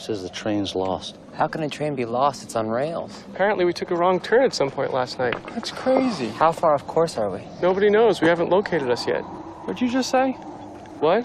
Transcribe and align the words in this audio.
Says 0.00 0.22
the 0.22 0.30
train's 0.30 0.74
lost. 0.74 1.18
How 1.34 1.46
can 1.46 1.62
a 1.62 1.68
train 1.68 1.94
be 1.94 2.06
lost? 2.06 2.42
It's 2.42 2.56
on 2.56 2.70
rails. 2.70 3.22
Apparently, 3.34 3.66
we 3.66 3.74
took 3.74 3.90
a 3.90 3.94
wrong 3.94 4.18
turn 4.18 4.44
at 4.44 4.54
some 4.54 4.70
point 4.70 4.94
last 4.94 5.18
night. 5.18 5.34
That's 5.48 5.70
crazy. 5.70 6.28
How 6.28 6.52
far 6.52 6.72
off 6.72 6.86
course 6.86 7.18
are 7.18 7.30
we? 7.30 7.42
Nobody 7.60 7.90
knows. 7.90 8.22
We 8.22 8.26
haven't 8.26 8.48
located 8.48 8.90
us 8.90 9.06
yet. 9.06 9.20
What'd 9.20 9.82
you 9.82 9.90
just 9.90 10.10
say? 10.10 10.30
What? 11.00 11.24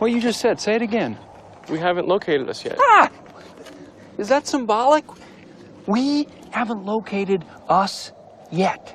What 0.00 0.08
you 0.08 0.20
just 0.20 0.40
said. 0.40 0.60
Say 0.60 0.74
it 0.74 0.82
again. 0.82 1.16
We 1.68 1.78
haven't 1.78 2.08
located 2.08 2.48
us 2.48 2.64
yet. 2.64 2.78
Ah! 2.80 3.12
Is 4.18 4.28
that 4.28 4.44
symbolic? 4.48 5.04
We 5.86 6.26
haven't 6.50 6.84
located 6.84 7.44
us 7.68 8.10
yet. 8.50 8.88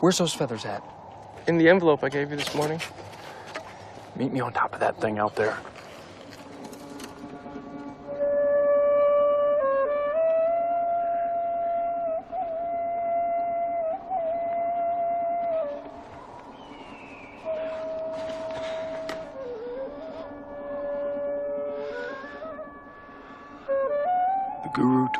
Where's 0.00 0.18
those 0.18 0.34
feathers 0.34 0.66
at? 0.66 0.82
In 1.48 1.56
the 1.56 1.70
envelope 1.70 2.04
I 2.04 2.10
gave 2.10 2.30
you 2.30 2.36
this 2.36 2.54
morning. 2.54 2.78
Meet 4.16 4.34
me 4.34 4.40
on 4.40 4.52
top 4.52 4.74
of 4.74 4.80
that 4.80 5.00
thing 5.00 5.18
out 5.18 5.34
there. 5.34 5.56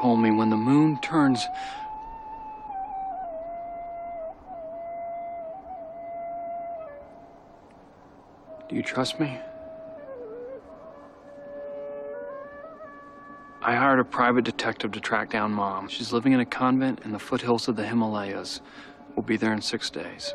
Told 0.06 0.20
me 0.20 0.30
when 0.30 0.50
the 0.50 0.56
moon 0.56 0.96
turns. 1.00 1.48
Do 8.68 8.76
you 8.76 8.84
trust 8.84 9.18
me? 9.18 9.40
I 13.60 13.74
hired 13.74 13.98
a 13.98 14.04
private 14.04 14.44
detective 14.44 14.92
to 14.92 15.00
track 15.00 15.30
down 15.30 15.50
Mom. 15.50 15.88
She's 15.88 16.12
living 16.12 16.32
in 16.34 16.38
a 16.38 16.46
convent 16.46 17.00
in 17.04 17.10
the 17.10 17.18
foothills 17.18 17.66
of 17.66 17.74
the 17.74 17.84
Himalayas. 17.84 18.60
We'll 19.16 19.24
be 19.24 19.36
there 19.36 19.52
in 19.52 19.60
six 19.60 19.90
days. 19.90 20.32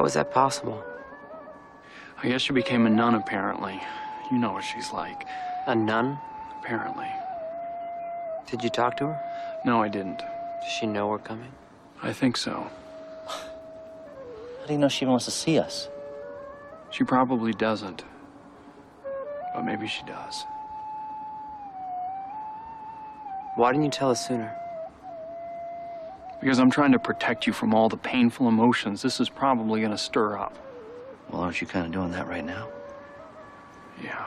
How 0.00 0.06
is 0.06 0.14
that 0.14 0.30
possible? 0.32 0.82
I 2.22 2.28
guess 2.28 2.40
she 2.40 2.54
became 2.54 2.86
a 2.86 2.88
nun, 2.88 3.14
apparently. 3.14 3.82
You 4.32 4.38
know 4.38 4.50
what 4.52 4.64
she's 4.64 4.94
like, 4.94 5.26
A 5.66 5.74
nun? 5.74 6.18
apparently. 6.58 7.08
Did 8.50 8.64
you 8.64 8.70
talk 8.70 8.96
to 8.96 9.08
her? 9.08 9.20
No, 9.66 9.82
I 9.82 9.88
didn't. 9.88 10.16
Does 10.16 10.72
she 10.72 10.86
know 10.86 11.08
we're 11.08 11.18
coming? 11.18 11.52
I 12.02 12.14
think 12.14 12.38
so. 12.38 12.70
How 13.26 14.66
do 14.66 14.72
you 14.72 14.78
know 14.78 14.88
she 14.88 15.04
wants 15.04 15.26
to 15.26 15.30
see 15.30 15.58
us? 15.58 15.86
She 16.90 17.04
probably 17.04 17.52
doesn't. 17.52 18.02
But 19.54 19.66
maybe 19.66 19.86
she 19.86 20.02
does. 20.04 20.46
Why 23.54 23.72
didn't 23.72 23.84
you 23.84 23.90
tell 23.90 24.10
us 24.10 24.26
sooner? 24.26 24.56
Because 26.40 26.58
I'm 26.58 26.70
trying 26.70 26.92
to 26.92 26.98
protect 26.98 27.46
you 27.46 27.52
from 27.52 27.74
all 27.74 27.88
the 27.88 27.98
painful 27.98 28.48
emotions 28.48 29.02
this 29.02 29.20
is 29.20 29.28
probably 29.28 29.80
going 29.80 29.92
to 29.92 29.98
stir 29.98 30.38
up. 30.38 30.56
Well, 31.28 31.42
aren't 31.42 31.60
you 31.60 31.66
kind 31.66 31.86
of 31.86 31.92
doing 31.92 32.10
that 32.12 32.26
right 32.26 32.44
now? 32.44 32.68
Yeah, 34.02 34.26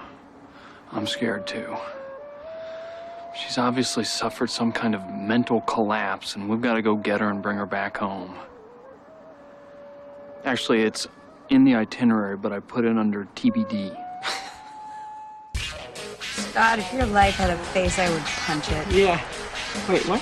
I'm 0.91 1.08
scared 1.08 1.47
too. 1.47 1.75
She's 3.36 3.58
obviously 3.58 4.03
suffered 4.03 4.52
some 4.52 4.72
kind 4.72 4.94
of 4.94 5.09
mental 5.09 5.61
collapse, 5.61 6.36
and 6.36 6.47
we've 6.47 6.61
got 6.61 6.75
to 6.75 6.84
go 6.84 6.95
get 6.95 7.19
her 7.19 7.30
and 7.30 7.41
bring 7.41 7.58
her 7.58 7.66
back 7.66 7.97
home. 7.97 8.36
Actually, 10.45 10.84
it's 10.84 11.08
in 11.50 11.64
the 11.64 11.73
itinerary, 11.73 12.38
but 12.38 12.52
I 12.53 12.59
put 12.59 12.86
it 12.86 12.95
under 12.95 13.25
TBD. 13.35 14.00
Scott, 16.22 16.78
if 16.78 16.94
your 16.94 17.07
life 17.07 17.35
had 17.35 17.50
a 17.50 17.57
face, 17.57 17.97
I 17.97 18.07
would 18.12 18.22
punch 18.22 18.72
it. 18.72 18.88
Yeah. 18.91 19.19
Wait, 19.90 20.07
what? 20.07 20.22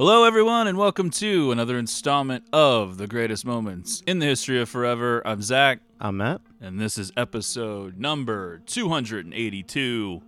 Hello, 0.00 0.24
everyone, 0.24 0.66
and 0.66 0.78
welcome 0.78 1.10
to 1.10 1.52
another 1.52 1.78
installment 1.78 2.44
of 2.54 2.96
The 2.96 3.06
Greatest 3.06 3.44
Moments 3.44 4.02
in 4.06 4.18
the 4.18 4.24
History 4.24 4.58
of 4.58 4.66
Forever. 4.66 5.20
I'm 5.26 5.42
Zach, 5.42 5.80
I'm 6.00 6.16
Matt. 6.16 6.40
and 6.58 6.80
this 6.80 6.96
is 6.96 7.12
episode 7.18 7.98
number 7.98 8.62
282 8.64 10.22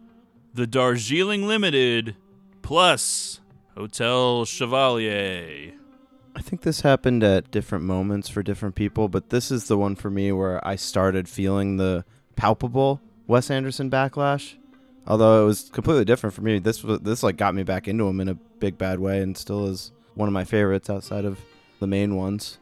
The 0.52 0.66
Darjeeling 0.66 1.46
Limited 1.46 2.16
plus 2.60 3.40
Hotel 3.74 4.44
Chevalier. 4.44 5.72
I 6.36 6.42
think 6.42 6.60
this 6.60 6.82
happened 6.82 7.24
at 7.24 7.50
different 7.50 7.84
moments 7.84 8.28
for 8.28 8.42
different 8.42 8.74
people, 8.74 9.08
but 9.08 9.30
this 9.30 9.50
is 9.50 9.68
the 9.68 9.78
one 9.78 9.96
for 9.96 10.10
me 10.10 10.32
where 10.32 10.60
I 10.68 10.76
started 10.76 11.30
feeling 11.30 11.78
the 11.78 12.04
palpable 12.36 13.00
Wes 13.26 13.50
Anderson 13.50 13.90
backlash. 13.90 14.56
Although 15.06 15.42
it 15.42 15.46
was 15.46 15.68
completely 15.70 16.04
different 16.04 16.34
for 16.34 16.42
me, 16.42 16.58
this 16.58 16.84
was 16.84 17.00
this 17.00 17.22
like 17.22 17.36
got 17.36 17.54
me 17.54 17.62
back 17.62 17.88
into 17.88 18.06
him 18.06 18.20
in 18.20 18.28
a 18.28 18.34
big 18.34 18.78
bad 18.78 19.00
way, 19.00 19.20
and 19.20 19.36
still 19.36 19.66
is 19.66 19.92
one 20.14 20.28
of 20.28 20.32
my 20.32 20.44
favorites 20.44 20.88
outside 20.88 21.24
of 21.24 21.40
the 21.80 21.86
main 21.86 22.14
ones. 22.16 22.58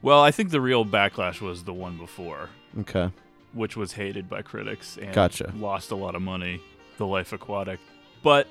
Well, 0.00 0.22
I 0.22 0.30
think 0.30 0.50
the 0.50 0.60
real 0.60 0.84
backlash 0.84 1.40
was 1.40 1.64
the 1.64 1.72
one 1.72 1.96
before, 1.98 2.48
Okay, 2.80 3.10
which 3.52 3.76
was 3.76 3.92
hated 3.92 4.28
by 4.28 4.42
critics 4.42 4.96
and 5.00 5.12
Gotcha. 5.12 5.52
lost 5.56 5.90
a 5.90 5.94
lot 5.96 6.14
of 6.14 6.22
money. 6.22 6.60
The 6.98 7.06
Life 7.06 7.32
Aquatic. 7.32 7.80
But 8.22 8.48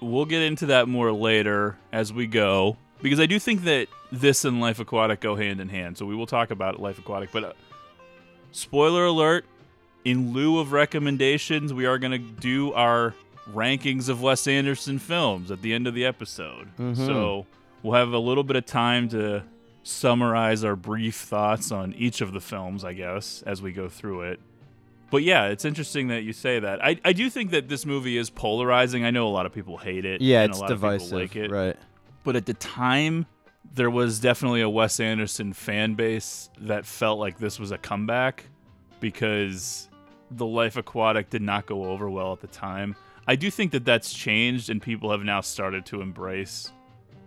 we'll 0.00 0.24
get 0.26 0.42
into 0.42 0.66
that 0.66 0.88
more 0.88 1.12
later 1.12 1.76
as 1.92 2.12
we 2.12 2.26
go 2.26 2.76
because 3.02 3.20
I 3.20 3.26
do 3.26 3.38
think 3.38 3.64
that 3.64 3.88
this 4.10 4.44
and 4.44 4.60
Life 4.60 4.78
Aquatic 4.80 5.20
go 5.20 5.36
hand 5.36 5.60
in 5.60 5.68
hand. 5.68 5.98
So 5.98 6.06
we 6.06 6.14
will 6.14 6.26
talk 6.26 6.50
about 6.50 6.80
Life 6.80 6.98
Aquatic. 6.98 7.30
But 7.32 7.44
uh, 7.44 7.52
spoiler 8.52 9.04
alert: 9.06 9.44
in 10.04 10.32
lieu 10.32 10.58
of 10.58 10.72
recommendations, 10.72 11.72
we 11.72 11.86
are 11.86 11.98
going 11.98 12.12
to 12.12 12.18
do 12.40 12.72
our 12.74 13.14
rankings 13.52 14.08
of 14.08 14.22
Wes 14.22 14.46
Anderson 14.46 14.98
films 14.98 15.50
at 15.50 15.62
the 15.62 15.72
end 15.74 15.86
of 15.86 15.94
the 15.94 16.04
episode. 16.04 16.68
Mhm. 16.78 16.96
So 16.96 17.46
we'll 17.82 17.94
have 17.94 18.12
a 18.12 18.18
little 18.18 18.44
bit 18.44 18.56
of 18.56 18.64
time 18.66 19.08
to 19.10 19.42
summarize 19.82 20.64
our 20.64 20.76
brief 20.76 21.14
thoughts 21.16 21.70
on 21.70 21.92
each 21.94 22.20
of 22.20 22.32
the 22.32 22.40
films, 22.40 22.84
I 22.84 22.94
guess, 22.94 23.42
as 23.46 23.60
we 23.60 23.72
go 23.72 23.88
through 23.88 24.22
it. 24.22 24.40
But 25.10 25.22
yeah, 25.22 25.46
it's 25.46 25.64
interesting 25.64 26.08
that 26.08 26.22
you 26.24 26.32
say 26.32 26.58
that. 26.58 26.82
I, 26.84 26.98
I 27.04 27.12
do 27.12 27.28
think 27.30 27.50
that 27.50 27.68
this 27.68 27.84
movie 27.86 28.16
is 28.16 28.30
polarizing. 28.30 29.04
I 29.04 29.10
know 29.10 29.28
a 29.28 29.30
lot 29.30 29.46
of 29.46 29.52
people 29.52 29.76
hate 29.76 30.04
it. 30.04 30.20
yeah, 30.22 30.42
and 30.42 30.50
it's 30.50 30.58
a 30.58 30.62
lot 30.62 30.72
of 30.72 30.78
people 30.78 30.90
divisive, 30.90 31.18
like 31.18 31.36
it. 31.36 31.50
right? 31.50 31.76
But 32.24 32.34
at 32.36 32.46
the 32.46 32.54
time, 32.54 33.26
there 33.74 33.90
was 33.90 34.18
definitely 34.18 34.62
a 34.62 34.68
Wes 34.70 34.98
Anderson 34.98 35.52
fan 35.52 35.94
base 35.94 36.48
that 36.62 36.86
felt 36.86 37.18
like 37.18 37.38
this 37.38 37.60
was 37.60 37.70
a 37.70 37.78
comeback 37.78 38.44
because 39.00 39.88
The 40.30 40.46
Life 40.46 40.76
Aquatic 40.76 41.30
did 41.30 41.42
not 41.42 41.66
go 41.66 41.84
over 41.86 42.08
well 42.10 42.32
at 42.32 42.40
the 42.40 42.46
time. 42.46 42.96
I 43.26 43.36
do 43.36 43.50
think 43.50 43.72
that 43.72 43.84
that's 43.84 44.12
changed 44.12 44.68
and 44.70 44.80
people 44.82 45.10
have 45.10 45.22
now 45.22 45.40
started 45.40 45.86
to 45.86 46.00
embrace 46.02 46.72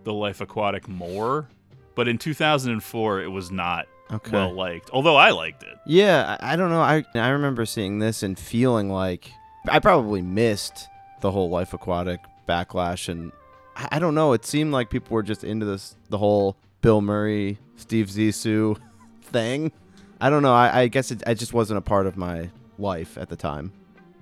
The 0.04 0.14
Life 0.14 0.42
Aquatic 0.42 0.88
more. 0.88 1.48
But 1.96 2.08
in 2.08 2.18
2004, 2.18 3.22
it 3.22 3.28
was 3.28 3.50
not 3.52 3.88
Okay. 4.12 4.32
well 4.32 4.54
liked, 4.54 4.90
although 4.94 5.16
I 5.18 5.32
liked 5.32 5.64
it. 5.64 5.76
Yeah, 5.86 6.38
I, 6.40 6.54
I 6.54 6.56
don't 6.56 6.70
know. 6.70 6.80
I 6.82 7.04
I 7.16 7.30
remember 7.30 7.66
seeing 7.66 8.00
this 8.00 8.24
and 8.24 8.40
feeling 8.40 8.90
like 8.90 9.30
I 9.68 9.80
probably 9.80 10.22
missed 10.22 10.88
the 11.22 11.30
whole 11.32 11.50
Life 11.50 11.74
Aquatic 11.74 12.22
backlash, 12.48 13.10
and 13.10 13.34
I, 13.76 13.88
I 13.94 14.00
don't 14.00 14.16
know. 14.16 14.32
It 14.32 14.46
seemed 14.46 14.72
like 14.72 14.90
people 14.90 15.14
were 15.16 15.24
just 15.24 15.44
into 15.44 15.66
this 15.66 15.98
the 16.10 16.18
whole 16.20 16.56
Bill 16.82 17.02
Murray, 17.02 17.58
Steve 17.76 18.08
Zissou 18.08 18.80
thing. 19.24 19.74
I 20.22 20.30
don't 20.30 20.42
know. 20.44 20.54
I, 20.54 20.82
I 20.84 20.88
guess 20.88 21.12
it, 21.12 21.22
it 21.28 21.36
just 21.36 21.54
wasn't 21.54 21.80
a 21.80 21.82
part 21.82 22.08
of 22.08 22.16
my 22.16 22.50
life 22.78 23.18
at 23.18 23.30
the 23.30 23.36
time. 23.36 23.72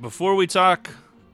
Before 0.01 0.35
we 0.35 0.47
talk 0.47 0.89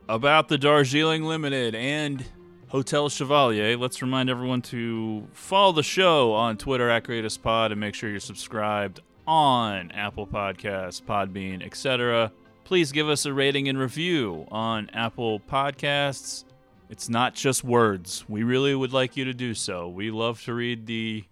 about 0.08 0.48
the 0.48 0.58
Darjeeling 0.58 1.24
Limited 1.24 1.76
and 1.76 2.24
Hotel 2.68 3.10
Chevalier, 3.10 3.78
let's 3.78 4.02
remind 4.02 4.30
everyone 4.30 4.62
to 4.64 5.28
follow 5.34 5.72
the 5.72 5.84
show 5.84 6.34
on 6.34 6.58
Twitter 6.58 6.90
at 6.90 7.04
GreatestPod 7.04 7.72
and 7.72 7.80
make 7.80 7.96
sure 7.96 8.10
you're 8.10 8.20
subscribed 8.20 9.02
on 9.28 9.92
Apple 9.92 10.28
Podcasts, 10.28 11.02
Podbean, 11.02 11.66
etc. 11.66 12.32
Please 12.64 12.92
give 12.92 13.10
us 13.10 13.26
a 13.26 13.34
rating 13.34 13.68
and 13.68 13.78
review 13.78 14.46
on 14.52 14.90
Apple 14.94 15.40
Podcasts. 15.40 16.46
It's 16.90 17.10
not 17.10 17.34
just 17.34 17.64
words. 17.64 18.26
We 18.28 18.44
really 18.44 18.76
would 18.76 18.94
like 18.94 19.16
you 19.16 19.26
to 19.26 19.34
do 19.34 19.54
so. 19.54 19.88
We 19.88 20.12
love 20.12 20.42
to 20.44 20.54
read 20.54 20.86
the 20.86 21.24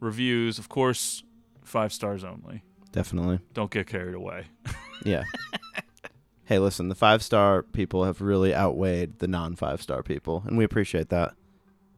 reviews. 0.00 0.58
Of 0.58 0.68
course, 0.68 1.22
five 1.64 1.92
stars 1.92 2.24
only. 2.24 2.62
Definitely. 2.92 3.40
Don't 3.52 3.70
get 3.70 3.86
carried 3.86 4.14
away. 4.14 4.46
Yeah. 5.04 5.24
hey, 6.44 6.58
listen, 6.58 6.88
the 6.88 6.94
five 6.94 7.22
star 7.22 7.62
people 7.62 8.04
have 8.04 8.20
really 8.20 8.54
outweighed 8.54 9.18
the 9.18 9.28
non 9.28 9.56
five 9.56 9.82
star 9.82 10.02
people, 10.02 10.42
and 10.46 10.56
we 10.58 10.64
appreciate 10.64 11.08
that. 11.10 11.34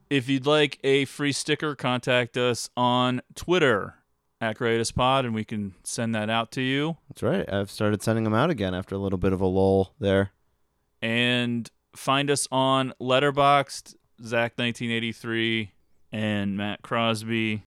If 0.08 0.28
you'd 0.28 0.46
like 0.46 0.78
a 0.82 1.04
free 1.04 1.32
sticker, 1.32 1.76
contact 1.76 2.36
us 2.36 2.68
on 2.76 3.22
Twitter 3.36 3.94
at 4.40 4.56
Greatest 4.56 4.94
Pod, 4.94 5.24
and 5.24 5.34
we 5.34 5.44
can 5.44 5.74
send 5.84 6.14
that 6.14 6.28
out 6.30 6.50
to 6.52 6.62
you. 6.62 6.96
That's 7.08 7.22
right. 7.22 7.50
I've 7.52 7.70
started 7.70 8.02
sending 8.02 8.24
them 8.24 8.34
out 8.34 8.50
again 8.50 8.74
after 8.74 8.94
a 8.94 8.98
little 8.98 9.18
bit 9.18 9.32
of 9.32 9.40
a 9.40 9.46
lull 9.46 9.94
there. 10.00 10.32
And 11.00 11.70
find 11.94 12.30
us 12.30 12.48
on 12.50 12.92
Letterboxd, 13.00 13.94
Zach1983, 14.22 15.70
and 16.12 16.56
Matt 16.56 16.82
Crosby. 16.82 17.62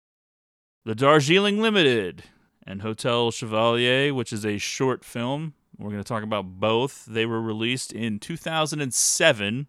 The 0.84 0.94
Darjeeling 0.96 1.60
Limited 1.60 2.24
and 2.66 2.82
Hotel 2.82 3.30
Chevalier, 3.30 4.12
which 4.14 4.32
is 4.32 4.44
a 4.44 4.58
short 4.58 5.04
film. 5.04 5.54
We're 5.78 5.90
going 5.90 6.02
to 6.02 6.08
talk 6.08 6.22
about 6.22 6.60
both. 6.60 7.06
They 7.06 7.26
were 7.26 7.40
released 7.40 7.92
in 7.92 8.18
2007. 8.18 9.66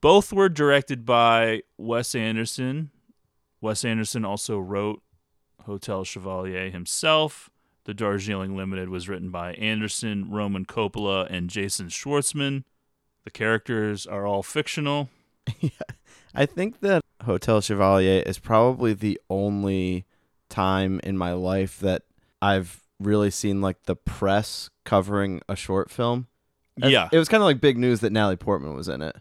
Both 0.00 0.32
were 0.32 0.48
directed 0.48 1.04
by 1.04 1.62
Wes 1.76 2.14
Anderson. 2.14 2.90
Wes 3.60 3.84
Anderson 3.84 4.24
also 4.24 4.58
wrote 4.58 5.02
Hotel 5.64 6.04
Chevalier 6.04 6.70
himself. 6.70 7.50
The 7.84 7.94
Darjeeling 7.94 8.56
Limited 8.56 8.90
was 8.90 9.08
written 9.08 9.30
by 9.30 9.54
Anderson, 9.54 10.30
Roman 10.30 10.66
Coppola, 10.66 11.26
and 11.30 11.48
Jason 11.48 11.88
Schwartzman. 11.88 12.64
The 13.24 13.30
characters 13.30 14.06
are 14.06 14.26
all 14.26 14.42
fictional. 14.42 15.08
I 16.34 16.46
think 16.46 16.80
that 16.80 17.02
Hotel 17.24 17.60
Chevalier 17.60 18.22
is 18.24 18.38
probably 18.38 18.92
the 18.92 19.18
only 19.30 20.04
time 20.48 21.00
in 21.02 21.16
my 21.16 21.32
life 21.32 21.80
that 21.80 22.02
I've 22.42 22.82
really 23.00 23.30
seen 23.30 23.60
like 23.60 23.84
the 23.84 23.96
press 23.96 24.70
covering 24.84 25.40
a 25.48 25.56
short 25.56 25.90
film. 25.90 26.26
It- 26.82 26.90
Yeah. 26.90 27.08
It 27.12 27.18
was 27.18 27.28
kind 27.28 27.42
of 27.42 27.46
like 27.46 27.60
big 27.60 27.78
news 27.78 28.00
that 28.00 28.12
Natalie 28.12 28.36
Portman 28.36 28.74
was 28.74 28.88
in 28.88 29.02
it. 29.02 29.16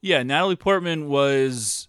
Yeah, 0.00 0.22
Natalie 0.22 0.56
Portman 0.56 1.08
was 1.08 1.88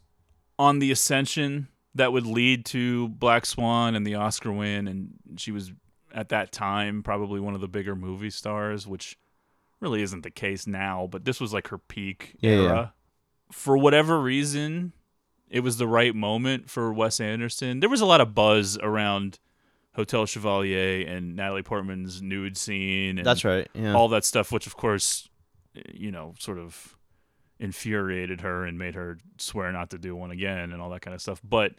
on 0.57 0.79
the 0.79 0.91
ascension 0.91 1.67
that 1.95 2.11
would 2.11 2.25
lead 2.25 2.65
to 2.65 3.07
Black 3.09 3.45
Swan 3.45 3.95
and 3.95 4.05
the 4.05 4.15
Oscar 4.15 4.51
win, 4.51 4.87
and 4.87 5.13
she 5.37 5.51
was 5.51 5.71
at 6.13 6.29
that 6.29 6.51
time 6.51 7.03
probably 7.03 7.39
one 7.39 7.53
of 7.55 7.61
the 7.61 7.67
bigger 7.67 7.95
movie 7.95 8.29
stars, 8.29 8.87
which 8.87 9.17
really 9.79 10.01
isn't 10.01 10.23
the 10.23 10.31
case 10.31 10.65
now, 10.67 11.07
but 11.11 11.23
this 11.25 11.39
was 11.39 11.53
like 11.53 11.67
her 11.69 11.77
peak 11.77 12.35
Yeah, 12.39 12.51
era. 12.51 12.63
yeah. 12.65 12.87
For 13.51 13.77
whatever 13.77 14.19
reason, 14.19 14.93
it 15.49 15.61
was 15.61 15.77
the 15.77 15.87
right 15.87 16.13
moment 16.15 16.69
for 16.69 16.91
Wes 16.93 17.19
Anderson. 17.19 17.79
There 17.79 17.89
was 17.89 18.01
a 18.01 18.05
lot 18.05 18.21
of 18.21 18.35
buzz 18.35 18.77
around 18.79 19.39
Hotel 19.99 20.25
Chevalier 20.25 21.05
and 21.05 21.35
Natalie 21.35 21.61
Portman's 21.61 22.21
nude 22.21 22.55
scene. 22.55 23.17
And 23.17 23.27
That's 23.27 23.43
right. 23.43 23.67
Yeah. 23.73 23.93
all 23.93 24.07
that 24.09 24.23
stuff, 24.23 24.49
which 24.49 24.65
of 24.65 24.77
course, 24.77 25.27
you 25.93 26.09
know, 26.09 26.33
sort 26.39 26.57
of 26.57 26.95
infuriated 27.59 28.39
her 28.39 28.63
and 28.65 28.79
made 28.79 28.95
her 28.95 29.17
swear 29.37 29.69
not 29.73 29.89
to 29.89 29.97
do 29.97 30.15
one 30.15 30.31
again 30.31 30.71
and 30.71 30.81
all 30.81 30.89
that 30.91 31.01
kind 31.01 31.13
of 31.13 31.21
stuff. 31.21 31.41
But 31.43 31.73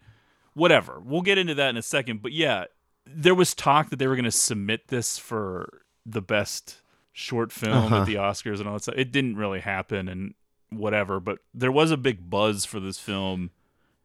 whatever, 0.53 1.01
we'll 1.03 1.23
get 1.23 1.39
into 1.39 1.55
that 1.55 1.71
in 1.71 1.79
a 1.79 1.83
second. 1.83 2.21
But 2.21 2.33
yeah, 2.33 2.65
there 3.07 3.35
was 3.35 3.55
talk 3.55 3.89
that 3.89 3.99
they 3.99 4.07
were 4.07 4.17
going 4.17 4.25
to 4.27 4.31
submit 4.31 4.89
this 4.89 5.17
for 5.17 5.81
the 6.05 6.21
best 6.21 6.83
short 7.13 7.53
film 7.53 7.73
Uh-huh. 7.87 8.01
at 8.03 8.07
the 8.07 8.17
Oscars 8.17 8.59
and 8.59 8.69
all 8.69 8.75
that 8.75 8.83
stuff. 8.83 8.97
It 8.99 9.13
didn't 9.13 9.37
really 9.37 9.61
happen 9.61 10.09
and 10.09 10.35
whatever, 10.69 11.21
but 11.21 11.39
there 11.55 11.73
was 11.73 11.91
a 11.91 11.97
big 11.97 12.29
buzz 12.29 12.67
for 12.67 12.81
this 12.81 12.99
film. 12.99 13.51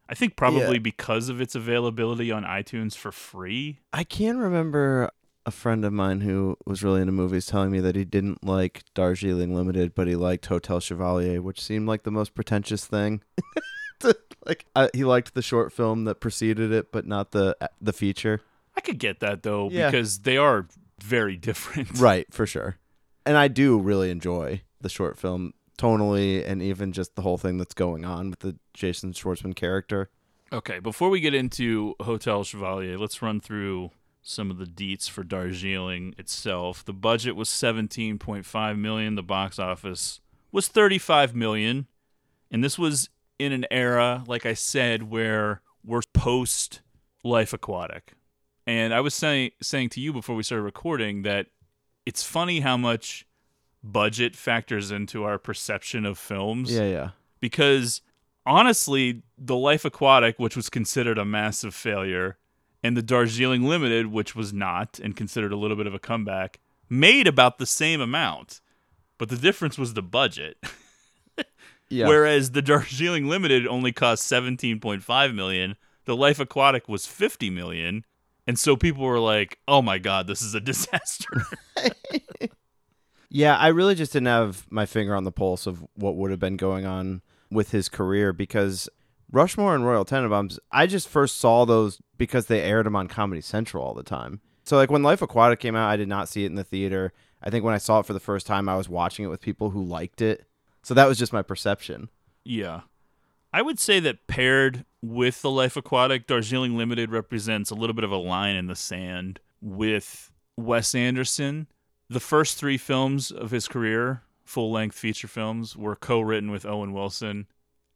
I 0.07 0.13
think 0.15 0.35
probably 0.35 0.73
Yeah. 0.75 0.79
because 0.79 1.29
of 1.29 1.41
its 1.41 1.55
availability 1.55 2.31
on 2.31 2.43
iTunes 2.43 2.95
for 2.95 3.11
free. 3.11 3.79
I 3.91 4.03
can 4.03 4.37
remember 4.37 5.09
a 5.47 5.51
friend 5.51 5.83
of 5.85 5.93
mine 5.93 6.21
who 6.21 6.57
was 6.65 6.83
really 6.83 7.01
into 7.01 7.11
movies 7.13 7.45
telling 7.47 7.71
me 7.71 7.79
that 7.79 7.95
he 7.95 8.03
didn't 8.05 8.43
like 8.43 8.83
Darjeeling 8.93 9.53
Limited, 9.55 9.93
but 9.95 10.07
he 10.07 10.15
liked 10.15 10.45
Hotel 10.47 10.79
Chevalier, 10.79 11.41
which 11.41 11.61
seemed 11.61 11.87
like 11.87 12.03
the 12.03 12.11
most 12.11 12.33
pretentious 12.35 12.85
thing. 12.85 13.21
to, 13.99 14.15
like 14.45 14.65
uh, 14.75 14.89
he 14.93 15.03
liked 15.03 15.33
the 15.33 15.41
short 15.41 15.71
film 15.71 16.05
that 16.05 16.19
preceded 16.19 16.71
it, 16.71 16.91
but 16.91 17.05
not 17.07 17.31
the 17.31 17.55
uh, 17.61 17.67
the 17.81 17.93
feature. 17.93 18.41
I 18.77 18.81
could 18.81 18.99
get 18.99 19.19
that 19.21 19.43
though 19.43 19.69
Yeah. 19.71 19.89
because 19.89 20.19
they 20.19 20.37
are 20.37 20.67
very 21.01 21.35
different. 21.47 21.97
Right, 21.99 22.31
for 22.31 22.45
sure. 22.45 22.77
And 23.25 23.37
I 23.37 23.47
do 23.47 23.79
really 23.79 24.11
enjoy 24.11 24.61
the 24.81 24.89
short 24.89 25.17
film 25.17 25.53
tonally 25.77 26.45
and 26.45 26.61
even 26.61 26.91
just 26.91 27.15
the 27.15 27.21
whole 27.21 27.37
thing 27.37 27.57
that's 27.57 27.73
going 27.73 28.05
on 28.05 28.29
with 28.29 28.39
the 28.39 28.57
Jason 28.73 29.13
Schwartzman 29.13 29.55
character. 29.55 30.09
Okay, 30.53 30.79
before 30.79 31.09
we 31.09 31.19
get 31.19 31.33
into 31.33 31.95
Hotel 31.99 32.43
Chevalier, 32.43 32.97
let's 32.97 33.21
run 33.21 33.41
through 33.41 33.91
some 34.21 34.49
of 34.49 34.57
the 34.57 34.65
deets 34.65 35.09
for 35.09 35.23
Darjeeling 35.23 36.15
itself. 36.17 36.83
The 36.83 36.93
budget 36.93 37.35
was 37.35 37.49
17.5 37.49 38.77
million, 38.77 39.15
the 39.15 39.23
box 39.23 39.59
office 39.59 40.21
was 40.51 40.67
35 40.67 41.35
million, 41.35 41.87
and 42.49 42.63
this 42.63 42.79
was 42.79 43.09
in 43.37 43.51
an 43.51 43.65
era 43.69 44.23
like 44.27 44.45
I 44.45 44.53
said 44.53 45.03
where 45.03 45.61
we're 45.83 46.01
post 46.13 46.81
Life 47.23 47.53
Aquatic. 47.53 48.13
And 48.65 48.93
I 48.93 49.01
was 49.01 49.13
saying 49.13 49.51
saying 49.61 49.89
to 49.89 50.01
you 50.01 50.13
before 50.13 50.35
we 50.35 50.43
started 50.43 50.63
recording 50.63 51.23
that 51.23 51.47
it's 52.05 52.23
funny 52.23 52.61
how 52.61 52.77
much 52.77 53.25
budget 53.91 54.35
factors 54.35 54.91
into 54.91 55.23
our 55.23 55.37
perception 55.37 56.05
of 56.05 56.17
films 56.17 56.71
Yeah, 56.73 56.83
yeah. 56.85 57.09
because 57.39 58.01
honestly, 58.45 59.21
The 59.37 59.55
Life 59.55 59.85
Aquatic, 59.85 60.39
which 60.39 60.55
was 60.55 60.69
considered 60.69 61.17
a 61.17 61.25
massive 61.25 61.73
failure, 61.75 62.37
and 62.83 62.97
The 62.97 63.01
Darjeeling 63.03 63.63
Limited, 63.63 64.07
which 64.07 64.35
was 64.35 64.51
not 64.53 64.99
and 65.03 65.15
considered 65.15 65.51
a 65.51 65.55
little 65.57 65.77
bit 65.77 65.87
of 65.87 65.93
a 65.93 65.99
comeback, 65.99 66.59
made 66.89 67.27
about 67.27 67.57
the 67.57 67.65
same 67.65 68.01
amount. 68.01 68.61
But 69.17 69.29
the 69.29 69.37
difference 69.37 69.77
was 69.77 69.93
the 69.93 70.01
budget. 70.03 70.57
Yeah. 71.87 72.07
Whereas 72.07 72.51
The 72.51 72.63
Darjeeling 72.63 73.29
Limited 73.29 73.67
only 73.67 73.91
cost 73.91 74.23
17.5 74.29 75.35
million, 75.35 75.75
The 76.05 76.15
Life 76.15 76.39
Aquatic 76.39 76.89
was 76.89 77.05
50 77.05 77.51
million. 77.51 78.05
And 78.47 78.57
so 78.57 78.75
people 78.75 79.03
were 79.03 79.19
like, 79.19 79.59
"Oh 79.67 79.83
my 79.83 79.99
god, 79.99 80.25
this 80.25 80.41
is 80.41 80.55
a 80.55 80.59
disaster." 80.71 81.43
Yeah, 83.29 83.57
I 83.57 83.67
really 83.67 83.95
just 83.95 84.13
didn't 84.13 84.27
have 84.27 84.65
my 84.69 84.85
finger 84.85 85.15
on 85.15 85.23
the 85.23 85.31
pulse 85.31 85.67
of 85.67 85.85
what 85.95 86.15
would 86.15 86.31
have 86.31 86.39
been 86.39 86.57
going 86.57 86.85
on 86.85 87.21
with 87.51 87.71
his 87.71 87.89
career 87.89 88.33
because 88.33 88.89
Rushmore 89.31 89.75
and 89.75 89.85
Royal 89.85 90.05
Tenenbaums, 90.05 90.59
I 90.71 90.87
just 90.87 91.09
first 91.09 91.37
saw 91.37 91.65
those 91.65 91.99
because 92.17 92.45
they 92.45 92.61
aired 92.61 92.85
them 92.85 92.95
on 92.95 93.07
Comedy 93.07 93.41
Central 93.41 93.83
all 93.83 93.93
the 93.93 94.03
time. 94.03 94.41
So 94.63 94.77
like 94.77 94.91
when 94.91 95.03
Life 95.03 95.21
Aquatic 95.21 95.59
came 95.59 95.75
out, 95.75 95.89
I 95.89 95.97
did 95.97 96.07
not 96.07 96.29
see 96.29 96.43
it 96.43 96.47
in 96.47 96.55
the 96.55 96.63
theater. 96.63 97.13
I 97.43 97.49
think 97.49 97.63
when 97.63 97.73
I 97.73 97.79
saw 97.79 97.99
it 97.99 98.05
for 98.05 98.13
the 98.13 98.19
first 98.19 98.47
time, 98.47 98.67
I 98.67 98.75
was 98.75 98.89
watching 98.89 99.25
it 99.25 99.29
with 99.29 99.41
people 99.41 99.69
who 99.69 99.83
liked 99.83 100.21
it. 100.21 100.45
So 100.83 100.93
that 100.93 101.07
was 101.07 101.17
just 101.17 101.33
my 101.33 101.41
perception. 101.41 102.09
Yeah. 102.43 102.81
I 103.53 103.61
would 103.61 103.79
say 103.79 103.99
that 104.01 104.27
paired 104.27 104.85
with 105.01 105.41
the 105.41 105.51
Life 105.51 105.77
Aquatic, 105.77 106.27
Darjeeling 106.27 106.77
Limited 106.77 107.11
represents 107.11 107.69
a 107.69 107.75
little 107.75 107.93
bit 107.93 108.03
of 108.03 108.11
a 108.11 108.17
line 108.17 108.55
in 108.55 108.67
the 108.67 108.75
sand 108.75 109.39
with 109.61 110.31
Wes 110.57 110.93
Anderson. 110.95 111.67
The 112.09 112.19
first 112.19 112.57
three 112.57 112.77
films 112.77 113.31
of 113.31 113.51
his 113.51 113.67
career, 113.67 114.21
full 114.43 114.71
length 114.71 114.97
feature 114.97 115.27
films, 115.27 115.75
were 115.75 115.95
co 115.95 116.21
written 116.21 116.51
with 116.51 116.65
Owen 116.65 116.93
Wilson. 116.93 117.47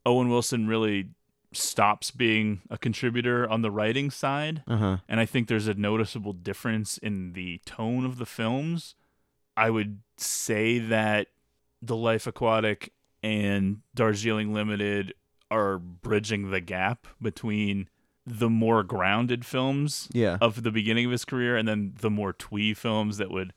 Owen 0.06 0.30
Wilson 0.30 0.68
really 0.68 1.10
stops 1.51 2.12
being 2.12 2.62
a 2.70 2.78
contributor 2.78 3.50
on 3.50 3.62
the 3.62 3.72
writing 3.72 4.10
side. 4.12 4.63
Uh-huh. 4.68 4.98
And 5.08 5.20
I 5.20 5.25
think 5.25 5.48
there's 5.48 5.68
a 5.68 5.74
noticeable 5.74 6.34
difference 6.34 6.98
in 6.98 7.34
the 7.34 7.60
tone 7.66 8.06
of 8.06 8.18
the 8.18 8.25
films. 8.25 8.96
I 9.58 9.70
would 9.70 10.00
say 10.18 10.78
that 10.80 11.28
The 11.82 11.96
Life 11.96 12.28
Aquatic 12.28 12.94
and 13.24 13.80
Darjeeling 13.96 14.54
Limited 14.54 15.13
are 15.51 15.78
bridging 15.80 16.51
the 16.51 16.62
gap 16.62 17.08
between 17.22 17.89
the 18.25 18.50
more 18.50 18.84
grounded 18.84 19.44
films 19.46 20.08
Yeah. 20.13 20.38
of 20.39 20.62
the 20.62 20.72
beginning 20.72 21.06
of 21.08 21.12
his 21.12 21.25
career 21.25 21.58
and 21.58 21.68
then 21.68 21.96
the 22.00 22.12
more 22.12 22.32
twee 22.32 22.75
films 22.75 23.18
that 23.18 23.32
would 23.32 23.54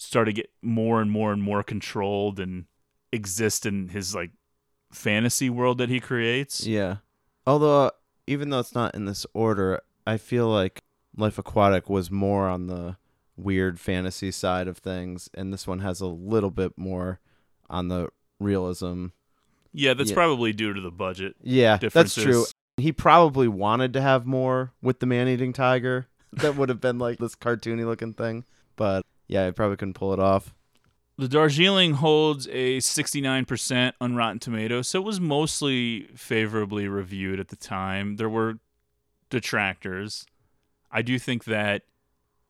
start 0.00 0.26
to 0.26 0.32
get 0.32 0.50
more 0.62 1.00
and 1.02 1.10
more 1.10 1.30
and 1.32 1.42
more 1.42 1.62
controlled 1.62 2.40
and 2.40 2.64
exist 3.12 3.66
in 3.66 3.88
his 3.88 4.14
like 4.14 4.30
fantasy 4.90 5.50
world 5.50 5.78
that 5.78 5.88
he 5.90 6.00
creates. 6.00 6.66
Yeah. 6.66 6.96
Although 7.46 7.86
uh, 7.86 7.90
even 8.26 8.50
though 8.50 8.60
it's 8.60 8.74
not 8.74 8.94
in 8.94 9.04
this 9.04 9.26
order, 9.34 9.80
I 10.06 10.16
feel 10.16 10.48
like 10.48 10.82
Life 11.16 11.38
Aquatic 11.38 11.90
was 11.90 12.10
more 12.10 12.48
on 12.48 12.66
the 12.66 12.96
weird 13.36 13.78
fantasy 13.78 14.30
side 14.30 14.68
of 14.68 14.78
things 14.78 15.28
and 15.34 15.52
this 15.52 15.66
one 15.66 15.80
has 15.80 16.00
a 16.00 16.06
little 16.06 16.50
bit 16.50 16.76
more 16.78 17.20
on 17.68 17.88
the 17.88 18.08
realism. 18.38 19.06
Yeah, 19.72 19.94
that's 19.94 20.10
Yeah. 20.10 20.14
probably 20.16 20.52
due 20.52 20.72
to 20.72 20.80
the 20.80 20.90
budget. 20.90 21.36
Yeah, 21.42 21.76
that's 21.76 22.14
true. 22.14 22.44
He 22.78 22.92
probably 22.92 23.48
wanted 23.48 23.92
to 23.92 24.00
have 24.00 24.24
more 24.26 24.72
with 24.80 25.00
the 25.00 25.06
man-eating 25.06 25.52
tiger. 25.52 26.06
that 26.32 26.54
would 26.56 26.68
have 26.68 26.80
been 26.80 26.98
like 26.98 27.18
this 27.18 27.34
cartoony 27.34 27.84
looking 27.84 28.14
thing. 28.14 28.44
But 28.76 29.04
yeah, 29.30 29.46
I 29.46 29.52
probably 29.52 29.76
couldn't 29.76 29.94
pull 29.94 30.12
it 30.12 30.18
off. 30.18 30.52
The 31.16 31.28
Darjeeling 31.28 31.94
holds 31.94 32.48
a 32.48 32.78
69% 32.78 33.92
on 34.00 34.16
Rotten 34.16 34.40
Tomatoes, 34.40 34.88
so 34.88 35.00
it 35.00 35.04
was 35.04 35.20
mostly 35.20 36.08
favorably 36.16 36.88
reviewed 36.88 37.38
at 37.38 37.48
the 37.48 37.56
time. 37.56 38.16
There 38.16 38.28
were 38.28 38.58
detractors. 39.28 40.26
I 40.90 41.02
do 41.02 41.18
think 41.18 41.44
that 41.44 41.82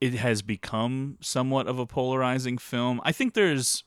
it 0.01 0.15
has 0.15 0.41
become 0.41 1.19
somewhat 1.21 1.67
of 1.67 1.79
a 1.79 1.87
polarizing 1.87 2.57
film. 2.57 3.01
I 3.05 3.13
think 3.13 3.35
there's 3.35 3.85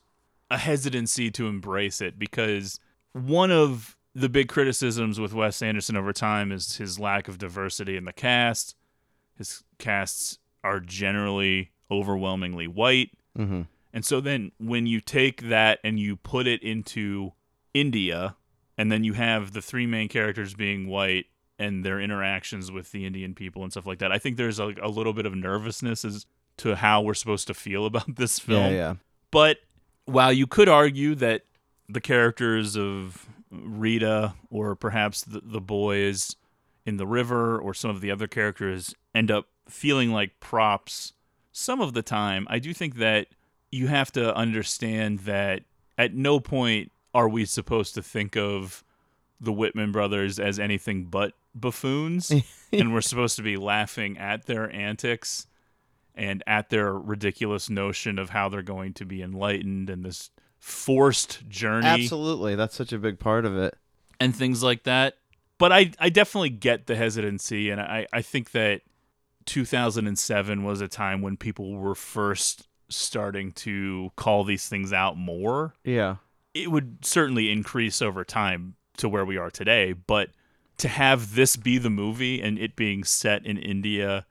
a 0.48 0.58
hesitancy 0.58 1.32
to 1.32 1.48
embrace 1.48 2.00
it 2.00 2.16
because 2.16 2.78
one 3.12 3.50
of 3.50 3.96
the 4.14 4.28
big 4.28 4.48
criticisms 4.48 5.18
with 5.18 5.34
Wes 5.34 5.62
Anderson 5.62 5.96
over 5.96 6.12
time 6.12 6.52
is 6.52 6.76
his 6.76 7.00
lack 7.00 7.26
of 7.26 7.38
diversity 7.38 7.96
in 7.96 8.04
the 8.04 8.12
cast. 8.12 8.76
His 9.36 9.64
casts 9.78 10.38
are 10.62 10.78
generally 10.78 11.72
overwhelmingly 11.90 12.66
white. 12.68 13.10
Mm-hmm. 13.38 13.62
And 13.92 14.04
so 14.04 14.20
then 14.20 14.52
when 14.58 14.86
you 14.86 15.00
take 15.00 15.42
that 15.48 15.78
and 15.84 15.98
you 16.00 16.16
put 16.16 16.46
it 16.46 16.62
into 16.62 17.32
India, 17.72 18.36
and 18.76 18.90
then 18.90 19.04
you 19.04 19.12
have 19.12 19.52
the 19.52 19.62
three 19.62 19.86
main 19.86 20.08
characters 20.08 20.54
being 20.54 20.88
white 20.88 21.26
and 21.58 21.84
their 21.84 22.00
interactions 22.00 22.72
with 22.72 22.90
the 22.90 23.06
Indian 23.06 23.34
people 23.34 23.62
and 23.62 23.70
stuff 23.72 23.86
like 23.86 23.98
that, 24.00 24.10
I 24.10 24.18
think 24.18 24.36
there's 24.36 24.58
a, 24.58 24.74
a 24.82 24.88
little 24.88 25.12
bit 25.12 25.26
of 25.26 25.34
nervousness 25.34 26.04
as 26.04 26.26
to 26.58 26.74
how 26.76 27.00
we're 27.02 27.14
supposed 27.14 27.46
to 27.46 27.54
feel 27.54 27.86
about 27.86 28.16
this 28.16 28.40
Yeah, 28.40 28.44
film. 28.46 28.74
yeah. 28.74 28.94
But 29.30 29.58
while 30.06 30.32
you 30.32 30.46
could 30.46 30.68
argue 30.68 31.14
that 31.16 31.42
the 31.88 32.00
characters 32.00 32.76
of 32.76 33.28
Rita 33.50 34.34
or 34.50 34.74
perhaps 34.74 35.22
the, 35.22 35.40
the 35.44 35.60
boys 35.60 36.34
in 36.86 36.96
the 36.96 37.06
river 37.06 37.58
or 37.58 37.72
some 37.74 37.90
of 37.90 38.00
the 38.00 38.10
other 38.10 38.26
characters 38.26 38.94
end 39.14 39.30
up 39.30 39.46
feeling 39.68 40.12
like 40.12 40.38
props 40.40 41.12
some 41.54 41.80
of 41.80 41.94
the 41.94 42.02
time, 42.02 42.46
I 42.50 42.58
do 42.58 42.74
think 42.74 42.96
that 42.96 43.28
you 43.70 43.86
have 43.86 44.10
to 44.12 44.34
understand 44.34 45.20
that 45.20 45.62
at 45.96 46.12
no 46.12 46.40
point 46.40 46.90
are 47.14 47.28
we 47.28 47.44
supposed 47.44 47.94
to 47.94 48.02
think 48.02 48.36
of 48.36 48.82
the 49.40 49.52
Whitman 49.52 49.92
brothers 49.92 50.40
as 50.40 50.58
anything 50.58 51.04
but 51.04 51.32
buffoons, 51.54 52.32
and 52.72 52.92
we're 52.92 53.00
supposed 53.00 53.36
to 53.36 53.42
be 53.42 53.56
laughing 53.56 54.18
at 54.18 54.46
their 54.46 54.70
antics 54.74 55.46
and 56.16 56.42
at 56.46 56.70
their 56.70 56.92
ridiculous 56.92 57.70
notion 57.70 58.18
of 58.18 58.30
how 58.30 58.48
they're 58.48 58.62
going 58.62 58.92
to 58.94 59.04
be 59.04 59.22
enlightened 59.22 59.88
and 59.88 60.04
this 60.04 60.30
forced 60.58 61.48
journey 61.48 61.86
Absolutely. 61.86 62.56
That's 62.56 62.74
such 62.74 62.92
a 62.92 62.98
big 62.98 63.20
part 63.20 63.44
of 63.44 63.56
it. 63.56 63.76
and 64.18 64.34
things 64.34 64.62
like 64.62 64.82
that. 64.84 65.14
But 65.58 65.72
I, 65.72 65.92
I 66.00 66.10
definitely 66.10 66.50
get 66.50 66.86
the 66.88 66.96
hesitancy, 66.96 67.70
and 67.70 67.80
I, 67.80 68.08
I 68.12 68.22
think 68.22 68.50
that 68.52 68.82
2007 69.46 70.62
was 70.64 70.80
a 70.80 70.88
time 70.88 71.22
when 71.22 71.36
people 71.36 71.76
were 71.76 71.94
first 71.94 72.66
starting 72.88 73.52
to 73.52 74.10
call 74.16 74.44
these 74.44 74.68
things 74.68 74.92
out 74.92 75.16
more. 75.16 75.74
Yeah. 75.84 76.16
It 76.52 76.70
would 76.70 77.04
certainly 77.04 77.50
increase 77.50 78.00
over 78.02 78.24
time 78.24 78.74
to 78.98 79.08
where 79.08 79.24
we 79.24 79.36
are 79.36 79.50
today, 79.50 79.92
but 79.92 80.30
to 80.78 80.88
have 80.88 81.34
this 81.34 81.56
be 81.56 81.78
the 81.78 81.90
movie 81.90 82.40
and 82.42 82.58
it 82.58 82.76
being 82.76 83.04
set 83.04 83.44
in 83.46 83.56
India, 83.58 84.26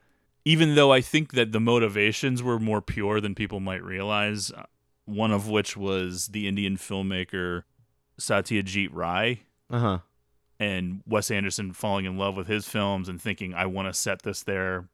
even 0.45 0.75
though 0.75 0.91
I 0.91 1.01
think 1.01 1.33
that 1.33 1.51
the 1.51 1.59
motivations 1.59 2.41
were 2.43 2.59
more 2.59 2.81
pure 2.81 3.19
than 3.19 3.35
people 3.35 3.59
might 3.59 3.83
realize, 3.83 4.51
uh, 4.51 4.63
one 5.05 5.31
of 5.31 5.49
which 5.49 5.75
was 5.75 6.27
the 6.27 6.47
Indian 6.47 6.77
filmmaker 6.77 7.63
Satyajit 8.19 8.89
Ray 8.93 9.43
Uh 9.69 9.79
huh. 9.79 9.97
and 10.59 11.01
Wes 11.05 11.31
Anderson 11.31 11.73
falling 11.73 12.05
in 12.05 12.17
love 12.17 12.37
with 12.37 12.47
his 12.47 12.67
films 12.67 13.09
and 13.09 13.21
thinking 13.21 13.53
I 13.53 13.65
want 13.65 13.87
to 13.87 13.93
set 13.93 14.21
this 14.21 14.43
there 14.43 14.87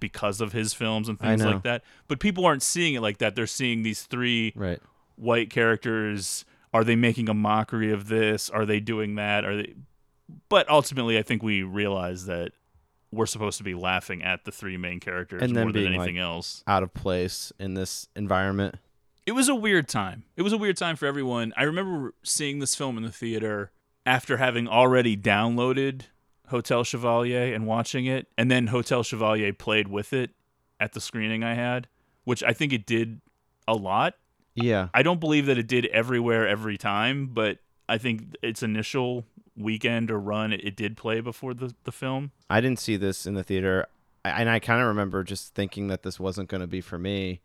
because 0.00 0.40
of 0.40 0.52
his 0.52 0.72
films 0.74 1.08
and 1.08 1.18
things 1.18 1.44
like 1.44 1.62
that. 1.62 1.82
But 2.08 2.20
people 2.20 2.44
aren't 2.46 2.62
seeing 2.62 2.94
it 2.94 3.00
like 3.00 3.18
that. 3.18 3.34
They're 3.36 3.46
seeing 3.46 3.82
these 3.82 4.02
three 4.02 4.52
Right. 4.56 4.80
white 5.16 5.50
characters. 5.50 6.44
Are 6.72 6.82
they 6.84 6.96
making 6.96 7.28
a 7.28 7.34
mockery 7.34 7.92
of 7.92 8.08
this? 8.08 8.50
Are 8.50 8.66
they 8.66 8.80
doing 8.80 9.14
that? 9.16 9.44
Are 9.44 9.56
they 9.56 9.74
But 10.48 10.68
ultimately 10.68 11.18
I 11.18 11.22
think 11.22 11.42
we 11.42 11.62
realize 11.62 12.26
that 12.26 12.52
we're 13.12 13.26
supposed 13.26 13.58
to 13.58 13.64
be 13.64 13.74
laughing 13.74 14.24
at 14.24 14.44
the 14.44 14.50
three 14.50 14.76
main 14.76 14.98
characters 14.98 15.40
And 15.42 15.54
then 15.54 15.64
more 15.66 15.72
than 15.72 15.82
being, 15.82 15.94
anything 15.94 16.16
like, 16.16 16.22
else. 16.24 16.64
Out 16.66 16.82
of 16.82 16.92
place 16.94 17.52
in 17.60 17.74
this 17.74 18.08
environment. 18.16 18.76
It 19.26 19.32
was 19.32 19.48
a 19.48 19.54
weird 19.54 19.88
time. 19.88 20.24
It 20.36 20.42
was 20.42 20.52
a 20.52 20.58
weird 20.58 20.76
time 20.76 20.96
for 20.96 21.06
everyone. 21.06 21.52
I 21.56 21.62
remember 21.62 22.12
seeing 22.24 22.58
this 22.58 22.74
film 22.74 22.96
in 22.96 23.04
the 23.04 23.12
theater 23.12 23.70
after 24.04 24.38
having 24.38 24.66
already 24.66 25.16
downloaded 25.16 26.02
Hotel 26.48 26.84
Chevalier 26.84 27.54
and 27.54 27.66
watching 27.66 28.06
it, 28.06 28.26
and 28.36 28.50
then 28.50 28.68
Hotel 28.68 29.02
Chevalier 29.02 29.52
played 29.52 29.88
with 29.88 30.12
it 30.12 30.30
at 30.80 30.92
the 30.92 31.00
screening 31.00 31.42
I 31.42 31.54
had, 31.54 31.88
which 32.24 32.42
I 32.42 32.52
think 32.52 32.72
it 32.72 32.86
did 32.86 33.20
a 33.66 33.74
lot. 33.74 34.14
Yeah. 34.54 34.88
I 34.94 35.02
don't 35.02 35.20
believe 35.20 35.46
that 35.46 35.58
it 35.58 35.66
did 35.66 35.86
everywhere 35.86 36.46
every 36.46 36.76
time, 36.76 37.28
but 37.32 37.58
I 37.88 37.98
think 37.98 38.36
its 38.42 38.62
initial 38.62 39.24
weekend 39.56 40.10
or 40.10 40.18
run, 40.18 40.52
it, 40.52 40.76
did 40.76 40.96
play 40.96 41.20
before 41.20 41.54
the, 41.54 41.74
the 41.84 41.92
film. 41.92 42.32
I 42.50 42.60
didn't 42.60 42.78
see 42.80 42.96
this 42.96 43.26
in 43.26 43.34
the 43.34 43.42
theater, 43.44 43.86
I- 44.24 44.40
and 44.40 44.48
I 44.50 44.58
kind 44.58 44.80
of 44.80 44.88
remember 44.88 45.22
just 45.24 45.54
thinking 45.54 45.88
that 45.88 46.02
this 46.02 46.18
wasn't 46.20 46.48
going 46.48 46.60
to 46.60 46.66
be 46.66 46.80
for 46.80 46.98
me 46.98 47.40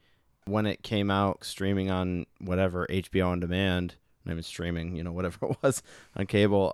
when 0.46 0.66
it 0.66 0.82
came 0.84 1.12
out 1.12 1.44
streaming 1.44 1.90
on 1.92 2.26
whatever 2.40 2.88
HBO 2.90 3.28
on 3.28 3.40
demand, 3.40 3.96
not 4.26 4.32
even 4.34 4.44
streaming, 4.44 4.96
you 4.96 5.04
know, 5.04 5.12
whatever 5.12 5.38
it 5.50 5.58
was 5.62 5.82
on 6.16 6.26
cable. 6.26 6.74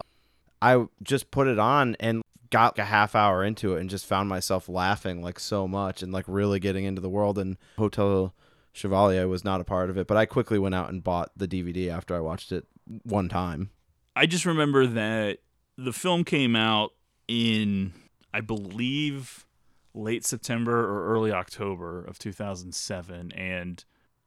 I 0.66 0.86
just 1.04 1.30
put 1.30 1.46
it 1.46 1.60
on 1.60 1.96
and 2.00 2.24
got 2.50 2.80
a 2.80 2.86
half 2.86 3.14
hour 3.14 3.44
into 3.44 3.76
it 3.76 3.82
and 3.82 3.90
just 3.90 4.08
found 4.08 4.28
myself 4.28 4.68
laughing 4.68 5.22
like 5.22 5.40
so 5.40 5.68
much 5.68 6.02
and 6.02 6.12
like 6.12 6.26
really 6.28 6.60
getting 6.60 6.86
into 6.86 7.02
the 7.02 7.10
world. 7.10 7.38
And 7.38 7.58
Hotel 7.78 8.34
Chevalier 8.74 9.28
was 9.28 9.44
not 9.44 9.62
a 9.62 9.64
part 9.64 9.92
of 9.92 9.98
it, 10.00 10.08
but 10.08 10.18
I 10.18 10.26
quickly 10.26 10.58
went 10.58 10.74
out 10.74 10.90
and 10.90 11.04
bought 11.04 11.30
the 11.38 11.48
DVD 11.48 11.90
after 11.90 12.16
I 12.16 12.20
watched 12.20 12.52
it 12.52 12.66
one 13.04 13.30
time. 13.30 13.70
I 14.16 14.26
just 14.26 14.44
remember 14.44 14.88
that 14.88 15.38
the 15.78 15.94
film 15.94 16.24
came 16.24 16.56
out 16.56 16.94
in, 17.28 17.94
I 18.34 18.42
believe, 18.42 19.46
late 19.94 20.26
September 20.26 20.80
or 20.80 21.14
early 21.14 21.32
October 21.32 22.04
of 22.04 22.18
2007. 22.18 23.32
And 23.34 23.86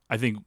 I 0.08 0.16
think 0.16 0.38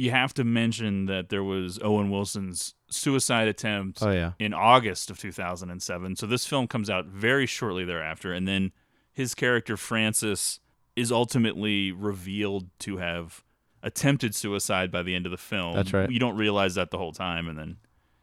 you 0.00 0.10
have 0.10 0.32
to 0.32 0.44
mention 0.44 1.04
that 1.06 1.28
there 1.28 1.44
was 1.44 1.78
Owen 1.82 2.10
Wilson's 2.10 2.74
suicide 2.88 3.48
attempt 3.48 4.02
Oh, 4.02 4.10
yeah. 4.10 4.32
in 4.38 4.54
August 4.54 5.10
of 5.10 5.18
2007. 5.18 6.16
So 6.16 6.26
this 6.26 6.46
film 6.46 6.66
comes 6.68 6.88
out 6.88 7.04
very 7.04 7.44
shortly 7.44 7.84
thereafter. 7.84 8.32
And 8.32 8.48
then 8.48 8.72
his 9.12 9.34
character, 9.34 9.76
Francis, 9.76 10.58
is 10.96 11.12
ultimately 11.12 11.92
revealed 11.92 12.68
to 12.80 12.96
have 12.96 13.44
attempted 13.82 14.34
suicide 14.34 14.90
by 14.90 15.02
the 15.02 15.14
end 15.14 15.26
of 15.26 15.32
the 15.32 15.38
film. 15.38 15.74
That's 15.74 15.92
right. 15.92 16.10
You 16.10 16.18
don't 16.18 16.36
realize 16.36 16.76
that 16.76 16.90
the 16.90 16.98
whole 16.98 17.12
time. 17.12 17.46
And 17.46 17.58
then 17.58 17.76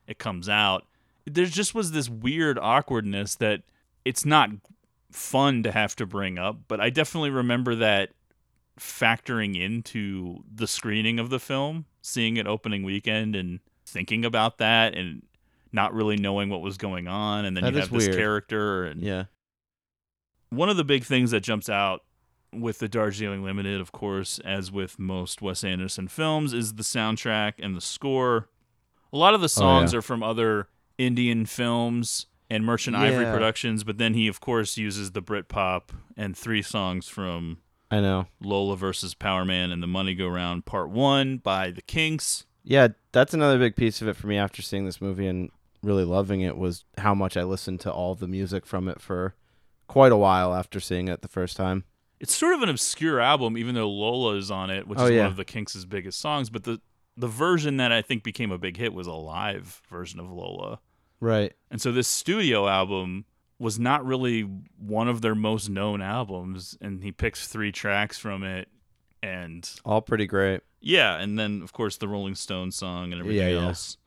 it 0.07 0.17
comes 0.17 0.49
out. 0.49 0.85
There 1.25 1.45
just 1.45 1.75
was 1.75 1.91
this 1.91 2.09
weird 2.09 2.57
awkwardness 2.57 3.35
that 3.35 3.61
it's 4.03 4.25
not 4.25 4.49
fun 5.11 5.61
to 5.61 5.71
have 5.71 5.95
to 5.97 6.07
bring 6.07 6.39
up, 6.39 6.57
but 6.67 6.81
I 6.81 6.89
definitely 6.89 7.29
remember 7.29 7.75
that 7.75 8.09
factoring 8.79 9.59
into 9.59 10.43
the 10.53 10.67
screening 10.67 11.19
of 11.19 11.29
the 11.29 11.39
film, 11.39 11.85
seeing 12.01 12.37
it 12.37 12.47
opening 12.47 12.83
weekend 12.83 13.35
and 13.35 13.59
thinking 13.85 14.23
about 14.25 14.57
that 14.59 14.95
and 14.95 15.23
not 15.71 15.93
really 15.93 16.15
knowing 16.17 16.49
what 16.49 16.61
was 16.61 16.77
going 16.77 17.07
on 17.07 17.45
and 17.45 17.55
then 17.55 17.63
That 17.63 17.73
you 17.73 17.79
have 17.79 17.89
this 17.91 18.07
weird. 18.07 18.17
character 18.17 18.85
and 18.85 19.01
Yeah. 19.01 19.25
one 20.49 20.69
of 20.69 20.77
the 20.77 20.83
big 20.83 21.03
things 21.03 21.31
that 21.31 21.41
jumps 21.41 21.69
out 21.69 22.03
with 22.53 22.79
the 22.79 22.87
Darjeeling 22.87 23.43
Limited, 23.43 23.81
of 23.81 23.91
course, 23.91 24.39
as 24.39 24.71
with 24.71 24.97
most 24.97 25.41
Wes 25.41 25.63
Anderson 25.63 26.07
films, 26.07 26.53
is 26.53 26.75
the 26.75 26.83
soundtrack 26.83 27.53
and 27.59 27.75
the 27.75 27.81
score. 27.81 28.49
A 29.11 29.17
lot 29.17 29.33
of 29.33 29.41
the 29.41 29.45
oh, 29.45 29.47
songs 29.47 29.93
Oh, 29.93 29.95
yeah. 29.95 29.99
are 29.99 30.01
from 30.01 30.23
other 30.23 30.69
Indian 30.97 31.45
films 31.45 32.27
and 32.49 32.65
Merchant 32.65 32.95
Ivory 32.95 33.25
productions, 33.25 33.83
but 33.83 33.97
then 33.97 34.13
he, 34.13 34.27
of 34.29 34.39
course, 34.39 34.77
uses 34.77 35.11
the 35.11 35.21
Britpop 35.21 35.89
and 36.15 36.35
three 36.37 36.61
songs 36.61 37.07
from 37.09 37.57
I 37.89 38.01
know. 38.01 38.27
Lola 38.41 38.75
versus 38.75 39.13
Power 39.13 39.45
Man 39.45 39.71
and 39.71 39.81
The 39.81 39.87
Money 39.87 40.13
Go 40.13 40.27
Round 40.27 40.65
Part 40.65 40.89
1 40.89 41.37
by 41.37 41.71
the 41.71 41.81
Kinks. 41.81 42.45
Yeah, 42.63 42.89
that's 43.13 43.33
another 43.33 43.57
big 43.57 43.75
piece 43.75 44.01
of 44.01 44.07
it 44.09 44.15
for 44.17 44.27
me 44.27 44.37
after 44.37 44.61
seeing 44.61 44.85
this 44.85 44.99
movie 44.99 45.27
and 45.27 45.49
really 45.81 46.03
loving 46.03 46.41
it 46.41 46.57
was 46.57 46.83
how 46.97 47.15
much 47.15 47.37
I 47.37 47.43
listened 47.43 47.79
to 47.81 47.91
all 47.91 48.13
the 48.15 48.27
music 48.27 48.65
from 48.65 48.89
it 48.89 48.99
for 48.99 49.35
quite 49.87 50.11
a 50.11 50.17
while 50.17 50.53
after 50.53 50.79
seeing 50.81 51.07
it 51.07 51.21
the 51.21 51.27
first 51.29 51.55
time. 51.55 51.85
It's 52.19 52.35
sort 52.35 52.55
of 52.55 52.61
an 52.63 52.69
obscure 52.69 53.21
album, 53.21 53.57
even 53.57 53.75
though 53.75 53.89
Lola 53.89 54.35
is 54.35 54.51
on 54.51 54.69
it, 54.69 54.87
which 54.87 54.99
Oh, 54.99 55.05
is 55.05 55.11
yeah. 55.11 55.17
one 55.21 55.27
of 55.27 55.37
the 55.37 55.45
Kinks' 55.45 55.85
biggest 55.85 56.19
songs. 56.19 56.49
But 56.49 56.63
the 56.63 56.81
the 57.15 57.27
version 57.27 57.77
that 57.77 57.91
I 57.91 58.01
think 58.03 58.21
became 58.23 58.51
a 58.51 58.57
big 58.59 58.77
hit 58.77 58.93
was 58.93 59.07
a 59.07 59.13
live 59.13 59.81
version 59.89 60.19
of 60.19 60.29
Lola. 60.31 60.79
Right. 61.19 61.53
And 61.71 61.81
so 61.81 61.91
this 61.91 62.07
studio 62.07 62.67
album 62.67 63.25
was 63.59 63.79
not 63.79 64.05
really 64.05 64.41
one 64.79 65.07
of 65.07 65.21
their 65.21 65.35
most 65.35 65.69
known 65.69 66.01
albums, 66.01 66.77
and 66.81 67.03
he 67.03 67.11
picks 67.11 67.47
three 67.47 67.71
tracks 67.71 68.17
from 68.17 68.43
it, 68.43 68.67
and 69.23 69.69
All 69.83 70.01
pretty 70.01 70.27
great. 70.27 70.61
yeah, 70.79 71.17
and 71.17 71.37
then 71.39 71.61
of 71.63 71.73
course 71.73 71.97
the 71.97 72.07
Rolling 72.07 72.35
Stones 72.35 72.75
song 72.75 73.11
and 73.11 73.21
everything 73.21 73.47
Yeah, 73.49 73.59
yeah. 73.61 73.67
else. 73.67 73.97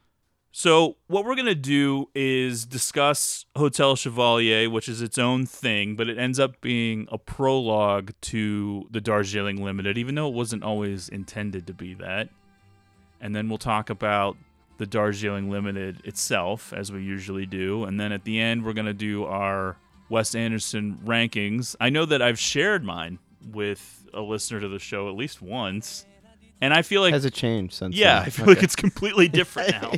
So, 0.52 0.96
what 1.06 1.24
we're 1.24 1.36
going 1.36 1.46
to 1.46 1.54
do 1.54 2.08
is 2.12 2.66
discuss 2.66 3.46
Hotel 3.54 3.94
Chevalier, 3.94 4.68
which 4.68 4.88
is 4.88 5.00
its 5.00 5.16
own 5.16 5.46
thing, 5.46 5.94
but 5.94 6.08
it 6.08 6.18
ends 6.18 6.40
up 6.40 6.60
being 6.60 7.06
a 7.12 7.18
prologue 7.18 8.12
to 8.22 8.88
the 8.90 9.00
Darjeeling 9.00 9.62
Limited, 9.62 9.96
even 9.96 10.16
though 10.16 10.26
it 10.26 10.34
wasn't 10.34 10.64
always 10.64 11.08
intended 11.08 11.68
to 11.68 11.72
be 11.72 11.94
that. 11.94 12.30
And 13.20 13.34
then 13.36 13.48
we'll 13.48 13.58
talk 13.58 13.90
about 13.90 14.36
the 14.80 14.86
Darjeeling 14.86 15.50
Limited 15.50 16.00
itself, 16.06 16.72
as 16.72 16.90
we 16.90 17.02
usually 17.02 17.44
do. 17.44 17.84
And 17.84 18.00
then 18.00 18.12
at 18.12 18.24
the 18.24 18.40
end, 18.40 18.64
we're 18.64 18.72
going 18.72 18.86
to 18.86 18.94
do 18.94 19.26
our 19.26 19.76
Wes 20.08 20.34
Anderson 20.34 20.98
rankings. 21.04 21.76
I 21.78 21.90
know 21.90 22.06
that 22.06 22.22
I've 22.22 22.38
shared 22.38 22.82
mine 22.82 23.18
with 23.52 24.06
a 24.14 24.22
listener 24.22 24.58
to 24.60 24.68
the 24.68 24.78
show 24.78 25.10
at 25.10 25.16
least 25.16 25.42
once. 25.42 26.06
And 26.62 26.72
I 26.72 26.80
feel 26.80 27.02
like 27.02 27.12
Has 27.12 27.26
it 27.26 27.34
changed 27.34 27.74
since? 27.74 27.94
yeah, 27.94 28.20
then? 28.20 28.22
I 28.22 28.30
feel 28.30 28.44
Okay. 28.44 28.54
like 28.54 28.62
it's 28.64 28.74
completely 28.74 29.28
different 29.28 29.70
now. 29.82 29.92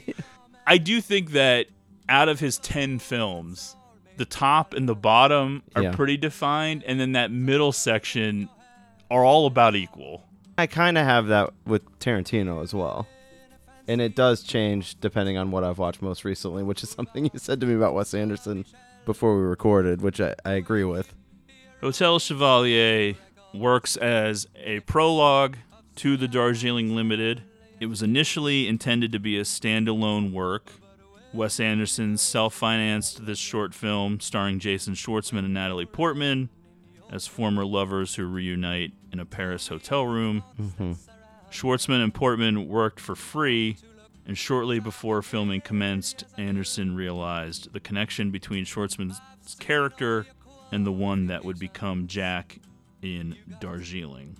I 0.66 0.78
do 0.78 1.00
think 1.00 1.30
that 1.30 1.66
out 2.08 2.28
of 2.28 2.40
his 2.40 2.58
10 2.58 2.98
films, 2.98 3.76
the 4.16 4.24
top 4.24 4.74
and 4.74 4.88
the 4.88 4.96
bottom 4.96 5.62
are 5.76 5.82
Yeah. 5.84 5.92
pretty 5.92 6.16
defined, 6.16 6.82
and 6.88 6.98
then 6.98 7.12
that 7.12 7.30
middle 7.30 7.70
section 7.70 8.48
are 9.12 9.24
all 9.24 9.46
about 9.46 9.76
equal. 9.76 10.24
I 10.58 10.66
kind 10.66 10.98
of 10.98 11.04
have 11.04 11.28
that 11.28 11.50
with 11.66 11.82
Tarantino 12.00 12.62
as 12.64 12.74
well. 12.74 13.06
And 13.88 14.00
it 14.00 14.14
does 14.14 14.42
change 14.42 15.00
depending 15.00 15.36
on 15.36 15.50
what 15.50 15.64
I've 15.64 15.78
watched 15.78 16.02
most 16.02 16.24
recently, 16.24 16.62
which 16.62 16.82
is 16.82 16.90
something 16.90 17.24
you 17.24 17.38
said 17.38 17.60
to 17.60 17.66
me 17.66 17.74
about 17.74 17.94
Wes 17.94 18.14
Anderson 18.14 18.64
before 19.04 19.36
we 19.36 19.42
recorded, 19.42 20.02
which 20.02 20.20
I, 20.20 20.34
I 20.44 20.52
agree 20.52 20.84
with. 20.84 21.12
Hotel 21.80 22.18
Chevalier 22.18 23.14
works 23.52 23.96
as 23.96 24.46
a 24.56 24.80
prologue 24.80 25.56
to 25.96 26.16
the 26.16 26.28
Darjeeling 26.28 26.94
Limited. 26.94 27.42
It 27.80 27.86
was 27.86 28.02
initially 28.02 28.68
intended 28.68 29.10
to 29.12 29.18
be 29.18 29.36
a 29.38 29.42
standalone 29.42 30.32
work. 30.32 30.70
Wes 31.34 31.58
Anderson 31.58 32.16
self 32.18 32.54
financed 32.54 33.26
this 33.26 33.38
short 33.38 33.74
film 33.74 34.20
starring 34.20 34.58
Jason 34.58 34.94
Schwartzman 34.94 35.40
and 35.40 35.54
Natalie 35.54 35.86
Portman 35.86 36.50
as 37.10 37.26
former 37.26 37.64
lovers 37.64 38.14
who 38.14 38.26
reunite 38.26 38.92
in 39.12 39.18
a 39.18 39.26
Paris 39.26 39.68
hotel 39.68 40.06
room. 40.06 40.44
Mm-hmm. 40.60 40.92
Schwartzman 41.52 42.02
and 42.02 42.12
Portman 42.14 42.68
worked 42.68 42.98
for 42.98 43.14
free, 43.14 43.76
and 44.26 44.36
shortly 44.38 44.78
before 44.80 45.20
filming 45.22 45.60
commenced, 45.60 46.24
Anderson 46.38 46.94
realized 46.96 47.72
the 47.72 47.80
connection 47.80 48.30
between 48.30 48.64
Schwartzman's 48.64 49.20
character 49.60 50.26
and 50.70 50.86
the 50.86 50.92
one 50.92 51.26
that 51.26 51.44
would 51.44 51.58
become 51.58 52.06
Jack 52.06 52.58
in 53.02 53.36
Darjeeling. 53.60 54.36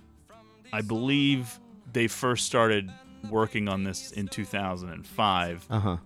I 0.71 0.81
believe 0.81 1.59
they 1.91 2.07
first 2.07 2.45
started 2.45 2.91
working 3.29 3.67
on 3.69 3.83
this 3.83 4.11
in 4.11 4.27
2005, 4.27 5.67
Uh 5.69 5.79
huh. 5.79 5.97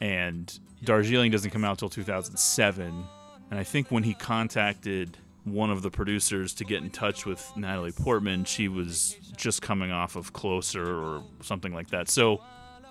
and 0.00 0.58
Darjeeling 0.82 1.30
doesn't 1.30 1.50
come 1.50 1.64
out 1.64 1.78
till 1.78 1.88
2007. 1.88 3.04
And 3.50 3.60
I 3.60 3.62
think 3.62 3.90
when 3.92 4.02
he 4.02 4.12
contacted 4.14 5.16
one 5.46 5.70
of 5.70 5.82
the 5.82 5.90
producers 5.90 6.52
to 6.54 6.64
get 6.64 6.82
in 6.82 6.90
touch 6.90 7.24
with 7.24 7.52
Natalie 7.56 7.92
Portman, 7.92 8.44
she 8.44 8.68
was 8.68 9.16
just 9.36 9.62
coming 9.62 9.92
off 9.92 10.16
of 10.16 10.32
Closer 10.32 10.84
or 10.84 11.22
something 11.40 11.72
like 11.72 11.90
that. 11.90 12.08
So 12.08 12.42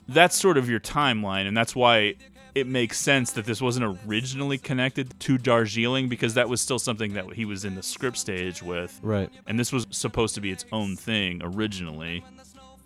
that's 0.08 0.36
sort 0.38 0.58
of 0.58 0.70
your 0.70 0.80
timeline, 0.80 1.48
and 1.48 1.56
that's 1.56 1.76
why 1.76 2.16
it 2.56 2.66
makes 2.66 2.98
sense 2.98 3.34
that 3.34 3.46
this 3.46 3.62
wasn't 3.62 4.00
originally 4.08 4.58
connected 4.58 5.20
to 5.20 5.38
Darjeeling 5.38 6.08
because 6.08 6.36
that 6.36 6.48
was 6.48 6.62
still 6.62 6.80
something 6.80 7.14
that 7.14 7.34
he 7.34 7.44
was 7.44 7.66
in 7.66 7.76
the 7.76 7.84
script 7.84 8.18
stage 8.18 8.64
with. 8.64 8.98
Right. 9.04 9.30
And 9.46 9.60
this 9.60 9.74
was 9.74 9.86
supposed 9.92 10.36
to 10.36 10.42
be 10.42 10.52
its 10.52 10.64
own 10.72 10.96
thing 10.96 11.42
originally. 11.44 12.24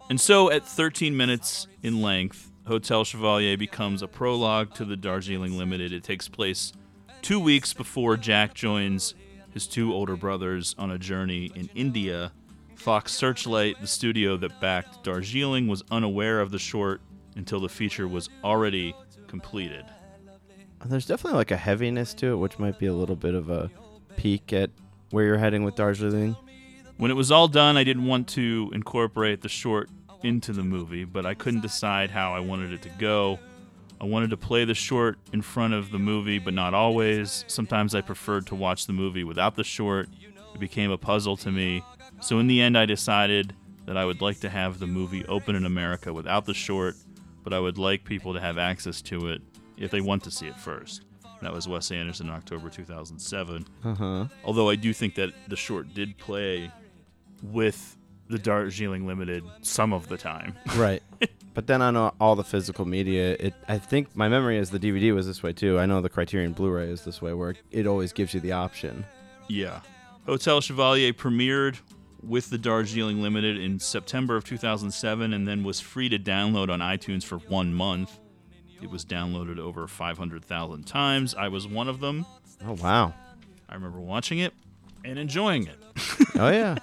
And 0.10 0.20
so, 0.20 0.50
at 0.50 0.66
13 0.66 1.16
minutes 1.16 1.68
in 1.84 2.02
length, 2.02 2.52
Hotel 2.66 3.04
Chevalier 3.04 3.58
becomes 3.58 4.02
a 4.02 4.08
prologue 4.08 4.74
to 4.74 4.86
the 4.86 4.98
Darjeeling 4.98 5.56
Limited. 5.56 5.94
It 5.94 6.04
takes 6.04 6.28
place 6.28 6.74
two 7.22 7.40
weeks 7.40 7.74
before 7.74 8.18
Jack 8.18 8.56
joins 8.56 9.14
his 9.53 9.68
two 9.68 9.94
older 9.94 10.15
brothers 10.15 10.75
on 10.77 10.91
a 10.91 10.98
journey 10.98 11.51
in 11.56 11.70
India. 11.75 12.32
Fox 12.75 13.12
Searchlight, 13.12 13.82
the 13.82 13.88
studio 13.88 14.38
that 14.38 14.62
backed 14.62 15.03
Darjeeling, 15.03 15.68
was 15.68 15.84
unaware 15.91 16.39
of 16.39 16.51
the 16.51 16.60
short 16.60 17.01
until 17.36 17.60
the 17.60 17.70
feature 17.70 18.08
was 18.08 18.29
already 18.44 18.94
completed. 19.27 19.85
There's 20.85 21.05
definitely 21.05 21.38
like 21.38 21.51
a 21.51 21.57
heaviness 21.57 22.14
to 22.16 22.33
it, 22.33 22.35
which 22.38 22.57
might 22.57 22.79
be 22.79 22.85
a 22.85 22.94
little 22.94 23.18
bit 23.18 23.33
of 23.33 23.50
a 23.50 23.70
peek 24.16 24.53
at 24.53 24.70
where 25.09 25.25
you're 25.25 25.38
heading 25.38 25.64
with 25.64 25.75
Darjeeling. 25.75 26.35
When 26.98 27.12
it 27.12 27.16
was 27.16 27.31
all 27.31 27.48
done, 27.48 27.77
I 27.77 27.83
didn't 27.83 28.05
want 28.05 28.27
to 28.29 28.70
incorporate 28.74 29.42
the 29.42 29.50
short 29.50 29.90
into 30.24 30.53
the 30.53 30.64
movie, 30.64 31.05
but 31.05 31.25
I 31.25 31.33
couldn't 31.33 31.62
decide 31.62 32.12
how 32.12 32.33
I 32.33 32.40
wanted 32.40 32.72
it 32.72 32.81
to 32.83 32.90
go. 32.90 33.40
I 34.01 34.05
wanted 34.05 34.29
to 34.29 34.38
play 34.38 34.64
the 34.66 34.74
short 34.74 35.18
in 35.33 35.42
front 35.42 35.74
of 35.74 35.92
the 35.92 36.00
movie, 36.00 36.40
but 36.40 36.53
not 36.53 36.74
always. 36.74 37.44
Sometimes 37.48 37.94
I 37.94 38.01
preferred 38.01 38.48
to 38.48 38.55
watch 38.55 38.88
the 38.88 38.94
movie 38.94 39.24
without 39.24 39.55
the 39.55 39.64
short. 39.64 40.07
It 40.53 40.59
became 40.59 40.90
a 40.92 40.98
puzzle 40.98 41.35
to 41.38 41.51
me. 41.51 41.83
So 42.22 42.40
in 42.40 42.48
the 42.48 42.62
end, 42.62 42.77
I 42.77 42.85
decided 42.85 43.53
that 43.85 43.98
I 43.98 44.05
would 44.05 44.22
like 44.22 44.40
to 44.42 44.50
have 44.50 44.79
the 44.79 44.88
movie 44.88 45.25
open 45.25 45.55
in 45.55 45.66
America 45.66 46.14
without 46.14 46.46
the 46.46 46.53
short, 46.53 46.96
but 47.44 47.53
I 47.53 47.59
would 47.59 47.77
like 47.77 48.03
people 48.05 48.33
to 48.33 48.40
have 48.40 48.57
access 48.57 49.01
to 49.03 49.27
it 49.27 49.42
if 49.77 49.92
they 49.92 50.01
want 50.01 50.24
to 50.24 50.31
see 50.31 50.48
it 50.48 50.55
first. 50.55 51.03
That 51.42 51.53
was 51.53 51.68
Wes 51.68 51.92
Anderson 51.92 52.27
in 52.27 52.33
October 52.33 52.70
2007 52.70 53.66
Uh 53.85 53.94
huh. 53.96 54.25
although 54.44 54.70
I 54.70 54.75
do 54.75 54.92
think 54.94 55.16
that 55.16 55.29
the 55.48 55.55
short 55.55 55.94
did 55.94 56.18
play 56.18 56.70
with 57.42 57.96
the 58.27 58.38
Darjeeling 58.38 59.07
Limited 59.07 59.44
some 59.62 59.94
of 59.94 60.07
the 60.09 60.18
time. 60.18 60.55
Right. 60.75 61.01
but 61.59 61.67
then 61.67 61.81
on 61.81 61.98
uh, 61.98 62.09
all 62.22 62.37
the 62.37 62.43
physical 62.45 62.85
media, 62.85 63.35
it 63.37 63.53
I 63.67 63.79
think 63.79 64.15
my 64.15 64.29
memory 64.29 64.57
is 64.57 64.69
the 64.69 64.79
DVD 64.79 65.13
was 65.13 65.27
this 65.27 65.43
way 65.43 65.51
too. 65.51 65.77
I 65.77 65.85
know 65.85 66.00
the 66.00 66.07
Criterion 66.07 66.53
Blu-ray 66.53 66.87
is 66.87 67.03
this 67.03 67.22
way, 67.22 67.33
where 67.33 67.53
it 67.69 67.85
always 67.85 68.13
gives 68.13 68.33
you 68.33 68.39
the 68.39 68.53
option. 68.53 69.03
Yeah. 69.50 69.81
Hotel 70.25 70.61
Chevalier 70.61 71.11
premiered 71.11 71.77
with 72.24 72.50
the 72.50 72.57
Darjeeling 72.57 73.22
Limited 73.22 73.57
in 73.57 73.77
September 73.77 74.37
of 74.37 74.45
2007 74.45 75.33
and 75.33 75.45
then 75.45 75.65
was 75.65 75.81
free 75.81 76.07
to 76.07 76.17
download 76.17 76.69
on 76.69 76.79
iTunes 76.79 77.25
for 77.25 77.39
one 77.39 77.74
month. 77.74 78.17
It 78.81 78.89
was 78.89 79.03
downloaded 79.03 79.59
over 79.59 79.85
500,000 79.85 80.87
times. 80.87 81.35
I 81.35 81.50
was 81.50 81.67
one 81.67 81.89
of 81.89 82.00
them. 82.00 82.25
Oh 82.65 82.77
wow. 82.81 83.13
I 83.67 83.74
remember 83.74 84.00
watching 84.00 84.39
it 84.39 84.53
and 85.03 85.19
enjoying 85.19 85.67
it. 85.67 85.83
Oh 86.35 86.51
yeah. 86.51 86.77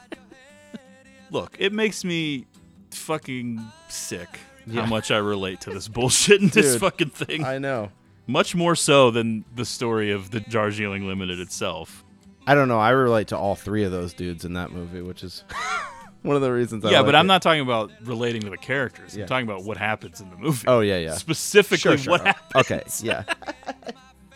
Look, 1.31 1.57
it 1.59 1.73
makes 1.73 2.05
me 2.05 2.45
fucking 2.91 3.65
sick 3.89 4.39
Yeah. 4.67 4.83
how 4.83 4.87
much 4.89 5.11
I 5.11 5.19
relate 5.19 5.61
to 5.63 5.71
this 5.71 5.89
bullshit 5.89 6.41
in 6.43 6.49
this 6.49 6.77
fucking 6.77 7.11
thing. 7.11 7.45
I 7.45 7.59
know. 7.59 7.91
Much 8.27 8.55
more 8.55 8.75
so 8.75 9.11
than 9.13 9.45
the 9.55 9.65
story 9.65 10.11
of 10.11 10.31
the 10.33 10.41
Darjeeling 10.41 11.07
Limited 11.07 11.39
itself. 11.39 12.05
I 12.47 12.55
don't 12.55 12.69
know. 12.69 12.79
I 12.81 12.91
relate 12.91 13.29
to 13.29 13.37
all 13.37 13.55
three 13.55 13.85
of 13.85 13.93
those 13.93 14.13
dudes 14.13 14.45
in 14.45 14.55
that 14.55 14.73
movie, 14.73 15.01
which 15.03 15.23
is 15.23 15.45
one 16.23 16.35
of 16.37 16.43
the 16.43 16.53
reasons. 16.53 16.85
I 16.85 16.91
yeah, 16.91 16.99
like 16.99 17.07
but 17.07 17.15
I'm 17.15 17.27
it. 17.27 17.29
not 17.29 17.43
talking 17.43 17.61
about 17.61 17.91
relating 18.03 18.43
to 18.43 18.51
the 18.51 18.57
characters. 18.57 19.17
Yeah. 19.17 19.23
I'm 19.23 19.29
talking 19.29 19.49
about 19.49 19.63
what 19.65 19.77
happens 19.77 20.21
in 20.21 20.31
the 20.31 20.37
movie. 20.37 20.67
Oh 20.67 20.81
yeah, 20.81 20.99
yeah. 20.99 21.15
Specifically, 21.15 21.79
Sure, 21.79 21.99
sure. 21.99 22.11
what 22.13 22.21
happens. 22.27 22.55
Okay. 22.71 22.83
Yeah. 23.03 23.23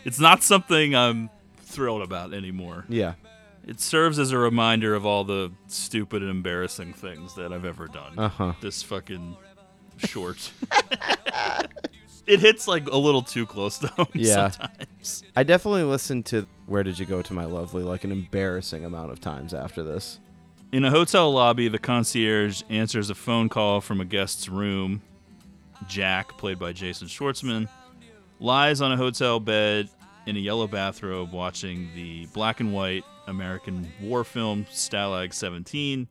It's 0.05 0.19
not 0.19 0.43
something 0.43 0.95
I'm 0.97 1.29
thrilled 1.59 2.01
about 2.03 2.33
anymore. 2.33 2.87
Yeah. 2.89 3.15
It 3.67 3.81
serves 3.81 4.19
as 4.19 4.33
a 4.33 4.39
reminder 4.39 4.95
of 4.95 5.05
all 5.05 5.25
the 5.25 5.53
stupid 5.67 6.23
and 6.23 6.31
embarrassing 6.31 6.95
things 6.95 7.35
that 7.35 7.53
I've 7.53 7.67
ever 7.67 7.87
done. 7.87 8.19
Uh 8.19 8.29
huh. 8.31 8.53
This 8.63 8.83
fucking 8.83 9.37
short. 10.01 10.51
it 12.27 12.41
hits 12.41 12.69
like 12.69 12.87
a 12.89 12.97
little 12.97 13.23
too 13.23 13.47
close 13.47 13.79
to 13.79 13.87
home 13.89 14.07
Yeah. 14.15 14.51
sometimes. 14.51 15.23
I 15.37 15.43
definitely 15.43 15.83
listened 15.85 16.27
to 16.27 16.47
"Where 16.67 16.83
Did 16.83 16.99
You 16.99 17.07
Go 17.07 17.23
to 17.23 17.33
My 17.33 17.45
Lovely" 17.45 17.83
like 17.83 18.05
an 18.05 18.13
embarrassing 18.13 18.85
amount 18.85 19.11
of 19.11 19.21
times 19.21 19.55
after 19.55 19.83
this. 19.83 20.19
In 20.73 20.85
a 20.85 20.91
hotel 20.91 21.33
lobby, 21.33 21.67
the 21.69 21.79
concierge 21.81 22.63
answers 22.71 23.11
a 23.11 23.15
phone 23.15 23.49
call 23.49 23.81
from 23.81 24.01
a 24.01 24.05
guest's 24.05 24.49
room. 24.49 25.03
Jack, 25.89 26.37
played 26.39 26.59
by 26.59 26.73
Jason 26.73 27.09
Schwartzman, 27.09 27.67
lies 28.39 28.81
on 28.81 28.93
a 28.93 28.97
hotel 28.97 29.41
bed 29.41 29.89
in 30.27 30.37
a 30.37 30.39
yellow 30.39 30.69
bathrobe 30.69 31.33
watching 31.33 31.89
the 31.95 32.27
black 32.35 32.61
and 32.61 32.73
white 32.73 33.03
American 33.27 33.91
war 34.01 34.23
film 34.23 34.67
Stalag 34.71 35.33
17 35.33 36.07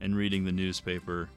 and 0.00 0.14
reading 0.16 0.44
the 0.44 0.52
newspaper. 0.52 1.28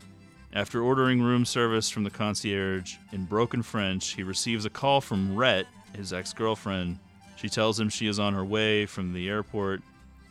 After 0.57 0.81
ordering 0.81 1.21
room 1.21 1.45
service 1.45 1.87
from 1.87 2.03
the 2.03 2.09
concierge 2.09 2.95
in 3.11 3.25
broken 3.25 3.61
French, 3.61 4.15
he 4.15 4.23
receives 4.23 4.65
a 4.65 4.71
call 4.71 5.01
from 5.01 5.35
Rhett, 5.35 5.67
his 5.95 6.11
ex 6.11 6.33
girlfriend. 6.33 6.97
She 7.35 7.47
tells 7.47 7.79
him 7.79 7.89
she 7.89 8.07
is 8.07 8.17
on 8.17 8.33
her 8.33 8.43
way 8.43 8.87
from 8.87 9.13
the 9.13 9.29
airport 9.29 9.83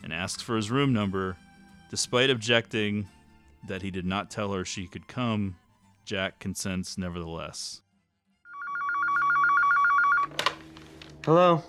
and 0.03 0.11
asks 0.11 0.43
for 0.43 0.57
his 0.57 0.69
room 0.69 0.91
number. 0.91 1.37
Despite 1.89 2.29
objecting 2.29 3.07
that 3.69 3.81
he 3.81 3.89
did 3.89 4.05
not 4.05 4.29
tell 4.29 4.51
her 4.51 4.65
she 4.65 4.85
could 4.85 5.07
come, 5.07 5.55
Jack 6.03 6.39
consents 6.39 6.97
nevertheless. 6.97 7.81
Hello? 11.23 11.63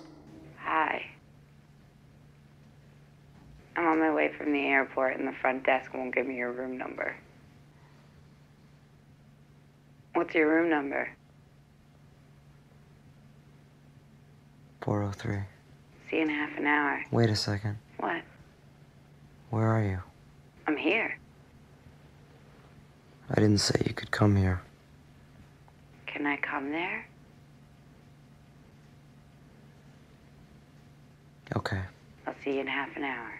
Hi. 0.57 1.05
I'm 3.77 3.85
on 3.87 3.99
my 4.01 4.13
way 4.13 4.33
from 4.37 4.51
the 4.51 4.65
airport, 4.65 5.17
and 5.17 5.25
the 5.25 5.35
front 5.39 5.65
desk 5.65 5.93
won't 5.93 6.13
give 6.13 6.27
me 6.27 6.35
your 6.35 6.51
room 6.51 6.77
number. 6.77 7.15
What's 10.13 10.33
your 10.33 10.49
room 10.49 10.69
number? 10.69 11.09
403. 14.81 15.43
See 16.09 16.15
you 16.17 16.21
in 16.23 16.29
half 16.29 16.57
an 16.57 16.65
hour. 16.65 17.03
Wait 17.11 17.29
a 17.29 17.35
second. 17.35 17.77
What? 17.97 18.21
Where 19.49 19.67
are 19.67 19.83
you? 19.83 19.99
I'm 20.67 20.77
here. 20.77 21.17
I 23.31 23.35
didn't 23.35 23.59
say 23.59 23.81
you 23.85 23.93
could 23.93 24.11
come 24.11 24.35
here. 24.35 24.61
Can 26.07 26.25
I 26.25 26.37
come 26.37 26.71
there? 26.71 27.05
Okay. 31.55 31.81
I'll 32.25 32.35
see 32.43 32.55
you 32.55 32.61
in 32.61 32.67
half 32.67 32.95
an 32.95 33.03
hour. 33.03 33.38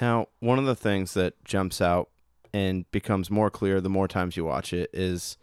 Now, 0.00 0.28
one 0.40 0.58
of 0.58 0.64
the 0.64 0.76
things 0.76 1.14
that 1.14 1.42
jumps 1.44 1.80
out 1.80 2.08
and 2.52 2.90
becomes 2.90 3.30
more 3.30 3.50
clear 3.50 3.80
the 3.80 3.90
more 3.90 4.08
times 4.08 4.36
you 4.36 4.44
watch 4.44 4.72
it 4.72 4.90
is 4.92 5.36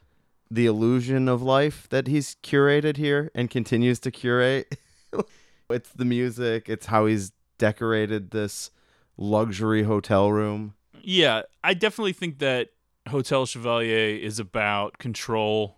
the 0.50 0.66
illusion 0.66 1.28
of 1.28 1.42
life 1.42 1.88
that 1.90 2.08
he's 2.08 2.36
curated 2.44 2.98
here 2.98 3.32
and 3.36 3.50
continues 3.50 4.00
to 4.00 4.12
curate. 4.12 4.78
it's 5.70 5.90
the 5.90 6.06
music, 6.06 6.70
it's 6.70 6.88
how 6.88 7.06
he's 7.06 7.32
decorated 7.58 8.32
this 8.32 8.72
luxury 9.18 9.84
hotel 9.84 10.32
room. 10.32 10.76
Yeah, 11.02 11.44
I 11.64 11.74
definitely 11.74 12.14
think 12.14 12.40
that 12.40 12.70
Hotel 13.10 13.46
Chevalier 13.46 14.18
is 14.18 14.40
about 14.40 14.98
control, 14.98 15.78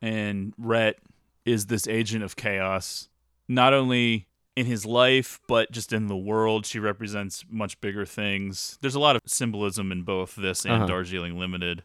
and 0.00 0.54
Rhett 0.56 0.96
is 1.44 1.66
this 1.66 1.86
agent 1.86 2.24
of 2.24 2.36
chaos, 2.36 3.08
not 3.48 3.74
only 3.74 4.28
in 4.56 4.66
his 4.66 4.84
life, 4.84 5.40
but 5.48 5.70
just 5.72 5.92
in 5.92 6.08
the 6.08 6.16
world. 6.16 6.66
She 6.66 6.78
represents 6.78 7.44
much 7.48 7.80
bigger 7.80 8.04
things. 8.04 8.78
There's 8.80 8.94
a 8.94 9.00
lot 9.00 9.16
of 9.16 9.22
symbolism 9.26 9.90
in 9.92 10.02
both 10.02 10.36
this 10.36 10.64
and 10.64 10.74
Uh-huh. 10.74 10.86
Darjeeling 10.86 11.38
Limited. 11.38 11.82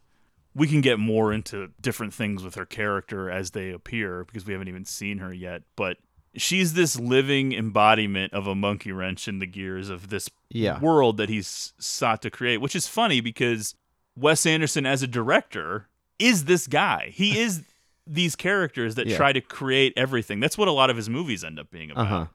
We 0.53 0.67
can 0.67 0.82
get 0.82 0.99
more 0.99 1.32
into 1.32 1.69
different 1.80 2.13
things 2.13 2.43
with 2.43 2.56
her 2.56 2.65
character 2.65 3.30
as 3.30 3.51
they 3.51 3.69
appear 3.71 4.25
because 4.25 4.45
we 4.45 4.53
haven't 4.53 4.67
even 4.67 4.86
seen 4.86 5.19
her 5.19 5.32
yet, 5.34 5.62
but 5.75 5.97
she's 6.36 6.73
this 6.73 6.99
living 6.99 7.53
embodiment 7.53 8.34
of 8.34 8.47
a 8.47 8.56
monkey 8.56 8.91
wrench 8.91 9.27
in 9.27 9.39
the 9.39 9.45
gears 9.47 9.89
of 9.89 10.10
this 10.10 10.30
Yeah. 10.49 10.80
world 10.80 11.17
that 11.17 11.30
he's 11.30 11.73
sought 11.80 12.21
to 12.23 12.30
create, 12.32 12.58
which 12.58 12.75
is 12.75 12.88
funny 12.88 13.21
because 13.21 13.75
Wes 14.15 14.45
Anderson, 14.47 14.86
as 14.86 15.03
a 15.03 15.08
director, 15.08 15.88
is 16.19 16.45
this 16.45 16.65
guy. 16.67 17.12
He 17.13 17.39
is 17.39 17.63
these 18.08 18.36
characters 18.36 18.95
that 18.95 19.06
Yeah. 19.08 19.17
try 19.17 19.34
to 19.34 19.41
create 19.41 19.93
everything. 19.95 20.39
That's 20.39 20.58
what 20.58 20.67
a 20.67 20.71
lot 20.71 20.89
of 20.89 20.95
his 20.97 21.08
movies 21.10 21.43
end 21.43 21.60
up 21.60 21.69
being 21.69 21.91
about. 21.91 22.01
Uh-huh. 22.06 22.25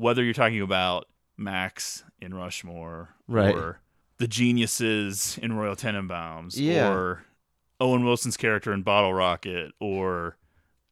Whether 0.00 0.24
you're 0.24 0.32
talking 0.32 0.62
about 0.62 1.06
Max 1.36 2.04
in 2.22 2.32
Rushmore, 2.32 3.10
Right. 3.28 3.54
or 3.54 3.80
the 4.16 4.26
geniuses 4.26 5.38
in 5.42 5.52
Royal 5.52 5.76
Tenenbaums, 5.76 6.54
Yeah. 6.56 6.90
or 6.90 7.24
Owen 7.80 8.04
Wilson's 8.04 8.38
character 8.38 8.72
in 8.72 8.80
Bottle 8.82 9.12
Rocket, 9.12 9.72
or 9.78 10.36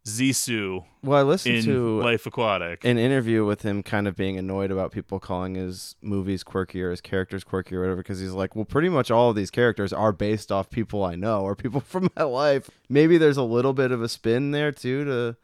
Zissou 0.07 0.85
Well, 1.03 1.18
I 1.18 1.23
listened 1.23 1.64
to 1.64 2.01
Life 2.03 2.27
Aquatic. 2.27 2.85
an 2.85 2.99
interview 2.99 3.44
with 3.47 3.62
him 3.62 3.83
kind 3.83 4.07
of 4.09 4.14
being 4.16 4.37
annoyed 4.38 4.71
about 4.71 4.92
people 4.92 5.18
calling 5.21 5.55
his 5.55 5.97
movies 6.03 6.42
quirky 6.42 6.83
or 6.83 6.90
his 6.90 7.01
characters 7.01 7.44
quirky 7.44 7.77
or 7.77 7.81
whatever 7.81 7.97
because 7.97 8.21
he's 8.21 8.33
like, 8.33 8.55
well, 8.57 8.64
pretty 8.66 8.88
much 8.90 9.11
all 9.11 9.31
of 9.31 9.37
these 9.37 9.51
characters 9.51 9.92
are 9.92 10.12
based 10.12 10.51
off 10.53 10.68
people 10.71 11.03
I 11.05 11.14
know 11.14 11.40
or 11.42 11.55
people 11.55 11.81
from 11.87 12.11
my 12.16 12.25
life. 12.25 12.71
Maybe 12.90 13.16
there's 13.18 13.37
a 13.38 13.42
little 13.42 13.73
bit 13.73 13.90
of 13.90 14.03
a 14.03 14.09
spin 14.09 14.51
there 14.51 14.71
too 14.73 15.05
to 15.05 15.37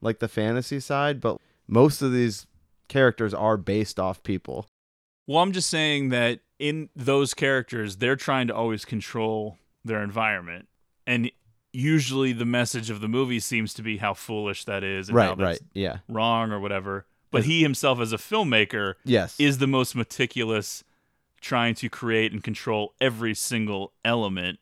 like 0.00 0.18
the 0.20 0.28
fantasy 0.28 0.80
side, 0.80 1.20
but 1.20 1.38
most 1.68 2.02
of 2.02 2.12
these 2.12 2.46
characters 2.92 3.32
are 3.34 3.56
based 3.56 3.98
off 3.98 4.22
people. 4.22 4.66
Well, 5.26 5.38
I'm 5.42 5.52
just 5.52 5.70
saying 5.70 6.10
that 6.10 6.40
in 6.58 6.90
those 6.94 7.32
characters, 7.34 7.96
they're 7.96 8.16
trying 8.16 8.48
to 8.48 8.54
always 8.54 8.84
control 8.84 9.56
their 9.84 10.02
environment. 10.02 10.68
And 11.06 11.30
usually 11.72 12.32
the 12.32 12.44
message 12.44 12.90
of 12.90 13.00
the 13.00 13.08
movie 13.08 13.40
seems 13.40 13.72
to 13.74 13.82
be 13.82 13.96
how 13.96 14.14
foolish 14.14 14.64
that 14.66 14.84
is 14.84 15.08
and 15.08 15.18
how 15.18 15.28
Right, 15.30 15.38
right. 15.38 15.60
Yeah. 15.72 15.98
wrong 16.08 16.52
or 16.52 16.60
whatever. 16.60 17.06
But 17.30 17.44
he 17.44 17.62
himself 17.62 17.98
as 17.98 18.12
a 18.12 18.18
filmmaker 18.18 18.94
Yes. 19.04 19.36
is 19.40 19.56
the 19.58 19.66
most 19.66 19.96
meticulous 19.96 20.84
trying 21.40 21.74
to 21.76 21.88
create 21.88 22.30
and 22.30 22.44
control 22.44 22.94
every 23.00 23.34
single 23.34 23.94
element 24.04 24.58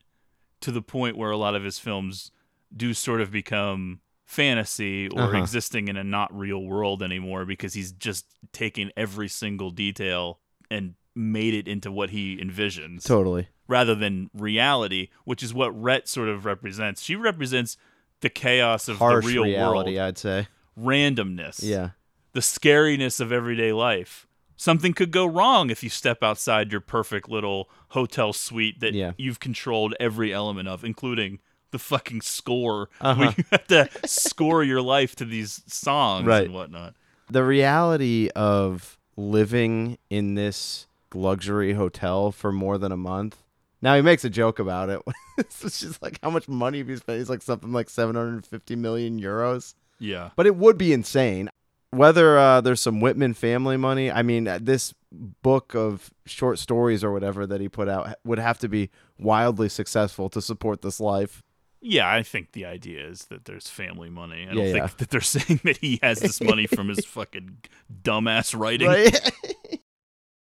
to 0.60 0.70
the 0.70 0.80
point 0.82 1.16
where 1.16 1.30
a 1.32 1.36
lot 1.36 1.54
of 1.56 1.64
his 1.64 1.78
films 1.80 2.30
do 2.74 2.94
sort 2.94 3.20
of 3.20 3.30
become 3.32 4.00
fantasy 4.30 5.08
or 5.08 5.22
Uh-huh. 5.22 5.38
existing 5.38 5.88
in 5.88 5.96
a 5.96 6.04
not 6.04 6.36
real 6.36 6.60
world 6.62 7.02
anymore 7.02 7.44
because 7.44 7.74
he's 7.74 7.90
just 7.92 8.26
taken 8.52 8.92
every 8.96 9.28
single 9.28 9.70
detail 9.70 10.38
and 10.70 10.94
made 11.16 11.52
it 11.52 11.66
into 11.66 11.90
what 11.90 12.10
he 12.10 12.36
envisions 12.36 13.04
Totally. 13.04 13.48
rather 13.66 13.94
than 13.96 14.30
reality, 14.32 15.08
which 15.24 15.42
is 15.42 15.52
what 15.52 15.70
Rhett 15.78 16.08
sort 16.08 16.28
of 16.28 16.44
represents. 16.44 17.02
She 17.02 17.16
represents 17.16 17.76
the 18.20 18.30
chaos 18.30 18.86
of 18.88 18.98
Harsh 18.98 19.24
the 19.26 19.32
real 19.32 19.42
reality, 19.44 19.96
world, 19.98 20.08
I'd 20.08 20.18
say. 20.18 20.46
randomness 20.78 21.60
Yeah. 21.62 21.90
the 22.32 22.40
scariness 22.40 23.20
of 23.20 23.32
everyday 23.32 23.72
life. 23.72 24.26
Something 24.56 24.92
could 24.92 25.10
go 25.10 25.26
wrong 25.26 25.70
if 25.70 25.82
you 25.82 25.88
step 25.88 26.22
outside 26.22 26.70
your 26.70 26.80
perfect 26.82 27.28
little 27.28 27.68
hotel 27.88 28.32
suite 28.32 28.78
that 28.80 28.94
Yeah. 28.94 29.12
you've 29.18 29.40
controlled 29.40 29.94
every 29.98 30.32
element 30.32 30.68
of, 30.68 30.84
including 30.84 31.40
the 31.70 31.78
fucking 31.78 32.20
score. 32.22 32.88
Uh-huh. 33.00 33.20
Where 33.20 33.34
you 33.36 33.44
have 33.50 33.66
to 33.68 34.08
score 34.08 34.62
your 34.62 34.82
life 34.82 35.16
to 35.16 35.24
these 35.24 35.62
songs 35.66 36.26
Right. 36.26 36.44
and 36.46 36.54
whatnot. 36.54 36.94
the 37.30 37.44
reality 37.44 38.28
of 38.34 38.98
living 39.16 39.98
in 40.08 40.34
this 40.34 40.86
luxury 41.14 41.72
hotel 41.74 42.32
for 42.32 42.52
more 42.52 42.78
than 42.78 42.92
a 42.92 42.96
month. 42.96 43.36
Now 43.82 43.96
he 43.96 44.02
makes 44.02 44.24
a 44.24 44.30
joke 44.30 44.58
about 44.58 44.90
it. 44.90 45.00
it's 45.38 45.80
just 45.80 46.02
like 46.02 46.18
how 46.22 46.30
much 46.30 46.48
money 46.48 46.78
have 46.78 46.88
you 46.88 46.96
spent? 46.96 47.18
He's 47.18 47.30
like 47.30 47.42
something 47.42 47.72
like 47.72 47.88
750 47.90 48.76
million 48.76 49.20
euros. 49.20 49.74
Yeah. 49.98 50.30
But 50.36 50.46
it 50.46 50.56
would 50.56 50.76
be 50.78 50.92
insane. 50.92 51.50
Whether 51.92 52.38
uh, 52.38 52.60
there's 52.60 52.80
some 52.80 53.00
Whitman 53.00 53.34
family 53.34 53.76
money, 53.76 54.12
I 54.12 54.22
mean, 54.22 54.46
uh, 54.46 54.58
this 54.62 54.94
book 55.10 55.74
of 55.74 56.10
short 56.24 56.58
stories 56.60 57.02
or 57.02 57.10
whatever 57.12 57.46
that 57.48 57.60
he 57.60 57.68
put 57.68 57.88
out 57.88 58.14
would 58.24 58.38
have 58.38 58.58
to 58.60 58.68
be 58.68 58.90
wildly 59.18 59.68
successful 59.68 60.28
to 60.30 60.40
support 60.40 60.82
this 60.82 61.00
life. 61.00 61.42
Yeah, 61.82 62.10
I 62.12 62.22
think 62.22 62.52
the 62.52 62.66
idea 62.66 63.06
is 63.06 63.26
that 63.26 63.46
there's 63.46 63.68
family 63.68 64.10
money. 64.10 64.42
I 64.48 64.54
don't 64.54 64.58
Yeah, 64.66 64.72
think 64.72 64.76
yeah. 64.84 64.94
that 64.98 65.10
they're 65.10 65.20
saying 65.22 65.60
that 65.64 65.78
he 65.78 65.98
has 66.02 66.20
this 66.20 66.40
money 66.40 66.66
from 66.66 66.88
his 66.88 67.04
fucking 67.06 67.58
dumbass 68.02 68.58
writing. 68.58 68.88
Right? 68.88 69.32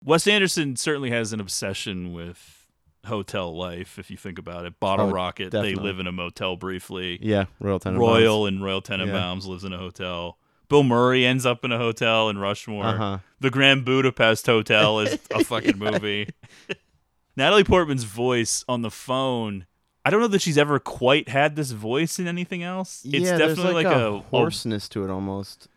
Wes 0.03 0.27
Anderson 0.27 0.75
certainly 0.75 1.11
has 1.11 1.33
an 1.33 1.39
obsession 1.39 2.13
with 2.13 2.67
hotel 3.05 3.55
life. 3.55 3.97
If 3.99 4.09
you 4.11 4.17
think 4.17 4.37
about 4.39 4.65
it, 4.65 4.79
Bottle 4.79 5.07
Oh, 5.07 5.11
Rocket, 5.11 5.51
definitely. 5.51 5.75
they 5.75 5.81
live 5.81 5.99
in 5.99 6.07
a 6.07 6.11
motel 6.11 6.55
briefly. 6.57 7.17
yeah, 7.21 7.45
Royal 7.59 7.79
Tenenbaums. 7.79 7.99
Royal 7.99 8.45
and 8.45 8.63
Royal 8.63 8.81
Tenenbaums 8.81 9.45
lives 9.45 9.63
in 9.63 9.71
a 9.73 9.77
hotel. 9.77 10.37
Bill 10.67 10.83
Murray 10.83 11.25
ends 11.25 11.45
up 11.45 11.65
in 11.65 11.71
a 11.71 11.77
hotel 11.77 12.29
in 12.29 12.37
Rushmore. 12.37 12.85
Uh-huh. 12.85 13.17
The 13.39 13.49
Grand 13.49 13.85
Budapest 13.85 14.45
Hotel 14.45 14.99
is 14.99 15.17
a 15.31 15.43
fucking 15.43 15.79
movie. 15.79 16.29
Natalie 17.35 17.63
Portman's 17.63 18.03
voice 18.03 18.63
on 18.67 18.81
the 18.83 18.91
phone. 18.91 19.65
I 20.09 20.11
don't 20.11 20.21
know 20.21 20.27
that 20.27 20.41
she's 20.41 20.57
ever 20.57 20.79
quite 20.79 21.29
had 21.29 21.55
this 21.55 21.69
voice 21.69 22.17
in 22.17 22.27
anything 22.27 22.63
else. 22.63 23.03
It's 23.05 23.25
yeah, 23.25 23.37
definitely 23.37 23.73
like, 23.73 23.85
like, 23.85 23.95
a, 23.95 24.07
a, 24.07 24.15
a 24.15 24.19
hoarseness 24.21 24.89
to 24.89 25.03
it 25.03 25.11
almost. 25.11 25.67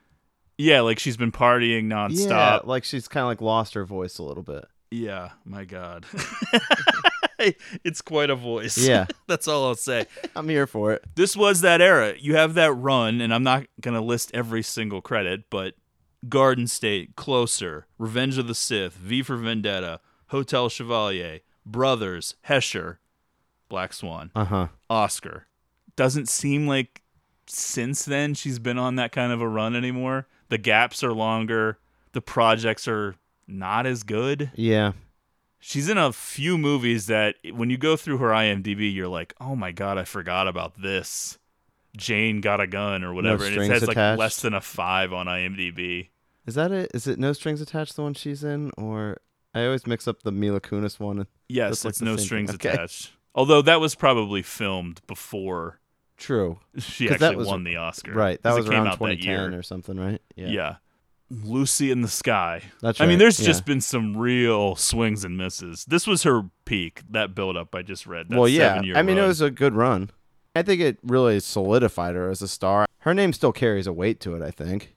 yeah, 0.57 0.81
like 0.81 0.99
she's 0.99 1.19
been 1.19 1.33
partying 1.33 1.85
nonstop. 1.85 2.31
Yeah, 2.31 2.61
like 2.65 2.85
she's 2.85 3.09
kind 3.09 3.25
of 3.25 3.29
like 3.29 3.43
lost 3.43 3.75
her 3.75 3.85
voice 3.85 4.17
a 4.17 4.23
little 4.23 4.43
bit. 4.43 4.65
Yeah, 4.91 5.33
my 5.45 5.67
God. 5.67 6.07
it's 7.85 8.01
quite 8.01 8.31
a 8.31 8.35
voice. 8.35 8.79
Yeah. 8.79 9.07
That's 9.27 9.49
all 9.49 9.67
I'll 9.67 9.75
say. 9.75 10.07
I'm 10.35 10.49
here 10.49 10.67
for 10.67 10.93
it. 10.93 11.05
This 11.15 11.37
was 11.37 11.61
that 11.61 11.81
era. 11.83 12.15
You 12.19 12.37
have 12.37 12.55
that 12.55 12.73
run, 12.73 13.21
and 13.21 13.35
I'm 13.35 13.43
not 13.43 13.67
going 13.81 13.95
to 13.95 14.01
list 14.01 14.31
every 14.35 14.63
single 14.63 15.01
credit, 15.01 15.45
but 15.51 15.75
Garden 16.29 16.67
State, 16.67 17.17
Closer, 17.17 17.87
Revenge 17.99 18.39
of 18.39 18.49
the 18.49 18.55
Sith, 18.55 18.95
V 18.95 19.23
for 19.23 19.37
Vendetta, 19.37 20.01
Hotel 20.29 20.69
Chevalier, 20.69 21.41
Brothers, 21.67 22.37
Hesher, 22.49 22.99
Black 23.73 23.95
Swan, 23.95 24.31
Uh 24.37 24.45
huh. 24.45 24.69
Oscar. 24.91 25.47
Doesn't 25.97 26.29
seem 26.29 26.69
like 26.69 27.01
since 27.47 28.05
then 28.05 28.35
she's 28.35 28.59
been 28.59 28.77
on 28.77 28.97
that 28.97 29.13
kind 29.13 29.33
of 29.33 29.41
a 29.41 29.49
run 29.49 29.75
anymore. 29.75 30.29
The 30.51 30.59
gaps 30.59 31.03
are 31.03 31.15
longer, 31.15 31.79
the 32.13 32.21
projects 32.21 32.87
are 32.87 33.15
not 33.49 33.87
as 33.87 34.03
good. 34.03 34.51
Yeah. 34.55 34.93
She's 35.59 35.89
in 35.89 35.97
a 35.97 36.13
few 36.13 36.59
movies 36.59 37.07
that 37.07 37.37
when 37.55 37.71
you 37.71 37.79
go 37.79 37.97
through 37.97 38.19
her 38.19 38.29
IMDb, 38.29 38.93
you're 38.95 39.09
like, 39.09 39.33
oh 39.41 39.57
my 39.57 39.73
god, 39.73 39.97
I 39.97 40.05
forgot 40.05 40.47
about 40.49 40.83
this. 40.83 41.39
Jane 41.97 42.43
got 42.43 42.61
a 42.61 42.67
gun 42.67 43.03
or 43.03 43.15
whatever, 43.15 43.47
and 43.47 43.57
it 43.57 43.67
says 43.69 43.89
like 43.89 43.97
less 43.97 44.43
than 44.43 44.53
a 44.53 44.61
five 44.61 45.15
on 45.15 45.27
IMDb. 45.27 46.11
Is 46.45 46.57
that 46.57 46.73
it? 46.73 46.91
Is 46.93 47.07
it 47.07 47.19
No 47.19 47.33
Strings 47.33 47.63
Attached 47.63 47.97
the 47.97 48.03
one 48.03 48.13
she's 48.13 48.45
in, 48.45 48.71
or 48.77 49.17
I 49.55 49.65
always 49.65 49.87
mix 49.87 50.07
up 50.07 50.25
the 50.25 50.33
Mila 50.33 50.61
Kunis 50.61 51.01
one. 51.01 51.27
Yes, 51.49 51.71
That's 51.71 51.85
like 51.87 51.91
it's 51.93 52.03
no 52.03 52.17
strings 52.17 52.51
thing. 52.51 52.71
Okay. 52.71 52.87
Although 53.35 53.63
that 53.63 53.81
was 53.81 53.95
probably 53.95 54.43
filmed 54.43 55.01
before 55.07 55.81
True. 56.19 56.61
she 56.79 57.09
'Cause 57.09 57.19
that 57.19 57.27
actually 57.29 57.37
was- 57.39 57.49
won 57.49 57.65
the 57.65 57.77
Oscar. 57.77 58.13
Right. 58.13 58.41
That 58.43 58.51
'Cause 58.51 58.59
was 58.59 58.67
it 58.67 58.71
came 58.71 58.79
around 58.79 58.87
out 58.89 58.99
that 58.99 59.05
2010 59.17 59.51
year. 59.53 59.59
or 59.59 59.63
something, 59.63 59.99
right? 59.99 60.21
Yeah. 60.37 60.77
Lucy 61.31 61.91
in 61.91 62.03
the 62.03 62.09
Sky. 62.09 62.61
That's 62.83 63.01
I 63.01 63.05
mean, 63.05 63.13
right, 63.15 63.19
there's 63.21 63.41
yeah. 63.41 63.47
just 63.47 63.65
been 63.65 63.81
some 63.81 64.17
real 64.19 64.77
swings 64.77 65.25
and 65.25 65.37
misses. 65.39 65.87
This 65.87 66.07
was 66.07 66.25
her 66.25 66.43
peak. 66.67 67.01
That 67.11 67.35
build 67.35 67.57
up 67.57 67.75
I 67.75 67.81
just 67.83 68.07
read. 68.07 68.29
That 68.29 68.39
well, 68.39 68.47
yeah. 68.49 68.75
seven-year 68.75 68.97
I 68.97 69.03
mean, 69.03 69.17
it 69.17 69.21
run. 69.21 69.29
was 69.29 69.41
a 69.41 69.51
good 69.51 69.75
run. 69.75 70.11
I 70.55 70.61
think 70.63 70.83
it 70.83 70.99
really 71.03 71.41
solidified 71.41 72.15
her 72.15 72.29
as 72.29 72.43
a 72.43 72.49
star. 72.49 72.85
Her 72.99 73.15
name 73.15 73.33
still 73.33 73.53
carries 73.53 73.87
a 73.87 73.93
weight 73.95 74.21
to 74.21 74.35
it, 74.35 74.43
I 74.43 74.51
think. 74.51 74.95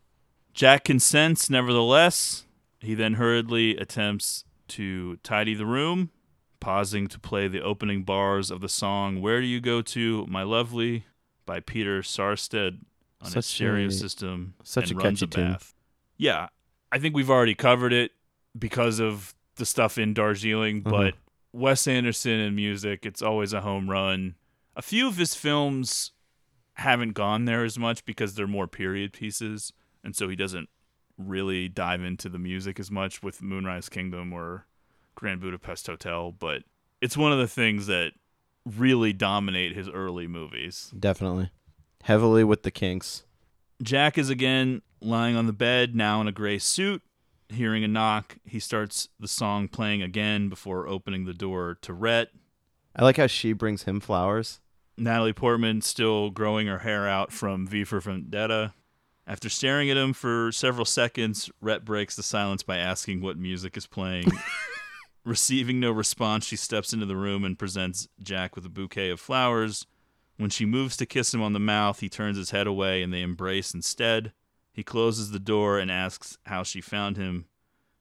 Jack 0.54 0.84
consents, 0.84 1.50
nevertheless. 1.50 2.44
He 2.82 2.94
then 2.96 3.14
hurriedly 3.14 3.78
attempts 3.78 4.44
to 4.70 5.16
tidy 5.24 5.54
the 5.56 5.66
room, 5.66 6.10
pausing 6.60 7.08
to 7.08 7.20
play 7.20 7.48
the 7.48 7.62
opening 7.62 8.04
bars 8.04 8.50
of 8.52 8.62
the 8.62 8.70
song 8.70 9.22
Where 9.22 9.42
Do 9.42 9.48
You 9.48 9.60
Go 9.62 9.82
To, 9.82 10.26
My 10.28 10.44
Lovely 10.44 11.06
by 11.46 11.60
Peter 11.60 12.02
Sarstedt 12.02 12.80
on 13.22 13.26
his 13.26 13.34
Such 13.34 13.46
stereo 13.46 13.88
a- 13.88 13.92
system 13.92 14.56
such 14.64 14.92
a 14.92 14.96
catchy 14.96 15.28
tune. 15.28 15.58
Yeah, 16.18 16.48
I 16.92 17.00
think 17.00 17.16
we've 17.16 17.30
already 17.30 17.56
covered 17.56 17.94
it 17.94 18.12
because 18.58 19.00
of 19.00 19.36
the 19.56 19.66
stuff 19.66 19.98
in 19.98 20.14
Darjeeling, 20.14 20.82
Uh-huh. 20.86 20.96
but 20.98 21.16
Wes 21.52 21.88
Anderson 21.88 22.40
and 22.40 22.56
music, 22.56 23.06
it's 23.06 23.22
always 23.22 23.54
a 23.54 23.62
home 23.62 23.90
run. 23.90 24.36
A 24.76 24.82
few 24.82 25.08
of 25.08 25.18
his 25.18 25.36
films 25.36 26.12
haven't 26.74 27.12
gone 27.14 27.46
there 27.46 27.64
as 27.64 27.80
much 27.80 28.04
because 28.06 28.36
they're 28.36 28.48
more 28.48 28.68
period 28.68 29.14
pieces, 29.14 29.72
and 30.04 30.16
so 30.16 30.28
he 30.28 30.36
doesn't 30.36 30.70
really 31.18 31.70
dive 31.70 32.04
into 32.04 32.28
the 32.28 32.38
music 32.40 32.78
as 32.80 32.92
much 32.92 33.24
with 33.24 33.42
Moonrise 33.42 33.88
Kingdom 33.88 34.34
or 34.34 34.68
Grand 35.16 35.42
Budapest 35.42 35.88
Hotel, 35.88 36.32
but 36.32 36.64
it's 37.02 37.18
one 37.18 37.32
of 37.32 37.40
the 37.40 37.48
things 37.48 37.88
that 37.88 38.14
really 38.66 39.14
dominate 39.14 39.76
his 39.76 39.90
early 39.90 40.28
movies. 40.28 40.92
Definitely. 40.98 41.52
Heavily 42.04 42.44
with 42.44 42.64
the 42.64 42.72
kinks. 42.72 43.24
Jack 43.82 44.18
is 44.18 44.30
again 44.30 44.82
lying 45.02 45.36
on 45.36 45.48
the 45.48 45.54
bed, 45.54 45.96
now 45.96 46.22
in 46.22 46.28
a 46.28 46.32
gray 46.32 46.58
suit. 46.58 47.02
Hearing 47.50 47.84
a 47.84 47.88
knock, 47.88 48.38
he 48.44 48.60
starts 48.60 49.10
the 49.20 49.28
song 49.28 49.68
playing 49.68 50.02
again 50.02 50.50
before 50.50 50.88
opening 50.88 51.26
the 51.26 51.34
door 51.34 51.78
to 51.82 51.94
Rhett. 51.94 52.30
I 52.96 53.04
like 53.04 53.18
how 53.18 53.28
she 53.28 53.54
brings 53.54 53.84
him 53.84 54.00
flowers. 54.00 54.62
Natalie 54.98 55.34
Portman 55.34 55.82
still 55.82 56.30
growing 56.30 56.68
her 56.68 56.80
hair 56.80 57.08
out 57.08 57.32
from 57.32 57.68
V 57.68 57.84
for 57.84 58.00
Vendetta. 58.00 58.74
After 59.28 59.50
staring 59.50 59.90
at 59.90 59.98
him 59.98 60.14
for 60.14 60.52
several 60.52 60.86
seconds, 60.86 61.50
Rhett 61.60 61.84
breaks 61.84 62.16
the 62.16 62.24
silence 62.24 62.64
by 62.64 62.78
asking 62.78 63.22
what 63.22 63.38
music 63.38 63.76
is 63.76 63.88
playing. 63.88 64.32
Receiving 65.26 65.80
no 65.80 65.92
response, 65.92 66.46
she 66.46 66.56
steps 66.56 66.94
into 66.94 67.08
the 67.08 67.16
room 67.16 67.44
and 67.44 67.58
presents 67.58 68.08
Jack 68.22 68.56
with 68.56 68.64
a 68.64 68.70
bouquet 68.70 69.10
of 69.10 69.20
flowers. 69.20 69.88
When 70.38 70.52
she 70.52 70.66
moves 70.66 70.96
to 70.98 71.08
kiss 71.08 71.34
him 71.34 71.42
on 71.42 71.54
the 71.54 71.60
mouth, 71.60 72.00
he 72.00 72.10
turns 72.10 72.38
his 72.38 72.52
head 72.52 72.68
away 72.68 73.02
and 73.02 73.12
they 73.12 73.24
embrace 73.24 73.74
instead. 73.74 74.34
He 74.72 74.84
closes 74.84 75.32
the 75.32 75.40
door 75.40 75.80
and 75.80 75.90
asks 75.90 76.38
how 76.46 76.62
she 76.62 76.80
found 76.80 77.18
him. 77.18 77.46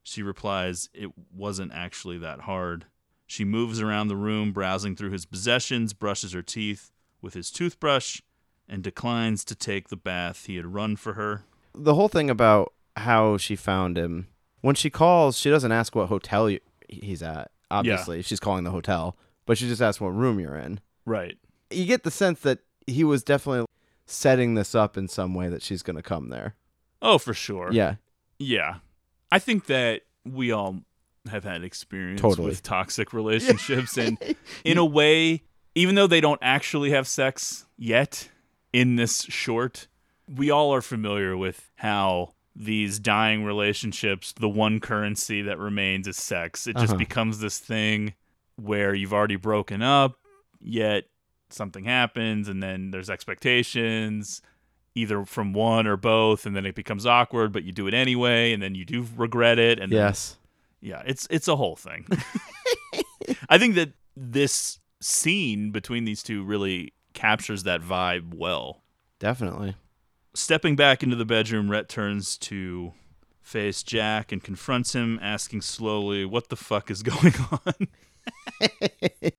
She 0.02 0.22
replies, 0.22 0.90
It 0.92 1.12
wasn't 1.32 1.72
actually 1.72 2.18
that 2.18 2.40
hard. 2.40 2.86
She 3.26 3.44
moves 3.44 3.80
around 3.80 4.08
the 4.08 4.16
room, 4.16 4.52
browsing 4.52 4.94
through 4.94 5.12
his 5.12 5.24
possessions, 5.24 5.94
brushes 5.94 6.32
her 6.32 6.42
teeth 6.42 6.90
with 7.22 7.32
his 7.32 7.50
toothbrush, 7.50 8.20
and 8.68 8.82
declines 8.82 9.44
to 9.46 9.54
take 9.54 9.88
the 9.88 9.96
bath 9.96 10.44
he 10.44 10.56
had 10.56 10.74
run 10.74 10.96
for 10.96 11.14
her. 11.14 11.44
The 11.74 11.94
whole 11.94 12.08
thing 12.08 12.28
about 12.28 12.74
how 12.96 13.38
she 13.38 13.56
found 13.56 13.96
him. 13.96 14.28
When 14.60 14.74
she 14.74 14.90
calls, 14.90 15.38
she 15.38 15.48
doesn't 15.48 15.72
ask 15.72 15.94
what 15.94 16.08
hotel 16.08 16.50
he's 16.88 17.22
at. 17.22 17.50
Obviously, 17.70 18.22
she's 18.22 18.40
calling 18.40 18.64
the 18.64 18.70
hotel, 18.70 19.16
but 19.46 19.58
she 19.58 19.66
just 19.68 19.82
asks 19.82 20.00
what 20.00 20.08
room 20.08 20.38
you're 20.38 20.56
in. 20.56 20.80
Right. 21.04 21.36
You 21.70 21.86
get 21.86 22.04
the 22.04 22.10
sense 22.10 22.40
that 22.40 22.60
he 22.86 23.04
was 23.04 23.22
definitely 23.22 23.66
setting 24.06 24.54
this 24.54 24.74
up 24.74 24.96
in 24.96 25.08
some 25.08 25.34
way 25.34 25.48
that 25.48 25.62
she's 25.62 25.82
going 25.82 25.96
to 25.96 26.02
come 26.02 26.28
there. 26.28 26.54
Oh, 27.02 27.18
for 27.18 27.34
sure. 27.34 27.70
Yeah. 27.72 27.96
Yeah. 28.38 28.76
I 29.32 29.38
think 29.38 29.66
that 29.66 30.02
we 30.24 30.52
all 30.52 30.80
have 31.28 31.44
had 31.44 31.64
experience 31.64 32.20
Totally. 32.20 32.48
with 32.48 32.62
toxic 32.62 33.12
relationships 33.12 33.96
and 33.96 34.18
in 34.64 34.78
a 34.78 34.84
way, 34.84 35.42
even 35.74 35.94
though 35.94 36.06
they 36.06 36.20
don't 36.20 36.40
actually 36.42 36.90
have 36.90 37.08
sex 37.08 37.66
yet 37.76 38.28
in 38.72 38.96
this 38.96 39.22
short, 39.24 39.88
we 40.32 40.50
all 40.50 40.72
are 40.74 40.82
familiar 40.82 41.36
with 41.36 41.70
how 41.76 42.34
these 42.56 42.98
dying 42.98 43.44
relationships, 43.44 44.32
the 44.32 44.48
one 44.48 44.78
currency 44.80 45.42
that 45.42 45.58
remains 45.58 46.06
is 46.06 46.16
sex. 46.16 46.66
It 46.66 46.76
just 46.76 46.90
Uh-huh. 46.92 46.98
becomes 46.98 47.40
this 47.40 47.58
thing 47.58 48.14
where 48.56 48.94
you've 48.94 49.12
already 49.12 49.36
broken 49.36 49.82
up, 49.82 50.18
yet 50.60 51.04
something 51.50 51.84
happens 51.84 52.48
and 52.48 52.62
then 52.62 52.90
there's 52.90 53.10
expectations 53.10 54.40
either 54.96 55.24
from 55.24 55.52
one 55.52 55.86
or 55.86 55.96
both 55.96 56.46
and 56.46 56.56
then 56.56 56.64
it 56.66 56.74
becomes 56.74 57.04
awkward 57.06 57.52
but 57.52 57.62
you 57.64 57.70
do 57.72 57.86
it 57.86 57.94
anyway 57.94 58.52
and 58.52 58.60
then 58.62 58.74
you 58.74 58.84
do 58.84 59.06
regret 59.16 59.58
it 59.58 59.78
and 59.78 59.92
then- 59.92 59.96
Yes. 59.98 60.36
yeah 60.80 61.02
it's 61.06 61.26
it's 61.30 61.46
a 61.46 61.54
whole 61.54 61.76
thing 61.76 62.06
i 63.48 63.58
think 63.58 63.74
that 63.76 63.92
this 64.16 64.80
scene 65.00 65.70
between 65.70 66.04
these 66.06 66.22
two 66.22 66.42
really 66.42 66.92
captures 67.12 67.62
that 67.64 67.82
vibe 67.82 68.34
well 68.34 68.82
Definitely. 69.20 69.76
Stepping 70.34 70.76
back 70.76 71.02
into 71.02 71.16
the 71.16 71.24
bedroom 71.24 71.70
rhett 71.70 71.88
turns 71.88 72.36
to 72.36 72.92
face 73.40 73.82
jack 73.82 74.32
and 74.32 74.42
confronts 74.42 74.94
him 74.94 75.18
asking 75.22 75.60
slowly 75.60 76.24
what 76.24 76.48
the 76.48 76.56
fuck 76.56 76.90
is 76.90 77.02
going 77.04 77.34
on 77.50 77.88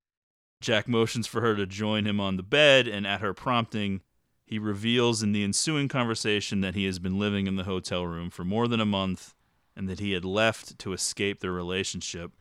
Jack 0.60 0.88
motions 0.88 1.26
for 1.26 1.40
her 1.40 1.54
to 1.54 1.66
join 1.66 2.06
him 2.06 2.20
on 2.20 2.36
the 2.36 2.42
bed, 2.42 2.88
and 2.88 3.06
at 3.06 3.20
her 3.20 3.34
prompting, 3.34 4.00
he 4.46 4.58
reveals 4.58 5.22
in 5.22 5.32
the 5.32 5.44
ensuing 5.44 5.88
conversation 5.88 6.60
that 6.60 6.74
he 6.74 6.86
has 6.86 6.98
been 6.98 7.18
living 7.18 7.46
in 7.46 7.56
the 7.56 7.64
hotel 7.64 8.06
room 8.06 8.30
for 8.30 8.44
more 8.44 8.68
than 8.68 8.80
a 8.80 8.86
month 8.86 9.34
and 9.74 9.88
that 9.88 10.00
he 10.00 10.12
had 10.12 10.24
left 10.24 10.78
to 10.78 10.92
escape 10.92 11.40
their 11.40 11.52
relationship. 11.52 12.32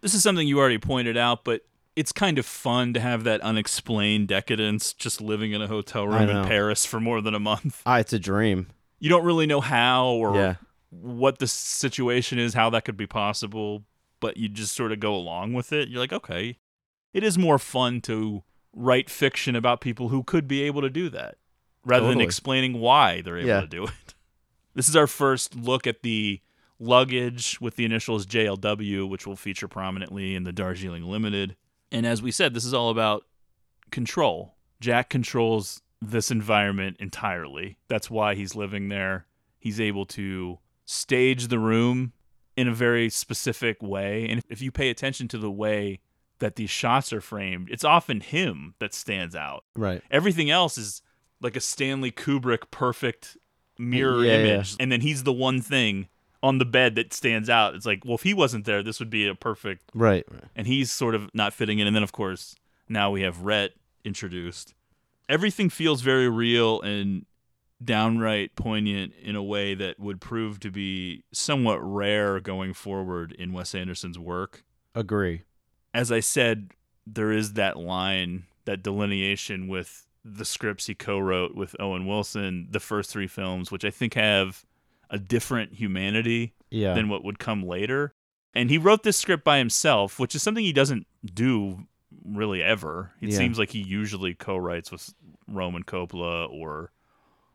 This 0.00 0.12
is 0.12 0.22
something 0.22 0.46
you 0.46 0.58
already 0.58 0.78
pointed 0.78 1.16
out, 1.16 1.44
but 1.44 1.62
it's 1.96 2.12
kind 2.12 2.38
of 2.38 2.46
fun 2.46 2.92
to 2.92 3.00
have 3.00 3.24
that 3.24 3.40
unexplained 3.40 4.28
decadence 4.28 4.92
just 4.92 5.20
living 5.20 5.52
in 5.52 5.62
a 5.62 5.66
hotel 5.66 6.06
room 6.06 6.28
in. 6.28 6.44
Paris 6.46 6.84
for 6.86 7.00
more 7.00 7.20
than 7.20 7.34
a 7.34 7.40
month. 7.40 7.82
Ah, 7.86 7.98
it's 7.98 8.12
a 8.12 8.18
dream. 8.18 8.68
You 9.00 9.08
don't 9.10 9.24
really 9.24 9.46
know 9.46 9.60
how 9.60 10.06
or 10.08 10.36
Yeah. 10.36 10.54
what 10.90 11.38
the 11.38 11.46
situation 11.46 12.38
is, 12.38 12.54
how 12.54 12.70
that 12.70 12.84
could 12.84 12.96
be 12.96 13.06
possible, 13.06 13.84
but 14.20 14.36
you 14.36 14.48
just 14.48 14.74
sort 14.74 14.92
of 14.92 15.00
go 15.00 15.14
along 15.14 15.52
with 15.54 15.72
it. 15.72 15.88
You're 15.88 16.00
like, 16.00 16.12
okay, 16.12 16.58
it 17.12 17.24
is 17.24 17.36
more 17.38 17.58
fun 17.58 18.00
to 18.02 18.42
write 18.74 19.08
fiction 19.10 19.56
about 19.56 19.80
people 19.80 20.10
who 20.10 20.22
could 20.22 20.46
be 20.46 20.62
able 20.62 20.82
to 20.82 20.90
do 20.90 21.08
that 21.10 21.36
rather 21.84 22.08
than 22.08 22.20
explaining 22.20 22.74
why 22.78 23.22
they're 23.22 23.38
able 23.38 23.48
Yeah. 23.48 23.60
to 23.62 23.66
do 23.66 23.84
it. 23.84 24.14
This 24.74 24.90
is 24.90 24.96
our 24.96 25.06
first 25.06 25.54
look 25.56 25.86
at 25.86 26.02
the 26.02 26.42
luggage 26.78 27.58
with 27.60 27.76
the 27.76 27.86
initials 27.86 28.26
JLW, 28.26 29.08
which 29.08 29.26
will 29.26 29.36
feature 29.36 29.68
prominently 29.68 30.34
in 30.34 30.44
the 30.44 30.52
Darjeeling 30.52 31.02
Limited. 31.04 31.56
And 31.92 32.06
as 32.06 32.22
we 32.22 32.30
said, 32.30 32.54
this 32.54 32.64
is 32.64 32.74
all 32.74 32.90
about 32.90 33.24
control. 33.90 34.54
Jack 34.80 35.08
controls 35.08 35.82
this 36.02 36.30
environment 36.30 36.96
entirely. 37.00 37.78
That's 37.88 38.10
why 38.10 38.34
he's 38.34 38.54
living 38.54 38.88
there. 38.88 39.26
He's 39.58 39.80
able 39.80 40.04
to 40.06 40.58
stage 40.84 41.48
the 41.48 41.58
room 41.58 42.12
in 42.56 42.68
a 42.68 42.74
very 42.74 43.08
specific 43.08 43.82
way. 43.82 44.28
And 44.28 44.42
if 44.48 44.60
you 44.62 44.70
pay 44.70 44.90
attention 44.90 45.28
to 45.28 45.38
the 45.38 45.50
way 45.50 46.00
that 46.38 46.56
these 46.56 46.70
shots 46.70 47.12
are 47.12 47.20
framed, 47.20 47.68
it's 47.70 47.84
often 47.84 48.20
him 48.20 48.74
that 48.78 48.92
stands 48.94 49.34
out. 49.34 49.64
Right. 49.74 50.02
Everything 50.10 50.50
else 50.50 50.76
is 50.76 51.02
like 51.40 51.56
a 51.56 51.60
Stanley 51.60 52.10
Kubrick 52.10 52.70
perfect 52.70 53.36
mirror 53.78 54.24
Yeah, 54.24 54.32
yeah. 54.38 54.54
image. 54.54 54.76
And 54.78 54.90
then 54.92 55.00
he's 55.00 55.22
the 55.24 55.32
one 55.32 55.60
thing 55.60 56.08
on 56.42 56.58
the 56.58 56.64
bed 56.64 56.94
that 56.96 57.12
stands 57.12 57.48
out. 57.48 57.74
It's 57.74 57.86
like, 57.86 58.04
well, 58.04 58.14
if 58.14 58.22
he 58.22 58.34
wasn't 58.34 58.64
there, 58.64 58.82
this 58.82 58.98
would 59.00 59.10
be 59.10 59.26
a 59.26 59.34
perfect 59.34 59.90
Right. 59.94 60.24
and 60.54 60.66
he's 60.66 60.92
sort 60.92 61.14
of 61.14 61.28
not 61.34 61.52
fitting 61.52 61.78
in. 61.78 61.86
And 61.86 61.96
then, 61.96 62.02
of 62.02 62.12
course, 62.12 62.56
now 62.88 63.10
we 63.10 63.22
have 63.22 63.40
Rhett 63.40 63.72
introduced. 64.04 64.74
Everything 65.28 65.68
feels 65.70 66.02
very 66.02 66.28
real 66.28 66.80
and 66.82 67.26
downright 67.84 68.54
poignant 68.56 69.12
in 69.20 69.36
a 69.36 69.42
way 69.42 69.74
that 69.74 69.98
would 70.00 70.20
prove 70.20 70.60
to 70.60 70.70
be 70.70 71.22
somewhat 71.32 71.78
rare 71.78 72.40
going 72.40 72.72
forward 72.72 73.32
in 73.32 73.52
Wes 73.52 73.74
Anderson's 73.74 74.18
work. 74.18 74.64
Agree. 74.94 75.42
As 75.92 76.10
I 76.10 76.20
said, 76.20 76.70
there 77.06 77.32
is 77.32 77.52
that 77.54 77.76
line, 77.78 78.44
that 78.64 78.82
delineation 78.82 79.68
with 79.68 80.06
the 80.24 80.44
scripts 80.44 80.86
he 80.86 80.94
co 80.94 81.18
wrote 81.18 81.54
with 81.54 81.76
Owen 81.78 82.06
Wilson, 82.06 82.68
the 82.70 82.80
first 82.80 83.10
three 83.10 83.28
films, 83.28 83.70
which 83.70 83.84
I 83.84 83.90
think 83.90 84.14
have 84.14 84.64
a 85.10 85.18
different 85.18 85.74
humanity 85.74 86.54
Yeah. 86.70 86.94
than 86.94 87.08
what 87.08 87.24
would 87.24 87.38
come 87.38 87.62
later. 87.62 88.12
And 88.54 88.70
he 88.70 88.78
wrote 88.78 89.02
this 89.02 89.16
script 89.16 89.44
by 89.44 89.58
himself, 89.58 90.18
which 90.18 90.34
is 90.34 90.42
something 90.42 90.64
he 90.64 90.72
doesn't 90.72 91.06
do 91.24 91.86
really 92.24 92.62
ever. 92.62 93.12
It 93.20 93.30
Yeah. 93.30 93.36
seems 93.38 93.58
like 93.58 93.70
he 93.70 93.80
usually 93.80 94.34
co-writes 94.34 94.90
with 94.90 95.14
Roman 95.46 95.82
Coppola 95.84 96.50
or 96.50 96.90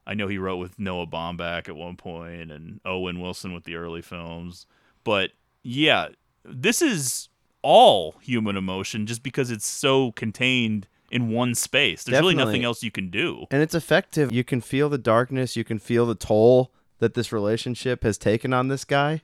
I 0.06 0.14
know 0.16 0.28
he 0.28 0.38
wrote 0.40 0.58
with 0.58 0.80
Noah 0.80 1.06
Baumbach 1.08 1.68
at 1.70 1.76
one 1.76 1.96
point 1.96 2.52
and 2.52 2.80
Owen 2.86 3.20
Wilson 3.22 3.54
with 3.54 3.66
the 3.66 3.76
early 3.76 4.02
films. 4.02 4.66
But 5.04 5.32
yeah, 5.64 6.10
this 6.44 6.82
is 6.82 7.30
all 7.62 8.16
human 8.22 8.58
emotion 8.58 9.06
just 9.06 9.22
because 9.22 9.52
it's 9.52 9.68
so 9.68 10.12
contained 10.14 10.88
in 11.12 11.30
one 11.30 11.54
space. 11.54 12.04
There's 12.04 12.20
really 12.20 12.34
nothing 12.36 12.64
else 12.64 12.82
you 12.84 12.90
can 12.92 13.10
do. 13.10 13.46
and 13.52 13.62
it's 13.62 13.76
effective. 13.76 14.32
You 14.32 14.44
can 14.44 14.62
feel 14.62 14.90
the 14.90 14.98
darkness. 14.98 15.56
You 15.56 15.64
can 15.64 15.78
feel 15.78 16.06
the 16.06 16.16
toll 16.16 16.72
that 17.02 17.16
this 17.16 17.32
relationship 17.34 18.04
has 18.04 18.18
taken 18.18 18.54
on 18.54 18.70
this 18.70 18.86
guy. 18.86 19.22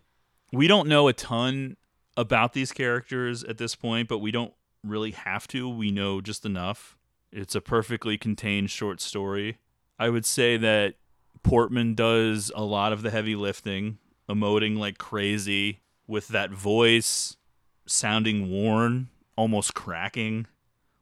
we 0.52 0.68
don't 0.68 0.88
know 0.88 1.08
a 1.08 1.14
ton 1.14 1.78
about 2.18 2.54
these 2.54 2.72
characters 2.72 3.44
at 3.44 3.60
this 3.60 3.76
point, 3.76 4.10
but 4.10 4.18
we 4.18 4.32
don't 4.32 4.54
really 4.84 5.12
have 5.12 5.48
to. 5.50 5.70
We 5.70 5.92
know 5.92 6.20
just 6.20 6.46
enough. 6.46 6.98
It's 7.32 7.54
a 7.54 7.62
perfectly 7.62 8.18
contained 8.18 8.72
short 8.72 9.00
story. 9.00 9.60
I 10.00 10.10
would 10.10 10.26
say 10.26 10.58
that 10.58 10.96
Portman 11.44 11.94
does 11.94 12.52
a 12.56 12.64
lot 12.64 12.94
of 12.94 13.04
the 13.04 13.12
heavy 13.12 13.36
lifting, 13.36 14.00
emoting 14.28 14.78
like 14.78 14.98
crazy 14.98 15.82
with 16.08 16.30
that 16.30 16.50
voice, 16.52 17.38
sounding 17.86 18.50
worn, 18.50 19.10
almost 19.36 19.76
cracking, 19.76 20.48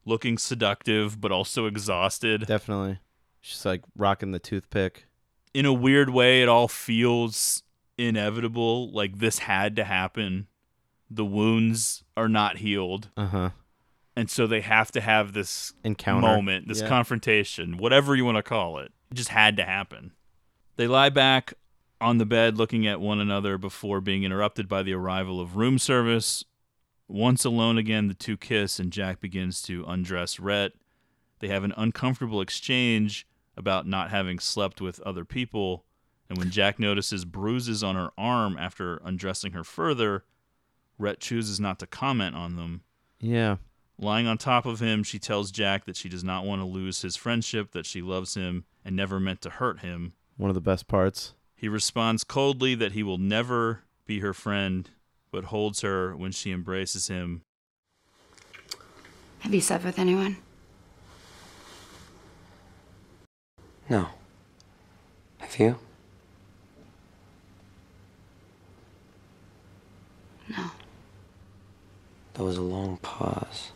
looking 0.04 0.38
seductive, 0.38 1.22
but 1.22 1.32
also 1.32 1.68
exhausted. 1.68 2.46
Definitely. 2.48 3.00
She's 3.40 3.66
like 3.66 3.84
rocking 3.96 4.32
the 4.32 4.40
toothpick. 4.40 5.06
In 5.56 5.66
a 5.66 5.72
weird 5.72 6.10
way, 6.10 6.42
it 6.42 6.50
all 6.50 6.68
feels 6.68 7.64
inevitable. 7.98 8.92
Like 8.92 9.20
this 9.20 9.40
had 9.40 9.76
to 9.78 9.86
happen. 9.86 10.48
The 11.10 11.24
wounds 11.24 12.04
are 12.18 12.28
not 12.28 12.58
healed. 12.58 13.10
Uh 13.16 13.28
huh. 13.28 13.50
And 14.18 14.30
so 14.30 14.48
they 14.48 14.60
have 14.62 14.92
to 14.92 15.00
have 15.02 15.32
this 15.32 15.74
Encounter. 15.84 16.28
moment, 16.28 16.68
this 16.68 16.82
Yeah. 16.82 16.90
confrontation, 16.90 17.78
whatever 17.78 18.16
you 18.18 18.26
want 18.26 18.36
to 18.38 18.44
call 18.44 18.80
it. 18.80 18.92
It 19.12 19.16
just 19.16 19.30
had 19.30 19.56
to 19.58 19.64
happen. 19.66 20.12
They 20.76 20.88
lie 20.88 21.10
back 21.10 21.54
on 22.02 22.18
the 22.18 22.26
bed 22.26 22.58
looking 22.58 22.86
at 22.86 23.00
one 23.00 23.22
another 23.22 23.58
before 23.58 24.02
being 24.02 24.24
interrupted 24.26 24.68
by 24.68 24.84
the 24.84 24.92
arrival 24.94 25.40
of 25.40 25.56
room 25.56 25.78
service. 25.80 26.44
Once 27.08 27.46
alone 27.46 27.78
again, 27.78 28.08
the 28.10 28.14
two 28.14 28.36
kiss 28.36 28.78
and 28.80 28.92
Jack 28.92 29.22
begins 29.22 29.62
to 29.62 29.86
undress 29.88 30.38
Rhett. 30.38 30.74
They 31.40 31.48
have 31.48 31.64
an 31.64 31.74
uncomfortable 31.78 32.42
exchange 32.42 33.26
about 33.58 33.88
not 33.88 34.10
having 34.10 34.40
slept 34.40 34.82
with 34.82 35.00
other 35.02 35.26
people. 35.26 35.86
And 36.30 36.38
when 36.38 36.52
Jack 36.52 36.80
notices 36.80 37.26
bruises 37.26 37.84
on 37.84 37.96
her 37.96 38.12
arm 38.18 38.58
after 38.58 38.98
undressing 39.04 39.54
her 39.54 39.64
further, 39.64 40.24
Rhett 40.98 41.20
chooses 41.20 41.60
not 41.60 41.80
to 41.80 41.88
comment 41.88 42.36
on 42.36 42.56
them. 42.56 42.82
Yeah. 43.20 43.58
Lying 43.98 44.28
on 44.28 44.38
top 44.38 44.66
of 44.66 44.82
him, 44.82 45.04
she 45.04 45.20
tells 45.20 45.52
Jack 45.52 45.86
that 45.86 45.96
she 45.96 46.10
does 46.10 46.24
not 46.24 46.46
want 46.46 46.62
to 46.62 46.66
lose 46.66 47.02
his 47.02 47.16
friendship, 47.16 47.72
that 47.72 47.86
she 47.86 48.02
loves 48.02 48.34
him 48.36 48.66
and 48.84 48.96
never 48.96 49.20
meant 49.20 49.42
to 49.42 49.50
hurt 49.50 49.80
him. 49.80 50.14
One 50.38 50.50
of 50.50 50.56
the 50.56 50.62
best 50.62 50.88
parts. 50.88 51.34
He 51.56 51.70
responds 51.70 52.24
coldly 52.24 52.76
that 52.76 52.92
he 52.92 53.04
will 53.04 53.18
never 53.18 53.84
be 54.06 54.20
her 54.20 54.34
friend, 54.34 54.90
but 55.32 55.46
holds 55.46 55.82
her 55.82 56.16
when 56.16 56.32
she 56.32 56.52
embraces 56.52 57.08
him. 57.08 57.44
Have 59.40 59.54
you 59.54 59.62
slept 59.62 59.86
with 59.86 59.98
anyone? 60.00 60.38
No. 63.90 64.08
Have 65.38 65.60
you? 65.60 65.78
No. 70.50 70.72
There 72.34 72.46
was 72.46 72.58
a 72.58 72.62
long 72.62 72.98
pause. 72.98 73.72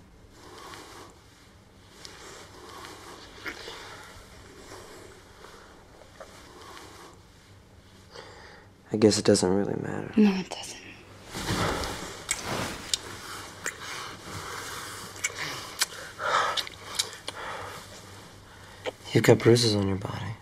I 8.92 8.98
guess 8.98 9.20
it 9.20 9.26
doesn't 9.26 9.54
really 9.54 9.80
matter. 9.82 10.12
No, 10.18 10.32
it 10.32 10.50
doesn't. 10.50 11.79
You've 19.14 19.24
got 19.24 19.40
bruises 19.40 19.76
on 19.76 19.88
your 19.88 19.98
body. 19.98 20.36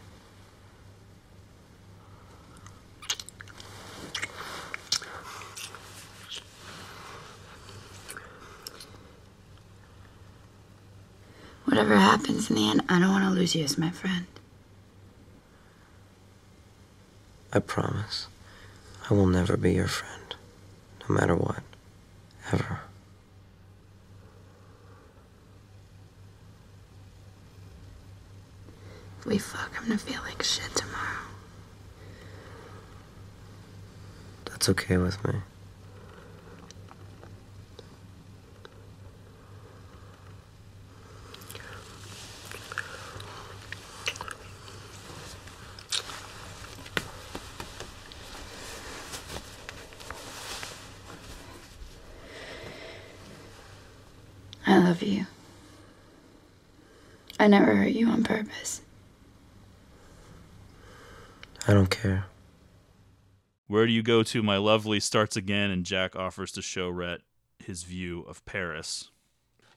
Whatever 11.66 11.96
happens 11.98 12.50
in 12.50 12.56
the 12.56 12.70
end, 12.70 12.84
I 12.90 13.00
don't 13.00 13.12
want 13.12 13.24
to 13.24 13.30
lose 13.30 13.56
you 13.56 13.64
as 13.64 13.78
my 13.78 13.90
friend. 13.92 14.26
I 17.54 17.60
promise. 17.60 18.28
I 19.10 19.14
will 19.14 19.28
never 19.28 19.56
be 19.56 19.74
your 19.74 19.88
friend. 19.88 20.36
No 21.08 21.16
matter 21.16 21.36
what. 21.36 21.64
Ever. 22.52 22.82
If 29.17 29.17
we 29.28 29.38
fuck, 29.38 29.72
I'm 29.78 29.84
gonna 29.84 29.98
feel 29.98 30.22
like 30.24 30.42
shit 30.42 30.74
tomorrow. 30.74 31.04
That's 34.46 34.70
okay 34.70 34.96
with 34.98 35.22
me. 35.26 35.42
I 54.66 54.78
love 54.80 55.04
you. 55.04 55.26
I 57.40 57.48
never 57.48 57.76
hurt 57.76 57.90
you 57.90 58.08
on 58.08 58.24
purpose. 58.24 58.82
I 61.68 61.74
don't 61.74 61.90
care. 61.90 62.26
Where 63.68 63.86
do 63.86 63.92
you 63.92 64.02
go 64.02 64.24
to, 64.24 64.42
my 64.42 64.58
lovely? 64.58 65.00
starts 65.00 65.36
again, 65.36 65.70
and 65.72 65.86
Jack 65.86 66.16
offers 66.16 66.52
to 66.54 66.62
show 66.62 66.90
Rhett 66.90 67.22
his 67.60 67.84
view 67.84 68.22
of 68.22 68.46
Paris. 68.46 69.12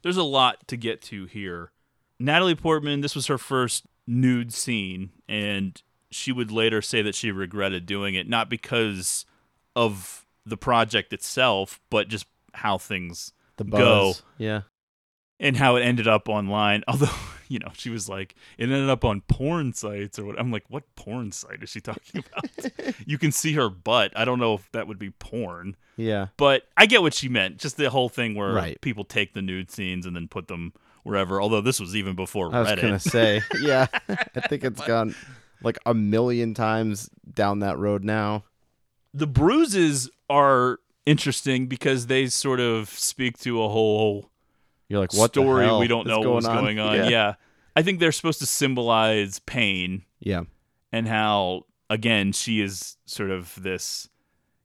There's 0.03 0.16
a 0.16 0.22
lot 0.22 0.66
to 0.68 0.76
get 0.76 1.03
to 1.03 1.24
here. 1.26 1.72
Natalie 2.18 2.55
Portman, 2.55 3.00
this 3.00 3.14
was 3.16 3.26
her 3.26 3.38
first 3.38 3.85
nude 4.07 4.53
scene, 4.53 5.11
and 5.29 5.81
she 6.11 6.31
would 6.31 6.53
later 6.53 6.81
say 6.83 7.03
that 7.03 7.14
she 7.14 7.33
regretted 7.33 7.87
doing 7.87 8.14
it, 8.14 8.29
not 8.29 8.48
because 8.48 9.24
of 9.74 10.24
the 10.46 10.57
project 10.57 11.12
itself, 11.12 11.81
but 11.90 12.09
just 12.09 12.26
how 12.55 12.79
things 12.79 13.33
The 13.57 13.64
go. 13.64 14.14
Yeah. 14.38 14.62
and 15.38 15.57
how 15.57 15.76
it 15.76 15.83
ended 15.83 16.07
up 16.07 16.29
online. 16.29 16.85
Although, 16.88 17.09
you 17.50 17.58
know, 17.58 17.68
she 17.74 17.90
was 17.90 18.08
like, 18.08 18.34
it 18.56 18.64
ended 18.64 18.88
up 18.88 19.04
on 19.04 19.20
porn 19.22 19.72
sites 19.74 20.18
or 20.18 20.24
what. 20.24 20.38
I'm 20.40 20.50
like, 20.50 20.64
what 20.68 20.84
porn 20.94 21.32
site 21.32 21.62
is 21.62 21.68
she 21.68 21.80
talking 21.90 22.22
about? 22.24 22.72
you 23.04 23.18
can 23.18 23.32
see 23.32 23.52
her 23.54 23.68
butt. 23.68 24.12
I 24.16 24.24
don't 24.24 24.38
know 24.38 24.54
if 24.54 24.70
that 24.72 24.86
would 24.86 24.98
be 24.98 25.10
porn, 25.10 25.76
Yeah. 25.96 26.28
but 26.36 26.62
I 26.76 26.86
get 26.86 27.02
what 27.02 27.12
she 27.12 27.28
meant. 27.28 27.58
Just 27.58 27.76
the 27.76 27.90
whole 27.90 28.08
thing 28.08 28.34
where 28.36 28.52
Right. 28.54 28.80
people 28.80 29.04
take 29.04 29.34
the 29.34 29.42
nude 29.42 29.70
scenes 29.70 30.06
and 30.06 30.14
then 30.16 30.28
put 30.28 30.46
them 30.48 30.72
wherever. 31.02 31.42
Although 31.42 31.60
this 31.60 31.80
was 31.80 31.96
even 31.96 32.14
before 32.14 32.54
I 32.54 32.60
was 32.60 32.68
Reddit. 32.70 32.80
gonna 32.82 33.00
say, 33.00 33.42
yeah. 33.60 33.86
I 34.08 34.40
think 34.48 34.62
it's 34.64 34.84
gone 34.86 35.14
like 35.62 35.78
a 35.84 35.92
million 35.92 36.54
times 36.54 37.10
down 37.34 37.58
that 37.58 37.76
road 37.78 38.04
now. 38.04 38.44
the 39.12 39.26
bruises 39.26 40.08
are 40.30 40.78
interesting 41.06 41.66
because 41.66 42.06
they 42.06 42.26
sort 42.28 42.60
of 42.60 42.88
speak 42.90 43.36
to 43.38 43.60
a 43.62 43.68
whole 43.68 44.30
You're 44.90 45.00
like, 45.00 45.14
what 45.14 45.33
the 45.33 45.40
story 45.40 45.70
we 45.79 45.87
don't 45.88 46.07
know 46.07 46.20
going 46.22 46.35
what's 46.35 46.46
on? 46.46 46.57
going 46.62 46.79
on. 46.79 46.96
Yeah. 46.96 47.09
yeah. 47.09 47.35
I 47.74 47.83
think 47.83 48.00
they're 48.00 48.12
supposed 48.12 48.40
to 48.40 48.46
symbolize 48.46 49.38
pain 49.38 50.03
Yeah. 50.18 50.42
and 50.92 51.09
how 51.09 51.62
again 51.88 52.33
she 52.33 52.61
is 52.61 52.96
sort 53.07 53.31
of 53.31 53.55
this 53.62 54.09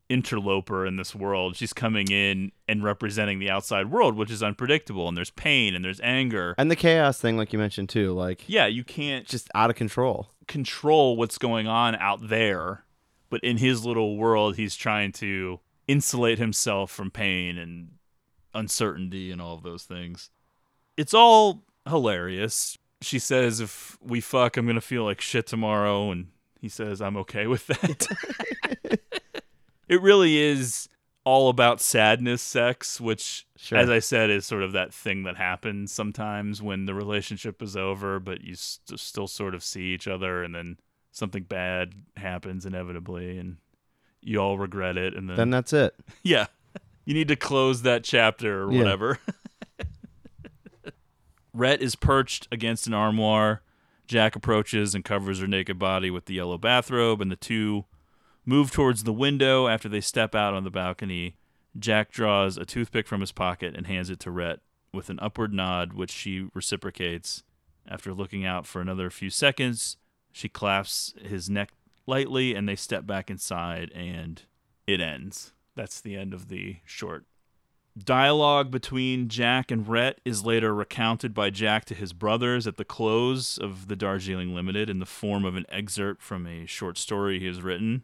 interloper 0.08 0.86
in 0.86 0.98
this 0.98 1.16
world 1.16 1.56
she's 1.56 1.74
coming 1.74 2.08
in 2.12 2.52
and 2.68 2.84
representing 2.84 3.40
the 3.40 3.50
outside 3.50 3.90
world 3.90 4.16
which 4.16 4.30
is 4.30 4.44
unpredictable 4.44 5.08
and 5.08 5.18
there's 5.18 5.32
pain 5.32 5.74
and 5.74 5.84
there's 5.84 6.00
anger 6.02 6.54
And 6.60 6.70
the 6.70 6.76
chaos 6.76 7.20
thing, 7.20 7.38
like 7.38 7.52
you 7.52 7.58
mentioned 7.58 7.90
too, 7.90 8.14
like 8.14 8.44
yeah 8.48 8.68
you 8.68 8.84
can't 8.84 9.26
just 9.26 9.50
out 9.56 9.70
of 9.72 9.76
control. 9.76 10.30
control 10.48 11.16
what's 11.18 11.40
going 11.40 11.66
on 11.68 11.96
out 11.96 12.28
there 12.30 12.84
but 13.32 13.44
in 13.44 13.58
his 13.58 13.84
little 13.84 14.16
world 14.18 14.58
he's 14.58 14.76
trying 14.76 15.12
to 15.14 15.60
insulate 15.88 16.38
himself 16.38 16.92
from 16.92 17.10
pain 17.10 17.58
and 17.58 17.90
uncertainty 18.56 19.30
and 19.32 19.42
all 19.42 19.54
of 19.56 19.62
those 19.64 19.84
things 19.84 20.30
it's 20.98 21.14
all 21.14 21.64
hilarious 21.88 22.78
she 23.02 23.20
says 23.20 23.60
if 23.60 23.98
we 24.02 24.20
fuck 24.22 24.58
i'm 24.58 24.66
gonna 24.66 24.82
feel 24.82 25.04
like 25.04 25.22
shit 25.22 25.46
tomorrow 25.46 26.10
and 26.10 26.28
he 26.62 26.70
says 26.70 27.02
i'm 27.02 27.18
okay 27.18 27.46
with 27.46 27.68
that 27.68 28.08
it 29.88 30.02
really 30.02 30.38
is 30.38 30.90
all 31.24 31.50
about 31.50 31.82
sadness 31.82 32.42
sex 32.42 33.00
which 33.02 33.46
Sure. 33.58 33.78
as 33.80 33.90
i 33.90 34.00
said 34.00 34.30
is 34.30 34.46
sort 34.46 34.62
of 34.64 34.74
that 34.74 34.94
thing 34.94 35.24
that 35.24 35.38
happens 35.38 35.92
sometimes 35.92 36.62
when 36.62 36.86
the 36.86 36.94
relationship 36.94 37.62
is 37.62 37.76
over 37.76 38.20
but 38.20 38.42
you 38.42 38.56
st- 38.56 39.00
still 39.00 39.28
sort 39.28 39.56
of 39.56 39.64
see 39.64 39.86
each 39.94 40.08
other 40.08 40.44
and 40.44 40.54
then 40.54 40.78
something 41.12 41.44
bad 41.44 41.94
happens 42.18 42.66
inevitably 42.66 43.38
and 43.40 43.58
you 44.22 44.38
all 44.40 44.58
regret 44.58 44.98
it 44.98 45.14
and 45.16 45.30
then, 45.30 45.38
Then 45.38 45.50
that's 45.52 45.72
it. 45.74 45.96
yeah 46.24 46.46
you 47.06 47.14
need 47.14 47.28
to 47.30 47.36
close 47.36 47.82
that 47.84 48.04
chapter 48.04 48.64
or 48.64 48.72
Yeah. 48.72 48.78
whatever 48.80 49.20
Rhett 51.54 51.82
is 51.82 51.96
perched 51.96 52.48
against 52.52 52.86
an 52.88 52.94
armoire. 52.94 53.62
Jack 54.08 54.36
approaches 54.36 54.94
and 54.94 55.04
covers 55.06 55.40
her 55.40 55.48
naked 55.48 55.80
body 55.80 56.12
with 56.12 56.26
the 56.26 56.34
yellow 56.36 56.58
bathrobe, 56.58 57.22
and 57.22 57.32
the 57.32 57.36
two 57.38 57.86
move 58.46 58.72
towards 58.72 59.04
the 59.04 59.14
window 59.14 59.68
after 59.68 59.88
they 59.90 60.02
step 60.02 60.36
out 60.36 60.54
on 60.54 60.64
the 60.64 60.70
balcony. 60.70 61.38
Jack 61.80 62.12
draws 62.12 62.58
a 62.58 62.66
toothpick 62.66 63.08
from 63.08 63.22
his 63.22 63.32
pocket 63.32 63.74
and 63.76 63.88
hands 63.88 64.10
it 64.10 64.20
to 64.20 64.32
Rhett 64.32 64.60
with 64.94 65.10
an 65.10 65.18
upward 65.22 65.54
nod, 65.54 65.94
which 65.94 66.12
she 66.12 66.48
reciprocates. 66.54 67.44
After 67.88 68.14
looking 68.14 68.46
out 68.46 68.66
for 68.68 68.82
another 68.82 69.10
few 69.10 69.30
seconds, 69.30 69.98
she 70.32 70.50
clasps 70.50 71.14
his 71.22 71.50
neck 71.50 71.72
lightly 72.06 72.54
and 72.54 72.68
they 72.68 72.76
step 72.76 73.06
back 73.08 73.30
inside 73.32 73.92
and 73.96 74.42
it 74.88 75.00
ends. 75.02 75.54
That's 75.76 76.02
the 76.02 76.16
end 76.16 76.34
of 76.34 76.48
the 76.50 76.78
short. 76.86 77.26
Dialogue 77.98 78.72
between 78.72 79.30
Jack 79.30 79.72
and 79.72 79.88
Rhett 79.88 80.20
is 80.26 80.44
later 80.44 80.76
recounted 80.76 81.34
by 81.34 81.50
Jack 81.50 81.86
to 81.86 81.96
his 81.96 82.12
brothers 82.12 82.68
at 82.68 82.76
the 82.76 82.84
close 82.84 83.58
of 83.58 83.88
the 83.88 83.96
Darjeeling 83.96 84.54
Limited 84.54 84.90
in 84.90 85.00
the 85.00 85.06
form 85.06 85.46
of 85.46 85.56
an 85.56 85.66
excerpt 85.70 86.22
from 86.22 86.46
a 86.46 86.66
short 86.66 86.98
story 86.98 87.40
he 87.40 87.46
has 87.46 87.62
written. 87.62 88.04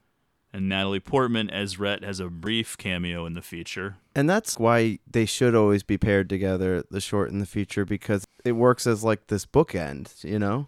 And 0.53 0.67
Natalie 0.67 0.99
Portman 1.01 1.49
as 1.49 1.80
Rhett 1.80 2.03
has 2.03 2.19
a 2.19 2.30
brief 2.30 2.78
cameo 2.78 3.26
in 3.26 3.34
the 3.34 3.41
feature. 3.41 3.97
And 4.15 4.30
that's 4.30 4.57
why 4.57 4.99
they 5.09 5.26
should 5.26 5.55
always 5.55 5.84
be 5.84 5.97
paired 5.97 6.30
together, 6.30 6.84
the 6.89 7.01
short 7.01 7.32
and 7.32 7.41
the 7.41 7.45
feature, 7.45 7.86
because 7.86 8.26
it 8.43 8.53
works 8.53 8.86
as 8.86 9.03
like 9.03 9.28
this 9.28 9.45
bookend, 9.45 10.24
you 10.24 10.39
know? 10.39 10.67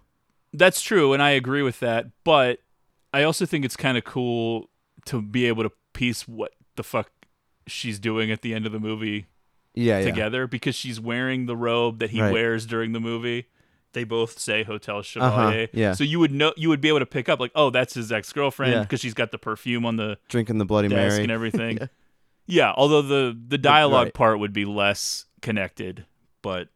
That's 0.54 0.82
true, 0.82 1.14
and 1.14 1.22
I 1.22 1.32
agree 1.32 1.64
with 1.64 1.80
that. 1.80 2.08
But 2.24 2.60
I 3.14 3.24
also 3.24 3.46
think 3.46 3.66
it's 3.66 3.76
kind 3.76 3.98
of 3.98 4.04
cool 4.04 4.70
to 5.06 5.22
be 5.22 5.48
able 5.48 5.64
to 5.64 5.72
piece 5.94 6.28
what 6.28 6.54
the 6.76 6.84
fuck 6.84 7.12
she's 7.68 8.00
doing 8.00 8.32
at 8.32 8.42
the 8.42 8.54
end 8.54 8.66
of 8.66 8.72
the 8.72 8.80
movie 8.80 9.28
Yeah, 9.74 10.00
yeah. 10.00 10.06
together 10.06 10.48
because 10.48 10.76
she's 10.76 11.00
wearing 11.00 11.46
the 11.46 11.56
robe 11.56 12.00
that 12.00 12.10
he 12.12 12.22
Right. 12.22 12.34
wears 12.34 12.66
during 12.66 12.92
the 12.92 13.00
movie. 13.00 13.46
They 13.94 14.04
both 14.04 14.40
say 14.40 14.64
Hotel 14.64 15.02
Chevalier. 15.04 15.64
Uh-huh, 15.64 15.68
yeah. 15.72 15.94
So 15.94 16.04
you 16.04 16.20
would 16.20 16.32
know 16.32 16.52
you 16.58 16.68
would 16.70 16.82
be 16.82 16.88
able 16.90 17.00
to 17.00 17.06
pick 17.06 17.30
up 17.30 17.40
like, 17.40 17.52
oh, 17.56 17.70
that's 17.70 17.94
his 17.94 18.12
ex 18.12 18.34
girlfriend 18.34 18.74
Yeah. 18.74 18.82
because 18.82 19.00
she's 19.00 19.14
got 19.14 19.32
the 19.32 19.38
perfume 19.38 19.86
on 19.86 19.98
the 19.98 20.18
Drinking 20.30 20.58
the 20.58 20.66
Bloody 20.66 20.88
Mary. 20.88 21.22
and 21.22 21.32
everything. 21.32 21.78
yeah. 22.48 22.74
although 22.76 23.02
the 23.04 23.38
the 23.48 23.58
dialogue 23.60 24.06
right. 24.08 24.14
part 24.14 24.40
would 24.40 24.52
be 24.54 24.66
less 24.66 25.26
connected, 25.42 26.06
but 26.42 26.70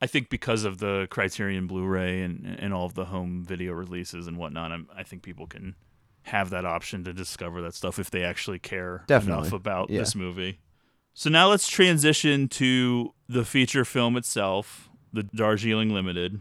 I 0.00 0.06
think 0.06 0.28
because 0.28 0.64
of 0.64 0.78
the 0.78 1.08
Criterion 1.10 1.66
Blu-ray 1.66 2.20
and 2.22 2.44
and 2.60 2.72
all 2.74 2.84
of 2.84 2.94
the 2.94 3.06
home 3.06 3.44
video 3.44 3.72
releases 3.72 4.26
and 4.26 4.36
whatnot, 4.36 4.70
I'm, 4.70 4.88
I 4.94 5.02
think 5.04 5.22
people 5.22 5.46
can 5.46 5.74
have 6.28 6.50
that 6.50 6.64
option 6.64 7.04
to 7.04 7.12
discover 7.12 7.60
that 7.62 7.74
stuff 7.74 7.98
if 7.98 8.10
they 8.10 8.22
actually 8.22 8.58
care 8.58 9.04
Definitely. 9.06 9.48
enough 9.48 9.52
about 9.52 9.90
Yeah. 9.90 9.98
this 10.00 10.14
movie. 10.14 10.58
So 11.14 11.28
now 11.30 11.48
let's 11.48 11.68
transition 11.68 12.48
to 12.48 13.12
the 13.28 13.44
feature 13.44 13.84
film 13.84 14.16
itself, 14.16 14.88
the 15.12 15.24
Darjeeling 15.24 15.92
Limited. 15.92 16.40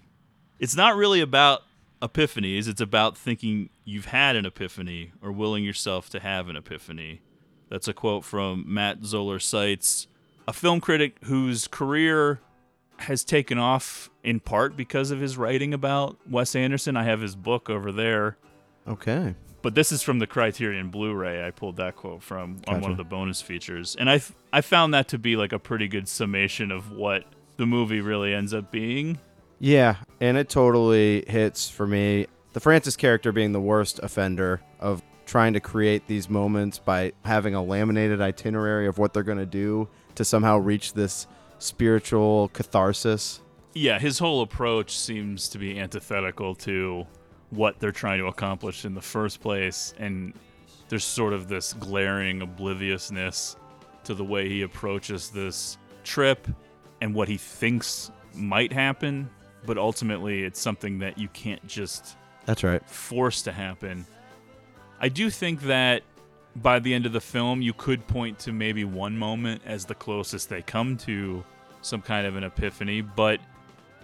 It's 0.60 0.76
not 0.76 0.96
really 0.96 1.20
about 1.22 1.64
epiphanies, 2.02 2.68
it's 2.68 2.82
about 2.82 3.18
thinking 3.18 3.70
you've 3.84 4.06
had 4.06 4.36
an 4.36 4.46
epiphany 4.46 5.12
or 5.22 5.32
willing 5.32 5.64
yourself 5.64 6.10
to 6.12 6.20
have 6.20 6.48
an 6.48 6.56
epiphany. 6.56 7.22
That's 7.70 7.88
a 7.88 7.94
quote 7.94 8.24
from 8.24 8.64
Matt 8.68 9.04
Zoller 9.04 9.40
Seitz, 9.40 10.08
a 10.48 10.54
film 10.54 10.80
critic 10.80 11.18
whose 11.24 11.68
career 11.68 12.40
has 13.00 13.24
taken 13.24 13.58
off 13.58 14.10
in 14.24 14.40
part 14.40 14.76
because 14.78 15.12
of 15.12 15.20
his 15.20 15.38
writing 15.38 15.74
about 15.74 16.18
Wes 16.30 16.56
Anderson. 16.56 16.96
I 16.96 17.04
have 17.04 17.22
his 17.22 17.36
book 17.36 17.70
over 17.70 17.92
there, 17.92 18.38
Okay. 18.88 19.36
But 19.68 19.76
this 19.76 19.92
is 19.92 20.02
from 20.02 20.20
the 20.20 20.28
Criterion 20.28 20.88
Blu-ray. 20.88 21.46
I 21.46 21.52
pulled 21.52 21.76
that 21.76 21.98
quote 21.98 22.24
from 22.24 22.62
on 22.70 22.80
one 22.80 22.90
of 22.90 22.96
the 22.96 23.04
bonus 23.04 23.42
features, 23.42 23.98
and 24.00 24.10
I 24.10 24.22
I 24.54 24.62
found 24.62 24.94
that 24.94 25.10
to 25.10 25.18
be 25.18 25.36
like 25.36 25.52
a 25.52 25.60
pretty 25.60 25.90
good 25.90 26.08
summation 26.08 26.72
of 26.72 26.94
what 26.94 27.26
the 27.58 27.66
movie 27.66 28.00
really 28.00 28.34
ends 28.34 28.54
up 28.54 28.72
being. 28.72 29.20
Yeah, 29.60 29.98
and 30.22 30.38
it 30.38 30.48
totally 30.48 31.26
hits 31.28 31.70
for 31.70 31.86
me. 31.86 32.28
The 32.54 32.62
Francis 32.62 32.96
character 32.96 33.34
being 33.34 33.52
the 33.52 33.60
worst 33.60 34.00
offender 34.02 34.62
of 34.80 35.04
trying 35.26 35.52
to 35.52 35.60
create 35.60 36.08
these 36.08 36.30
moments 36.30 36.80
by 36.80 37.12
having 37.26 37.54
a 37.54 37.62
laminated 37.62 38.22
itinerary 38.22 38.88
of 38.88 38.98
what 38.98 39.14
they're 39.14 39.22
going 39.22 39.38
to 39.38 39.46
do 39.46 39.90
to 40.16 40.24
somehow 40.24 40.60
reach 40.60 40.94
this 40.94 41.28
spiritual 41.60 42.48
catharsis. 42.54 43.42
Yeah, 43.74 44.00
his 44.00 44.18
whole 44.18 44.42
approach 44.42 44.98
seems 44.98 45.50
to 45.50 45.58
be 45.58 45.78
antithetical 45.78 46.56
to 46.56 47.06
what 47.50 47.80
they're 47.80 47.92
trying 47.92 48.20
to 48.20 48.28
accomplish 48.28 48.86
in 48.86 48.94
the 48.94 49.02
first 49.02 49.40
place, 49.40 49.94
and 49.98 50.34
there's 50.90 51.04
sort 51.04 51.34
of 51.34 51.48
this 51.48 51.74
glaring 51.74 52.42
obliviousness 52.42 53.56
to 54.04 54.14
the 54.14 54.24
way 54.24 54.48
he 54.48 54.62
approaches 54.62 55.30
this 55.30 55.78
trip 56.04 56.48
and 57.02 57.14
what 57.14 57.28
he 57.28 57.38
thinks 57.38 58.12
might 58.34 58.72
happen, 58.72 59.30
but 59.66 59.78
ultimately 59.78 60.44
it's 60.44 60.60
something 60.60 61.00
that 61.00 61.18
you 61.18 61.28
can't 61.30 61.66
just 61.68 62.18
That's 62.46 62.64
right. 62.64 62.88
force 62.90 63.42
to 63.44 63.52
happen. 63.52 64.06
I 65.00 65.10
do 65.10 65.30
think 65.30 65.62
that 65.64 66.04
by 66.56 66.80
the 66.80 66.94
end 66.94 67.06
of 67.06 67.14
the 67.14 67.22
film, 67.22 67.62
you 67.62 67.74
could 67.74 68.08
point 68.08 68.40
to 68.40 68.52
maybe 68.52 68.84
one 68.84 69.18
moment 69.18 69.62
as 69.66 69.86
the 69.86 69.94
closest 69.94 70.50
they 70.50 70.62
come 70.62 70.98
to 70.98 71.44
some 71.82 72.02
kind 72.02 72.26
of 72.26 72.36
an 72.36 72.44
epiphany, 72.44 73.02
but 73.02 73.40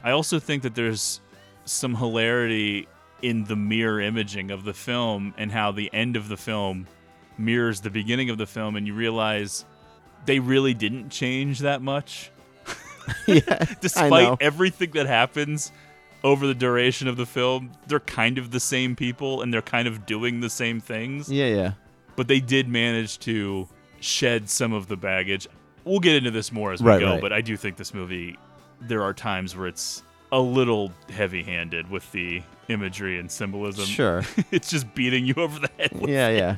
I 0.04 0.12
also 0.12 0.40
think 0.40 0.64
that 0.64 0.76
there's 0.76 1.22
some 1.66 1.96
hilarity 1.96 2.88
in 3.24 3.46
the 3.46 3.56
mirror 3.56 4.00
imaging 4.02 4.52
of 4.52 4.64
the 4.66 4.74
film 4.74 5.34
and 5.38 5.52
how 5.52 5.72
the 5.72 5.90
end 5.94 6.16
of 6.16 6.28
the 6.28 6.38
film 6.38 6.88
mirrors 7.38 7.82
the 7.82 7.90
beginning 7.90 8.30
of 8.30 8.38
the 8.38 8.46
film, 8.46 8.76
and 8.76 8.86
you 8.86 8.94
realize 8.94 9.66
they 10.26 10.40
really 10.40 10.74
didn't 10.74 11.10
change 11.10 11.60
that 11.60 11.82
much. 11.82 12.30
yeah, 13.28 13.66
Despite 13.82 14.38
everything 14.42 14.92
that 14.92 15.08
happens 15.08 15.72
over 16.24 16.46
the 16.48 16.54
duration 16.56 17.08
of 17.08 17.18
the 17.18 17.26
film, 17.26 17.72
they're 17.88 18.00
kind 18.00 18.38
of 18.38 18.52
the 18.52 18.60
same 18.60 18.96
people 18.96 19.42
and 19.42 19.54
they're 19.54 19.62
kind 19.62 19.88
of 19.88 20.06
doing 20.06 20.40
the 20.40 20.50
same 20.50 20.80
things. 20.80 21.30
Yeah, 21.32 21.48
yeah. 21.48 21.72
But 22.16 22.28
they 22.28 22.40
did 22.40 22.68
manage 22.70 23.20
to 23.20 23.68
shed 24.00 24.50
some 24.50 24.72
of 24.74 24.88
the 24.88 24.96
baggage. 24.96 25.48
We'll 25.84 26.00
get 26.00 26.16
into 26.16 26.32
this 26.32 26.52
more 26.52 26.72
as 26.72 26.82
we 26.82 26.90
Right, 26.90 27.00
go, 27.00 27.12
right. 27.14 27.22
but 27.22 27.34
I 27.34 27.42
do 27.42 27.58
think 27.58 27.76
this 27.76 27.94
movie, 27.94 28.38
there 28.80 29.02
are 29.02 29.14
times 29.14 29.56
where 29.58 29.68
it's 29.68 30.04
a 30.34 30.40
little 30.42 30.92
heavy 31.10 31.44
handed 31.44 31.90
with 31.90 32.12
the 32.12 32.42
imagery 32.68 33.20
and 33.20 33.30
symbolism. 33.32 33.86
Sure. 33.86 34.24
it's 34.52 34.70
just 34.70 34.94
beating 34.96 35.26
you 35.26 35.36
over 35.38 35.60
the 35.60 35.70
head 35.78 35.92
with 35.94 36.10
Yeah, 36.10 36.28
it. 36.30 36.38
yeah. 36.38 36.56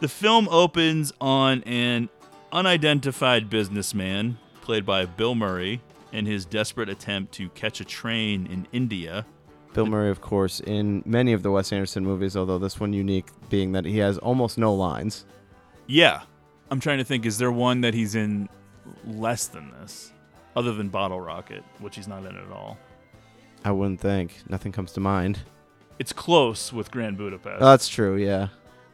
The 0.00 0.08
film 0.08 0.48
opens 0.50 1.12
on 1.20 1.62
an 1.64 2.08
unidentified 2.52 3.50
businessman, 3.50 4.38
played 4.62 4.86
by 4.86 5.04
Bill 5.04 5.34
Murray, 5.34 5.82
in 6.12 6.24
his 6.26 6.44
desperate 6.44 6.88
attempt 6.88 7.32
to 7.34 7.48
catch 7.50 7.80
a 7.80 7.84
train 7.84 8.46
in 8.46 8.66
India. 8.72 9.26
Bill 9.74 9.86
Murray, 9.86 10.10
of 10.10 10.20
course, 10.20 10.60
in 10.60 11.02
many 11.04 11.32
of 11.32 11.42
the 11.42 11.50
Wes 11.50 11.72
Anderson 11.72 12.04
movies, 12.04 12.36
although 12.36 12.58
this 12.58 12.80
one 12.80 12.92
unique 12.92 13.26
being 13.50 13.72
that 13.72 13.84
he 13.84 13.98
has 13.98 14.18
almost 14.18 14.58
no 14.58 14.74
lines. 14.74 15.26
Yeah. 15.86 16.22
I'm 16.70 16.80
trying 16.80 16.98
to 16.98 17.04
think, 17.04 17.26
is 17.26 17.38
there 17.38 17.52
one 17.52 17.82
that 17.82 17.94
he's 17.94 18.14
in 18.14 18.48
less 19.06 19.46
than 19.46 19.70
this? 19.72 20.12
Other 20.60 20.74
than 20.74 20.90
Bottle 20.90 21.18
Rocket, 21.22 21.64
which 21.78 21.96
he's 21.96 22.06
not 22.06 22.26
in 22.26 22.36
at 22.36 22.52
all. 22.52 22.76
I 23.64 23.70
wouldn't 23.72 23.98
think. 23.98 24.42
Nothing 24.46 24.72
comes 24.72 24.92
to 24.92 25.00
mind. 25.00 25.38
It's 25.98 26.12
close 26.12 26.70
with 26.70 26.90
Grand 26.90 27.16
Budapest, 27.16 27.60
That's 27.60 27.88
true, 27.88 28.16
yeah. 28.16 28.48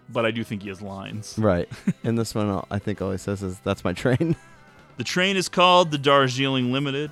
but 0.09 0.25
I 0.25 0.31
do 0.31 0.45
think 0.45 0.63
he 0.63 0.69
has 0.69 0.81
lines. 0.81 1.35
Right. 1.37 1.69
In 2.05 2.15
this 2.15 2.37
one, 2.37 2.65
I 2.71 2.79
think 2.79 3.03
all 3.03 3.11
he 3.11 3.19
says 3.19 3.43
is, 3.43 3.59
that's 3.65 3.83
my 3.83 3.93
train. 3.93 4.37
The 4.97 5.03
train 5.03 5.37
is 5.37 5.49
called 5.49 5.91
the 5.91 5.99
Darjeeling 5.99 6.71
Limited. 6.71 7.11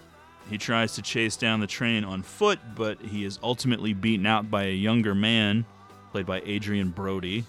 He 0.48 0.57
tries 0.57 0.94
to 0.94 1.02
chase 1.02 1.36
down 1.36 1.59
the 1.59 1.66
train 1.66 2.05
on 2.05 2.22
foot, 2.22 2.61
but 2.76 3.00
he 3.00 3.24
is 3.24 3.40
ultimately 3.42 3.92
beaten 3.92 4.24
out 4.24 4.48
by 4.48 4.66
a 4.66 4.72
younger 4.72 5.16
man, 5.16 5.64
played 6.12 6.26
by 6.26 6.42
Adrien 6.42 6.90
Brody. 6.90 7.42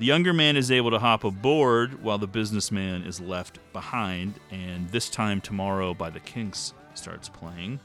The 0.00 0.06
younger 0.06 0.32
man 0.32 0.56
is 0.56 0.70
able 0.70 0.92
to 0.92 0.98
hop 0.98 1.24
aboard 1.24 2.02
while 2.02 2.16
the 2.16 2.26
businessman 2.26 3.02
is 3.02 3.20
left 3.20 3.58
behind, 3.74 4.40
and 4.50 4.88
This 4.88 5.10
Time 5.10 5.42
Tomorrow 5.42 5.92
by 5.92 6.08
the 6.08 6.20
Kinks 6.20 6.72
starts 6.94 7.28
playing. 7.28 7.80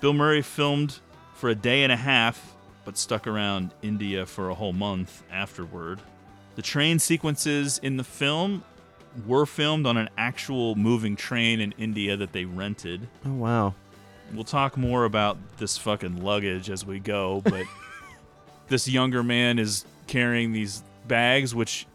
Bill 0.00 0.12
Murray 0.12 0.42
filmed 0.42 0.98
for 1.34 1.50
a 1.50 1.54
day 1.54 1.84
and 1.84 1.92
a 1.92 1.96
half, 1.96 2.56
but 2.84 2.98
stuck 2.98 3.28
around 3.28 3.70
India 3.80 4.26
for 4.26 4.50
a 4.50 4.54
whole 4.54 4.72
month 4.72 5.22
afterward. 5.30 6.00
The 6.56 6.62
train 6.62 6.98
sequences 6.98 7.78
in 7.78 7.96
the 7.96 8.02
film 8.02 8.64
were 9.24 9.46
filmed 9.46 9.86
on 9.86 9.96
an 9.96 10.08
actual 10.18 10.74
moving 10.74 11.14
train 11.14 11.60
in 11.60 11.74
India 11.78 12.16
that 12.16 12.32
they 12.32 12.44
rented. 12.44 13.06
Oh, 13.24 13.34
wow. 13.34 13.74
We'll 14.34 14.42
talk 14.42 14.76
more 14.76 15.04
about 15.04 15.38
this 15.58 15.78
fucking 15.78 16.24
luggage 16.24 16.70
as 16.70 16.84
we 16.84 16.98
go, 16.98 17.40
but 17.44 17.66
this 18.66 18.88
younger 18.88 19.22
man 19.22 19.60
is 19.60 19.84
carrying 20.08 20.50
these 20.50 20.82
bags, 21.06 21.54
which, 21.54 21.86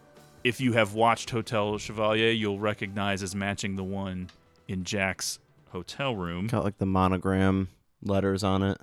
if 0.43 0.59
you 0.61 0.73
have 0.73 0.93
watched 0.93 1.29
Hotel 1.29 1.77
Chevalier, 1.77 2.31
you'll 2.31 2.59
recognize 2.59 3.23
as 3.23 3.35
matching 3.35 3.75
the 3.75 3.83
one 3.83 4.29
in 4.67 4.83
Jack's 4.83 5.39
hotel 5.69 6.15
room. 6.15 6.47
Got 6.47 6.63
like 6.63 6.77
the 6.77 6.85
monogram 6.85 7.69
letters 8.01 8.43
on 8.43 8.63
it. 8.63 8.77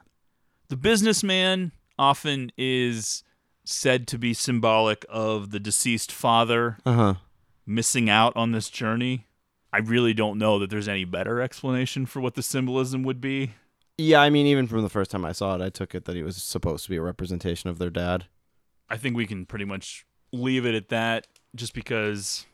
The 0.68 0.76
businessman 0.76 1.72
often 1.98 2.50
is 2.58 3.22
said 3.64 4.06
to 4.08 4.18
be 4.18 4.34
symbolic 4.34 5.06
of 5.08 5.50
the 5.50 5.60
deceased 5.60 6.12
father 6.12 6.78
Uh 6.84 6.92
huh. 6.92 7.14
missing 7.66 8.10
out 8.10 8.34
on 8.36 8.52
this 8.52 8.68
journey. 8.68 9.26
I 9.72 9.78
really 9.78 10.12
don't 10.14 10.38
know 10.38 10.58
that 10.58 10.70
there's 10.70 10.88
any 10.88 11.04
better 11.04 11.40
explanation 11.40 12.06
for 12.06 12.20
what 12.20 12.34
the 12.34 12.42
symbolism 12.42 13.02
would 13.04 13.20
be. 13.20 13.52
Yeah, 13.98 14.20
I 14.20 14.28
mean, 14.30 14.46
even 14.46 14.66
from 14.66 14.82
the 14.82 14.88
first 14.88 15.10
time 15.10 15.24
I 15.24 15.32
saw 15.32 15.54
it, 15.54 15.60
I 15.62 15.70
took 15.70 15.94
it 15.94 16.04
that 16.04 16.14
he 16.16 16.22
was 16.22 16.36
supposed 16.36 16.84
to 16.84 16.90
be 16.90 16.96
a 16.96 17.02
representation 17.02 17.70
of 17.70 17.78
their 17.78 17.90
dad. 17.90 18.26
I 18.90 18.96
think 18.96 19.16
we 19.16 19.26
can 19.26 19.46
pretty 19.46 19.64
much 19.64 20.04
leave 20.34 20.66
it 20.66 20.74
at 20.74 20.88
that 20.90 21.26
just 21.54 21.74
because 21.74 22.46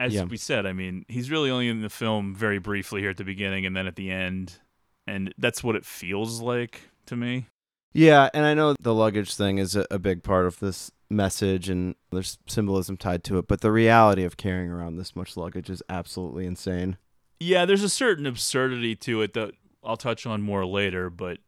as 0.00 0.12
Yeah. 0.14 0.24
we 0.24 0.36
said, 0.36 0.66
I 0.66 0.72
mean, 0.72 1.04
he's 1.08 1.30
really 1.30 1.50
only 1.50 1.68
in 1.68 1.80
the 1.80 1.88
film 1.90 2.34
very 2.34 2.58
briefly 2.58 3.00
here 3.00 3.10
at 3.10 3.16
the 3.16 3.24
beginning 3.24 3.64
and 3.64 3.76
then 3.76 3.86
at 3.86 3.96
the 3.96 4.10
end. 4.10 4.58
And 5.06 5.32
that's 5.38 5.62
what 5.62 5.76
it 5.76 5.84
feels 5.84 6.40
like 6.40 6.90
to 7.06 7.16
me. 7.16 7.46
Yeah, 7.92 8.28
and 8.34 8.44
I 8.44 8.54
know 8.54 8.74
the 8.80 8.92
luggage 8.94 9.34
thing 9.34 9.58
is 9.58 9.76
a, 9.76 9.86
a 9.90 9.98
big 10.00 10.22
part 10.24 10.46
of 10.46 10.58
this 10.58 10.90
message 11.10 11.68
and 11.68 11.94
there's 12.10 12.38
symbolism 12.48 12.96
tied 12.96 13.22
to 13.24 13.38
it, 13.38 13.46
but 13.46 13.60
the 13.60 13.70
reality 13.70 14.24
of 14.24 14.36
carrying 14.36 14.70
around 14.70 14.96
this 14.96 15.14
much 15.14 15.36
luggage 15.36 15.70
is 15.70 15.80
absolutely 15.88 16.44
insane. 16.44 16.96
Yeah, 17.38 17.64
there's 17.66 17.82
a 17.84 17.88
certain 17.88 18.26
absurdity 18.26 18.96
to 18.96 19.22
it 19.22 19.34
that 19.34 19.52
I'll 19.84 19.96
touch 19.96 20.26
on 20.26 20.42
more 20.42 20.66
later, 20.66 21.08
but 21.08 21.38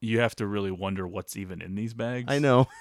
you 0.00 0.18
have 0.18 0.34
to 0.36 0.46
really 0.46 0.72
wonder 0.72 1.06
what's 1.06 1.36
even 1.36 1.62
in 1.62 1.76
these 1.76 1.94
bags. 1.94 2.26
I 2.32 2.38
know. 2.40 2.66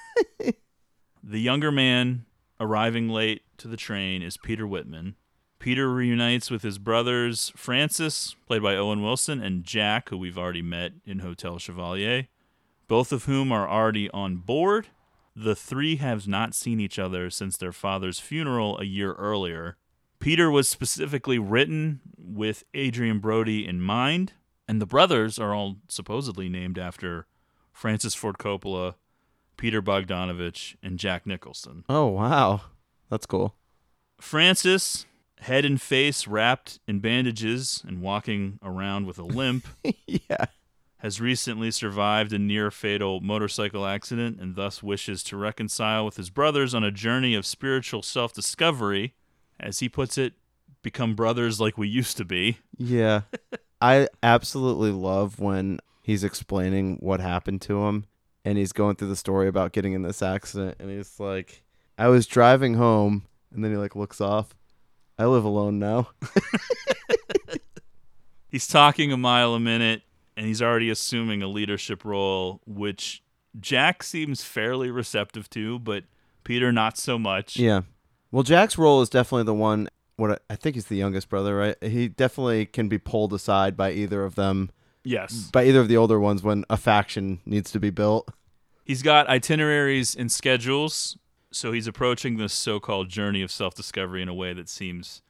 The 1.23 1.39
younger 1.39 1.71
man 1.71 2.25
arriving 2.61 3.09
late 3.09 3.41
to 3.57 3.67
the 3.67 3.75
train 3.75 4.21
is 4.21 4.37
Peter 4.37 4.67
Whitman. 4.67 5.15
Peter 5.57 5.91
reunites 5.91 6.51
with 6.51 6.61
his 6.61 6.77
brothers 6.77 7.51
Francis, 7.55 8.35
played 8.47 8.61
by 8.61 8.75
Owen 8.75 9.01
Wilson, 9.01 9.41
and 9.41 9.63
Jack, 9.63 10.09
who 10.09 10.17
we've 10.17 10.37
already 10.37 10.61
met 10.61 10.93
in 11.03 11.19
Hotel 11.19 11.57
Chevalier, 11.57 12.27
both 12.87 13.11
of 13.11 13.25
whom 13.25 13.51
are 13.51 13.67
already 13.67 14.09
on 14.11 14.37
board. 14.37 14.87
The 15.35 15.55
three 15.55 15.95
have 15.95 16.27
not 16.27 16.53
seen 16.53 16.79
each 16.79 16.99
other 16.99 17.29
since 17.29 17.57
their 17.57 17.71
father's 17.71 18.19
funeral 18.19 18.77
a 18.79 18.85
year 18.85 19.13
earlier. 19.13 19.77
Peter 20.19 20.51
was 20.51 20.69
specifically 20.69 21.39
written 21.39 22.01
with 22.15 22.63
Adrien 22.75 23.19
Brody 23.19 23.67
in 23.67 23.81
mind, 23.81 24.33
and 24.67 24.79
the 24.79 24.85
brothers 24.85 25.39
are 25.39 25.53
all 25.53 25.77
supposedly 25.87 26.47
named 26.47 26.77
after 26.77 27.25
Francis 27.73 28.13
Ford 28.13 28.37
Coppola, 28.37 28.95
Peter 29.61 29.79
Bogdanovich, 29.79 30.75
and 30.81 30.97
Jack 30.97 31.27
Nicholson. 31.27 31.83
Oh, 31.87 32.07
wow. 32.07 32.61
That's 33.11 33.27
cool. 33.27 33.53
Francis, 34.19 35.05
head 35.41 35.65
and 35.65 35.79
face 35.79 36.25
wrapped 36.25 36.79
in 36.87 36.99
bandages 36.99 37.83
and 37.87 38.01
walking 38.01 38.57
around 38.63 39.05
with 39.05 39.19
a 39.19 39.23
limp, 39.23 39.67
yeah. 40.07 40.45
has 40.97 41.21
recently 41.21 41.69
survived 41.69 42.33
a 42.33 42.39
near 42.39 42.71
fatal 42.71 43.21
motorcycle 43.21 43.85
accident 43.85 44.39
and 44.41 44.55
thus 44.55 44.81
wishes 44.81 45.21
to 45.25 45.37
reconcile 45.37 46.05
with 46.05 46.17
his 46.17 46.31
brothers 46.31 46.73
on 46.73 46.83
a 46.83 46.89
journey 46.89 47.35
of 47.35 47.45
spiritual 47.45 48.01
self 48.01 48.33
discovery. 48.33 49.13
As 49.59 49.77
he 49.77 49.87
puts 49.87 50.17
it, 50.17 50.33
become 50.81 51.13
brothers 51.13 51.61
like 51.61 51.77
we 51.77 51.87
used 51.87 52.17
to 52.17 52.25
be. 52.25 52.57
Yeah. 52.79 53.21
I 53.79 54.07
absolutely 54.23 54.89
love 54.89 55.39
when 55.39 55.77
he's 56.01 56.23
explaining 56.23 56.97
what 56.99 57.19
happened 57.19 57.61
to 57.61 57.85
him 57.85 58.05
and 58.45 58.57
he's 58.57 58.71
going 58.71 58.95
through 58.95 59.09
the 59.09 59.15
story 59.15 59.47
about 59.47 59.71
getting 59.71 59.93
in 59.93 60.01
this 60.01 60.21
accident 60.21 60.77
and 60.79 60.89
he's 60.89 61.19
like 61.19 61.63
I 61.97 62.07
was 62.07 62.25
driving 62.25 62.73
home 62.75 63.23
and 63.53 63.63
then 63.63 63.71
he 63.71 63.77
like 63.77 63.95
looks 63.95 64.19
off. 64.21 64.55
I 65.19 65.25
live 65.25 65.43
alone 65.43 65.77
now. 65.77 66.09
He's 68.47 68.67
talking 68.67 69.11
a 69.13 69.17
mile 69.17 69.53
a 69.53 69.59
minute 69.61 70.01
and 70.35 70.45
he's 70.45 70.61
already 70.61 70.89
assuming 70.89 71.41
a 71.41 71.47
leadership 71.47 72.03
role, 72.03 72.59
which 72.65 73.23
Jack 73.59 74.03
seems 74.03 74.43
fairly 74.43 74.91
receptive 74.91 75.49
to, 75.51 75.79
but 75.79 76.03
Peter 76.43 76.71
not 76.71 76.97
so 76.97 77.17
much. 77.17 77.55
Yeah. 77.57 77.81
Well, 78.29 78.43
Jack's 78.43 78.77
role 78.77 79.01
is 79.01 79.09
definitely 79.09 79.43
the 79.45 79.53
one 79.53 79.87
what 80.17 80.31
I- 80.31 80.53
I 80.53 80.55
think 80.57 80.75
he's 80.75 80.87
the 80.87 80.97
youngest 80.97 81.29
brother, 81.29 81.55
right? 81.55 81.75
He 81.81 82.07
definitely 82.09 82.65
can 82.65 82.89
be 82.89 82.97
pulled 82.97 83.31
aside 83.33 83.77
by 83.77 83.91
either 83.93 84.23
of 84.25 84.35
them, 84.35 84.69
Yes. 85.03 85.49
by 85.51 85.65
either 85.65 85.79
of 85.79 85.87
the 85.87 85.97
older 85.97 86.19
ones 86.19 86.43
when 86.43 86.63
a 86.69 86.77
faction 86.77 87.39
needs 87.45 87.71
to 87.71 87.79
be 87.79 87.89
built. 87.89 88.29
He's 88.85 89.01
got 89.01 89.27
itineraries 89.27 90.15
and 90.15 90.31
schedules, 90.31 91.17
so 91.51 91.71
he's 91.71 91.87
approaching 91.87 92.37
this 92.37 92.53
so-called 92.53 93.09
journey 93.09 93.41
of 93.41 93.51
self-discovery 93.51 94.21
in 94.21 94.29
a 94.29 94.33
way 94.33 94.53
that 94.53 94.69
seems 94.69 95.21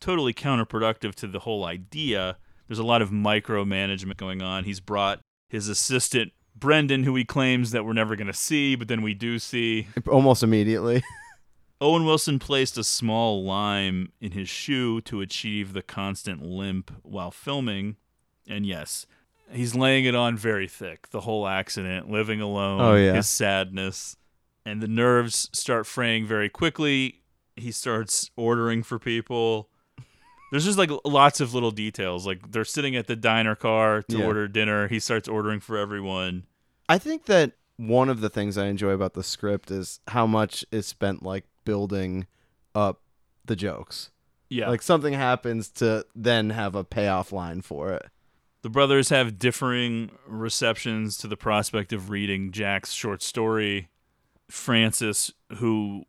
totally 0.00 0.34
counterproductive 0.34 1.14
to 1.16 1.26
the 1.26 1.40
whole 1.40 1.64
idea. 1.64 2.36
There's 2.68 2.78
a 2.78 2.84
lot 2.84 3.02
of 3.02 3.10
micromanagement 3.10 4.16
going 4.16 4.42
on. 4.42 4.64
He's 4.64 4.80
brought 4.80 5.20
his 5.48 5.68
assistant 5.68 6.32
Brendan, 6.54 7.04
who 7.04 7.14
he 7.16 7.24
claims 7.24 7.70
that 7.70 7.84
we're 7.84 7.92
never 7.92 8.16
going 8.16 8.26
to 8.26 8.32
see, 8.32 8.74
but 8.74 8.88
then 8.88 9.02
we 9.02 9.14
do 9.14 9.38
see. 9.38 9.88
Almost 10.08 10.42
immediately. 10.42 11.02
Owen 11.80 12.04
Wilson 12.04 12.38
placed 12.38 12.78
a 12.78 12.84
small 12.84 13.42
lime 13.44 14.12
in 14.20 14.32
his 14.32 14.48
shoe 14.48 15.00
to 15.02 15.20
achieve 15.20 15.72
the 15.72 15.82
constant 15.82 16.42
limp 16.42 16.92
while 17.02 17.30
filming. 17.30 17.96
And 18.48 18.66
yes, 18.66 19.06
he's 19.50 19.74
laying 19.74 20.04
it 20.04 20.14
on 20.14 20.36
very 20.36 20.68
thick. 20.68 21.08
The 21.10 21.20
whole 21.20 21.46
accident, 21.46 22.10
living 22.10 22.40
alone, 22.40 22.80
Oh, 22.80 22.94
yeah. 22.96 23.14
his 23.14 23.28
sadness. 23.28 24.16
And 24.64 24.80
the 24.82 24.88
nerves 24.88 25.48
start 25.52 25.86
fraying 25.86 26.26
very 26.26 26.48
quickly. 26.48 27.20
He 27.56 27.70
starts 27.72 28.30
ordering 28.36 28.82
for 28.82 28.98
people. 28.98 29.68
There's 30.50 30.64
just 30.64 30.78
like 30.78 30.90
lots 31.04 31.40
of 31.40 31.54
little 31.54 31.70
details. 31.70 32.26
Like 32.26 32.52
they're 32.52 32.64
sitting 32.64 32.94
at 32.94 33.06
the 33.06 33.16
diner 33.16 33.54
car 33.54 34.02
to 34.02 34.18
Yeah. 34.18 34.24
order 34.24 34.46
dinner. 34.48 34.86
He 34.88 35.00
starts 35.00 35.28
ordering 35.28 35.60
for 35.60 35.76
everyone. 35.78 36.44
I 36.88 36.98
think 36.98 37.24
that 37.26 37.52
one 37.76 38.08
of 38.08 38.20
the 38.20 38.28
things 38.28 38.58
I 38.58 38.66
enjoy 38.66 38.90
about 38.90 39.14
the 39.14 39.22
script 39.22 39.70
is 39.70 40.00
how 40.08 40.26
much 40.26 40.64
is 40.70 40.86
spent 40.86 41.22
like 41.22 41.44
building 41.64 42.26
up 42.74 43.00
the 43.44 43.56
jokes. 43.56 44.10
Yeah. 44.50 44.68
Like 44.68 44.82
something 44.82 45.14
happens 45.14 45.70
to 45.70 46.04
then 46.14 46.50
have 46.50 46.74
a 46.74 46.84
payoff 46.84 47.32
line 47.32 47.62
for 47.62 47.90
it. 47.92 48.06
The 48.62 48.70
brothers 48.70 49.08
have 49.08 49.38
differing 49.38 50.10
receptions 50.26 51.18
to 51.18 51.26
the 51.26 51.36
prospect 51.36 51.92
of 51.92 52.10
reading 52.10 52.52
Jack's 52.52 52.92
short 52.92 53.20
story. 53.20 53.88
Francis, 54.48 55.32
who 55.56 56.04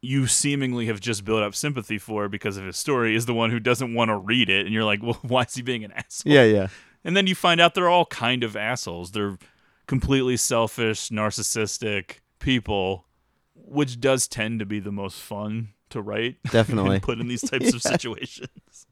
you 0.00 0.26
seemingly 0.26 0.86
have 0.86 1.00
just 1.00 1.24
built 1.24 1.42
up 1.42 1.54
sympathy 1.54 1.98
for 1.98 2.28
because 2.28 2.56
of 2.56 2.64
his 2.64 2.76
story, 2.76 3.14
is 3.14 3.26
the 3.26 3.34
one 3.34 3.50
who 3.50 3.60
doesn't 3.60 3.92
want 3.92 4.08
to 4.08 4.16
read 4.16 4.48
it. 4.48 4.64
And 4.64 4.74
you're 4.74 4.84
like, 4.84 5.02
well, 5.02 5.18
why 5.22 5.42
is 5.42 5.54
he 5.54 5.62
being 5.62 5.84
an 5.84 5.92
asshole? 5.92 6.32
Yeah, 6.32 6.44
yeah. 6.44 6.68
And 7.04 7.16
then 7.16 7.26
you 7.26 7.34
find 7.34 7.60
out 7.60 7.74
they're 7.74 7.88
all 7.88 8.06
kind 8.06 8.42
of 8.42 8.56
assholes. 8.56 9.12
They're 9.12 9.38
completely 9.86 10.36
selfish, 10.36 11.10
narcissistic 11.10 12.20
people, 12.38 13.06
which 13.54 14.00
does 14.00 14.26
tend 14.28 14.60
to 14.60 14.66
be 14.66 14.80
the 14.80 14.92
most 14.92 15.20
fun 15.20 15.74
to 15.90 16.00
write. 16.00 16.36
Definitely. 16.50 16.94
and 16.94 17.02
put 17.02 17.20
in 17.20 17.28
these 17.28 17.42
types 17.42 17.74
of 17.74 17.82
situations. 17.82 18.86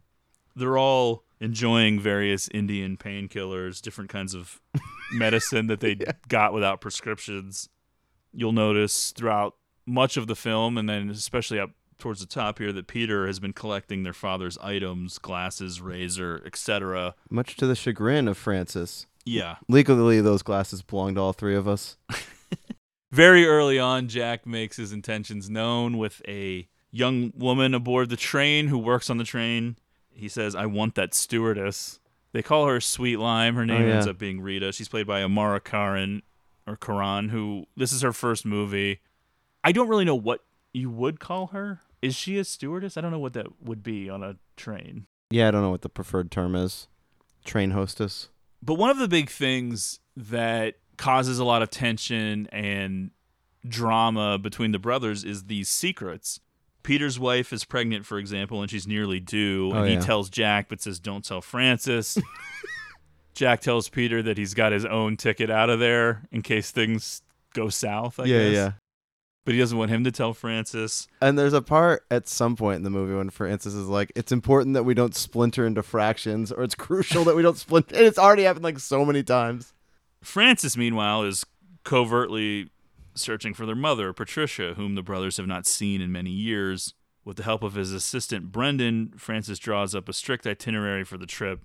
They're 0.56 0.78
all 0.78 1.24
enjoying 1.40 2.00
various 2.00 2.48
Indian 2.48 2.96
painkillers, 2.96 3.80
different 3.80 4.10
kinds 4.10 4.34
of 4.34 4.60
medicine 5.12 5.66
that 5.66 5.80
they 5.80 5.98
got 6.28 6.52
without 6.52 6.80
prescriptions. 6.80 7.68
You'll 8.32 8.52
notice 8.52 9.12
throughout 9.12 9.54
much 9.86 10.16
of 10.16 10.26
the 10.26 10.34
film, 10.34 10.76
and 10.76 10.88
then 10.88 11.10
especially 11.10 11.60
up 11.60 11.70
towards 11.98 12.20
the 12.20 12.26
top 12.26 12.58
here, 12.58 12.72
that 12.72 12.86
Peter 12.86 13.26
has 13.26 13.38
been 13.38 13.52
collecting 13.52 14.02
their 14.02 14.12
father's 14.12 14.58
items 14.58 15.18
glasses, 15.18 15.80
razor, 15.80 16.42
etc. 16.44 17.14
Much 17.30 17.56
to 17.56 17.66
the 17.66 17.76
chagrin 17.76 18.26
of 18.26 18.36
Francis. 18.36 19.06
Yeah. 19.24 19.56
Legally, 19.68 20.20
those 20.20 20.42
glasses 20.42 20.82
belong 20.82 21.14
to 21.16 21.20
all 21.20 21.32
three 21.32 21.56
of 21.56 21.68
us. 21.68 21.96
Very 23.12 23.46
early 23.46 23.78
on, 23.78 24.08
Jack 24.08 24.46
makes 24.46 24.76
his 24.76 24.92
intentions 24.92 25.48
known 25.48 25.98
with 25.98 26.22
a 26.26 26.68
young 26.90 27.32
woman 27.36 27.74
aboard 27.74 28.08
the 28.08 28.16
train 28.16 28.68
who 28.68 28.78
works 28.78 29.10
on 29.10 29.18
the 29.18 29.24
train. 29.24 29.76
He 30.16 30.28
says, 30.28 30.54
I 30.54 30.66
want 30.66 30.94
that 30.94 31.14
stewardess. 31.14 32.00
They 32.32 32.42
call 32.42 32.66
her 32.66 32.80
Sweet 32.80 33.18
Lime. 33.18 33.54
Her 33.54 33.62
oh, 33.62 33.64
name 33.64 33.82
Oh, 33.82 33.86
yeah. 33.86 33.94
ends 33.94 34.06
up 34.06 34.18
being 34.18 34.40
Rita. 34.40 34.72
She's 34.72 34.88
played 34.88 35.06
by 35.06 35.22
Amara 35.22 35.60
Karan 35.60 36.22
or 36.66 36.76
Karan, 36.76 37.28
who 37.28 37.66
this 37.76 37.92
is 37.92 38.02
her 38.02 38.12
first 38.12 38.44
movie. 38.44 39.00
I 39.62 39.72
don't 39.72 39.88
really 39.88 40.04
know 40.04 40.14
what 40.14 40.44
you 40.72 40.90
would 40.90 41.20
call 41.20 41.48
her. 41.48 41.80
Is 42.02 42.14
she 42.14 42.38
a 42.38 42.44
stewardess? 42.44 42.96
I 42.96 43.00
don't 43.00 43.10
know 43.10 43.18
what 43.18 43.32
that 43.34 43.62
would 43.62 43.82
be 43.82 44.08
on 44.10 44.22
a 44.22 44.36
train. 44.56 45.06
Yeah, 45.30 45.48
I 45.48 45.50
don't 45.50 45.62
know 45.62 45.70
what 45.70 45.82
the 45.82 45.88
preferred 45.88 46.30
term 46.30 46.54
is. 46.54 46.88
Train 47.44 47.70
hostess. 47.70 48.28
But 48.62 48.74
one 48.74 48.90
of 48.90 48.98
the 48.98 49.08
big 49.08 49.30
things 49.30 50.00
that 50.16 50.76
causes 50.96 51.38
a 51.38 51.44
lot 51.44 51.62
of 51.62 51.70
tension 51.70 52.48
and 52.52 53.10
drama 53.66 54.38
between 54.38 54.72
the 54.72 54.78
brothers 54.78 55.24
is 55.24 55.44
these 55.44 55.68
secrets. 55.68 56.40
Peter's 56.86 57.18
wife 57.18 57.52
is 57.52 57.64
pregnant, 57.64 58.06
for 58.06 58.16
example, 58.16 58.62
and 58.62 58.70
she's 58.70 58.86
nearly 58.86 59.18
due. 59.18 59.72
Oh, 59.74 59.82
and 59.82 59.90
he 59.90 59.96
tells 59.96 60.30
Jack, 60.30 60.68
but 60.68 60.80
says, 60.80 61.00
Don't 61.00 61.24
tell 61.24 61.40
Francis. 61.40 62.16
Jack 63.34 63.60
tells 63.60 63.88
Peter 63.88 64.22
that 64.22 64.38
he's 64.38 64.54
got 64.54 64.70
his 64.70 64.84
own 64.84 65.16
ticket 65.16 65.50
out 65.50 65.68
of 65.68 65.80
there 65.80 66.22
in 66.30 66.42
case 66.42 66.70
things 66.70 67.22
go 67.54 67.68
south, 67.68 68.20
I 68.20 68.26
yeah, 68.26 68.38
guess. 68.38 68.54
yeah. 68.54 68.72
But 69.44 69.54
he 69.54 69.60
doesn't 69.60 69.76
want 69.76 69.90
him 69.90 70.04
to 70.04 70.12
tell 70.12 70.32
Francis. 70.32 71.08
And 71.20 71.36
there's 71.36 71.52
a 71.52 71.60
part 71.60 72.04
at 72.08 72.28
some 72.28 72.54
point 72.54 72.76
in 72.76 72.82
the 72.84 72.90
movie 72.90 73.14
when 73.14 73.30
Francis 73.30 73.74
is 73.74 73.88
like, 73.88 74.12
"It's 74.14 74.30
important 74.32 74.74
that 74.74 74.84
we 74.84 74.94
don't 74.94 75.14
splinter 75.14 75.66
into 75.66 75.82
fractions, 75.82 76.52
or 76.52 76.62
it's 76.62 76.74
crucial 76.76 77.24
that 77.24 77.34
we 77.34 77.42
don't 77.42 77.58
splinter." 77.58 77.96
And 77.96 78.06
it's 78.06 78.18
already 78.18 78.44
happened 78.44 78.64
like 78.64 78.78
so 78.78 79.04
many 79.04 79.22
times. 79.24 79.72
Francis, 80.22 80.76
meanwhile, 80.76 81.22
is 81.24 81.44
covertly 81.84 82.70
searching 83.18 83.54
for 83.54 83.66
their 83.66 83.74
mother, 83.74 84.12
Patricia, 84.12 84.74
whom 84.74 84.94
the 84.94 85.02
brothers 85.02 85.36
have 85.36 85.46
not 85.46 85.66
seen 85.66 86.00
in 86.00 86.12
many 86.12 86.30
years. 86.30 86.94
With 87.24 87.38
the 87.38 87.42
help 87.42 87.64
of 87.64 87.74
his 87.74 87.92
assistant, 87.92 88.52
Brendan, 88.52 89.14
Francis 89.16 89.58
draws 89.58 89.94
up 89.94 90.08
a 90.08 90.12
strict 90.12 90.46
itinerary 90.46 91.02
for 91.02 91.18
the 91.18 91.26
trip 91.26 91.60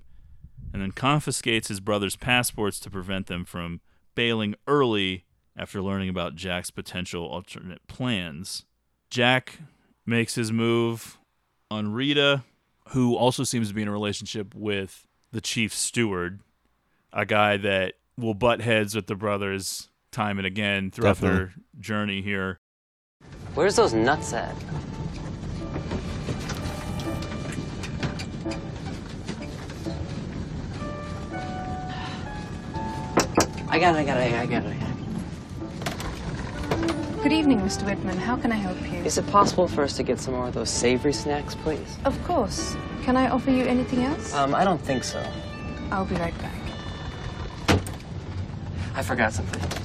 and 0.73 0.81
then 0.81 0.91
confiscates 0.91 1.67
his 1.67 1.79
brother's 1.79 2.15
passports 2.15 2.79
to 2.79 2.89
prevent 2.89 3.27
them 3.27 3.45
from 3.45 3.79
bailing 4.15 4.55
early 4.67 5.25
after 5.55 5.81
learning 5.81 6.09
about 6.09 6.35
Jack's 6.35 6.71
potential 6.71 7.25
alternate 7.25 7.85
plans. 7.87 8.65
Jack 9.09 9.59
makes 10.05 10.35
his 10.35 10.51
move 10.51 11.19
on 11.69 11.93
Rita, 11.93 12.43
who 12.89 13.15
also 13.15 13.43
seems 13.43 13.67
to 13.67 13.73
be 13.75 13.83
in 13.83 13.87
a 13.87 13.91
relationship 13.91 14.55
with 14.55 15.07
the 15.31 15.41
chief 15.41 15.73
steward, 15.73 16.39
a 17.13 17.25
guy 17.25 17.57
that 17.57 17.93
will 18.17 18.33
butt 18.33 18.61
heads 18.61 18.95
with 18.95 19.07
the 19.07 19.15
brothers 19.15 19.89
time 20.11 20.37
and 20.37 20.45
again 20.45 20.91
throughout 20.91 21.15
Definitely. 21.15 21.37
their 21.37 21.53
journey 21.79 22.21
here. 22.21 22.59
Where's 23.55 23.75
those 23.75 23.93
nuts 23.93 24.33
at? 24.33 24.55
I 33.69 33.79
got 33.79 33.95
it, 33.95 33.99
I 33.99 34.03
got 34.03 34.17
it, 34.17 34.33
I 34.33 34.45
got 34.45 34.63
it. 34.63 34.65
I 34.65 34.65
got 34.65 34.65
it. 34.65 34.77
Good 37.23 37.31
evening, 37.31 37.61
Mr. 37.61 37.85
Whitman. 37.85 38.17
How 38.17 38.35
can 38.35 38.51
I 38.51 38.55
help 38.55 38.81
you? 38.81 38.97
Is 39.05 39.17
it 39.17 39.25
possible 39.27 39.67
for 39.67 39.83
us 39.83 39.95
to 39.97 40.03
get 40.03 40.19
some 40.19 40.33
more 40.33 40.47
of 40.47 40.53
those 40.53 40.69
savory 40.69 41.13
snacks, 41.13 41.55
please? 41.55 41.97
Of 42.03 42.21
course. 42.25 42.75
Can 43.03 43.15
I 43.15 43.29
offer 43.29 43.51
you 43.51 43.63
anything 43.63 44.03
else? 44.03 44.33
Um, 44.33 44.53
I 44.53 44.63
don't 44.65 44.81
think 44.81 45.03
so. 45.03 45.23
I'll 45.91 46.05
be 46.05 46.15
right 46.15 46.37
back. 46.39 46.55
I 48.95 49.03
forgot 49.03 49.31
something. 49.33 49.80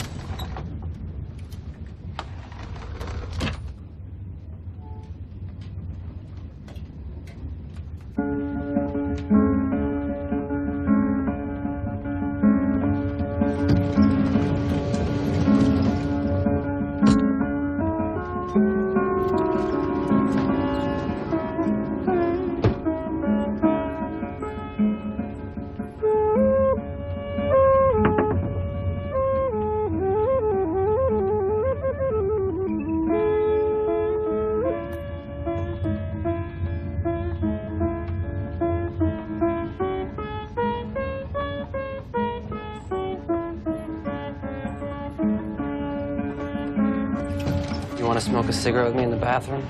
Cigarette 48.77 48.93
with 48.93 48.97
me 48.97 49.05
in 49.05 49.11
the 49.11 49.17
bathroom? 49.17 49.63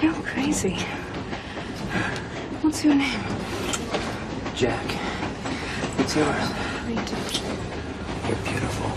You're 0.00 0.14
crazy. 0.22 0.76
What's 2.62 2.82
your 2.82 2.94
name? 2.94 3.20
Jack. 4.54 4.86
It's 5.98 6.16
yours. 6.16 6.48
Rita. 6.86 7.16
You're 8.26 8.36
beautiful. 8.38 8.90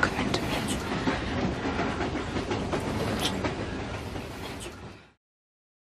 Come 0.00 0.26
into 0.26 0.42
me. 0.42 0.48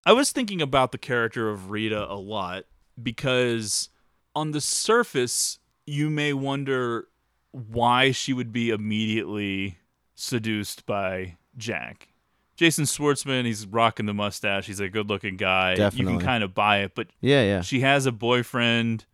I 0.06 0.09
was 0.20 0.32
thinking 0.32 0.62
about 0.62 0.92
the 0.92 0.98
character 0.98 1.50
of 1.50 1.72
Rita 1.72 2.10
a 2.10 2.16
lot 2.16 2.66
because 3.02 3.90
on 4.36 4.52
the 4.52 4.62
surface, 4.62 5.60
you 5.86 6.10
may 6.10 6.34
wonder 6.34 7.08
why 7.52 8.12
she 8.12 8.34
would 8.34 8.52
be 8.52 8.70
immediately 8.70 9.80
seduced 10.16 10.86
by 10.86 11.38
Jack. 11.58 12.10
Jason 12.56 12.84
Schwartzman, 12.84 13.46
he's 13.46 13.66
rocking 13.66 14.06
the 14.06 14.14
mustache. 14.14 14.68
He's 14.68 14.82
a 14.82 14.90
good 14.90 15.10
looking 15.10 15.38
guy. 15.38 15.76
You 15.94 16.06
can 16.06 16.20
kind 16.26 16.44
of 16.44 16.54
buy 16.54 16.80
it, 16.80 16.94
but 16.94 17.08
Yeah, 17.22 17.42
yeah. 17.44 17.62
she 17.62 17.80
has 17.80 18.06
a 18.06 18.12
boyfriend 18.12 19.06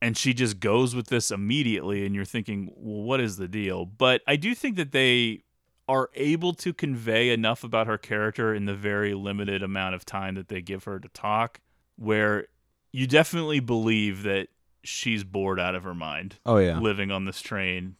and 0.00 0.16
she 0.16 0.34
just 0.34 0.60
goes 0.60 0.94
with 0.94 1.06
this 1.08 1.30
immediately 1.30 2.04
and 2.04 2.14
you're 2.14 2.24
thinking 2.24 2.70
well 2.76 3.02
what 3.02 3.20
is 3.20 3.38
the 3.38 3.48
deal 3.48 3.86
but 3.86 4.20
i 4.26 4.36
do 4.36 4.54
think 4.54 4.76
that 4.76 4.92
they 4.92 5.42
are 5.88 6.08
able 6.14 6.54
to 6.54 6.72
convey 6.72 7.30
enough 7.30 7.62
about 7.64 7.86
her 7.86 7.98
character 7.98 8.54
in 8.54 8.64
the 8.64 8.74
very 8.74 9.12
limited 9.14 9.62
amount 9.62 9.94
of 9.94 10.04
time 10.04 10.34
that 10.34 10.48
they 10.48 10.60
give 10.62 10.84
her 10.84 10.98
to 10.98 11.08
talk 11.08 11.60
where 11.96 12.46
you 12.92 13.06
definitely 13.06 13.60
believe 13.60 14.22
that 14.22 14.48
she's 14.82 15.24
bored 15.24 15.60
out 15.60 15.74
of 15.74 15.82
her 15.84 15.94
mind 15.94 16.38
Oh 16.46 16.58
yeah. 16.58 16.78
living 16.78 17.10
on 17.10 17.24
this 17.26 17.40
train 17.40 17.96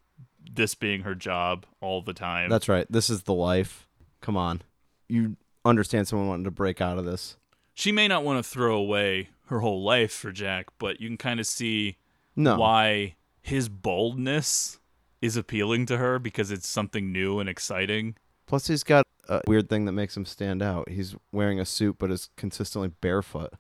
this 0.50 0.74
being 0.74 1.02
her 1.02 1.14
job 1.14 1.64
all 1.80 2.02
the 2.02 2.12
time 2.14 2.50
That's 2.50 2.68
right. 2.68 2.86
This 2.90 3.08
is 3.08 3.22
the 3.22 3.32
life. 3.34 3.88
Come 4.20 4.36
on. 4.36 4.60
You 5.08 5.36
understand 5.64 6.06
someone 6.06 6.28
wanting 6.28 6.44
to 6.44 6.50
break 6.50 6.80
out 6.80 6.98
of 6.98 7.04
this. 7.04 7.36
she 7.74 7.90
may 7.92 8.06
not 8.08 8.24
want 8.24 8.42
to 8.44 8.48
throw 8.48 8.76
away 8.76 9.30
her 9.46 9.60
whole 9.60 9.82
life 9.82 10.12
for 10.12 10.32
jack 10.32 10.66
but 10.78 11.00
you 11.00 11.08
can 11.08 11.16
kind 11.18 11.40
of 11.40 11.46
see 11.46 11.96
No. 12.36 12.56
why 12.58 13.16
his 13.42 13.68
boldness 13.68 14.78
is 15.24 15.38
appealing 15.38 15.86
to 15.86 15.96
her 15.96 16.18
because 16.18 16.50
it's 16.50 16.68
something 16.68 17.10
new 17.10 17.38
and 17.38 17.48
exciting. 17.48 18.14
Plus, 18.46 18.66
he's 18.66 18.84
got 18.84 19.06
a 19.26 19.40
weird 19.46 19.70
thing 19.70 19.86
that 19.86 19.92
makes 19.92 20.14
him 20.14 20.26
stand 20.26 20.62
out. 20.62 20.90
He's 20.90 21.16
wearing 21.32 21.58
a 21.58 21.64
suit, 21.64 21.96
but 21.98 22.10
is 22.10 22.28
consistently 22.36 22.90
barefoot. 23.00 23.54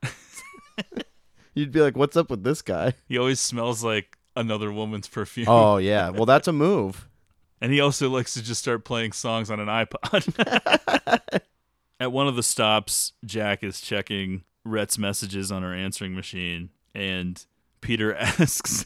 You'd 1.54 1.72
be 1.72 1.80
like, 1.80 1.96
"What's 1.96 2.16
up 2.16 2.30
with 2.30 2.44
this 2.44 2.62
guy?" 2.62 2.94
He 3.08 3.18
always 3.18 3.40
smells 3.40 3.82
like 3.82 4.16
another 4.36 4.72
woman's 4.72 5.08
perfume. 5.08 5.48
Oh 5.48 5.78
yeah. 5.78 6.10
Well, 6.10 6.24
that's 6.24 6.48
a 6.48 6.52
move. 6.52 7.08
And 7.62 7.72
he 7.72 7.78
also 7.78 8.10
likes 8.10 8.34
to 8.34 8.42
just 8.42 8.60
start 8.60 8.84
playing 8.84 9.12
songs 9.12 9.48
on 9.48 9.60
an 9.60 9.68
iPod. 9.68 11.40
At 12.00 12.10
one 12.10 12.26
of 12.26 12.34
the 12.34 12.42
stops, 12.42 13.12
Jack 13.24 13.62
is 13.62 13.80
checking 13.80 14.42
Rhett's 14.64 14.98
messages 14.98 15.52
on 15.52 15.62
her 15.62 15.72
answering 15.72 16.16
machine, 16.16 16.70
and 16.92 17.46
Peter 17.80 18.16
asks, 18.16 18.84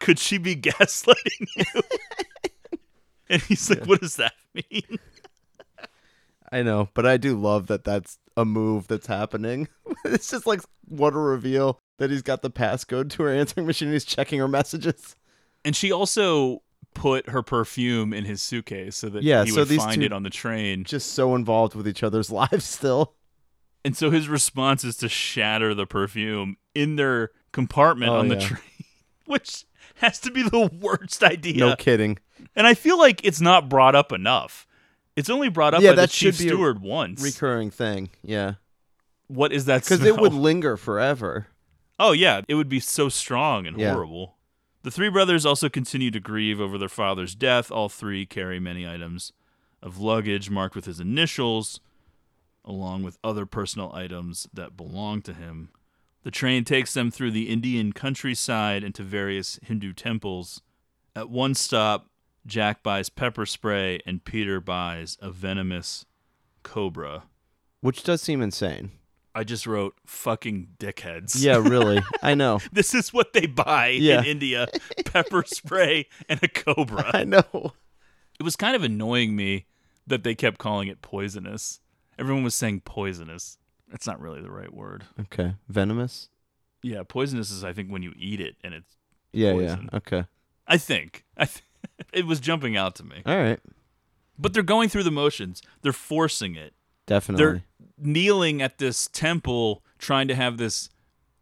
Could 0.00 0.18
she 0.18 0.38
be 0.38 0.56
gaslighting 0.56 1.48
you? 1.56 1.82
and 3.30 3.42
he's 3.42 3.68
like, 3.70 3.84
What 3.86 4.00
does 4.00 4.16
that 4.16 4.34
mean? 4.54 4.98
I 6.52 6.62
know, 6.62 6.88
but 6.94 7.04
I 7.06 7.18
do 7.18 7.38
love 7.38 7.66
that 7.66 7.84
that's 7.84 8.18
a 8.36 8.44
move 8.44 8.88
that's 8.88 9.06
happening. 9.06 9.68
it's 10.04 10.30
just 10.30 10.46
like 10.46 10.60
what 10.86 11.12
a 11.14 11.18
reveal 11.18 11.78
that 11.98 12.10
he's 12.10 12.22
got 12.22 12.40
the 12.42 12.50
passcode 12.50 13.10
to 13.10 13.24
her 13.24 13.28
answering 13.28 13.66
machine. 13.66 13.92
He's 13.92 14.04
checking 14.04 14.38
her 14.38 14.48
messages. 14.48 15.14
And 15.64 15.76
she 15.76 15.92
also 15.92 16.62
put 16.94 17.28
her 17.28 17.42
perfume 17.42 18.14
in 18.14 18.24
his 18.24 18.40
suitcase 18.40 18.96
so 18.96 19.10
that 19.10 19.22
Yeah, 19.22 19.44
he 19.44 19.50
so 19.50 19.60
would 19.60 19.68
these 19.68 19.84
find 19.84 20.02
it 20.02 20.12
on 20.12 20.22
the 20.22 20.30
train. 20.30 20.84
Just 20.84 21.12
so 21.12 21.34
involved 21.34 21.74
with 21.74 21.86
each 21.86 22.02
other's 22.02 22.30
lives 22.30 22.64
still. 22.64 23.14
And 23.84 23.94
so 23.96 24.10
his 24.10 24.28
response 24.28 24.84
is 24.84 24.96
to 24.98 25.08
shatter 25.08 25.74
the 25.74 25.86
perfume 25.86 26.56
in 26.74 26.96
their 26.96 27.30
compartment 27.52 28.12
Oh, 28.12 28.16
on 28.16 28.28
the 28.28 28.36
train, 28.36 28.62
which 29.26 29.64
has 30.00 30.18
to 30.20 30.30
be 30.30 30.42
the 30.42 30.66
worst 30.80 31.22
idea. 31.22 31.58
No 31.58 31.76
kidding. 31.76 32.18
And 32.56 32.66
I 32.66 32.74
feel 32.74 32.98
like 32.98 33.24
it's 33.24 33.40
not 33.40 33.68
brought 33.68 33.94
up 33.94 34.12
enough. 34.12 34.66
It's 35.16 35.28
only 35.30 35.48
brought 35.48 35.74
up 35.74 35.82
Yeah, 35.82 35.90
by 35.90 35.96
the 35.96 36.00
that 36.02 36.10
chief 36.10 36.36
should 36.36 36.44
be 36.44 36.48
a 36.48 36.52
steward 36.54 36.80
once. 36.80 37.22
Recurring 37.22 37.70
thing. 37.70 38.10
Yeah. 38.22 38.54
what 39.26 39.52
is 39.52 39.64
that? 39.66 39.82
Because 39.82 40.02
it 40.04 40.16
would 40.16 40.32
linger 40.32 40.76
forever. 40.76 41.48
Oh 41.98 42.12
yeah, 42.12 42.42
it 42.48 42.54
would 42.54 42.68
be 42.68 42.80
so 42.80 43.08
strong 43.08 43.66
and 43.66 43.78
Yeah. 43.78 43.92
horrible. 43.92 44.36
The 44.84 44.90
three 44.92 45.10
brothers 45.10 45.44
also 45.44 45.68
continue 45.68 46.10
to 46.12 46.20
grieve 46.20 46.60
over 46.60 46.78
their 46.78 46.88
father's 46.88 47.34
death. 47.34 47.70
All 47.70 47.88
three 47.88 48.24
carry 48.24 48.60
many 48.60 48.86
items 48.88 49.32
of 49.82 49.98
luggage 49.98 50.48
marked 50.50 50.76
with 50.76 50.84
his 50.86 51.00
initials, 51.00 51.80
along 52.64 53.02
with 53.02 53.18
other 53.24 53.44
personal 53.44 53.92
items 53.92 54.46
that 54.54 54.76
belong 54.76 55.20
to 55.22 55.34
him. 55.34 55.70
The 56.24 56.30
train 56.30 56.64
takes 56.64 56.94
them 56.94 57.10
through 57.10 57.30
the 57.30 57.48
Indian 57.48 57.92
countryside 57.92 58.82
into 58.84 59.02
various 59.02 59.58
Hindu 59.62 59.92
temples. 59.92 60.62
At 61.16 61.30
one 61.30 61.54
stop, 61.54 62.08
Jack 62.46 62.82
buys 62.82 63.08
pepper 63.08 63.46
spray 63.46 64.00
and 64.06 64.24
Peter 64.24 64.60
buys 64.60 65.16
a 65.20 65.30
venomous 65.30 66.04
cobra. 66.62 67.24
Which 67.80 68.02
does 68.02 68.20
seem 68.20 68.42
insane. 68.42 68.90
I 69.34 69.44
just 69.44 69.66
wrote 69.66 69.94
fucking 70.04 70.70
dickheads. 70.78 71.36
Yeah, 71.40 71.56
really. 71.58 72.02
I 72.22 72.34
know. 72.34 72.58
This 72.72 72.94
is 72.94 73.12
what 73.12 73.32
they 73.32 73.46
buy 73.46 73.88
Yeah. 73.88 74.20
in 74.20 74.24
India 74.26 74.66
pepper 75.04 75.44
spray 75.46 76.08
and 76.28 76.42
a 76.42 76.48
cobra. 76.48 77.10
I 77.14 77.24
know. 77.24 77.72
It 78.40 78.42
was 78.42 78.56
kind 78.56 78.74
of 78.74 78.82
annoying 78.82 79.36
me 79.36 79.66
that 80.06 80.24
they 80.24 80.34
kept 80.34 80.58
calling 80.58 80.88
it 80.88 81.02
poisonous. 81.02 81.80
Everyone 82.18 82.42
was 82.42 82.54
saying 82.54 82.80
poisonous. 82.84 83.58
That's 83.90 84.06
not 84.06 84.20
really 84.20 84.40
the 84.42 84.50
right 84.50 84.72
word. 84.72 85.04
Okay. 85.20 85.54
Venomous? 85.68 86.28
Yeah, 86.82 87.02
poisonous 87.06 87.50
is, 87.50 87.64
I 87.64 87.72
think, 87.72 87.90
when 87.90 88.02
you 88.02 88.12
eat 88.16 88.40
it 88.40 88.56
and 88.62 88.74
it's. 88.74 88.96
Yeah, 89.32 89.52
Poison. 89.52 89.88
yeah. 89.92 89.96
Okay. 89.96 90.24
I 90.66 90.78
think. 90.78 91.24
I 91.36 91.44
th- 91.46 91.62
it 92.12 92.26
was 92.26 92.40
jumping 92.40 92.76
out 92.76 92.94
to 92.96 93.04
me. 93.04 93.22
All 93.26 93.36
right. 93.36 93.60
But 94.38 94.52
they're 94.54 94.62
going 94.62 94.88
through 94.88 95.02
the 95.04 95.10
motions, 95.10 95.62
they're 95.82 95.92
forcing 95.92 96.54
it. 96.54 96.74
Definitely. 97.06 97.44
They're 97.44 97.62
kneeling 97.98 98.62
at 98.62 98.78
this 98.78 99.08
temple 99.12 99.82
trying 99.98 100.28
to 100.28 100.34
have 100.34 100.58
this 100.58 100.90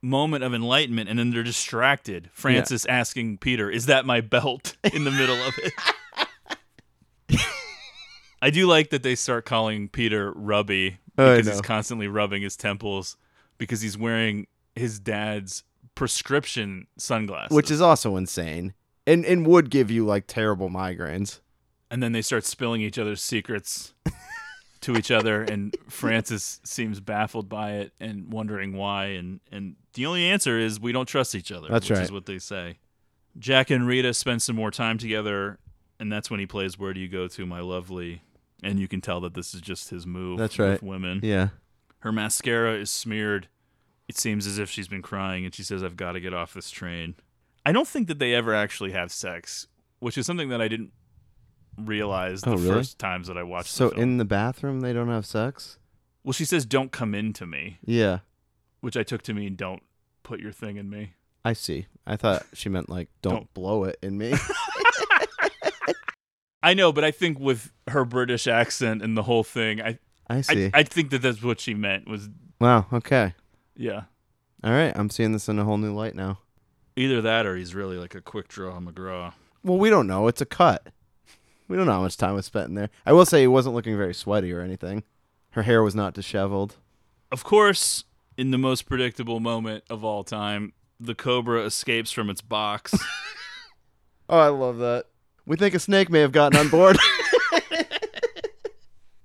moment 0.01 0.45
of 0.45 0.55
enlightenment 0.55 1.09
and 1.11 1.19
then 1.19 1.31
they're 1.31 1.43
distracted. 1.43 2.31
Francis 2.33 2.87
asking 2.87 3.39
Peter, 3.39 3.69
"Is 3.69 3.87
that 3.87 4.07
my 4.07 4.21
belt?" 4.21 4.77
in 4.95 5.05
the 5.05 5.11
middle 5.11 5.37
of 5.37 5.55
it. 5.59 5.73
I 8.43 8.51
do 8.51 8.67
like 8.67 8.91
that 8.91 9.03
they 9.03 9.15
start 9.15 9.45
calling 9.45 9.89
Peter 9.89 10.33
Rubby 10.33 10.99
Oh, 11.19 11.37
because 11.37 11.53
he's 11.53 11.61
constantly 11.61 12.09
rubbing 12.09 12.43
his 12.43 12.57
temples 12.57 13.17
because 13.59 13.81
he's 13.81 13.97
wearing 13.97 14.47
his 14.75 14.99
dad's 14.99 15.65
prescription 15.95 16.87
sunglasses. 16.99 17.55
which 17.55 17.71
is 17.71 17.81
also 17.81 18.17
insane, 18.17 18.75
and 19.07 19.25
and 19.25 19.47
would 19.47 19.71
give 19.71 19.91
you 19.91 20.05
like 20.05 20.27
terrible 20.27 20.69
migraines. 20.71 21.41
and 21.91 22.03
then 22.03 22.13
they 22.13 22.23
start 22.23 22.45
spilling 22.45 22.81
each 22.83 22.99
other's 22.99 23.23
secrets 23.23 23.95
to 24.83 24.97
each 24.97 25.11
other 25.11 25.43
and 25.43 25.75
Francis 25.89 26.61
seems 26.65 27.01
baffled 27.01 27.49
by 27.49 27.73
it 27.73 27.93
and 27.99 28.31
wondering 28.33 28.77
why 28.77 29.07
and 29.07 29.41
and 29.51 29.75
the 29.95 30.05
only 30.07 30.25
answer 30.27 30.59
is 30.59 30.79
we 30.79 30.93
don't 30.93 31.07
trust 31.07 31.35
each 31.35 31.51
other 31.51 31.69
That's 31.69 31.89
which 31.89 31.97
right. 31.99 32.05
is 32.05 32.13
what 32.13 32.27
they 32.27 32.39
say 32.39 32.79
Jack 33.39 33.71
and 33.71 33.87
Rita 33.87 34.13
spend 34.15 34.43
some 34.43 34.55
more 34.57 34.71
time 34.71 34.99
together 34.99 35.59
and 35.99 36.13
that's 36.13 36.31
when 36.31 36.41
he 36.41 36.47
plays 36.47 36.79
where 36.79 36.93
do 36.93 37.01
you 37.01 37.09
go 37.09 37.27
to 37.29 37.47
my 37.47 37.61
lovely 37.61 38.21
and 38.67 38.79
you 38.81 38.89
can 38.89 39.01
tell 39.01 39.21
that 39.21 39.35
this 39.35 39.55
is 39.55 39.61
just 39.61 39.91
his 39.91 40.07
move 40.07 40.39
That's 40.39 40.59
with 40.59 40.69
right. 40.69 40.83
women 40.83 41.21
Yeah. 41.23 41.49
her 42.01 42.13
mascara 42.13 42.75
is 42.75 42.91
smeared 42.91 43.49
it 44.09 44.17
seems 44.17 44.47
as 44.47 44.59
if 44.59 44.69
she's 44.71 44.89
been 44.89 45.03
crying 45.03 45.45
and 45.45 45.55
she 45.55 45.63
says 45.63 45.83
I've 45.83 45.97
got 45.97 46.13
to 46.13 46.21
get 46.21 46.33
off 46.35 46.55
this 46.55 46.71
train 46.71 47.15
I 47.65 47.73
don't 47.73 47.89
think 47.89 48.07
that 48.09 48.19
they 48.19 48.35
ever 48.35 48.55
actually 48.55 48.93
have 48.93 49.11
sex 49.13 49.67
which 49.99 50.17
is 50.19 50.27
something 50.27 50.49
that 50.51 50.61
I 50.61 50.69
didn't 50.69 50.93
realize 51.79 52.43
Oh, 52.47 52.51
the 52.53 52.57
really? 52.57 52.69
first 52.69 52.99
times 52.99 53.29
that 53.29 53.37
I 53.37 53.43
watched 53.43 53.71
So 53.71 53.91
the 53.91 53.97
in 54.01 54.17
the 54.19 54.25
bathroom 54.25 54.81
they 54.81 54.93
don't 54.93 55.09
have 55.09 55.27
sex. 55.27 55.79
well, 56.25 56.33
she 56.33 56.45
says, 56.45 56.65
"Don't 56.67 56.91
come 56.93 57.15
into 57.15 57.47
me," 57.47 57.79
Yeah, 57.85 58.21
which 58.81 58.97
I 58.97 59.03
took 59.03 59.23
to 59.23 59.35
mean, 59.35 59.57
"Don't 59.57 59.83
put 60.23 60.41
your 60.41 60.53
thing 60.53 60.77
in 60.77 60.89
me." 60.91 61.13
I 61.45 61.53
see. 61.53 61.87
I 62.07 62.17
thought 62.17 62.45
she 62.55 62.69
meant 62.69 62.89
like 62.89 63.09
don't, 63.23 63.33
Don't. 63.35 63.55
blow 63.55 63.85
it 63.85 63.99
in 64.03 64.19
me. 64.19 64.35
I 66.67 66.75
know, 66.75 66.93
but 66.93 67.05
I 67.05 67.13
think 67.13 67.39
with 67.39 67.73
her 67.89 68.05
British 68.05 68.47
accent 68.49 69.01
and 69.03 69.17
the 69.17 69.23
whole 69.23 69.45
thing, 69.45 69.81
I 69.81 69.99
I 70.29 70.41
see. 70.41 70.67
I, 70.67 70.81
I 70.81 70.83
think 70.83 71.11
that 71.11 71.23
that's 71.23 71.43
what 71.43 71.61
she 71.61 71.75
meant. 71.75 72.09
Was 72.09 72.29
wow. 72.61 72.87
Okay. 72.93 73.35
yeah, 73.77 74.03
All 74.65 74.73
right. 74.73 74.93
I'm 74.97 75.09
seeing 75.11 75.31
this 75.33 75.49
in 75.49 75.59
a 75.61 75.65
whole 75.65 75.79
new 75.79 75.95
light 75.95 76.15
now. 76.17 76.41
either 76.97 77.23
that 77.23 77.47
or 77.47 77.57
he's 77.57 77.75
really 77.75 77.97
like 77.97 78.15
a 78.17 78.21
quick 78.21 78.49
draw 78.49 78.81
McGraw. 78.81 79.33
Well, 79.63 79.79
we 79.79 79.91
don't 79.91 80.07
know. 80.09 80.27
It's 80.27 80.41
a 80.41 80.47
cut. 80.47 80.89
We 81.69 81.77
don't 81.77 81.87
know 81.87 81.93
how 81.93 82.03
much 82.03 82.17
time 82.17 82.35
was 82.35 82.47
spent 82.47 82.69
in 82.69 82.75
there. 82.75 82.91
I 83.05 83.13
will 83.13 83.27
say 83.27 83.41
he 83.43 83.47
wasn't 83.47 83.75
looking 83.77 83.97
very 83.97 84.15
sweaty 84.15 84.53
or 84.53 84.61
anything. 84.61 85.03
Her 85.51 85.63
hair 85.63 85.83
was 85.83 85.95
not 85.95 86.15
disheveled. 86.15 86.77
Of 87.31 87.45
course, 87.45 88.05
in 88.37 88.51
the 88.51 88.59
most 88.59 88.87
predictable 88.87 89.41
moment 89.41 89.85
of 89.91 90.05
all 90.05 90.25
time, 90.25 90.73
the 90.99 91.15
cobra 91.15 91.63
escapes 91.65 92.11
from 92.13 92.29
its 92.31 92.41
box. 92.41 92.93
Oh, 94.29 94.39
I 94.41 94.49
love 94.49 94.79
that. 94.79 95.05
We 95.47 95.57
think 95.57 95.75
a 95.75 95.79
snake 95.79 96.11
may 96.11 96.21
have 96.21 96.33
gotten 96.33 96.59
on 96.59 96.69
board. 96.69 96.99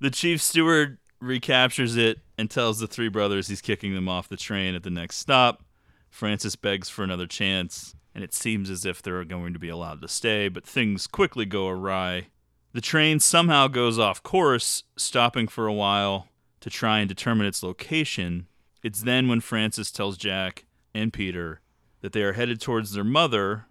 The 0.01 0.09
chief 0.09 0.41
steward 0.41 0.97
recaptures 1.19 1.95
it 1.95 2.21
and 2.35 2.49
tells 2.49 2.79
the 2.79 2.87
three 2.87 3.07
brothers 3.07 3.47
he's 3.47 3.61
kicking 3.61 3.93
them 3.93 4.09
off 4.09 4.27
the 4.27 4.35
train 4.35 4.73
at 4.73 4.81
the 4.81 4.89
next 4.89 5.17
stop. 5.17 5.63
Francis 6.09 6.55
begs 6.55 6.89
for 6.89 7.03
another 7.03 7.27
chance, 7.27 7.93
and 8.15 8.23
it 8.23 8.33
seems 8.33 8.71
as 8.71 8.83
if 8.83 9.03
they're 9.03 9.23
going 9.23 9.53
to 9.53 9.59
be 9.59 9.69
allowed 9.69 10.01
to 10.01 10.07
stay, 10.07 10.47
but 10.47 10.65
things 10.65 11.05
quickly 11.05 11.45
go 11.45 11.67
awry. 11.67 12.29
The 12.73 12.81
train 12.81 13.19
somehow 13.19 13.67
goes 13.67 13.99
off 13.99 14.23
course, 14.23 14.85
stopping 14.97 15.47
for 15.47 15.67
a 15.67 15.73
while 15.73 16.29
to 16.61 16.71
try 16.71 16.97
and 16.97 17.07
determine 17.07 17.45
its 17.45 17.61
location. 17.61 18.47
It's 18.81 19.03
then 19.03 19.27
when 19.27 19.39
Francis 19.39 19.91
tells 19.91 20.17
Jack 20.17 20.65
and 20.95 21.13
Peter 21.13 21.61
that 22.01 22.11
they 22.11 22.23
are 22.23 22.33
headed 22.33 22.59
towards 22.59 22.93
their 22.93 23.03
mother, 23.03 23.65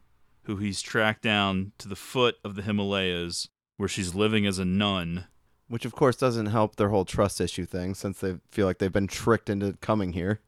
who 0.51 0.57
he's 0.57 0.83
tracked 0.83 1.23
down 1.23 1.73
to 1.79 1.87
the 1.89 1.97
foot 1.97 2.37
of 2.45 2.55
the 2.57 2.63
Himalayas, 2.63 3.49
where 3.77 3.89
she's 3.89 4.15
living 4.15 4.47
as 4.47 4.59
a 4.59 4.65
nun. 4.65 5.27
Which, 5.69 5.85
of 5.85 5.93
course, 5.93 6.17
doesn't 6.17 6.47
help 6.47 6.75
their 6.77 6.89
whole 6.89 7.05
trust 7.05 7.41
issue 7.41 7.65
thing 7.65 7.95
since 7.95 8.19
they 8.19 8.37
feel 8.51 8.67
like 8.67 8.79
they've 8.79 8.93
been 8.93 9.07
tricked 9.07 9.49
into 9.49 9.75
coming 9.81 10.13
here. 10.13 10.41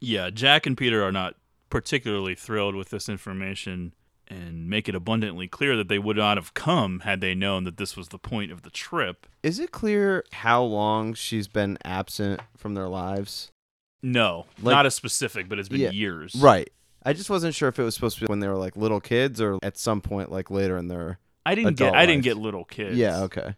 Yeah, 0.00 0.30
Jack 0.30 0.66
and 0.66 0.76
Peter 0.76 1.02
are 1.02 1.10
not 1.10 1.34
particularly 1.70 2.36
thrilled 2.36 2.76
with 2.76 2.90
this 2.90 3.08
information 3.08 3.92
and 4.28 4.68
make 4.70 4.88
it 4.88 4.94
abundantly 4.94 5.48
clear 5.48 5.74
that 5.76 5.88
they 5.88 5.98
would 5.98 6.16
not 6.16 6.36
have 6.36 6.54
come 6.54 7.00
had 7.00 7.20
they 7.20 7.34
known 7.34 7.64
that 7.64 7.76
this 7.78 7.96
was 7.96 8.08
the 8.08 8.18
point 8.18 8.52
of 8.52 8.62
the 8.62 8.70
trip. 8.70 9.26
Is 9.42 9.58
it 9.58 9.72
clear 9.72 10.22
how 10.32 10.62
long 10.62 11.12
she's 11.14 11.48
been 11.48 11.76
absent 11.84 12.40
from 12.56 12.74
their 12.74 12.88
lives? 12.88 13.50
No, 14.02 14.46
Like- 14.62 14.74
not 14.74 14.86
as 14.86 14.94
specific, 14.94 15.48
but 15.48 15.58
it's 15.58 15.68
been 15.68 15.80
Yeah, 15.80 15.90
years. 15.90 16.36
Right. 16.36 16.70
I 17.02 17.12
just 17.12 17.30
wasn't 17.30 17.54
sure 17.54 17.68
if 17.68 17.78
it 17.78 17.82
was 17.82 17.94
supposed 17.94 18.16
to 18.18 18.22
be 18.22 18.26
when 18.26 18.40
they 18.40 18.48
were 18.48 18.56
like 18.56 18.76
little 18.76 19.00
kids 19.00 19.40
or 19.40 19.58
at 19.62 19.76
some 19.76 20.00
point 20.00 20.30
like 20.30 20.50
later 20.50 20.76
in 20.76 20.88
their 20.88 21.18
I 21.46 21.54
didn't 21.54 21.76
get 21.76 21.94
I 21.94 22.06
didn't 22.06 22.24
get 22.24 22.36
little 22.36 22.64
kids. 22.64 22.96
Yeah, 22.96 23.22
okay. 23.22 23.54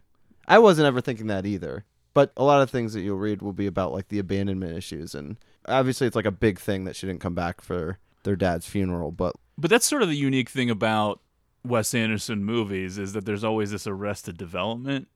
I 0.46 0.58
wasn't 0.58 0.86
ever 0.86 1.00
thinking 1.00 1.28
that 1.28 1.46
either. 1.46 1.84
But 2.12 2.32
a 2.36 2.42
lot 2.42 2.60
of 2.60 2.70
things 2.70 2.92
that 2.94 3.02
you'll 3.02 3.18
read 3.18 3.40
will 3.40 3.52
be 3.52 3.66
about 3.66 3.92
like 3.92 4.08
the 4.08 4.18
abandonment 4.18 4.76
issues 4.76 5.14
and 5.14 5.36
obviously 5.66 6.06
it's 6.06 6.16
like 6.16 6.24
a 6.26 6.32
big 6.32 6.58
thing 6.58 6.84
that 6.84 6.96
she 6.96 7.06
didn't 7.06 7.20
come 7.20 7.34
back 7.34 7.60
for 7.60 7.98
their 8.24 8.36
dad's 8.36 8.66
funeral, 8.66 9.12
but 9.12 9.34
But 9.56 9.70
that's 9.70 9.86
sort 9.86 10.02
of 10.02 10.08
the 10.08 10.16
unique 10.16 10.48
thing 10.48 10.70
about 10.70 11.20
Wes 11.64 11.94
Anderson 11.94 12.44
movies 12.44 12.98
is 12.98 13.12
that 13.12 13.26
there's 13.26 13.44
always 13.44 13.70
this 13.70 13.86
arrested 13.86 14.36
development. 14.36 15.08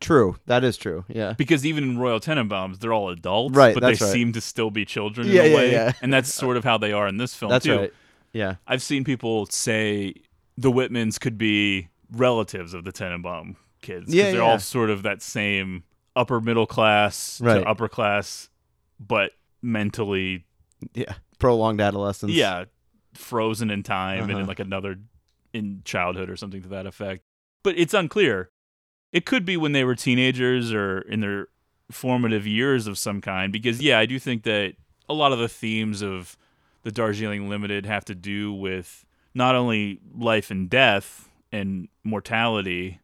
True. 0.00 0.36
That 0.46 0.62
is 0.64 0.76
true. 0.76 1.04
Yeah. 1.08 1.32
Because 1.32 1.64
even 1.66 1.84
in 1.84 1.98
Royal 1.98 2.20
Tenenbaums, 2.20 2.78
they're 2.80 2.92
all 2.92 3.08
adults, 3.10 3.56
Right, 3.56 3.74
but 3.74 3.80
they 3.80 3.86
right. 3.88 3.96
seem 3.98 4.32
to 4.34 4.40
still 4.40 4.70
be 4.70 4.84
children 4.84 5.26
Yeah, 5.28 5.42
in 5.42 5.46
a 5.46 5.48
yeah, 5.50 5.56
way. 5.56 5.72
yeah. 5.72 5.92
And 6.02 6.12
that's 6.12 6.32
sort 6.32 6.56
of 6.56 6.64
how 6.64 6.78
they 6.78 6.92
are 6.92 7.06
in 7.08 7.16
this 7.16 7.34
film 7.34 7.50
That's 7.50 7.64
too. 7.64 7.76
right. 7.78 7.92
Yeah. 8.32 8.56
I've 8.66 8.82
seen 8.82 9.04
people 9.04 9.46
say 9.46 10.14
the 10.58 10.70
Whitmans 10.70 11.18
could 11.18 11.38
be 11.38 11.88
relatives 12.12 12.74
of 12.74 12.84
the 12.84 12.92
Tenenbaum 12.92 13.56
kids. 13.82 14.12
Yeah, 14.14 14.32
they're 14.32 14.42
all 14.42 14.58
sort 14.58 14.90
of 14.90 15.02
that 15.04 15.22
same 15.22 15.84
upper 16.14 16.40
middle 16.40 16.66
class 16.66 17.40
Right. 17.40 17.60
to 17.60 17.66
upper 17.68 17.88
class, 17.88 18.48
but 19.00 19.32
mentally, 19.62 20.44
Yeah. 20.94 21.14
Prolonged 21.38 21.80
adolescence. 21.80 22.32
yeah, 22.32 22.64
frozen 23.14 23.70
in 23.70 23.82
time 23.82 24.22
and 24.24 24.30
in 24.30 24.36
Uh-huh. 24.38 24.46
like 24.46 24.60
another 24.60 24.98
in 25.52 25.82
childhood 25.84 26.28
or 26.30 26.36
something 26.36 26.62
to 26.62 26.68
that 26.68 26.86
effect. 26.86 27.22
But 27.62 27.78
it's 27.78 27.94
unclear. 27.94 28.50
It 29.12 29.24
could 29.24 29.44
be 29.44 29.56
when 29.56 29.72
they 29.72 29.84
were 29.84 29.94
teenagers 29.94 30.72
or 30.72 31.00
in 31.00 31.20
their 31.20 31.48
formative 31.90 32.46
years 32.46 32.86
of 32.86 32.98
some 32.98 33.20
kind. 33.20 33.52
Because 33.52 33.80
yeah, 33.80 33.98
I 33.98 34.06
do 34.06 34.18
think 34.18 34.42
that 34.44 34.74
a 35.08 35.14
lot 35.14 35.32
of 35.32 35.38
the 35.38 35.48
themes 35.48 36.02
of 36.02 36.36
the 36.82 36.92
Darjeeling 36.92 37.48
Limited 37.48 37.86
have 37.86 38.04
to 38.06 38.14
do 38.14 38.52
with 38.52 39.04
not 39.34 39.54
only 39.54 40.00
life 40.16 40.50
and 40.50 40.68
death 40.68 41.28
and 41.52 41.88
mortality 42.04 43.00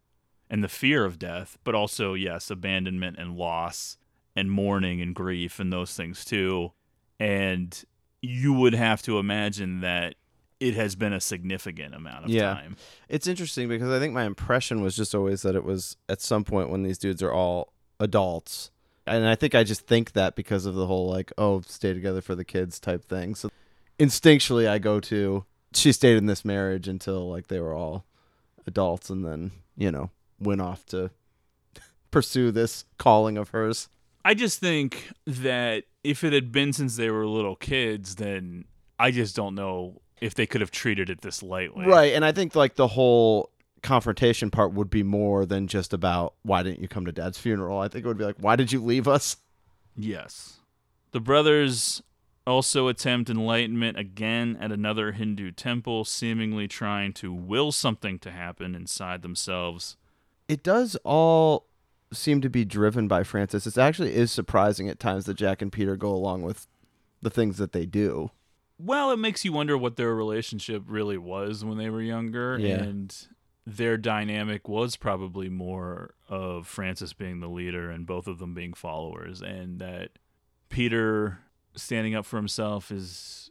and 0.48 0.62
the 0.62 0.68
fear 0.68 1.04
of 1.04 1.18
death, 1.18 1.58
but 1.64 1.74
also 1.74 2.14
yes, 2.14 2.50
abandonment 2.50 3.16
and 3.18 3.36
loss 3.36 3.96
and 4.34 4.50
mourning 4.50 5.00
and 5.00 5.14
grief 5.14 5.58
and 5.58 5.72
those 5.72 5.94
things 5.94 6.24
too. 6.24 6.72
And 7.18 7.82
you 8.20 8.52
would 8.52 8.74
have 8.74 9.02
to 9.02 9.18
imagine 9.18 9.80
that 9.80 10.14
it 10.62 10.74
has 10.74 10.94
been 10.94 11.12
a 11.12 11.20
significant 11.20 11.94
amount 11.94 12.24
of 12.24 12.30
Yeah. 12.30 12.54
time. 12.54 12.76
It's 13.08 13.26
interesting 13.26 13.68
because 13.68 13.90
I 13.90 13.98
think 13.98 14.14
my 14.14 14.24
impression 14.24 14.80
was 14.80 14.94
just 14.94 15.14
always 15.14 15.42
that 15.42 15.56
it 15.56 15.64
was 15.64 15.96
at 16.08 16.20
some 16.20 16.44
point 16.44 16.70
when 16.70 16.84
these 16.84 16.98
dudes 16.98 17.22
are 17.22 17.32
all 17.32 17.72
adults. 17.98 18.70
And 19.06 19.26
I 19.26 19.34
think 19.34 19.54
I 19.56 19.64
just 19.64 19.86
think 19.88 20.12
that 20.12 20.36
because 20.36 20.64
of 20.64 20.74
the 20.76 20.86
whole 20.86 21.08
like, 21.10 21.32
oh, 21.36 21.60
stay 21.62 21.92
together 21.92 22.20
for 22.20 22.36
the 22.36 22.44
kids 22.44 22.78
type 22.78 23.04
thing. 23.04 23.34
So 23.34 23.48
instinctually 23.98 24.68
I 24.68 24.78
go 24.78 25.00
to 25.00 25.44
she 25.74 25.90
stayed 25.90 26.16
in 26.16 26.26
this 26.26 26.44
marriage 26.44 26.86
until 26.86 27.28
like 27.28 27.48
they 27.48 27.58
were 27.58 27.74
all 27.74 28.04
adults 28.66 29.10
and 29.10 29.24
then, 29.24 29.50
you 29.76 29.90
know, 29.90 30.10
went 30.38 30.60
off 30.60 30.86
to 30.86 31.10
pursue 32.12 32.52
this 32.52 32.84
calling 32.98 33.36
of 33.36 33.48
hers. 33.50 33.88
I 34.24 34.34
just 34.34 34.60
think 34.60 35.08
that 35.26 35.84
if 36.04 36.22
it 36.22 36.32
had 36.32 36.52
been 36.52 36.72
since 36.72 36.94
they 36.96 37.10
were 37.10 37.26
little 37.26 37.56
kids, 37.56 38.14
then 38.16 38.66
I 38.98 39.10
just 39.10 39.34
don't 39.34 39.56
know 39.56 40.00
if 40.22 40.34
they 40.34 40.46
could 40.46 40.60
have 40.60 40.70
treated 40.70 41.10
it 41.10 41.20
this 41.20 41.42
lightly. 41.42 41.84
Right. 41.84 42.12
And 42.14 42.24
I 42.24 42.30
think 42.30 42.54
like 42.54 42.76
the 42.76 42.86
whole 42.86 43.50
confrontation 43.82 44.50
part 44.50 44.72
would 44.72 44.88
be 44.88 45.02
more 45.02 45.44
than 45.44 45.66
just 45.66 45.92
about 45.92 46.34
why 46.42 46.62
didn't 46.62 46.80
you 46.80 46.86
come 46.86 47.04
to 47.06 47.12
dad's 47.12 47.38
funeral? 47.38 47.80
I 47.80 47.88
think 47.88 48.04
it 48.04 48.08
would 48.08 48.18
be 48.18 48.24
like, 48.24 48.36
why 48.38 48.54
did 48.54 48.70
you 48.70 48.80
leave 48.80 49.08
us? 49.08 49.36
Yes. 49.96 50.60
The 51.10 51.20
brothers 51.20 52.02
also 52.46 52.86
attempt 52.86 53.30
enlightenment 53.30 53.98
again 53.98 54.56
at 54.60 54.70
another 54.70 55.10
Hindu 55.10 55.50
temple, 55.50 56.04
seemingly 56.04 56.68
trying 56.68 57.12
to 57.14 57.32
will 57.32 57.72
something 57.72 58.20
to 58.20 58.30
happen 58.30 58.76
inside 58.76 59.22
themselves. 59.22 59.96
It 60.48 60.62
does 60.62 60.96
all 61.02 61.66
seem 62.12 62.40
to 62.42 62.48
be 62.48 62.64
driven 62.64 63.08
by 63.08 63.24
Francis. 63.24 63.66
It 63.66 63.76
actually 63.76 64.14
is 64.14 64.30
surprising 64.30 64.88
at 64.88 65.00
times 65.00 65.24
that 65.24 65.34
Jack 65.34 65.62
and 65.62 65.72
Peter 65.72 65.96
go 65.96 66.10
along 66.10 66.42
with 66.42 66.68
the 67.20 67.30
things 67.30 67.58
that 67.58 67.72
they 67.72 67.86
do. 67.86 68.30
Well, 68.84 69.12
it 69.12 69.18
makes 69.18 69.44
you 69.44 69.52
wonder 69.52 69.78
what 69.78 69.96
their 69.96 70.14
relationship 70.14 70.82
really 70.86 71.18
was 71.18 71.64
when 71.64 71.78
they 71.78 71.88
were 71.88 72.02
younger. 72.02 72.58
Yeah. 72.58 72.82
And 72.82 73.14
their 73.64 73.96
dynamic 73.96 74.68
was 74.68 74.96
probably 74.96 75.48
more 75.48 76.14
of 76.28 76.66
Francis 76.66 77.12
being 77.12 77.38
the 77.38 77.48
leader 77.48 77.90
and 77.90 78.06
both 78.06 78.26
of 78.26 78.38
them 78.38 78.54
being 78.54 78.72
followers. 78.74 79.40
And 79.40 79.78
that 79.78 80.10
Peter 80.68 81.38
standing 81.76 82.14
up 82.14 82.26
for 82.26 82.38
himself 82.38 82.90
is 82.90 83.50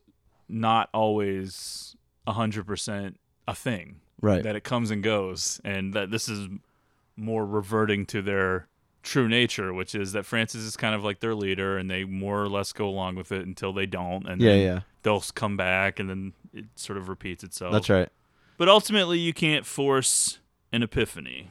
not 0.50 0.90
always 0.94 1.96
100% 2.28 3.16
a 3.48 3.56
thing. 3.56 4.02
Right. 4.22 4.44
That 4.44 4.56
it 4.56 4.64
comes 4.64 4.92
and 4.92 5.02
goes, 5.02 5.60
and 5.64 5.94
that 5.94 6.12
this 6.12 6.30
is 6.30 6.48
more 7.16 7.46
reverting 7.46 8.06
to 8.08 8.22
their 8.22 8.68
true 9.02 9.28
nature, 9.28 9.74
which 9.74 9.96
is 9.96 10.12
that 10.12 10.28
Francis 10.28 10.62
is 10.62 10.78
kind 10.78 10.94
of 10.94 11.04
like 11.04 11.22
their 11.22 11.34
leader, 11.34 11.78
and 11.78 11.90
they 11.90 12.04
more 12.04 12.44
or 12.44 12.48
less 12.48 12.72
go 12.72 12.88
along 12.88 13.16
with 13.16 13.32
it 13.32 13.48
until 13.48 13.74
they 13.74 13.88
don't, 13.88 14.28
and 14.28 14.40
Yeah, 14.40 14.54
yeah. 14.54 14.80
They'll 15.04 15.24
come 15.36 15.58
back, 15.58 16.00
and 16.00 16.10
then 16.10 16.34
it 16.54 16.66
sort 16.76 16.98
of 16.98 17.10
repeats 17.10 17.44
itself. 17.44 17.74
That's 17.74 17.90
right. 17.90 18.10
But 18.58 18.70
ultimately, 18.70 19.18
you 19.20 19.34
can't 19.34 19.66
force 19.66 20.40
an 20.72 20.84
epiphany. 20.84 21.50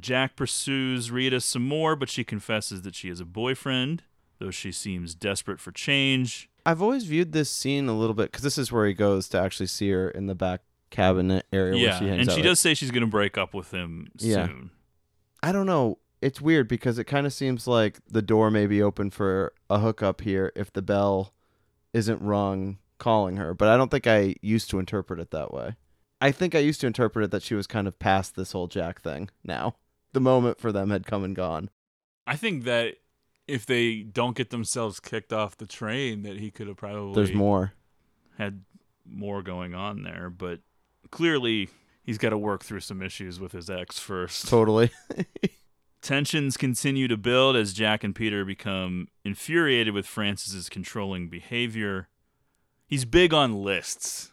Jack 0.00 0.36
pursues 0.36 1.10
Rita 1.10 1.40
some 1.40 1.66
more, 1.66 1.94
but 1.96 2.08
she 2.08 2.24
confesses 2.24 2.82
that 2.82 2.94
she 2.94 3.08
has 3.08 3.20
a 3.20 3.24
boyfriend, 3.24 4.02
though 4.38 4.50
she 4.50 4.72
seems 4.72 5.14
desperate 5.14 5.60
for 5.60 5.70
change. 5.70 6.48
I've 6.64 6.80
always 6.82 7.04
viewed 7.04 7.32
this 7.32 7.50
scene 7.50 7.88
a 7.88 7.96
little 7.96 8.14
bit 8.14 8.30
because 8.30 8.42
this 8.42 8.58
is 8.58 8.70
where 8.72 8.86
he 8.86 8.94
goes 8.94 9.28
to 9.30 9.38
actually 9.40 9.66
see 9.66 9.90
her 9.90 10.08
in 10.10 10.26
the 10.26 10.34
back 10.34 10.60
cabinet 10.90 11.46
area 11.52 11.72
where 11.72 11.80
yeah, 11.82 11.98
she 11.98 12.06
hangs 12.06 12.28
and 12.28 12.32
she 12.32 12.42
does 12.42 12.60
say 12.60 12.74
she's 12.74 12.90
going 12.90 13.00
to 13.02 13.06
break 13.08 13.36
up 13.38 13.54
with 13.54 13.72
him 13.72 14.08
Yeah. 14.18 14.46
soon. 14.46 14.70
I 15.42 15.50
don't 15.50 15.66
know. 15.66 15.98
It's 16.20 16.40
weird 16.40 16.68
because 16.68 16.98
it 16.98 17.04
kind 17.04 17.26
of 17.26 17.32
seems 17.32 17.66
like 17.66 17.98
the 18.08 18.22
door 18.22 18.50
may 18.50 18.66
be 18.66 18.80
open 18.82 19.10
for 19.10 19.52
a 19.68 19.80
hookup 19.80 20.20
here 20.20 20.52
if 20.54 20.72
the 20.72 20.82
bell 20.82 21.32
isn't 21.92 22.22
wrong 22.22 22.78
calling 22.98 23.36
her, 23.36 23.54
but 23.54 23.68
I 23.68 23.76
don't 23.76 23.90
think 23.90 24.06
I 24.06 24.36
used 24.42 24.70
to 24.70 24.78
interpret 24.78 25.20
it 25.20 25.30
that 25.30 25.52
way. 25.52 25.76
I 26.20 26.30
think 26.30 26.54
I 26.54 26.60
used 26.60 26.80
to 26.82 26.86
interpret 26.86 27.24
it 27.24 27.30
that 27.32 27.42
she 27.42 27.54
was 27.54 27.66
kind 27.66 27.88
of 27.88 27.98
past 27.98 28.36
this 28.36 28.52
whole 28.52 28.68
Jack 28.68 29.02
thing 29.02 29.28
now. 29.42 29.76
The 30.12 30.20
moment 30.20 30.60
for 30.60 30.70
them 30.70 30.90
had 30.90 31.06
come 31.06 31.24
and 31.24 31.34
gone. 31.34 31.70
I 32.26 32.36
think 32.36 32.64
that 32.64 32.96
if 33.48 33.66
they 33.66 34.02
don't 34.02 34.36
get 34.36 34.50
themselves 34.50 35.00
kicked 35.00 35.32
off 35.32 35.56
the 35.56 35.66
train, 35.66 36.22
that 36.22 36.38
he 36.38 36.50
could 36.50 36.68
have 36.68 36.76
probably 36.76 37.14
There's 37.14 37.34
more. 37.34 37.72
had 38.38 38.62
more 39.04 39.42
going 39.42 39.74
on 39.74 40.04
there. 40.04 40.30
But 40.30 40.60
clearly, 41.10 41.68
he's 42.04 42.18
got 42.18 42.30
to 42.30 42.38
work 42.38 42.62
through 42.62 42.80
some 42.80 43.02
issues 43.02 43.40
with 43.40 43.52
his 43.52 43.68
ex 43.68 43.98
first. 43.98 44.48
Totally. 44.48 44.90
Tensions 46.02 46.56
continue 46.56 47.06
to 47.08 47.16
build 47.16 47.54
as 47.56 47.72
Jack 47.72 48.02
and 48.02 48.12
Peter 48.14 48.44
become 48.44 49.06
infuriated 49.24 49.94
with 49.94 50.04
Francis's 50.04 50.68
controlling 50.68 51.28
behavior. 51.28 52.08
He's 52.88 53.04
big 53.04 53.32
on 53.32 53.62
lists 53.62 54.32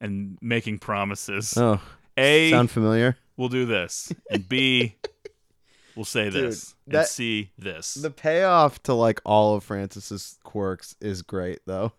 and 0.00 0.38
making 0.40 0.78
promises. 0.78 1.54
Oh. 1.56 1.80
A 2.16 2.50
Sound 2.50 2.70
familiar? 2.70 3.16
we'll 3.36 3.48
do 3.48 3.64
this, 3.64 4.12
and 4.30 4.46
B 4.48 4.96
we'll 5.96 6.04
say 6.04 6.30
Dude, 6.30 6.44
this, 6.52 6.74
and 6.86 6.94
that- 6.94 7.08
C 7.08 7.50
this. 7.58 7.94
The 7.94 8.10
payoff 8.10 8.82
to 8.84 8.92
like 8.94 9.20
all 9.24 9.56
of 9.56 9.64
Francis's 9.64 10.38
quirks 10.44 10.94
is 11.00 11.22
great 11.22 11.60
though. 11.66 11.92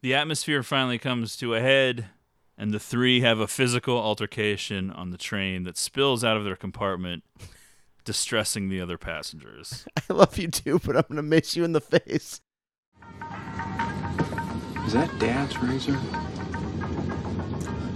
The 0.00 0.14
atmosphere 0.14 0.62
finally 0.62 0.98
comes 0.98 1.36
to 1.36 1.54
a 1.54 1.60
head, 1.60 2.06
and 2.56 2.72
the 2.72 2.78
three 2.80 3.20
have 3.20 3.40
a 3.40 3.46
physical 3.48 3.98
altercation 3.98 4.90
on 4.90 5.10
the 5.10 5.18
train 5.18 5.64
that 5.64 5.76
spills 5.76 6.22
out 6.24 6.36
of 6.36 6.44
their 6.44 6.56
compartment, 6.56 7.24
distressing 8.04 8.68
the 8.68 8.80
other 8.80 8.98
passengers. 8.98 9.86
I 10.10 10.12
love 10.12 10.38
you 10.38 10.48
too, 10.48 10.80
but 10.84 10.96
I'm 10.96 11.04
gonna 11.08 11.22
miss 11.22 11.56
you 11.56 11.64
in 11.64 11.72
the 11.72 11.80
face. 11.80 12.40
Is 14.86 14.92
that 14.94 15.10
Dad's 15.18 15.58
razor? 15.58 15.98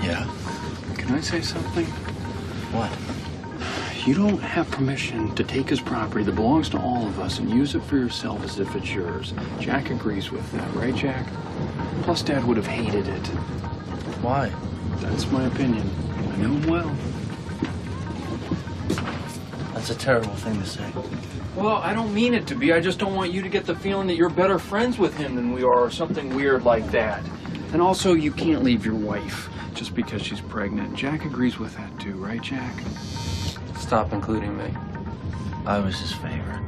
Yeah. 0.02 0.26
Can 0.96 1.14
I 1.14 1.20
say 1.20 1.40
something? 1.40 1.86
What? 2.72 2.90
You 4.06 4.14
don't 4.14 4.38
have 4.38 4.70
permission 4.70 5.34
to 5.34 5.42
take 5.42 5.68
his 5.68 5.80
property 5.80 6.24
that 6.24 6.36
belongs 6.36 6.68
to 6.70 6.78
all 6.78 7.08
of 7.08 7.18
us 7.18 7.40
and 7.40 7.50
use 7.50 7.74
it 7.74 7.82
for 7.82 7.96
yourself 7.96 8.44
as 8.44 8.60
if 8.60 8.76
it's 8.76 8.94
yours. 8.94 9.34
Jack 9.58 9.90
agrees 9.90 10.30
with 10.30 10.48
that, 10.52 10.74
right, 10.74 10.94
Jack? 10.94 11.26
Plus, 12.02 12.22
Dad 12.22 12.44
would 12.44 12.56
have 12.56 12.68
hated 12.68 13.08
it. 13.08 13.26
Why? 14.22 14.52
That's 15.00 15.28
my 15.32 15.44
opinion. 15.46 15.90
I 16.32 16.36
know 16.36 16.48
him 16.50 16.66
well. 16.70 16.96
That's 19.76 19.90
a 19.90 19.94
terrible 19.94 20.34
thing 20.36 20.58
to 20.58 20.66
say. 20.66 20.90
Well, 21.54 21.76
I 21.76 21.92
don't 21.92 22.14
mean 22.14 22.32
it 22.32 22.46
to 22.46 22.54
be. 22.54 22.72
I 22.72 22.80
just 22.80 22.98
don't 22.98 23.14
want 23.14 23.30
you 23.30 23.42
to 23.42 23.48
get 23.50 23.66
the 23.66 23.74
feeling 23.74 24.06
that 24.06 24.16
you're 24.16 24.30
better 24.30 24.58
friends 24.58 24.98
with 24.98 25.14
him 25.18 25.36
than 25.36 25.52
we 25.52 25.64
are, 25.64 25.80
or 25.80 25.90
something 25.90 26.34
weird 26.34 26.64
like 26.64 26.90
that. 26.92 27.22
And 27.74 27.82
also, 27.82 28.14
you 28.14 28.32
can't 28.32 28.64
leave 28.64 28.86
your 28.86 28.94
wife 28.94 29.50
just 29.74 29.94
because 29.94 30.22
she's 30.22 30.40
pregnant. 30.40 30.96
Jack 30.96 31.26
agrees 31.26 31.58
with 31.58 31.76
that 31.76 32.00
too, 32.00 32.14
right, 32.14 32.40
Jack? 32.40 32.74
Stop 33.78 34.14
including 34.14 34.56
me. 34.56 34.74
I 35.66 35.78
was 35.78 36.00
his 36.00 36.12
favorite. 36.14 36.62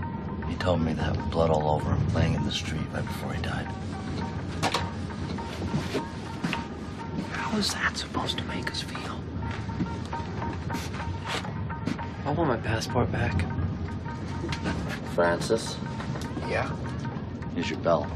He 0.47 0.57
told 0.57 0.83
me 0.83 0.93
that 0.93 1.17
with 1.17 1.31
blood 1.31 1.49
all 1.49 1.71
over 1.71 1.91
him, 1.91 2.15
laying 2.15 2.35
in 2.35 2.45
the 2.45 2.53
street 2.53 2.83
right 2.93 3.07
before 3.07 3.33
he 3.33 3.41
died. 3.41 3.67
How 7.33 7.57
is 7.57 7.73
that 7.73 7.97
supposed 7.97 8.37
to 8.37 8.45
make 8.45 8.71
us 8.71 8.83
feel? 8.83 9.18
I 12.29 12.31
want 12.33 12.51
my 12.51 12.59
passport 12.59 13.11
back. 13.11 13.43
Francis? 15.15 15.79
Yeah. 16.47 16.71
Here's 17.55 17.71
your 17.71 17.79
belt. 17.79 18.07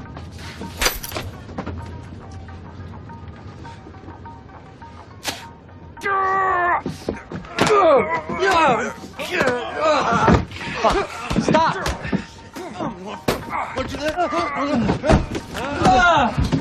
Stop! 11.41 11.89
What'd 13.75 13.93
you 13.93 13.99
do? 16.49 16.52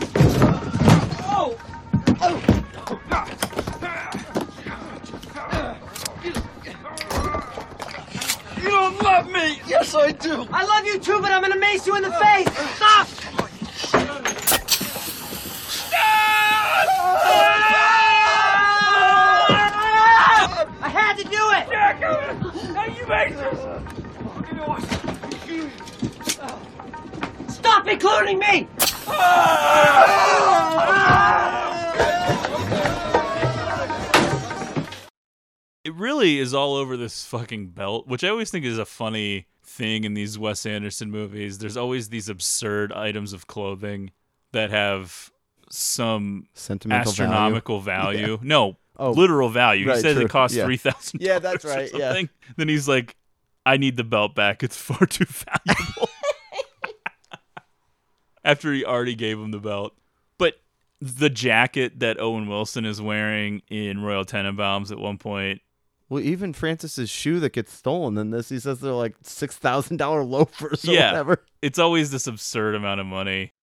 You 8.61 8.69
don't 8.69 9.01
love 9.01 9.27
me! 9.31 9.59
Yes, 9.65 9.95
I 9.95 10.11
do. 10.11 10.47
I 10.51 10.63
love 10.63 10.85
you 10.85 10.99
too, 10.99 11.19
but 11.19 11.31
I'm 11.31 11.41
gonna 11.41 11.57
mace 11.57 11.87
you 11.87 11.95
in 11.95 12.03
the 12.03 12.11
face! 12.11 12.47
Stop! 12.75 13.07
I 20.83 20.89
had 20.89 21.17
to 21.17 21.23
do 21.23 21.51
it! 21.51 21.67
Jack, 21.71 22.03
hey, 22.75 22.95
you 22.99 23.07
made 23.07 23.35
this! 23.35 23.59
Stop 27.55 27.87
including 27.87 28.37
me! 28.37 28.67
Ah! 29.07 30.30
Is 36.21 36.53
all 36.53 36.75
over 36.75 36.95
this 36.97 37.25
fucking 37.25 37.67
belt, 37.69 38.07
which 38.07 38.23
I 38.23 38.29
always 38.29 38.49
think 38.51 38.65
is 38.65 38.77
a 38.77 38.85
funny 38.85 39.47
thing 39.63 40.03
in 40.03 40.13
these 40.13 40.37
Wes 40.37 40.65
Anderson 40.65 41.09
movies. 41.11 41.57
There's 41.59 41.77
always 41.77 42.09
these 42.09 42.29
absurd 42.29 42.91
items 42.93 43.33
of 43.33 43.47
clothing 43.47 44.11
that 44.51 44.69
have 44.69 45.31
some 45.69 46.47
Sentimental 46.53 47.09
astronomical 47.09 47.79
value. 47.81 48.19
value. 48.37 48.39
No, 48.43 48.77
Oh, 48.97 49.11
literal 49.11 49.49
value. 49.49 49.87
right, 49.87 49.95
he 49.95 50.01
says 50.01 50.15
true. 50.15 50.25
it 50.25 50.29
costs 50.29 50.55
Yeah. 50.55 50.65
three 50.65 50.77
thousand. 50.77 51.21
Yeah, 51.21 51.39
that's 51.39 51.63
right, 51.65 51.89
yeah. 51.93 52.21
Then 52.57 52.67
he's 52.67 52.87
like, 52.87 53.15
"I 53.65 53.77
need 53.77 53.95
the 53.97 54.03
belt 54.03 54.35
back. 54.35 54.61
It's 54.63 54.75
far 54.77 55.05
too 55.07 55.25
valuable." 55.25 56.09
After 58.43 58.73
he 58.73 58.83
already 58.83 59.15
gave 59.15 59.37
him 59.39 59.51
the 59.51 59.59
belt, 59.59 59.95
but 60.37 60.55
the 60.99 61.29
jacket 61.29 61.99
that 61.99 62.19
Owen 62.19 62.47
Wilson 62.47 62.85
is 62.85 62.99
wearing 63.01 63.61
in 63.69 64.01
Royal 64.01 64.25
Tenenbaums 64.25 64.91
at 64.91 64.97
one 64.97 65.17
point 65.19 65.61
Well, 66.11 66.21
even 66.21 66.51
Francis's 66.51 67.09
shoe 67.09 67.39
that 67.39 67.53
gets 67.53 67.71
stolen 67.71 68.17
in 68.17 68.31
this, 68.31 68.49
he 68.49 68.59
says 68.59 68.81
they're 68.81 68.91
like 68.91 69.15
six 69.21 69.55
thousand 69.55 69.95
dollar 69.95 70.25
loafers 70.25 70.85
or 70.85 70.91
yeah, 70.91 71.11
whatever. 71.11 71.45
It's 71.61 71.79
always 71.79 72.11
this 72.11 72.27
absurd 72.27 72.75
amount 72.75 72.99
of 72.99 73.05
money. 73.05 73.53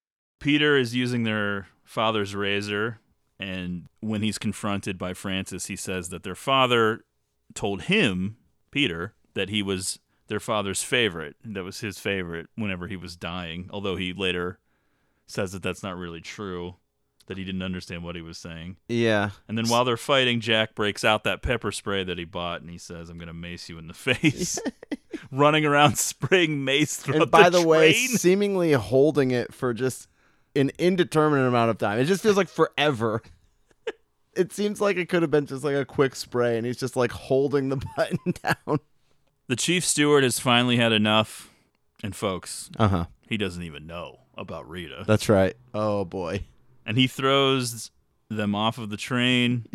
Peter 0.40 0.74
is 0.74 0.94
using 0.94 1.24
their 1.24 1.68
father's 1.84 2.34
razor, 2.34 3.00
and 3.38 3.84
when 4.00 4.22
he's 4.22 4.38
confronted 4.38 4.96
by 4.96 5.12
Francis, 5.12 5.66
he 5.66 5.76
says 5.76 6.08
that 6.08 6.22
their 6.22 6.34
father 6.34 7.04
told 7.52 7.82
him, 7.82 8.38
Peter, 8.70 9.12
that 9.34 9.50
he 9.50 9.62
was 9.62 9.98
their 10.28 10.40
father's 10.40 10.82
favorite. 10.82 11.36
That 11.44 11.64
was 11.64 11.80
his 11.80 11.98
favorite 11.98 12.46
whenever 12.54 12.86
he 12.86 12.96
was 12.96 13.14
dying, 13.14 13.68
although 13.70 13.96
he 13.96 14.14
later 14.14 14.58
says 15.26 15.52
that 15.52 15.62
that's 15.62 15.82
not 15.82 15.98
really 15.98 16.22
true, 16.22 16.76
that 17.28 17.38
he 17.38 17.44
didn't 17.44 17.62
understand 17.62 18.02
what 18.02 18.16
he 18.16 18.20
was 18.22 18.36
saying. 18.36 18.76
Yeah. 18.88 19.30
And 19.46 19.56
then 19.56 19.68
while 19.68 19.84
they're 19.84 19.96
fighting, 19.96 20.40
Jack 20.40 20.74
breaks 20.74 21.04
out 21.04 21.24
that 21.24 21.40
pepper 21.42 21.70
spray 21.72 22.02
that 22.04 22.18
he 22.18 22.24
bought, 22.24 22.60
and 22.60 22.68
he 22.70 22.78
says, 22.78 23.08
"I'm 23.08 23.16
going 23.18 23.28
to 23.28 23.32
mace 23.34 23.68
you 23.68 23.78
in 23.78 23.86
the 23.86 23.94
face." 23.94 24.58
Running 25.32 25.64
around 25.64 25.96
spraying 25.98 26.64
mace 26.64 26.96
throughout 26.96 27.22
And 27.22 27.30
by 27.30 27.48
the, 27.50 27.60
the, 27.60 27.66
way, 27.66 27.92
seemingly 27.94 28.72
holding 28.72 29.30
it 29.30 29.52
for 29.54 29.72
just 29.74 30.08
an 30.56 30.70
indeterminate 30.78 31.46
amount 31.46 31.70
of 31.70 31.78
time. 31.78 31.98
It 31.98 32.04
just 32.04 32.22
feels 32.22 32.36
like 32.36 32.48
forever. 32.48 33.22
it 34.34 34.52
seems 34.52 34.80
like 34.80 34.96
it 34.96 35.08
could 35.08 35.22
have 35.22 35.30
been 35.30 35.46
just 35.46 35.64
like 35.64 35.74
a 35.76 35.84
quick 35.84 36.14
spray, 36.16 36.56
and 36.56 36.66
he's 36.66 36.76
just 36.78 36.96
like 36.96 37.10
holding 37.12 37.68
the 37.68 37.76
button 37.96 38.18
down. 38.42 38.80
The 39.48 39.56
chief 39.56 39.84
steward 39.84 40.24
has 40.24 40.38
finally 40.38 40.76
had 40.76 40.92
enough, 40.92 41.50
and 42.02 42.14
folks, 42.14 42.70
Uh 42.78 42.88
huh. 42.88 43.04
he 43.28 43.36
doesn't 43.36 43.62
even 43.62 43.86
know 43.86 44.20
about 44.36 44.68
Rita. 44.68 45.04
That's 45.06 45.28
right. 45.28 45.54
Oh 45.74 46.04
boy. 46.04 46.44
And 46.88 46.96
he 46.96 47.06
throws 47.06 47.90
them 48.30 48.54
off 48.54 48.78
of 48.78 48.88
the 48.88 48.96
train 48.96 49.66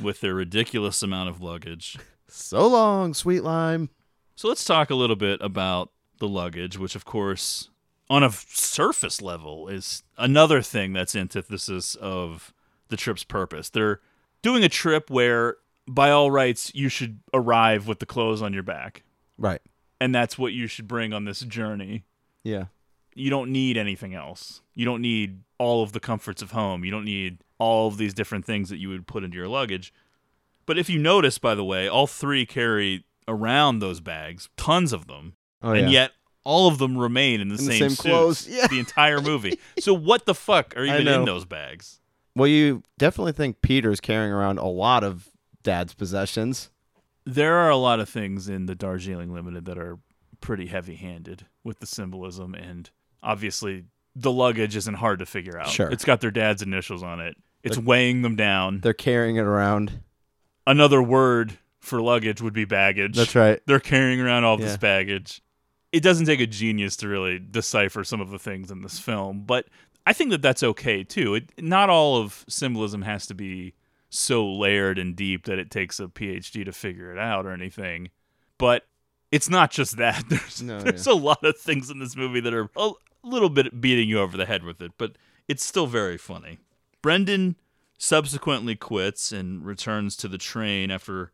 with 0.00 0.20
their 0.20 0.34
ridiculous 0.34 1.02
amount 1.02 1.28
of 1.28 1.42
luggage. 1.42 1.98
So 2.28 2.66
long, 2.68 3.12
sweet 3.12 3.42
lime. 3.42 3.90
So 4.36 4.46
let's 4.46 4.64
talk 4.64 4.88
a 4.88 4.94
little 4.94 5.16
bit 5.16 5.40
about 5.42 5.90
the 6.20 6.28
luggage, 6.28 6.78
which, 6.78 6.94
of 6.94 7.04
course, 7.04 7.70
on 8.08 8.22
a 8.22 8.30
surface 8.30 9.20
level, 9.20 9.66
is 9.66 10.04
another 10.16 10.62
thing 10.62 10.92
that's 10.92 11.16
antithesis 11.16 11.96
of 11.96 12.54
the 12.88 12.96
trip's 12.96 13.24
purpose. 13.24 13.68
They're 13.68 14.00
doing 14.40 14.62
a 14.62 14.68
trip 14.68 15.10
where, 15.10 15.56
by 15.88 16.10
all 16.10 16.30
rights, 16.30 16.70
you 16.72 16.88
should 16.88 17.18
arrive 17.34 17.88
with 17.88 17.98
the 17.98 18.06
clothes 18.06 18.42
on 18.42 18.52
your 18.52 18.62
back. 18.62 19.02
Right. 19.36 19.60
And 20.00 20.14
that's 20.14 20.38
what 20.38 20.52
you 20.52 20.68
should 20.68 20.86
bring 20.86 21.12
on 21.12 21.24
this 21.24 21.40
journey. 21.40 22.04
Yeah. 22.44 22.66
You 23.14 23.30
don't 23.30 23.50
need 23.50 23.76
anything 23.76 24.14
else. 24.14 24.62
You 24.74 24.84
don't 24.84 25.02
need 25.02 25.40
all 25.58 25.82
of 25.82 25.92
the 25.92 26.00
comforts 26.00 26.42
of 26.42 26.52
home. 26.52 26.84
You 26.84 26.90
don't 26.90 27.04
need 27.04 27.38
all 27.58 27.88
of 27.88 27.96
these 27.98 28.14
different 28.14 28.44
things 28.44 28.68
that 28.70 28.78
you 28.78 28.88
would 28.88 29.06
put 29.06 29.24
into 29.24 29.36
your 29.36 29.48
luggage. 29.48 29.92
But 30.66 30.78
if 30.78 30.88
you 30.88 30.98
notice, 30.98 31.38
by 31.38 31.54
the 31.54 31.64
way, 31.64 31.88
all 31.88 32.06
three 32.06 32.46
carry 32.46 33.04
around 33.28 33.80
those 33.80 34.00
bags, 34.00 34.48
tons 34.56 34.92
of 34.92 35.06
them, 35.06 35.34
Oh, 35.62 35.72
and 35.72 35.90
yeah. 35.90 36.02
yet 36.02 36.12
all 36.44 36.68
of 36.68 36.78
them 36.78 36.96
remain 36.96 37.40
in 37.40 37.48
the 37.48 37.56
In 37.56 37.64
the 37.66 37.72
same, 37.78 37.90
same 37.90 37.96
clothes, 37.96 38.48
yeah. 38.50 38.66
the 38.68 38.78
entire 38.78 39.20
movie. 39.20 39.58
so 39.78 39.92
what 39.92 40.24
the 40.24 40.34
fuck 40.34 40.74
are 40.76 40.84
even 40.84 41.06
in 41.06 41.24
those 41.26 41.44
bags? 41.44 42.00
Well, 42.34 42.46
you 42.48 42.82
definitely 42.98 43.32
think 43.32 43.60
Peter's 43.60 44.00
carrying 44.00 44.32
around 44.32 44.58
a 44.58 44.66
lot 44.66 45.04
of 45.04 45.28
dad's 45.62 45.92
possessions. 45.92 46.70
There 47.26 47.56
are 47.56 47.68
a 47.68 47.76
lot 47.76 48.00
of 48.00 48.08
things 48.08 48.48
in 48.48 48.64
the 48.66 48.74
Darjeeling 48.74 49.34
Limited 49.34 49.66
that 49.66 49.76
are 49.76 49.98
pretty 50.40 50.66
heavy-handed 50.68 51.46
with 51.62 51.80
the 51.80 51.86
symbolism, 51.86 52.54
and 52.54 52.88
obviously 53.22 53.84
the 54.16 54.30
luggage 54.32 54.76
isn't 54.76 54.94
hard 54.94 55.18
to 55.20 55.26
figure 55.26 55.58
out. 55.58 55.68
Sure. 55.68 55.88
it's 55.90 56.04
got 56.04 56.20
their 56.20 56.30
dad's 56.30 56.62
initials 56.62 57.02
on 57.02 57.20
it. 57.20 57.36
It's 57.62 57.76
They're- 57.76 57.84
weighing 57.84 58.22
them 58.22 58.36
down. 58.36 58.80
They're 58.80 58.92
carrying 58.92 59.36
it 59.36 59.44
around. 59.44 60.00
Another 60.66 61.02
word 61.02 61.58
for 61.80 62.00
luggage 62.00 62.40
would 62.42 62.52
be 62.52 62.64
baggage. 62.64 63.16
That's 63.16 63.34
right. 63.34 63.60
They're 63.66 63.80
carrying 63.80 64.20
around 64.20 64.44
all 64.44 64.58
Yeah. 64.60 64.66
this 64.66 64.76
baggage. 64.76 65.42
It 65.92 66.02
doesn't 66.02 66.26
take 66.26 66.40
a 66.40 66.46
genius 66.46 66.96
to 66.96 67.08
really 67.08 67.38
decipher 67.38 68.04
some 68.04 68.20
of 68.20 68.30
the 68.30 68.38
things 68.38 68.70
in 68.70 68.82
this 68.82 68.98
film, 68.98 69.42
but 69.44 69.66
I 70.06 70.12
think 70.12 70.30
that 70.30 70.42
that's 70.42 70.62
okay 70.62 71.02
too. 71.04 71.34
It, 71.34 71.50
not 71.62 71.90
all 71.90 72.20
of 72.20 72.44
symbolism 72.48 73.02
has 73.02 73.26
to 73.26 73.34
be 73.34 73.74
so 74.08 74.46
layered 74.46 74.98
and 74.98 75.14
deep 75.16 75.44
that 75.46 75.58
it 75.58 75.70
takes 75.70 75.98
a 76.00 76.06
PhD 76.08 76.64
to 76.64 76.72
figure 76.72 77.12
it 77.12 77.18
out 77.18 77.46
or 77.46 77.52
anything. 77.52 78.10
But 78.58 78.86
it's 79.32 79.48
not 79.48 79.70
just 79.70 79.96
that. 79.98 80.24
There's 80.28 80.62
No, 80.62 80.80
there's 80.80 81.06
yeah. 81.06 81.12
a 81.12 81.14
lot 81.14 81.44
of 81.44 81.56
things 81.58 81.90
in 81.90 81.98
this 81.98 82.16
movie 82.16 82.40
that 82.40 82.52
are 82.54 82.68
little 83.22 83.50
bit 83.50 83.80
beating 83.80 84.08
you 84.08 84.20
over 84.20 84.36
the 84.36 84.46
head 84.46 84.64
with 84.64 84.80
it, 84.80 84.92
but 84.98 85.16
it's 85.48 85.64
still 85.64 85.86
very 85.86 86.16
funny. 86.18 86.58
Brendan 87.02 87.56
subsequently 87.98 88.76
quits 88.76 89.32
and 89.32 89.64
returns 89.64 90.16
to 90.16 90.28
the 90.28 90.38
train 90.38 90.90
after 90.90 91.32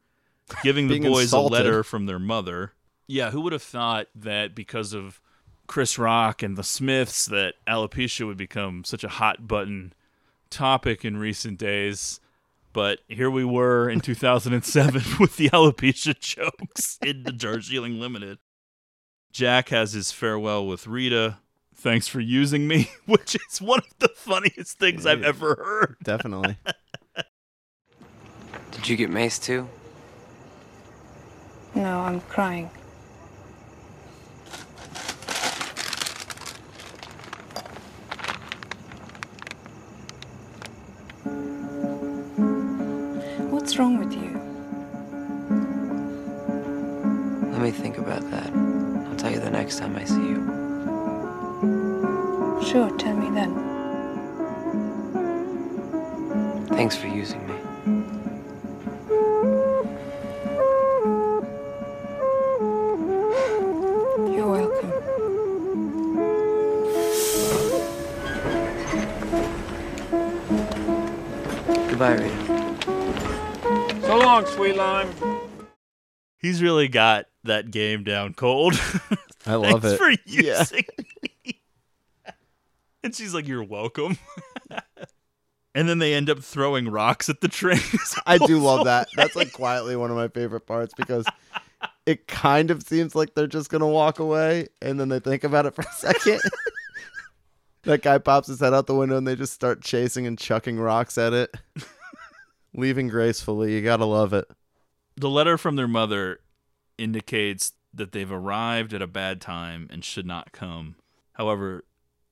giving 0.62 0.88
the 0.88 0.98
boys 1.00 1.24
insulted. 1.24 1.52
a 1.52 1.56
letter 1.56 1.82
from 1.82 2.06
their 2.06 2.18
mother. 2.18 2.72
Yeah, 3.06 3.30
who 3.30 3.40
would 3.42 3.52
have 3.52 3.62
thought 3.62 4.08
that 4.14 4.54
because 4.54 4.92
of 4.92 5.20
Chris 5.66 5.98
Rock 5.98 6.42
and 6.42 6.56
the 6.56 6.64
Smiths 6.64 7.26
that 7.26 7.54
alopecia 7.66 8.26
would 8.26 8.36
become 8.36 8.84
such 8.84 9.04
a 9.04 9.08
hot 9.08 9.46
button 9.46 9.92
topic 10.50 11.04
in 11.04 11.16
recent 11.16 11.58
days? 11.58 12.20
But 12.72 13.00
here 13.08 13.30
we 13.30 13.44
were 13.44 13.88
in 13.88 14.00
2007 14.02 15.02
with 15.20 15.36
the 15.36 15.50
alopecia 15.50 16.18
jokes 16.18 16.98
in 17.04 17.22
the 17.22 17.32
Darjeeling 17.32 18.00
Limited. 18.00 18.38
Jack 19.32 19.68
has 19.68 19.92
his 19.92 20.12
farewell 20.12 20.66
with 20.66 20.86
Rita. 20.86 21.38
Thanks 21.86 22.08
for 22.08 22.18
using 22.18 22.66
me, 22.66 22.90
which 23.06 23.36
is 23.36 23.62
one 23.62 23.78
of 23.78 23.98
the 24.00 24.08
funniest 24.08 24.76
things 24.76 25.06
I've 25.06 25.22
ever 25.22 25.54
heard. 25.54 25.96
Definitely. 26.02 26.56
Did 28.72 28.88
you 28.88 28.96
get 28.96 29.08
maced 29.08 29.44
too? 29.44 29.68
No, 31.76 32.00
I'm 32.00 32.20
crying. 32.22 32.66
What's 43.52 43.78
wrong 43.78 44.00
with 44.00 44.12
you? 44.12 44.32
Let 47.52 47.62
me 47.62 47.70
think 47.70 47.98
about 47.98 48.28
that. 48.32 48.52
I'll 48.52 49.14
tell 49.14 49.30
you 49.30 49.38
the 49.38 49.50
next 49.50 49.78
time 49.78 49.94
I 49.94 50.02
see 50.02 50.16
you. 50.16 50.65
Sure, 52.66 52.90
tell 52.98 53.14
me 53.16 53.30
then. 53.30 53.54
Thanks 56.68 56.96
for 56.96 57.06
using 57.06 57.46
me. 57.46 57.54
You're 64.34 64.46
welcome. 64.50 64.92
Goodbye, 71.88 72.14
Rita. 72.14 74.00
So 74.02 74.18
long, 74.18 74.46
sweet 74.46 74.76
lime. 74.76 75.08
He's 76.38 76.62
really 76.62 76.88
got 76.88 77.26
that 77.44 77.70
game 77.70 78.04
down 78.04 78.34
cold. 78.34 78.74
I 79.46 79.54
love 79.54 79.82
Thanks 79.82 79.94
it. 79.94 79.98
for 79.98 80.10
Yeah. 80.26 80.58
using 80.60 80.84
me. 80.98 81.05
And 83.06 83.14
she's 83.14 83.32
like, 83.32 83.46
"You're 83.46 83.64
welcome." 83.64 84.18
and 85.74 85.88
then 85.88 85.98
they 85.98 86.12
end 86.12 86.28
up 86.28 86.40
throwing 86.40 86.88
rocks 86.88 87.28
at 87.28 87.40
the 87.40 87.48
train. 87.48 87.80
I 88.26 88.38
do 88.38 88.58
love 88.58 88.84
that. 88.84 89.08
That's 89.16 89.36
like 89.36 89.52
quietly 89.52 89.96
one 89.96 90.10
of 90.10 90.16
my 90.16 90.28
favorite 90.28 90.66
parts 90.66 90.92
because 90.96 91.26
it 92.04 92.26
kind 92.26 92.70
of 92.70 92.82
seems 92.82 93.14
like 93.14 93.34
they're 93.34 93.46
just 93.46 93.70
gonna 93.70 93.86
walk 93.86 94.18
away, 94.18 94.68
and 94.82 94.98
then 95.00 95.08
they 95.08 95.20
think 95.20 95.44
about 95.44 95.66
it 95.66 95.74
for 95.74 95.82
a 95.82 95.92
second. 95.92 96.40
that 97.84 98.02
guy 98.02 98.18
pops 98.18 98.48
his 98.48 98.60
head 98.60 98.74
out 98.74 98.86
the 98.86 98.94
window, 98.94 99.16
and 99.16 99.26
they 99.26 99.36
just 99.36 99.52
start 99.52 99.82
chasing 99.82 100.26
and 100.26 100.38
chucking 100.38 100.78
rocks 100.78 101.16
at 101.16 101.32
it, 101.32 101.54
leaving 102.74 103.08
gracefully. 103.08 103.74
You 103.74 103.82
gotta 103.82 104.04
love 104.04 104.32
it. 104.32 104.50
the 105.16 105.30
letter 105.30 105.56
from 105.56 105.76
their 105.76 105.88
mother 105.88 106.40
indicates 106.98 107.72
that 107.94 108.12
they've 108.12 108.30
arrived 108.32 108.92
at 108.92 109.00
a 109.02 109.06
bad 109.06 109.40
time 109.40 109.88
and 109.90 110.04
should 110.04 110.26
not 110.26 110.52
come. 110.52 110.96
However, 111.32 111.84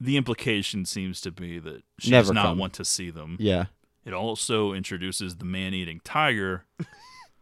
the 0.05 0.16
implication 0.16 0.84
seems 0.84 1.20
to 1.22 1.30
be 1.30 1.59
that 1.59 1.82
she 1.98 2.11
Never 2.11 2.26
does 2.26 2.32
not 2.34 2.44
come. 2.46 2.59
want 2.59 2.72
to 2.74 2.84
see 2.84 3.11
them. 3.11 3.36
Yeah. 3.40 3.66
It 4.05 4.12
also 4.12 4.72
introduces 4.72 5.36
the 5.36 5.44
man 5.44 5.72
eating 5.74 6.00
tiger, 6.05 6.64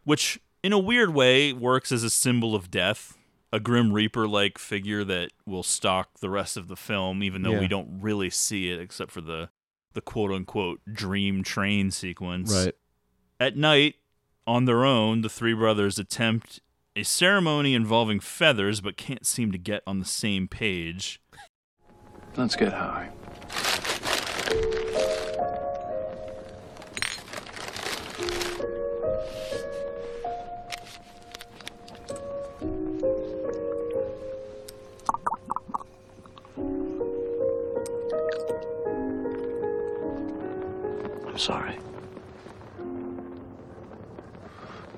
which 0.04 0.40
in 0.62 0.72
a 0.72 0.78
weird 0.78 1.10
way 1.10 1.52
works 1.52 1.90
as 1.92 2.02
a 2.04 2.10
symbol 2.10 2.54
of 2.54 2.70
death. 2.70 3.16
A 3.54 3.60
Grim 3.60 3.92
Reaper 3.92 4.26
like 4.26 4.56
figure 4.56 5.04
that 5.04 5.30
will 5.44 5.62
stalk 5.62 6.20
the 6.20 6.30
rest 6.30 6.56
of 6.56 6.68
the 6.68 6.76
film, 6.76 7.22
even 7.22 7.42
though 7.42 7.50
Yeah. 7.52 7.60
we 7.60 7.68
don't 7.68 8.00
really 8.00 8.30
see 8.30 8.70
it 8.70 8.80
except 8.80 9.10
for 9.10 9.20
the, 9.20 9.50
the 9.92 10.00
quote 10.00 10.30
unquote 10.32 10.80
dream 10.90 11.42
train 11.42 11.90
sequence. 11.90 12.50
Right. 12.54 12.74
At 13.38 13.56
night, 13.56 13.96
on 14.46 14.64
their 14.64 14.84
own, 14.86 15.20
the 15.20 15.28
three 15.28 15.52
brothers 15.52 15.98
attempt 15.98 16.60
a 16.96 17.02
ceremony 17.02 17.74
involving 17.74 18.20
feathers 18.20 18.80
but 18.80 18.96
can't 18.96 19.26
seem 19.26 19.52
to 19.52 19.58
get 19.58 19.82
on 19.86 19.98
the 19.98 20.04
same 20.06 20.48
page. 20.48 21.20
Let's 22.34 22.56
get 22.56 22.72
high. 22.72 23.10
I'm 41.26 41.38
sorry. 41.38 41.76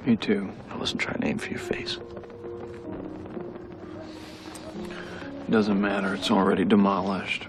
Me 0.06 0.16
too. 0.16 0.50
I 0.70 0.76
wasn't 0.76 1.00
trying 1.00 1.20
to 1.20 1.26
aim 1.26 1.38
for 1.38 1.50
your 1.50 1.58
face. 1.58 1.98
Doesn't 5.50 5.80
matter. 5.80 6.14
It's 6.14 6.30
already 6.30 6.64
demolished. 6.64 7.46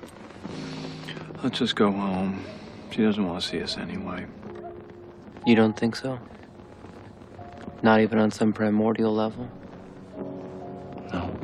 Let's 1.44 1.60
just 1.60 1.76
go 1.76 1.92
home. 1.92 2.44
She 2.92 3.04
doesn't 3.04 3.26
want 3.26 3.42
to 3.42 3.48
see 3.48 3.62
us 3.62 3.78
anyway. 3.78 4.26
You 5.46 5.56
don't 5.56 5.78
think 5.78 5.96
so? 5.96 6.20
Not 7.82 8.02
even 8.02 8.20
on 8.20 8.32
some 8.32 8.52
primordial 8.52 9.14
level? 9.14 9.50
No. 11.14 11.36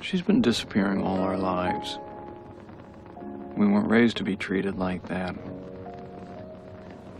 She's 0.00 0.22
been 0.22 0.42
disappearing 0.42 1.02
all 1.02 1.18
our 1.20 1.36
lives. 1.36 1.98
We 3.56 3.66
weren't 3.66 3.88
raised 3.88 4.18
to 4.18 4.22
be 4.22 4.36
treated 4.36 4.78
like 4.78 5.08
that. 5.08 5.34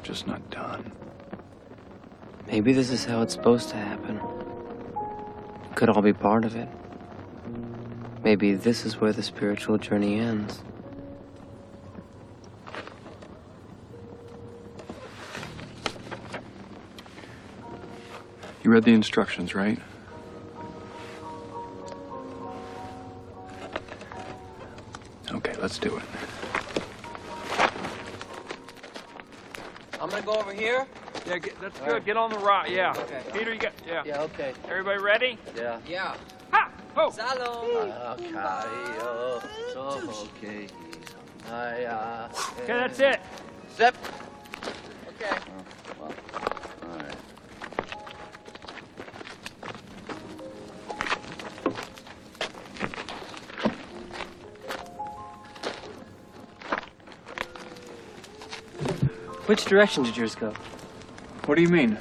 Just 0.02 0.26
not 0.26 0.48
done. 0.50 0.92
Maybe 2.46 2.72
this 2.72 2.90
is 2.90 3.04
how 3.04 3.22
it's 3.22 3.32
supposed 3.32 3.70
to 3.70 3.76
happen. 3.76 4.20
Could 5.74 5.88
all 5.88 6.02
be 6.02 6.12
part 6.12 6.44
of 6.44 6.54
it. 6.54 6.68
Maybe 8.26 8.54
this 8.54 8.84
is 8.84 9.00
where 9.00 9.12
the 9.12 9.22
spiritual 9.22 9.78
journey 9.78 10.18
ends. 10.18 10.60
You 18.64 18.72
read 18.72 18.82
the 18.82 18.92
instructions, 18.94 19.54
right? 19.54 19.78
Okay, 25.30 25.54
let's 25.60 25.78
do 25.78 25.96
it. 25.96 26.02
I'm 30.00 30.10
gonna 30.10 30.22
go 30.22 30.34
over 30.34 30.52
here. 30.52 30.88
Yeah, 31.28 31.38
get, 31.38 31.60
that's 31.60 31.78
All 31.78 31.86
good. 31.86 31.92
right. 31.92 32.04
Get 32.04 32.16
on 32.16 32.30
the 32.30 32.40
rock. 32.40 32.68
Yeah. 32.68 32.92
Okay. 32.96 33.22
Peter, 33.32 33.54
you 33.54 33.60
got. 33.60 33.72
Yeah. 33.86 34.02
Yeah. 34.04 34.22
Okay. 34.22 34.52
Everybody 34.68 35.00
ready? 35.00 35.38
Yeah. 35.56 35.78
Yeah. 35.86 36.16
Oh. 36.98 37.10
Ha! 37.10 38.66
Okay. 40.22 40.66
Okay, 42.62 42.66
that's 42.66 43.00
it. 43.00 43.20
Zip. 43.76 43.94
Okay. 45.08 45.36
Oh, 45.36 46.00
well, 46.00 46.14
all 46.82 46.96
right. 46.96 47.14
Which 59.46 59.66
direction 59.66 60.02
did 60.02 60.16
yours 60.16 60.34
go? 60.34 60.54
What 61.44 61.56
do 61.56 61.62
you 61.62 61.68
mean? 61.68 61.98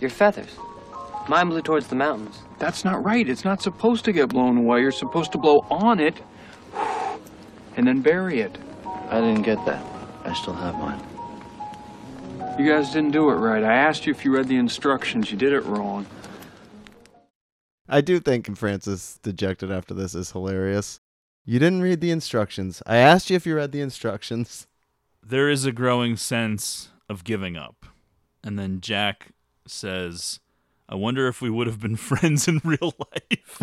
Your 0.00 0.10
feathers. 0.10 0.56
Mine 1.28 1.50
blew 1.50 1.60
towards 1.60 1.88
the 1.88 1.96
mountains. 1.96 2.40
That's 2.60 2.84
not 2.84 3.02
right. 3.02 3.26
It's 3.26 3.44
not 3.44 3.62
supposed 3.62 4.04
to 4.04 4.12
get 4.12 4.28
blown 4.28 4.58
away. 4.58 4.82
You're 4.82 4.92
supposed 4.92 5.32
to 5.32 5.38
blow 5.38 5.66
on 5.70 5.98
it 5.98 6.14
and 7.76 7.86
then 7.86 8.02
bury 8.02 8.40
it. 8.40 8.56
I 9.08 9.20
didn't 9.20 9.42
get 9.42 9.64
that. 9.64 9.82
I 10.24 10.34
still 10.34 10.52
have 10.52 10.74
mine. 10.74 11.02
You 12.58 12.68
guys 12.70 12.92
didn't 12.92 13.12
do 13.12 13.30
it 13.30 13.36
right. 13.36 13.64
I 13.64 13.72
asked 13.72 14.06
you 14.06 14.10
if 14.12 14.24
you 14.26 14.36
read 14.36 14.46
the 14.46 14.56
instructions. 14.56 15.32
You 15.32 15.38
did 15.38 15.54
it 15.54 15.64
wrong. 15.64 16.06
I 17.88 18.02
do 18.02 18.20
think 18.20 18.54
Francis 18.56 19.18
dejected 19.22 19.72
after 19.72 19.94
this 19.94 20.14
is 20.14 20.32
hilarious. 20.32 21.00
You 21.46 21.58
didn't 21.58 21.80
read 21.80 22.02
the 22.02 22.10
instructions. 22.10 22.82
I 22.86 22.98
asked 22.98 23.30
you 23.30 23.36
if 23.36 23.46
you 23.46 23.56
read 23.56 23.72
the 23.72 23.80
instructions. 23.80 24.66
There 25.26 25.48
is 25.48 25.64
a 25.64 25.72
growing 25.72 26.16
sense 26.16 26.90
of 27.08 27.24
giving 27.24 27.56
up. 27.56 27.86
And 28.44 28.58
then 28.58 28.82
Jack 28.82 29.28
says, 29.66 30.40
I 30.90 30.96
wonder 30.96 31.28
if 31.28 31.40
we 31.40 31.48
would 31.48 31.68
have 31.68 31.80
been 31.80 31.96
friends 32.10 32.48
in 32.48 32.60
real 32.64 32.92
life. 32.98 33.62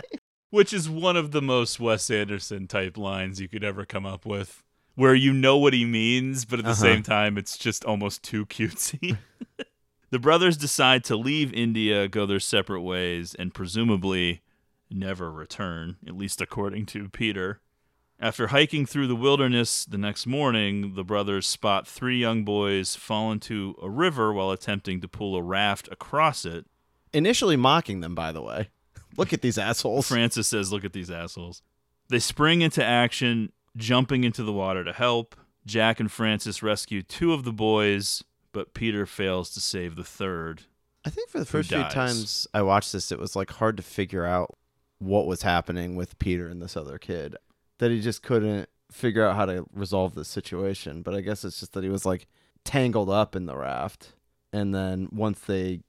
Which 0.50 0.72
is 0.72 0.88
one 0.90 1.16
of 1.16 1.30
the 1.30 1.40
most 1.42 1.78
Wes 1.78 2.10
Anderson 2.10 2.66
type 2.66 2.96
lines 2.98 3.40
you 3.40 3.48
could 3.48 3.62
ever 3.62 3.84
come 3.86 4.04
up 4.06 4.26
with, 4.26 4.62
where 4.94 5.14
you 5.14 5.32
know 5.32 5.56
what 5.58 5.72
he 5.74 5.84
means, 5.84 6.44
but 6.44 6.58
at 6.58 6.64
the 6.64 6.72
Uh-huh. 6.72 6.80
same 6.80 7.02
time, 7.02 7.38
it's 7.38 7.56
just 7.56 7.84
almost 7.84 8.22
too 8.22 8.44
cutesy. 8.46 9.16
the 10.10 10.18
brothers 10.18 10.56
decide 10.56 11.04
to 11.04 11.16
leave 11.16 11.52
India, 11.54 12.08
go 12.08 12.26
their 12.26 12.40
separate 12.40 12.82
ways, 12.82 13.34
and 13.34 13.54
presumably 13.54 14.42
never 14.90 15.30
return, 15.30 15.96
at 16.06 16.16
least 16.16 16.40
according 16.42 16.84
to 16.86 17.08
Peter. 17.08 17.60
After 18.22 18.46
hiking 18.46 18.86
through 18.86 19.08
the 19.08 19.16
wilderness 19.16 19.84
the 19.84 19.98
next 19.98 20.28
morning, 20.28 20.94
the 20.94 21.02
brothers 21.02 21.44
spot 21.44 21.88
three 21.88 22.18
young 22.18 22.44
boys 22.44 22.94
fall 22.94 23.32
into 23.32 23.74
a 23.82 23.90
river 23.90 24.32
while 24.32 24.52
attempting 24.52 25.00
to 25.00 25.08
pull 25.08 25.34
a 25.34 25.42
raft 25.42 25.88
across 25.90 26.44
it. 26.44 26.66
Initially 27.12 27.56
mocking 27.56 27.98
them, 28.00 28.14
by 28.14 28.30
the 28.30 28.40
way. 28.40 28.68
Look 29.16 29.32
at 29.32 29.42
these 29.42 29.58
assholes. 29.58 30.06
Francis 30.06 30.46
says, 30.46 30.70
Look 30.70 30.84
at 30.84 30.92
these 30.92 31.10
assholes. 31.10 31.62
They 32.10 32.20
spring 32.20 32.60
into 32.60 32.84
action, 32.84 33.50
jumping 33.76 34.22
into 34.22 34.44
the 34.44 34.52
water 34.52 34.84
to 34.84 34.92
help. 34.92 35.34
Jack 35.66 35.98
and 35.98 36.10
Francis 36.10 36.62
rescue 36.62 37.02
two 37.02 37.32
of 37.32 37.42
the 37.42 37.52
boys, 37.52 38.22
but 38.52 38.72
Peter 38.72 39.04
fails 39.04 39.50
to 39.54 39.60
save 39.60 39.96
the 39.96 40.04
third. 40.04 40.62
I 41.04 41.10
think 41.10 41.28
for 41.28 41.40
the 41.40 41.44
first 41.44 41.70
few 41.70 41.82
times 41.84 42.46
I 42.54 42.62
watched 42.62 42.92
this, 42.92 43.10
it 43.10 43.18
was 43.18 43.34
like 43.34 43.50
hard 43.50 43.76
to 43.78 43.82
figure 43.82 44.24
out 44.24 44.56
what 45.00 45.26
was 45.26 45.42
happening 45.42 45.96
with 45.96 46.20
Peter 46.20 46.46
and 46.46 46.62
this 46.62 46.76
other 46.76 46.98
kid. 46.98 47.36
That 47.82 47.90
he 47.90 48.00
just 48.00 48.22
couldn't 48.22 48.68
figure 48.92 49.26
out 49.26 49.34
how 49.34 49.46
to 49.46 49.66
resolve 49.74 50.14
the 50.14 50.24
situation. 50.24 51.02
But 51.02 51.14
I 51.14 51.20
guess 51.20 51.44
it's 51.44 51.58
just 51.58 51.72
that 51.72 51.82
he 51.82 51.90
was 51.90 52.06
like 52.06 52.28
tangled 52.64 53.10
up 53.10 53.34
in 53.34 53.46
the 53.46 53.56
raft. 53.56 54.12
And 54.52 54.72
then 54.72 55.08
once 55.10 55.40
they 55.40 55.80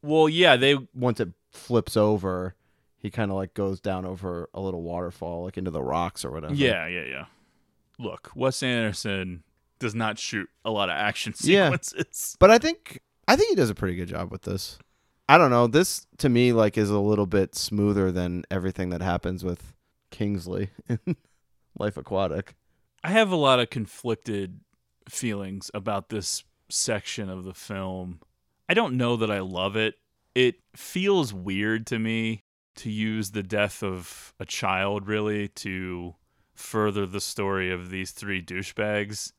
Well, 0.00 0.28
yeah, 0.28 0.54
they 0.56 0.76
once 0.94 1.18
it 1.18 1.30
flips 1.50 1.96
over, 1.96 2.54
he 2.98 3.10
kind 3.10 3.32
of 3.32 3.36
like 3.36 3.52
goes 3.54 3.80
down 3.80 4.04
over 4.04 4.48
a 4.54 4.60
little 4.60 4.82
waterfall, 4.82 5.42
like 5.44 5.58
into 5.58 5.72
the 5.72 5.82
rocks 5.82 6.24
or 6.24 6.30
whatever. 6.30 6.54
Yeah, 6.54 6.86
yeah, 6.86 7.04
yeah. 7.04 7.24
Look, 7.98 8.30
Wes 8.36 8.62
Anderson 8.62 9.42
does 9.80 9.94
not 9.94 10.18
shoot 10.20 10.48
a 10.64 10.70
lot 10.70 10.88
of 10.88 10.94
action 10.96 11.34
Yeah. 11.42 11.64
sequences. 11.70 12.36
But 12.38 12.52
I 12.52 12.58
think 12.58 13.00
I 13.26 13.34
think 13.34 13.50
he 13.50 13.56
does 13.56 13.70
a 13.70 13.74
pretty 13.74 13.96
good 13.96 14.08
job 14.08 14.30
with 14.30 14.42
this. 14.42 14.78
I 15.28 15.36
don't 15.38 15.50
know. 15.50 15.66
This 15.66 16.06
to 16.18 16.28
me 16.28 16.52
like 16.52 16.78
is 16.78 16.90
a 16.90 16.98
little 17.00 17.26
bit 17.26 17.56
smoother 17.56 18.12
than 18.12 18.44
everything 18.52 18.90
that 18.90 19.00
happens 19.02 19.42
with 19.42 19.72
Kingsley 20.14 20.70
in 20.88 21.16
Life 21.78 21.96
Aquatic. 21.96 22.54
I 23.02 23.10
have 23.10 23.32
a 23.32 23.36
lot 23.36 23.58
of 23.60 23.68
conflicted 23.68 24.60
feelings 25.08 25.70
about 25.74 26.08
this 26.08 26.44
section 26.70 27.28
of 27.28 27.44
the 27.44 27.52
film. 27.52 28.20
I 28.68 28.74
don't 28.74 28.96
know 28.96 29.16
that 29.16 29.30
I 29.30 29.40
love 29.40 29.76
it. 29.76 29.96
It 30.34 30.56
feels 30.74 31.34
weird 31.34 31.86
to 31.88 31.98
me 31.98 32.44
to 32.76 32.90
use 32.90 33.32
the 33.32 33.42
death 33.42 33.82
of 33.82 34.32
a 34.40 34.44
child 34.44 35.06
really 35.06 35.48
to 35.48 36.14
further 36.54 37.06
the 37.06 37.20
story 37.20 37.70
of 37.70 37.90
these 37.90 38.12
three 38.12 38.40
douchebags. 38.40 39.32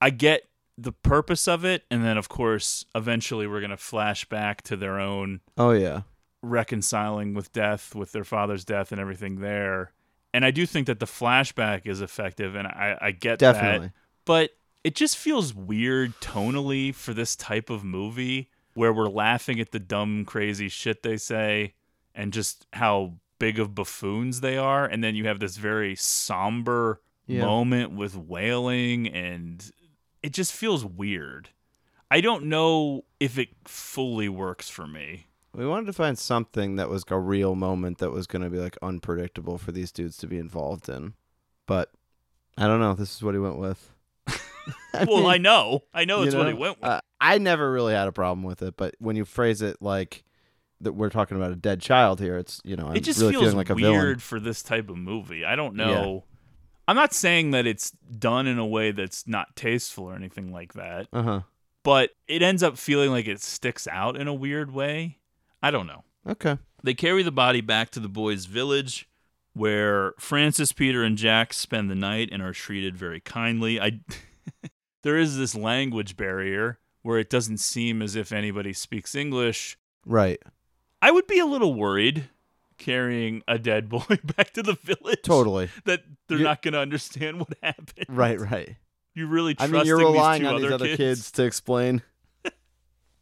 I 0.00 0.10
get 0.10 0.42
the 0.76 0.92
purpose 0.92 1.48
of 1.48 1.64
it 1.64 1.84
and 1.90 2.04
then 2.04 2.18
of 2.18 2.28
course 2.28 2.84
eventually 2.94 3.46
we're 3.46 3.60
going 3.60 3.70
to 3.70 3.76
flash 3.78 4.28
back 4.28 4.60
to 4.62 4.76
their 4.76 5.00
own 5.00 5.40
Oh 5.56 5.70
yeah. 5.70 6.02
reconciling 6.42 7.32
with 7.32 7.50
death, 7.52 7.94
with 7.94 8.12
their 8.12 8.24
father's 8.24 8.64
death 8.64 8.92
and 8.92 9.00
everything 9.00 9.40
there. 9.40 9.92
And 10.36 10.44
I 10.44 10.50
do 10.50 10.66
think 10.66 10.86
that 10.86 11.00
the 11.00 11.06
flashback 11.06 11.86
is 11.86 12.02
effective, 12.02 12.54
and 12.54 12.66
I, 12.68 12.98
I 13.00 13.10
get 13.12 13.38
Definitely. 13.38 13.86
that. 13.86 13.94
But 14.26 14.50
it 14.84 14.94
just 14.94 15.16
feels 15.16 15.54
weird 15.54 16.12
tonally 16.20 16.94
for 16.94 17.14
this 17.14 17.34
type 17.36 17.70
of 17.70 17.82
movie 17.84 18.50
where 18.74 18.92
we're 18.92 19.08
laughing 19.08 19.58
at 19.60 19.70
the 19.72 19.78
dumb, 19.78 20.26
crazy 20.26 20.68
shit 20.68 21.02
they 21.02 21.16
say 21.16 21.72
and 22.14 22.34
just 22.34 22.66
how 22.74 23.14
big 23.38 23.58
of 23.58 23.74
buffoons 23.74 24.42
they 24.42 24.58
are. 24.58 24.84
And 24.84 25.02
then 25.02 25.14
you 25.14 25.26
have 25.26 25.40
this 25.40 25.56
very 25.56 25.96
somber 25.96 27.00
Yeah. 27.26 27.40
moment 27.40 27.92
with 27.92 28.14
wailing, 28.14 29.08
and 29.08 29.70
it 30.22 30.34
just 30.34 30.52
feels 30.52 30.84
weird. 30.84 31.48
I 32.10 32.20
don't 32.20 32.44
know 32.44 33.06
if 33.18 33.38
it 33.38 33.48
fully 33.64 34.28
works 34.28 34.68
for 34.68 34.86
me. 34.86 35.25
We 35.56 35.66
wanted 35.66 35.86
to 35.86 35.92
find 35.92 36.18
something 36.18 36.76
that 36.76 36.90
was 36.90 37.04
a 37.08 37.18
real 37.18 37.54
moment 37.54 37.98
that 37.98 38.10
was 38.10 38.26
going 38.26 38.42
to 38.42 38.50
be 38.50 38.58
like 38.58 38.76
unpredictable 38.82 39.56
for 39.58 39.72
these 39.72 39.90
dudes 39.90 40.16
to 40.18 40.26
be 40.26 40.38
involved 40.38 40.88
in. 40.88 41.14
But 41.66 41.90
I 42.58 42.66
don't 42.66 42.80
know. 42.80 42.92
If 42.92 42.98
this 42.98 43.14
is 43.16 43.22
what 43.22 43.34
he 43.34 43.40
went 43.40 43.58
with. 43.58 43.90
well, 44.92 45.06
mean, 45.18 45.26
I 45.26 45.38
know. 45.38 45.84
I 45.94 46.04
know 46.04 46.22
it's 46.22 46.34
what 46.34 46.48
he 46.48 46.52
went 46.52 46.80
with. 46.80 46.88
uh, 46.88 47.00
I 47.20 47.38
never 47.38 47.70
really 47.70 47.94
had 47.94 48.08
a 48.08 48.12
problem 48.12 48.42
with 48.42 48.62
it, 48.62 48.76
but 48.76 48.94
when 48.98 49.16
you 49.16 49.24
phrase 49.24 49.62
it 49.62 49.80
like 49.80 50.24
that, 50.82 50.92
we're 50.92 51.08
talking 51.10 51.36
about 51.36 51.52
a 51.52 51.56
dead 51.56 51.80
child 51.80 52.20
here. 52.20 52.36
It's 52.36 52.60
you 52.64 52.76
know, 52.76 52.88
I'm 52.88 52.96
it 52.96 53.04
just 53.04 53.20
really 53.20 53.32
feels 53.32 53.54
like 53.54 53.70
a 53.70 53.74
weird 53.74 53.84
villain. 53.92 54.18
for 54.18 54.40
this 54.40 54.62
type 54.62 54.90
of 54.90 54.96
movie. 54.98 55.44
I 55.44 55.56
don't 55.56 55.74
know. 55.76 56.24
I'm 56.88 56.96
not 56.96 57.12
saying 57.14 57.50
that 57.52 57.66
it's 57.66 57.90
done 57.90 58.46
in 58.46 58.58
a 58.58 58.66
way 58.66 58.92
that's 58.92 59.26
not 59.26 59.56
tasteful 59.56 60.04
or 60.04 60.14
anything 60.14 60.52
like 60.52 60.74
that, 60.74 61.08
Uh 61.12 61.22
huh. 61.22 61.40
but 61.82 62.10
it 62.28 62.42
ends 62.42 62.62
up 62.62 62.78
feeling 62.78 63.10
like 63.10 63.26
it 63.26 63.40
sticks 63.40 63.88
out 63.88 64.16
in 64.16 64.28
a 64.28 64.34
weird 64.34 64.70
way. 64.72 65.18
I 65.66 65.70
don't 65.70 65.86
know. 65.86 66.04
Okay. 66.28 66.58
They 66.82 66.94
carry 66.94 67.22
the 67.22 67.32
body 67.32 67.60
back 67.60 67.90
to 67.90 68.00
the 68.00 68.08
boys' 68.08 68.44
village 68.46 69.08
where 69.54 70.12
Francis, 70.18 70.70
Peter, 70.72 71.02
and 71.02 71.16
Jack 71.16 71.52
spend 71.52 71.90
the 71.90 71.94
night 71.94 72.28
and 72.30 72.42
are 72.42 72.52
treated 72.52 72.96
very 72.96 73.20
kindly. 73.20 73.80
I 73.80 74.00
there 75.02 75.16
is 75.18 75.36
this 75.36 75.54
language 75.54 76.16
barrier 76.16 76.78
where 77.02 77.18
it 77.18 77.30
doesn't 77.30 77.58
seem 77.58 78.02
as 78.02 78.16
if 78.16 78.32
anybody 78.32 78.72
speaks 78.72 79.14
English. 79.14 79.76
Right. 80.04 80.40
I 81.02 81.10
would 81.10 81.26
be 81.26 81.38
a 81.38 81.46
little 81.46 81.74
worried 81.74 82.28
carrying 82.78 83.42
a 83.48 83.58
dead 83.58 83.88
boy 83.96 84.04
back 84.36 84.52
to 84.52 84.62
the 84.62 84.74
village. 84.74 85.22
Totally. 85.22 85.70
That 85.84 86.02
they're 86.28 86.38
You- 86.38 86.44
not 86.44 86.62
going 86.62 86.74
to 86.74 86.80
understand 86.80 87.40
what 87.40 87.54
happened. 87.62 88.06
Right. 88.08 88.38
Right. 88.40 88.76
You 89.14 89.26
really 89.26 89.56
I 89.58 89.66
mean, 89.66 89.86
you're 89.86 89.96
relying 89.98 90.42
these 90.42 90.50
two 90.50 90.54
on 90.54 90.60
these 90.60 90.66
other, 90.66 90.74
other 90.74 90.86
kids? 90.88 90.96
kids 90.98 91.30
to 91.32 91.44
explain. 91.44 92.02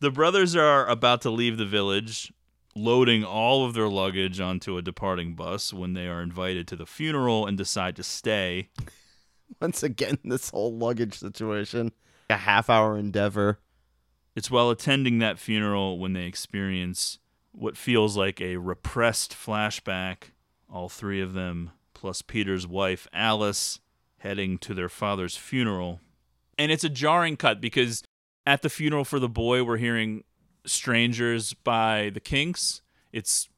The 0.04 0.10
brothers 0.10 0.54
are 0.54 0.86
about 0.86 1.22
to 1.22 1.30
leave 1.30 1.56
the 1.56 1.64
village, 1.64 2.30
loading 2.76 3.24
all 3.24 3.64
of 3.64 3.72
their 3.72 3.88
luggage 3.88 4.38
onto 4.38 4.76
a 4.76 4.82
departing 4.82 5.34
bus 5.34 5.72
when 5.72 5.94
they 5.94 6.06
are 6.08 6.20
invited 6.20 6.68
to 6.68 6.76
the 6.76 6.84
funeral 6.84 7.46
and 7.46 7.56
decide 7.56 7.96
to 7.96 8.02
stay. 8.02 8.68
Once 9.62 9.82
again, 9.82 10.18
this 10.22 10.50
whole 10.50 10.76
luggage 10.76 11.18
situation, 11.18 11.90
a 12.28 12.36
half 12.36 12.68
hour 12.68 12.98
endeavor. 12.98 13.60
It's 14.36 14.50
while 14.50 14.68
attending 14.68 15.20
that 15.20 15.38
funeral 15.38 15.98
when 15.98 16.12
they 16.12 16.26
experience 16.26 17.18
what 17.52 17.78
feels 17.78 18.14
like 18.14 18.42
a 18.42 18.58
repressed 18.58 19.32
flashback, 19.32 20.32
all 20.70 20.90
three 20.90 21.22
of 21.22 21.32
them, 21.32 21.70
plus 21.94 22.20
Peter's 22.20 22.66
wife, 22.66 23.08
Alice, 23.14 23.80
heading 24.18 24.58
to 24.58 24.74
their 24.74 24.90
father's 24.90 25.38
funeral. 25.38 26.00
And 26.58 26.70
it's 26.70 26.84
a 26.84 26.90
jarring 26.90 27.38
cut 27.38 27.58
because 27.58 28.02
at 28.46 28.62
the 28.62 28.68
funeral 28.68 29.04
for 29.04 29.18
the 29.18 29.28
boy, 29.28 29.62
we're 29.64 29.76
hearing 29.78 30.24
Strangers 30.66 31.52
by 31.52 32.10
the 32.14 32.20
Kinks. 32.20 32.80
It's 33.12 33.48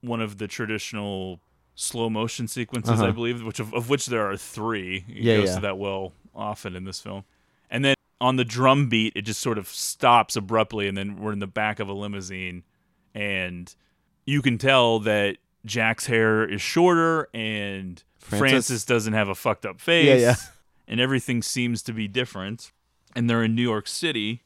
one 0.00 0.20
of 0.20 0.38
the 0.38 0.48
traditional 0.48 1.40
slow 1.74 2.08
motion 2.08 2.48
sequences, 2.48 3.00
I 3.00 3.04
Uh-huh. 3.04 3.12
believe, 3.12 3.42
which 3.42 3.60
of, 3.60 3.72
of 3.74 3.88
which 3.90 4.06
there 4.06 4.26
are 4.30 4.36
three. 4.36 5.04
It 5.08 5.16
Yeah, 5.22 5.36
goes 5.38 5.48
yeah. 5.50 5.54
to 5.56 5.60
that 5.62 5.78
well 5.78 6.12
often 6.34 6.74
in 6.74 6.84
this 6.84 7.00
film. 7.00 7.24
And 7.70 7.84
then 7.84 7.94
on 8.20 8.36
the 8.36 8.44
drum 8.44 8.88
beat, 8.88 9.12
it 9.14 9.22
just 9.22 9.40
sort 9.40 9.58
of 9.58 9.68
stops 9.68 10.36
abruptly, 10.36 10.88
and 10.88 10.96
then 10.96 11.16
we're 11.18 11.32
in 11.32 11.38
the 11.40 11.46
back 11.46 11.78
of 11.80 11.88
a 11.88 11.92
limousine, 11.92 12.62
and 13.14 13.74
you 14.24 14.40
can 14.42 14.56
tell 14.58 15.00
that 15.00 15.36
Jack's 15.66 16.06
hair 16.06 16.48
is 16.48 16.62
shorter, 16.62 17.28
and 17.34 18.02
Francis- 18.18 18.50
Francis, 18.50 18.84
doesn't 18.86 19.12
have 19.12 19.28
a 19.28 19.34
fucked 19.34 19.66
up 19.66 19.80
face, 19.80 20.06
Yeah, 20.06 20.14
yeah. 20.30 20.34
and 20.88 21.00
everything 21.00 21.42
seems 21.42 21.82
to 21.82 21.92
be 21.92 22.08
different. 22.08 22.72
And 23.16 23.28
they're 23.28 23.42
in 23.42 23.54
New 23.54 23.62
York 23.62 23.88
City. 23.88 24.42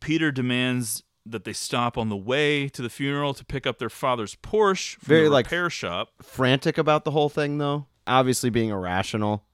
Peter 0.00 0.30
demands 0.30 1.02
that 1.24 1.44
they 1.44 1.52
stop 1.52 1.96
on 1.96 2.08
the 2.08 2.16
way 2.16 2.68
to 2.70 2.82
the 2.82 2.90
funeral 2.90 3.32
to 3.34 3.44
pick 3.44 3.66
up 3.66 3.78
their 3.78 3.88
father's 3.90 4.34
Porsche 4.36 4.96
from 4.96 5.06
Very, 5.08 5.24
the 5.24 5.30
like, 5.30 5.46
repair 5.46 5.70
shop. 5.70 6.10
Frantic 6.22 6.76
about 6.78 7.04
the 7.04 7.10
whole 7.12 7.28
thing, 7.28 7.58
though. 7.58 7.86
Obviously 8.06 8.50
being 8.50 8.70
irrational. 8.70 9.44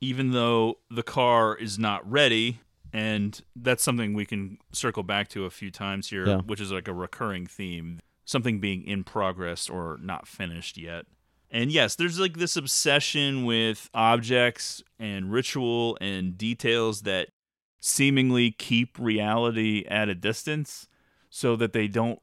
even 0.00 0.30
though 0.30 0.78
the 0.90 1.02
car 1.02 1.56
is 1.56 1.76
not 1.78 2.08
ready 2.08 2.60
and 2.92 3.42
that's 3.56 3.82
something 3.82 4.14
we 4.14 4.24
can 4.24 4.56
circle 4.72 5.02
back 5.02 5.28
to 5.28 5.44
a 5.44 5.50
few 5.50 5.70
times 5.72 6.08
here 6.08 6.24
Yeah. 6.26 6.36
which 6.38 6.60
is 6.60 6.70
like 6.70 6.86
a 6.88 6.94
recurring 6.94 7.46
theme 7.46 7.98
something 8.24 8.60
being 8.60 8.84
in 8.84 9.02
progress 9.02 9.68
or 9.68 9.98
not 10.00 10.28
finished 10.28 10.78
yet 10.78 11.04
and 11.50 11.72
yes 11.72 11.96
there's 11.96 12.20
like 12.20 12.36
this 12.38 12.56
obsession 12.56 13.44
with 13.44 13.90
objects 13.92 14.82
and 15.00 15.32
ritual 15.32 15.98
and 16.00 16.38
details 16.38 17.02
that 17.02 17.30
seemingly 17.80 18.50
keep 18.50 18.98
reality 18.98 19.84
at 19.88 20.08
a 20.08 20.14
distance 20.14 20.86
so 21.30 21.56
that 21.56 21.72
they 21.72 21.86
don't 21.88 22.20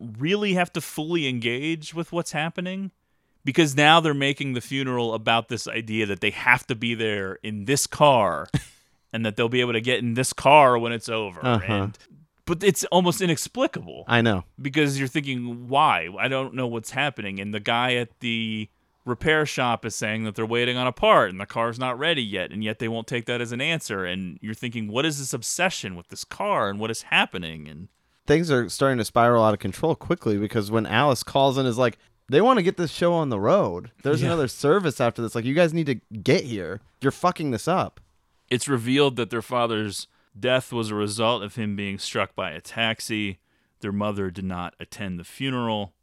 really 0.00 0.54
have 0.54 0.72
to 0.72 0.80
fully 0.80 1.26
engage 1.28 1.94
with 1.94 2.12
what's 2.12 2.32
happening 2.32 2.90
because 3.44 3.76
now 3.76 4.00
they're 4.00 4.14
making 4.14 4.52
the 4.52 4.60
funeral 4.60 5.14
about 5.14 5.48
this 5.48 5.66
idea 5.66 6.06
that 6.06 6.20
they 6.20 6.30
have 6.30 6.66
to 6.66 6.74
be 6.74 6.94
there 6.94 7.38
in 7.42 7.64
this 7.64 7.86
car 7.86 8.48
and 9.12 9.24
that 9.24 9.36
they'll 9.36 9.48
be 9.48 9.60
able 9.60 9.72
to 9.72 9.80
get 9.80 9.98
in 10.00 10.14
this 10.14 10.32
car 10.32 10.78
when 10.78 10.92
it's 10.92 11.08
over 11.08 11.40
Uh-huh. 11.44 11.72
and 11.72 11.98
but 12.44 12.62
it's 12.64 12.84
almost 12.84 13.20
inexplicable 13.20 14.04
I 14.08 14.22
know. 14.22 14.44
because 14.60 14.98
you're 14.98 15.08
thinking 15.08 15.68
why 15.68 16.08
i 16.18 16.28
don't 16.28 16.54
know 16.54 16.66
what's 16.66 16.90
happening 16.92 17.40
and 17.40 17.52
the 17.52 17.60
guy 17.60 17.94
at 17.96 18.20
the 18.20 18.68
repair 19.08 19.44
shop 19.46 19.84
is 19.84 19.94
saying 19.94 20.24
that 20.24 20.34
they're 20.34 20.46
waiting 20.46 20.76
on 20.76 20.86
a 20.86 20.92
part 20.92 21.30
and 21.30 21.40
the 21.40 21.46
car's 21.46 21.78
not 21.78 21.98
ready 21.98 22.22
yet 22.22 22.50
and 22.52 22.62
yet 22.62 22.78
they 22.78 22.88
won't 22.88 23.06
take 23.06 23.26
that 23.26 23.40
as 23.40 23.50
an 23.52 23.60
answer 23.60 24.04
and 24.04 24.38
you're 24.42 24.54
thinking 24.54 24.86
what 24.88 25.04
is 25.06 25.18
this 25.18 25.32
obsession 25.32 25.96
with 25.96 26.08
this 26.08 26.24
car 26.24 26.68
and 26.68 26.78
what 26.78 26.90
is 26.90 27.02
happening 27.02 27.66
and 27.68 27.88
Things 28.26 28.50
are 28.50 28.68
starting 28.68 28.98
to 28.98 29.06
spiral 29.06 29.42
out 29.42 29.54
of 29.54 29.58
control 29.60 29.94
quickly 29.94 30.36
because 30.36 30.70
when 30.70 30.84
Alice 30.84 31.22
calls 31.22 31.56
and 31.56 31.66
is 31.66 31.78
like, 31.78 31.96
they 32.28 32.42
want 32.42 32.58
to 32.58 32.62
get 32.62 32.76
this 32.76 32.90
show 32.90 33.14
on 33.14 33.30
the 33.30 33.40
road. 33.40 33.90
There's 34.02 34.20
Yeah. 34.20 34.26
another 34.26 34.48
service 34.48 35.00
after 35.00 35.22
this. 35.22 35.34
Like, 35.34 35.46
you 35.46 35.54
guys 35.54 35.72
need 35.72 35.86
to 35.86 35.94
get 35.94 36.44
here. 36.44 36.82
You're 37.00 37.10
fucking 37.10 37.52
this 37.52 37.66
up. 37.66 38.00
it's 38.50 38.68
revealed 38.68 39.16
that 39.16 39.30
their 39.30 39.40
father's 39.40 40.08
death 40.38 40.74
was 40.74 40.90
a 40.90 40.94
result 40.94 41.42
of 41.42 41.54
him 41.54 41.74
being 41.74 41.98
struck 41.98 42.34
by 42.34 42.50
a 42.50 42.60
taxi. 42.60 43.38
Their 43.80 43.92
mother 43.92 44.30
did 44.30 44.44
not 44.44 44.74
attend 44.78 45.18
the 45.18 45.24
funeral. 45.24 45.94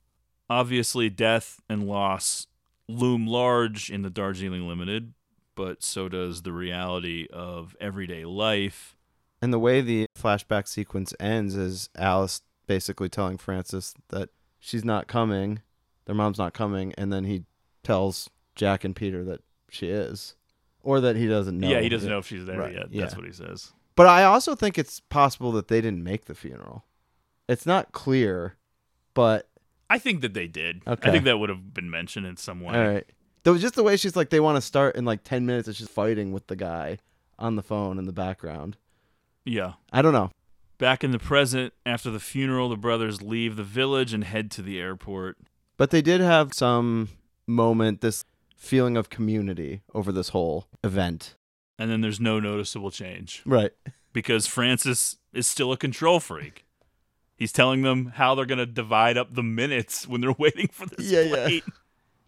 Obviously, 0.49 1.11
death 1.11 1.61
and 1.69 1.87
loss 1.87 2.47
loom 2.87 3.27
large 3.27 3.89
in 3.89 4.01
the 4.01 4.09
Darjeeling 4.09 4.67
Limited, 4.67 5.13
but 5.55 5.83
so 5.83 6.09
does 6.09 6.41
the 6.43 6.51
reality 6.51 7.27
of 7.31 7.75
everyday 7.79 8.25
life. 8.25 8.95
And 9.41 9.53
the 9.53 9.59
way 9.59 9.81
the 9.81 10.07
flashback 10.17 10.67
sequence 10.67 11.13
ends 11.19 11.55
is 11.55 11.89
Alice 11.95 12.41
basically 12.67 13.09
telling 13.09 13.37
Francis 13.37 13.93
that 14.09 14.29
she's 14.59 14.83
not 14.85 15.07
coming, 15.07 15.61
their 16.05 16.15
mom's 16.15 16.37
not 16.37 16.53
coming, 16.53 16.93
and 16.97 17.11
then 17.13 17.23
he 17.25 17.43
tells 17.83 18.29
Jack 18.55 18.83
and 18.83 18.95
Peter 18.95 19.23
that 19.23 19.41
she 19.69 19.89
is, 19.89 20.35
or 20.81 20.99
that 21.01 21.15
he 21.15 21.27
doesn't 21.27 21.59
know. 21.59 21.69
yeah, 21.69 21.81
he 21.81 21.89
doesn't 21.89 22.09
know 22.09 22.19
if 22.19 22.27
she's 22.27 22.45
there 22.45 22.59
Right, 22.59 22.73
yet. 22.73 22.87
yeah. 22.91 23.01
That's 23.01 23.15
what 23.15 23.25
he 23.25 23.31
says. 23.31 23.73
But 23.95 24.07
I 24.07 24.23
also 24.23 24.55
think 24.55 24.77
it's 24.77 24.99
possible 24.99 25.51
that 25.53 25.67
they 25.67 25.79
didn't 25.81 26.03
make 26.03 26.25
the 26.25 26.35
funeral. 26.35 26.83
It's 27.47 27.65
not 27.65 27.91
clear, 27.91 28.55
but 29.13 29.47
I 29.89 29.99
think 29.99 30.21
that 30.21 30.33
they 30.33 30.47
did. 30.47 30.81
Okay. 30.87 31.09
I 31.09 31.11
think 31.11 31.25
that 31.25 31.37
would 31.37 31.49
have 31.49 31.73
been 31.73 31.89
mentioned 31.89 32.25
in 32.25 32.37
some 32.37 32.59
way. 32.61 32.75
all 32.75 32.87
right. 32.87 33.05
There 33.43 33.53
was 33.53 33.61
just 33.61 33.75
the 33.75 33.83
way 33.83 33.95
she's 33.97 34.15
like 34.15 34.29
they 34.31 34.39
want 34.39 34.55
to 34.57 34.61
start 34.61 34.95
in 34.95 35.05
like 35.05 35.23
ten 35.23 35.45
minutes, 35.45 35.67
and 35.67 35.77
she's 35.77 35.87
fighting 35.87 36.31
with 36.31 36.47
the 36.47 36.55
guy 36.55 36.97
on 37.37 37.55
the 37.55 37.61
phone 37.61 37.99
in 37.99 38.05
the 38.05 38.13
background. 38.13 38.77
Yeah. 39.45 39.73
I 39.93 40.01
don't 40.01 40.13
know. 40.13 40.31
Back 40.77 41.03
in 41.03 41.11
the 41.11 41.19
present, 41.19 41.73
after 41.85 42.09
the 42.09 42.19
funeral, 42.19 42.69
the 42.69 42.75
brothers 42.75 43.21
leave 43.21 43.55
the 43.55 43.63
village 43.63 44.13
and 44.13 44.23
head 44.23 44.49
to 44.51 44.61
the 44.61 44.79
airport. 44.79 45.37
But 45.77 45.91
they 45.91 46.01
did 46.01 46.19
have 46.21 46.53
some 46.53 47.09
moment, 47.47 48.01
this 48.01 48.25
feeling 48.57 48.97
of 48.97 49.09
community 49.09 49.81
over 49.93 50.11
this 50.11 50.29
whole 50.29 50.67
event. 50.83 51.35
And 51.77 51.91
then 51.91 52.01
there's 52.01 52.19
no 52.19 52.39
noticeable 52.39 52.89
change. 52.91 53.43
Right. 53.45 53.71
because 54.11 54.47
Francis 54.47 55.17
is 55.33 55.45
still 55.45 55.71
a 55.71 55.77
control 55.77 56.19
freak. 56.19 56.64
He's 57.37 57.51
telling 57.51 57.81
them 57.81 58.07
how 58.15 58.33
they're 58.35 58.45
going 58.45 58.59
to 58.59 58.65
divide 58.65 59.17
up 59.17 59.33
the 59.35 59.43
minutes 59.43 60.07
when 60.07 60.21
they're 60.21 60.31
waiting 60.37 60.67
for 60.67 60.85
this 60.85 61.11
Yeah, 61.11 61.21
yeah. 61.21 61.35
plate. 61.45 61.63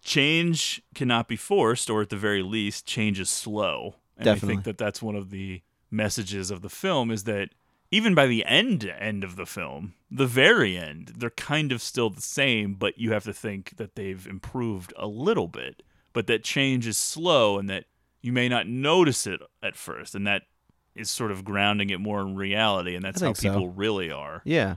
Change 0.04 0.82
cannot 0.96 1.28
be 1.28 1.36
forced, 1.36 1.90
or 1.90 2.02
at 2.02 2.10
the 2.10 2.16
very 2.18 2.42
least, 2.42 2.86
change 2.86 3.20
is 3.20 3.30
slow. 3.30 3.96
And 4.18 4.28
I 4.28 4.34
Definitely. 4.34 4.56
think 4.56 4.64
that 4.66 4.78
that's 4.78 5.02
one 5.02 5.16
of 5.16 5.30
the 5.32 5.62
messages 5.92 6.52
of 6.52 6.62
the 6.62 6.70
film 6.70 7.12
is 7.12 7.24
that 7.26 7.50
even 7.92 8.14
by 8.14 8.28
the 8.28 8.44
end 8.46 8.84
end 9.00 9.24
of 9.24 9.36
the 9.38 9.46
film, 9.46 9.94
the 10.12 10.26
very 10.28 10.78
end, 10.78 11.14
they're 11.18 11.30
kind 11.30 11.72
of 11.72 11.82
still 11.82 12.10
the 12.10 12.22
same, 12.22 12.74
but 12.74 12.98
you 12.98 13.12
have 13.14 13.24
to 13.24 13.34
think 13.34 13.78
that 13.78 13.96
they've 13.96 14.26
improved 14.28 14.94
a 14.98 15.08
little 15.08 15.48
bit. 15.48 15.84
But 16.14 16.28
that 16.28 16.44
change 16.44 16.88
is 16.88 16.98
slow 16.98 17.58
and 17.58 17.70
that 17.70 17.86
you 18.22 18.34
may 18.34 18.50
not 18.50 18.68
notice 18.68 19.28
it 19.28 19.40
at 19.64 19.76
first, 19.76 20.16
and 20.16 20.26
that 20.28 20.44
is 20.96 21.10
sort 21.12 21.32
of 21.32 21.46
grounding 21.46 21.90
it 21.90 22.00
more 22.00 22.22
in 22.22 22.36
reality, 22.36 22.96
and 22.96 23.06
that's 23.06 23.22
how 23.22 23.34
so. 23.34 23.50
people 23.50 23.70
really 23.70 24.12
are. 24.12 24.42
Yeah. 24.44 24.76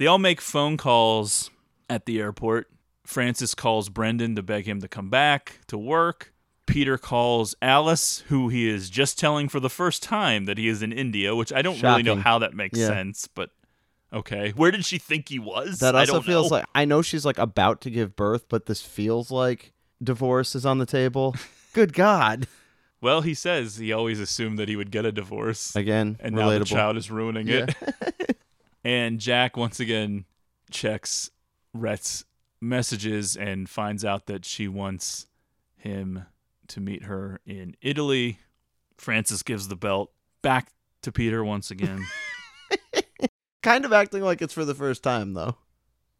They 0.00 0.06
all 0.06 0.16
make 0.16 0.40
phone 0.40 0.78
calls 0.78 1.50
at 1.90 2.06
the 2.06 2.20
airport. 2.20 2.68
Francis 3.04 3.54
calls 3.54 3.90
Brendan 3.90 4.34
to 4.34 4.42
beg 4.42 4.66
him 4.66 4.80
to 4.80 4.88
come 4.88 5.10
back 5.10 5.60
to 5.66 5.76
work. 5.76 6.32
Peter 6.64 6.96
calls 6.96 7.54
Alice, 7.60 8.24
who 8.28 8.48
he 8.48 8.66
is 8.66 8.88
just 8.88 9.18
telling 9.18 9.46
for 9.50 9.60
the 9.60 9.68
first 9.68 10.02
time 10.02 10.46
that 10.46 10.56
he 10.56 10.68
is 10.68 10.80
in 10.82 10.90
India, 10.90 11.36
which 11.36 11.52
I 11.52 11.60
don't 11.60 11.82
really 11.82 12.02
know 12.02 12.16
how 12.16 12.38
that 12.38 12.54
makes 12.54 12.78
Yeah. 12.78 12.86
sense, 12.86 13.28
but 13.34 13.50
okay. 14.10 14.52
Where 14.56 14.70
did 14.70 14.86
she 14.86 14.96
think 14.96 15.28
he 15.28 15.38
was? 15.38 15.80
That 15.80 15.94
I 15.94 16.00
also 16.00 16.22
feels 16.22 16.50
know. 16.50 16.56
like 16.56 16.64
I 16.74 16.86
know 16.86 17.02
she's 17.02 17.26
like 17.26 17.36
about 17.36 17.82
to 17.82 17.90
give 17.90 18.16
birth, 18.16 18.46
but 18.48 18.64
this 18.64 18.80
feels 18.80 19.30
like 19.30 19.74
divorce 20.02 20.54
is 20.54 20.64
on 20.64 20.78
the 20.78 20.86
table. 20.86 21.36
Good 21.74 21.92
God. 21.92 22.46
Well, 23.02 23.20
he 23.20 23.34
says 23.34 23.76
he 23.76 23.92
always 23.92 24.18
assumed 24.18 24.58
that 24.58 24.68
he 24.70 24.76
would 24.76 24.90
get 24.90 25.04
a 25.04 25.12
divorce. 25.12 25.76
Again, 25.76 26.16
and 26.20 26.34
now 26.34 26.58
the 26.58 26.64
child 26.64 26.96
is 26.96 27.10
ruining 27.10 27.48
it. 27.48 27.74
and 28.84 29.18
Jack 29.20 29.56
once 29.56 29.80
again 29.80 30.24
checks 30.70 31.30
Rhett's 31.72 32.24
messages 32.60 33.36
and 33.36 33.68
finds 33.68 34.04
out 34.04 34.26
that 34.26 34.44
she 34.44 34.68
wants 34.68 35.26
him 35.76 36.26
to 36.68 36.80
meet 36.80 37.04
her 37.04 37.40
in 37.46 37.74
Italy. 37.80 38.38
Francis 38.96 39.42
gives 39.42 39.68
the 39.68 39.76
belt 39.76 40.12
back 40.42 40.72
to 41.02 41.12
Peter 41.12 41.44
once 41.44 41.70
again. 41.70 42.06
Kind 43.62 43.84
of 43.84 43.92
acting 43.92 44.22
like 44.22 44.40
it's 44.42 44.54
for 44.54 44.64
the 44.64 44.74
first 44.74 45.02
time 45.02 45.34
though. 45.34 45.56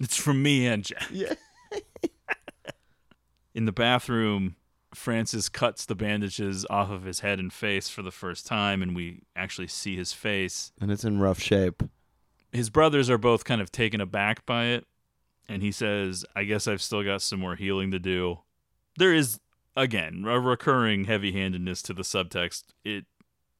it's 0.00 0.16
from 0.16 0.42
me 0.42 0.66
and 0.66 0.84
Jack. 0.84 1.08
Yeah. 1.10 1.34
In 3.54 3.64
the 3.64 3.72
bathroom, 3.72 4.56
Francis 4.94 5.48
cuts 5.48 5.86
the 5.86 5.94
bandages 5.94 6.66
off 6.70 6.90
of 6.90 7.04
his 7.04 7.20
head 7.20 7.38
and 7.38 7.52
face 7.52 7.88
for 7.88 8.02
the 8.02 8.10
first 8.10 8.46
time, 8.46 8.82
and 8.82 8.94
we 8.94 9.22
actually 9.34 9.66
see 9.66 9.96
his 9.96 10.12
face. 10.12 10.72
And 10.80 10.90
it's 10.90 11.04
in 11.04 11.18
rough 11.18 11.40
shape. 11.40 11.82
His 12.52 12.70
brothers 12.70 13.08
are 13.10 13.18
both 13.18 13.44
kind 13.44 13.60
of 13.60 13.70
taken 13.72 14.00
aback 14.00 14.44
by 14.46 14.66
it 14.66 14.86
and 15.48 15.62
he 15.62 15.70
says 15.72 16.24
i 16.36 16.44
guess 16.44 16.66
i've 16.68 16.82
still 16.82 17.02
got 17.02 17.22
some 17.22 17.40
more 17.40 17.56
healing 17.56 17.90
to 17.90 17.98
do 17.98 18.38
there 18.98 19.12
is 19.14 19.38
again 19.76 20.24
a 20.26 20.38
recurring 20.40 21.04
heavy-handedness 21.04 21.82
to 21.82 21.92
the 21.94 22.02
subtext 22.02 22.64
it 22.84 23.04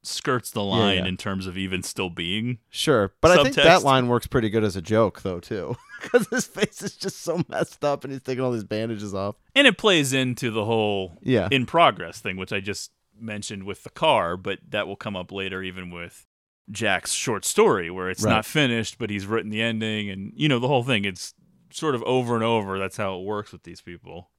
skirts 0.03 0.49
the 0.49 0.63
line 0.63 0.97
yeah. 0.97 1.05
in 1.05 1.15
terms 1.15 1.45
of 1.45 1.55
even 1.59 1.83
still 1.83 2.09
being 2.09 2.57
Sure, 2.71 3.13
but 3.21 3.37
I 3.37 3.43
think 3.43 3.55
that 3.55 3.83
line 3.83 4.07
works 4.07 4.25
pretty 4.25 4.49
good 4.49 4.63
as 4.63 4.75
a 4.75 4.81
joke 4.81 5.21
though 5.21 5.39
too, 5.39 5.75
because 6.01 6.27
his 6.29 6.47
face 6.47 6.81
is 6.81 6.95
just 6.95 7.21
so 7.21 7.43
messed 7.47 7.85
up 7.85 8.03
and 8.03 8.11
he's 8.11 8.23
taking 8.23 8.43
all 8.43 8.51
these 8.51 8.63
bandages 8.63 9.13
off. 9.13 9.35
and 9.53 9.67
it 9.67 9.77
plays 9.77 10.11
into 10.11 10.49
the 10.49 10.65
whole 10.65 11.19
Yeah. 11.21 11.47
in 11.51 11.67
progress 11.67 12.19
thing 12.19 12.35
which 12.35 12.51
i 12.51 12.59
just 12.59 12.91
mentioned 13.19 13.63
with 13.65 13.83
the 13.83 13.91
car 13.91 14.37
but 14.37 14.57
that 14.69 14.87
will 14.87 14.95
come 14.95 15.15
up 15.15 15.31
later 15.31 15.61
even 15.61 15.91
with 15.91 16.25
jack's 16.69 17.11
short 17.13 17.43
story 17.45 17.89
where 17.89 18.09
it's 18.09 18.23
Right. 18.23 18.31
not 18.31 18.45
finished 18.45 18.97
but 18.97 19.09
he's 19.09 19.25
written 19.25 19.49
the 19.49 19.61
ending 19.61 20.09
and 20.09 20.31
you 20.35 20.47
know 20.47 20.59
the 20.59 20.67
whole 20.67 20.83
thing 20.83 21.05
it's 21.05 21.33
sort 21.71 21.95
of 21.95 22.03
over 22.03 22.35
and 22.35 22.43
over 22.43 22.77
that's 22.77 22.97
how 22.97 23.17
it 23.19 23.23
works 23.23 23.51
with 23.51 23.63
these 23.63 23.81
people 23.81 24.29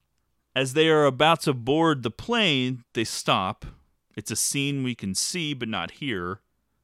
as 0.55 0.73
they 0.73 0.87
are 0.89 1.05
about 1.05 1.41
to 1.41 1.53
board 1.53 2.03
the 2.03 2.11
plane 2.11 2.83
they 2.93 3.03
stop 3.03 3.65
it's 4.15 4.31
a 4.31 4.35
scene 4.35 4.83
we 4.83 4.95
can 4.95 5.13
see 5.15 5.53
but 5.53 5.67
not 5.67 5.91
hear 5.91 6.39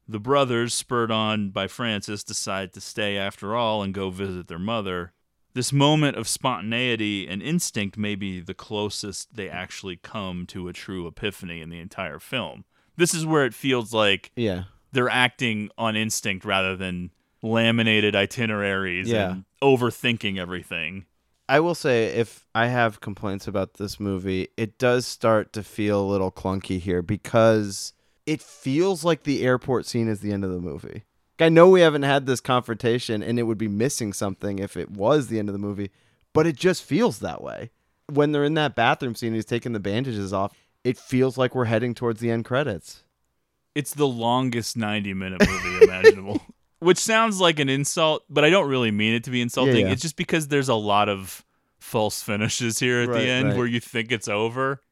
The 0.08 0.18
brothers, 0.18 0.74
spurred 0.74 1.12
on 1.12 1.50
by 1.50 1.68
Francis, 1.68 2.24
decide 2.24 2.72
to 2.72 2.80
stay 2.80 3.16
after 3.16 3.54
all 3.54 3.80
and 3.84 3.94
go 3.94 4.10
visit 4.10 4.48
their 4.48 4.58
mother. 4.58 5.12
This 5.54 5.72
moment 5.72 6.16
of 6.16 6.26
spontaneity 6.26 7.28
and 7.28 7.40
instinct 7.40 7.96
may 7.96 8.16
be 8.16 8.40
the 8.40 8.52
closest 8.54 9.36
they 9.36 9.48
actually 9.48 9.96
come 9.96 10.46
to 10.46 10.66
a 10.66 10.72
true 10.72 11.06
epiphany 11.06 11.60
in 11.60 11.70
the 11.70 11.78
entire 11.78 12.18
film. 12.18 12.64
This 12.96 13.14
is 13.14 13.24
where 13.24 13.44
it 13.44 13.54
feels 13.54 13.94
like 13.94 14.32
Yeah. 14.34 14.64
They're 14.92 15.08
acting 15.08 15.70
on 15.78 15.96
instinct 15.96 16.44
rather 16.44 16.76
than 16.76 17.10
laminated 17.42 18.14
itineraries 18.14 19.08
Yeah. 19.08 19.30
and 19.32 19.44
overthinking 19.62 20.38
everything. 20.38 21.06
I 21.48 21.58
will 21.60 21.74
say, 21.74 22.06
if 22.06 22.46
I 22.54 22.66
have 22.68 23.00
complaints 23.00 23.48
about 23.48 23.74
this 23.74 23.98
movie, 23.98 24.48
it 24.56 24.78
does 24.78 25.06
start 25.06 25.52
to 25.54 25.62
feel 25.64 26.00
a 26.00 26.06
little 26.06 26.30
clunky 26.30 26.78
here 26.78 27.02
because 27.02 27.92
it 28.24 28.40
feels 28.40 29.04
like 29.04 29.24
the 29.24 29.42
airport 29.44 29.86
scene 29.86 30.06
is 30.06 30.20
the 30.20 30.32
end 30.32 30.44
of 30.44 30.50
the 30.52 30.60
movie. 30.60 31.02
I 31.40 31.48
know 31.48 31.68
we 31.68 31.80
haven't 31.80 32.02
had 32.02 32.26
this 32.26 32.40
confrontation 32.40 33.22
and 33.22 33.38
it 33.38 33.44
would 33.44 33.58
be 33.58 33.66
missing 33.66 34.12
something 34.12 34.58
if 34.58 34.76
it 34.76 34.90
was 34.90 35.26
the 35.26 35.38
end 35.38 35.48
of 35.48 35.52
the 35.54 35.58
movie, 35.58 35.90
but 36.32 36.46
it 36.46 36.54
just 36.54 36.84
feels 36.84 37.18
that 37.20 37.42
way. 37.42 37.70
When 38.12 38.30
they're 38.32 38.44
in 38.44 38.54
that 38.54 38.74
bathroom 38.76 39.14
scene, 39.14 39.34
he's 39.34 39.44
taking 39.44 39.72
the 39.72 39.80
bandages 39.80 40.32
off. 40.32 40.54
It 40.84 40.98
feels 40.98 41.36
like 41.38 41.54
we're 41.54 41.64
heading 41.64 41.94
towards 41.94 42.20
the 42.20 42.30
end 42.30 42.44
credits. 42.44 43.02
It's 43.74 43.94
the 43.94 44.06
longest 44.08 44.76
90 44.76 45.14
minute 45.14 45.46
movie 45.48 45.84
imaginable, 45.84 46.40
which 46.80 46.98
sounds 46.98 47.40
like 47.40 47.58
an 47.60 47.68
insult, 47.68 48.24
but 48.28 48.44
I 48.44 48.50
don't 48.50 48.68
really 48.68 48.90
mean 48.90 49.14
it 49.14 49.24
to 49.24 49.30
be 49.30 49.40
insulting. 49.40 49.86
yeah. 49.86 49.92
It's 49.92 50.02
just 50.02 50.16
because 50.16 50.48
there's 50.48 50.68
a 50.68 50.74
lot 50.74 51.08
of 51.08 51.44
false 51.78 52.22
finishes 52.22 52.78
here 52.78 53.02
at 53.02 53.08
Right, 53.08 53.20
the 53.22 53.28
end 53.28 53.48
right. 53.48 53.56
where 53.56 53.66
you 53.66 53.80
think 53.80 54.12
it's 54.12 54.28
over. 54.28 54.82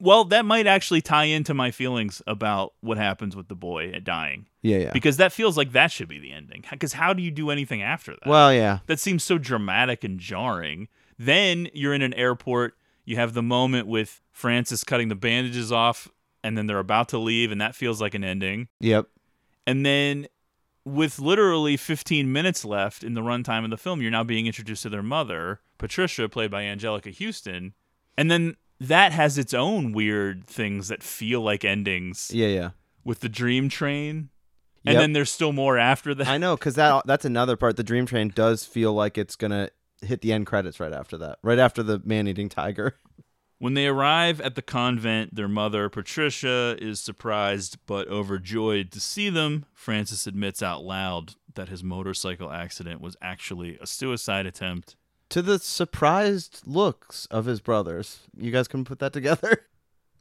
Well, 0.00 0.24
that 0.24 0.44
might 0.44 0.66
actually 0.66 1.00
tie 1.00 1.24
into 1.24 1.54
my 1.54 1.70
feelings 1.70 2.20
about 2.26 2.74
what 2.80 2.98
happens 2.98 3.36
with 3.36 3.46
the 3.48 3.54
boy 3.54 3.92
dying. 4.02 4.46
Yeah, 4.60 4.78
yeah. 4.78 4.92
Because 4.92 5.16
that 5.18 5.32
feels 5.32 5.56
like 5.56 5.72
that 5.72 5.92
should 5.92 6.08
be 6.08 6.18
the 6.18 6.32
ending. 6.32 6.64
Because 6.68 6.94
how 6.94 7.12
do 7.12 7.22
you 7.22 7.30
do 7.30 7.48
anything 7.50 7.80
after 7.80 8.12
that? 8.12 8.26
Well, 8.26 8.52
yeah. 8.52 8.80
That 8.86 8.98
seems 8.98 9.22
so 9.22 9.38
dramatic 9.38 10.02
and 10.02 10.18
jarring. 10.18 10.88
Then 11.16 11.68
you're 11.72 11.94
in 11.94 12.02
an 12.02 12.12
airport. 12.14 12.74
You 13.04 13.16
have 13.16 13.34
the 13.34 13.42
moment 13.42 13.86
with 13.86 14.20
Francis 14.32 14.82
cutting 14.82 15.08
the 15.08 15.14
bandages 15.14 15.70
off, 15.70 16.08
and 16.44 16.56
then 16.56 16.66
they're 16.66 16.78
about 16.78 17.08
to 17.08 17.18
leave, 17.18 17.50
and 17.50 17.60
that 17.60 17.74
feels 17.74 18.00
like 18.00 18.14
an 18.14 18.22
ending. 18.22 18.68
Yep. 18.78 19.08
And 19.66 19.84
then, 19.84 20.28
with 20.84 21.18
literally 21.18 21.76
15 21.78 22.30
minutes 22.30 22.64
left 22.64 23.02
in 23.02 23.14
the 23.14 23.22
runtime 23.22 23.64
of 23.64 23.70
the 23.70 23.78
film, 23.78 24.02
you're 24.02 24.10
now 24.10 24.22
being 24.22 24.46
introduced 24.46 24.82
to 24.82 24.90
their 24.90 25.02
mother, 25.02 25.60
Patricia, 25.78 26.28
played 26.28 26.50
by 26.50 26.64
Anjelica 26.64 27.18
Huston. 27.18 27.72
And 28.18 28.30
then 28.30 28.56
that 28.78 29.12
has 29.12 29.38
its 29.38 29.54
own 29.54 29.92
weird 29.92 30.46
things 30.46 30.88
that 30.88 31.02
feel 31.02 31.40
like 31.40 31.64
endings. 31.64 32.30
Yeah, 32.32 32.48
yeah. 32.48 32.70
With 33.04 33.20
the 33.20 33.30
dream 33.30 33.70
train. 33.70 34.28
Yep. 34.84 34.92
And 34.92 35.00
then 35.00 35.12
there's 35.14 35.32
still 35.32 35.52
more 35.52 35.78
after 35.78 36.14
that. 36.14 36.28
I 36.28 36.36
know 36.36 36.56
because 36.56 36.74
that 36.74 37.06
that's 37.06 37.24
another 37.24 37.56
part. 37.56 37.76
The 37.76 37.82
Dream 37.82 38.04
Train 38.04 38.28
does 38.28 38.64
feel 38.64 38.92
like 38.92 39.16
it's 39.16 39.34
gonna 39.34 39.70
hit 40.02 40.20
the 40.20 40.30
end 40.30 40.46
credits 40.46 40.78
right 40.78 40.92
after 40.92 41.16
that, 41.16 41.38
right 41.42 41.58
after 41.58 41.82
the 41.82 42.02
man-eating 42.04 42.50
tiger. 42.50 42.94
When 43.58 43.74
they 43.74 43.86
arrive 43.86 44.40
at 44.40 44.56
the 44.56 44.62
convent, 44.62 45.34
their 45.36 45.48
mother, 45.48 45.88
Patricia, 45.88 46.76
is 46.80 47.00
surprised 47.00 47.78
but 47.86 48.08
overjoyed 48.08 48.90
to 48.92 49.00
see 49.00 49.30
them. 49.30 49.64
Francis 49.72 50.26
admits 50.26 50.62
out 50.62 50.82
loud 50.84 51.34
that 51.54 51.68
his 51.68 51.82
motorcycle 51.84 52.50
accident 52.50 53.00
was 53.00 53.16
actually 53.22 53.78
a 53.80 53.86
suicide 53.86 54.44
attempt. 54.44 54.96
To 55.30 55.40
the 55.40 55.58
surprised 55.58 56.60
looks 56.66 57.26
of 57.26 57.46
his 57.46 57.60
brothers, 57.60 58.20
you 58.36 58.50
guys 58.50 58.68
can 58.68 58.84
put 58.84 58.98
that 58.98 59.12
together. 59.12 59.66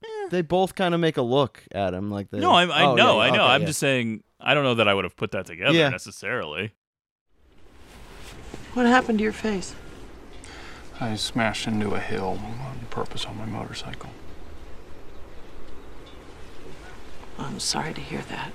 Eh. 0.06 0.28
They 0.32 0.42
both 0.42 0.76
kind 0.76 0.94
of 0.94 1.00
make 1.00 1.16
a 1.16 1.22
look 1.22 1.64
at 1.72 1.94
him 1.94 2.12
like 2.12 2.30
they. 2.30 2.40
No, 2.40 2.52
I, 2.52 2.66
I 2.66 2.84
Oh, 2.84 2.96
know, 2.96 3.14
yeah, 3.16 3.20
I 3.22 3.30
know. 3.30 3.36
okay, 3.44 3.54
I'm 3.54 3.62
yeah. 3.62 3.68
just 3.68 3.80
saying, 3.80 4.22
I 4.38 4.54
don't 4.54 4.66
know 4.66 4.76
that 4.76 4.88
I 4.90 4.94
would 4.94 5.06
have 5.06 5.16
put 5.16 5.32
that 5.32 5.46
together 5.46 5.78
Yeah. 5.78 5.88
necessarily. 5.88 6.72
What 8.74 8.86
happened 8.86 9.20
to 9.20 9.24
your 9.24 9.32
face? 9.32 9.74
I 11.04 11.16
smashed 11.16 11.68
into 11.68 11.96
a 11.96 12.00
hill 12.00 12.40
on 12.62 12.80
purpose 12.90 13.26
on 13.26 13.38
my 13.38 13.46
motorcycle. 13.46 14.10
I'm 17.38 17.60
sorry 17.60 17.94
to 17.94 18.00
hear 18.00 18.22
that. 18.30 18.54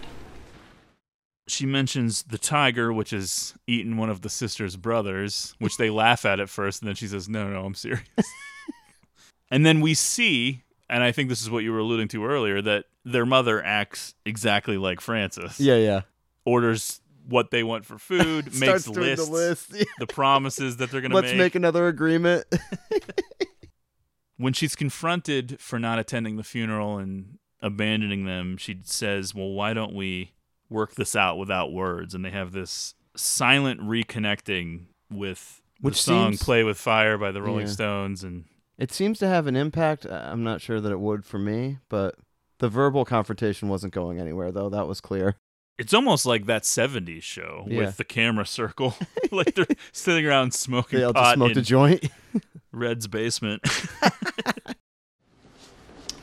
She 1.46 1.66
mentions 1.66 2.22
the 2.22 2.38
tiger, 2.38 2.90
which 2.90 3.10
has 3.10 3.52
eaten 3.66 3.98
one 3.98 4.08
of 4.08 4.22
the 4.22 4.30
sister's 4.30 4.76
brothers, 4.76 5.54
which 5.58 5.76
they 5.76 5.90
laugh 6.04 6.24
at 6.24 6.40
at 6.40 6.48
first, 6.48 6.80
and 6.80 6.88
then 6.88 6.94
she 6.94 7.06
says, 7.06 7.28
No, 7.28 7.48
no, 7.48 7.66
I'm 7.66 7.74
serious. 7.74 8.08
and 9.50 9.66
then 9.66 9.82
we 9.82 9.92
see, 9.92 10.62
and 10.88 11.02
I 11.02 11.12
think 11.12 11.28
this 11.28 11.42
is 11.42 11.50
what 11.50 11.64
you 11.64 11.72
were 11.72 11.80
alluding 11.80 12.08
to 12.08 12.24
earlier, 12.24 12.62
that 12.62 12.86
their 13.04 13.26
mother 13.26 13.62
acts 13.62 14.14
exactly 14.24 14.78
like 14.78 15.02
Francis. 15.02 15.60
Yeah, 15.60 15.76
yeah. 15.76 16.00
Orders 16.46 17.02
what 17.28 17.50
they 17.50 17.62
want 17.62 17.84
for 17.84 17.98
food, 17.98 18.54
makes 18.58 18.84
doing 18.84 19.16
the 19.16 19.24
lists, 19.24 19.70
list, 19.70 19.72
yeah. 19.74 19.84
the 19.98 20.06
promises 20.06 20.78
that 20.78 20.90
they're 20.90 21.00
going 21.00 21.10
to 21.10 21.16
Let's 21.16 21.34
make 21.34 21.54
another 21.54 21.86
agreement. 21.86 22.46
when 24.36 24.52
she's 24.52 24.74
confronted 24.74 25.60
for 25.60 25.78
not 25.78 25.98
attending 25.98 26.36
the 26.36 26.42
funeral 26.44 26.98
and 26.98 27.38
abandoning 27.60 28.24
them, 28.24 28.56
she 28.56 28.80
says, 28.84 29.34
"Well, 29.34 29.50
why 29.50 29.74
don't 29.74 29.94
we 29.94 30.32
work 30.70 30.94
this 30.94 31.14
out 31.14 31.38
without 31.38 31.72
words?" 31.72 32.14
And 32.14 32.24
they 32.24 32.30
have 32.30 32.52
this 32.52 32.94
silent 33.16 33.80
reconnecting 33.80 34.86
with 35.10 35.60
Which 35.80 35.96
the 36.04 36.12
song 36.12 36.32
seems- 36.32 36.42
"Play 36.42 36.64
with 36.64 36.78
Fire" 36.78 37.18
by 37.18 37.30
the 37.32 37.42
Rolling 37.42 37.66
Yeah. 37.66 37.72
Stones, 37.72 38.24
and 38.24 38.44
It 38.78 38.92
seems 38.92 39.18
to 39.18 39.26
have 39.26 39.48
an 39.48 39.56
impact. 39.56 40.06
I'm 40.06 40.44
not 40.44 40.60
sure 40.60 40.80
that 40.80 40.92
it 40.92 41.00
would 41.00 41.24
for 41.24 41.38
me, 41.38 41.78
but 41.88 42.14
the 42.58 42.68
verbal 42.68 43.04
confrontation 43.04 43.68
wasn't 43.68 43.92
going 43.92 44.20
anywhere, 44.20 44.52
though. 44.52 44.68
That 44.68 44.86
was 44.86 45.00
clear. 45.00 45.34
It's 45.78 45.94
almost 45.94 46.26
like 46.26 46.46
that 46.46 46.62
'70s 46.64 47.22
show 47.22 47.64
Yeah. 47.68 47.78
with 47.78 47.96
the 47.96 48.04
camera 48.04 48.44
circle, 48.46 48.94
like 49.30 49.54
they're 49.54 49.66
sitting 49.92 50.26
around 50.26 50.52
smoking 50.54 50.98
They 50.98 51.04
all 51.04 51.12
pot 51.14 51.24
just 51.24 51.34
smoked 51.34 51.56
a 51.56 51.58
in 51.60 51.64
joint. 51.64 52.08
Red's 52.72 53.06
basement. 53.06 53.62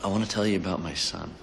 I 0.02 0.08
want 0.08 0.24
to 0.24 0.30
tell 0.30 0.46
you 0.46 0.56
about 0.56 0.80
my 0.80 0.94
son, 0.94 1.34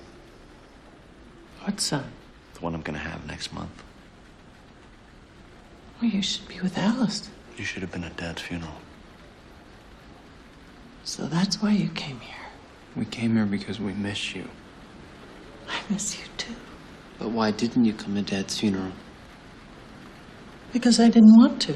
What 1.64 1.80
son? 1.82 2.06
the 2.54 2.62
one 2.62 2.74
I'm 2.74 2.82
going 2.82 2.98
to 2.98 3.06
have 3.06 3.28
next 3.28 3.52
month. 3.52 3.84
Well, 6.02 6.10
you 6.10 6.22
should 6.22 6.48
be 6.48 6.60
with 6.62 6.78
Alice. 6.78 7.30
You 7.58 7.66
should 7.66 7.82
have 7.82 7.92
been 7.92 8.04
at 8.06 8.16
Dad's 8.16 8.42
funeral. 8.42 8.76
So 11.04 11.28
that's 11.28 11.62
why 11.62 11.72
you 11.72 11.90
came 11.90 12.20
here. 12.22 12.36
We 12.96 13.04
came 13.06 13.36
here 13.36 13.46
because 13.46 13.80
we 13.80 13.92
miss 13.94 14.34
you. 14.34 14.48
I 15.68 15.80
miss 15.92 16.18
you 16.18 16.26
too. 16.38 16.56
But 17.24 17.32
why 17.32 17.52
didn't 17.52 17.86
you 17.86 17.94
come 17.94 18.16
to 18.16 18.22
Dad's 18.22 18.60
funeral? 18.60 18.92
Because 20.74 21.00
I 21.00 21.08
didn't 21.08 21.38
want 21.38 21.62
to. 21.62 21.76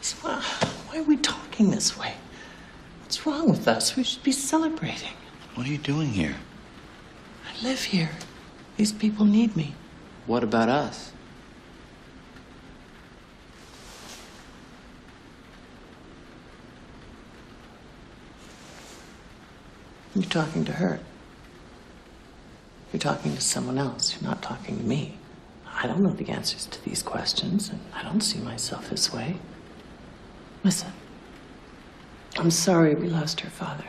So 0.00 0.16
why, 0.20 0.40
why 0.86 1.00
are 1.00 1.02
we 1.02 1.16
talking 1.16 1.72
this 1.72 1.98
way? 1.98 2.14
What's 3.00 3.26
wrong 3.26 3.50
with 3.50 3.66
us? 3.66 3.96
We 3.96 4.04
should 4.04 4.22
be 4.22 4.30
celebrating. 4.30 5.14
What 5.56 5.66
are 5.66 5.70
you 5.70 5.78
doing 5.78 6.10
here? 6.10 6.36
I 7.44 7.64
live 7.64 7.82
here. 7.82 8.10
These 8.76 8.92
people 8.92 9.26
need 9.26 9.56
me. 9.56 9.74
What 10.26 10.44
about 10.44 10.68
us? 10.68 11.10
You're 20.14 20.24
talking 20.26 20.64
to 20.66 20.72
her. 20.74 21.00
You're 22.92 23.00
talking 23.00 23.34
to 23.34 23.40
someone 23.40 23.78
else. 23.78 24.14
You're 24.14 24.28
not 24.28 24.42
talking 24.42 24.76
to 24.76 24.84
me. 24.84 25.16
I 25.74 25.86
don't 25.86 26.00
know 26.00 26.10
the 26.10 26.28
answers 26.28 26.66
to 26.66 26.84
these 26.84 27.02
questions, 27.02 27.70
and 27.70 27.80
I 27.94 28.02
don't 28.02 28.20
see 28.20 28.38
myself 28.38 28.90
this 28.90 29.12
way. 29.12 29.36
Listen, 30.62 30.92
I'm 32.36 32.50
sorry 32.50 32.94
we 32.94 33.08
lost 33.08 33.40
her 33.40 33.50
father. 33.50 33.84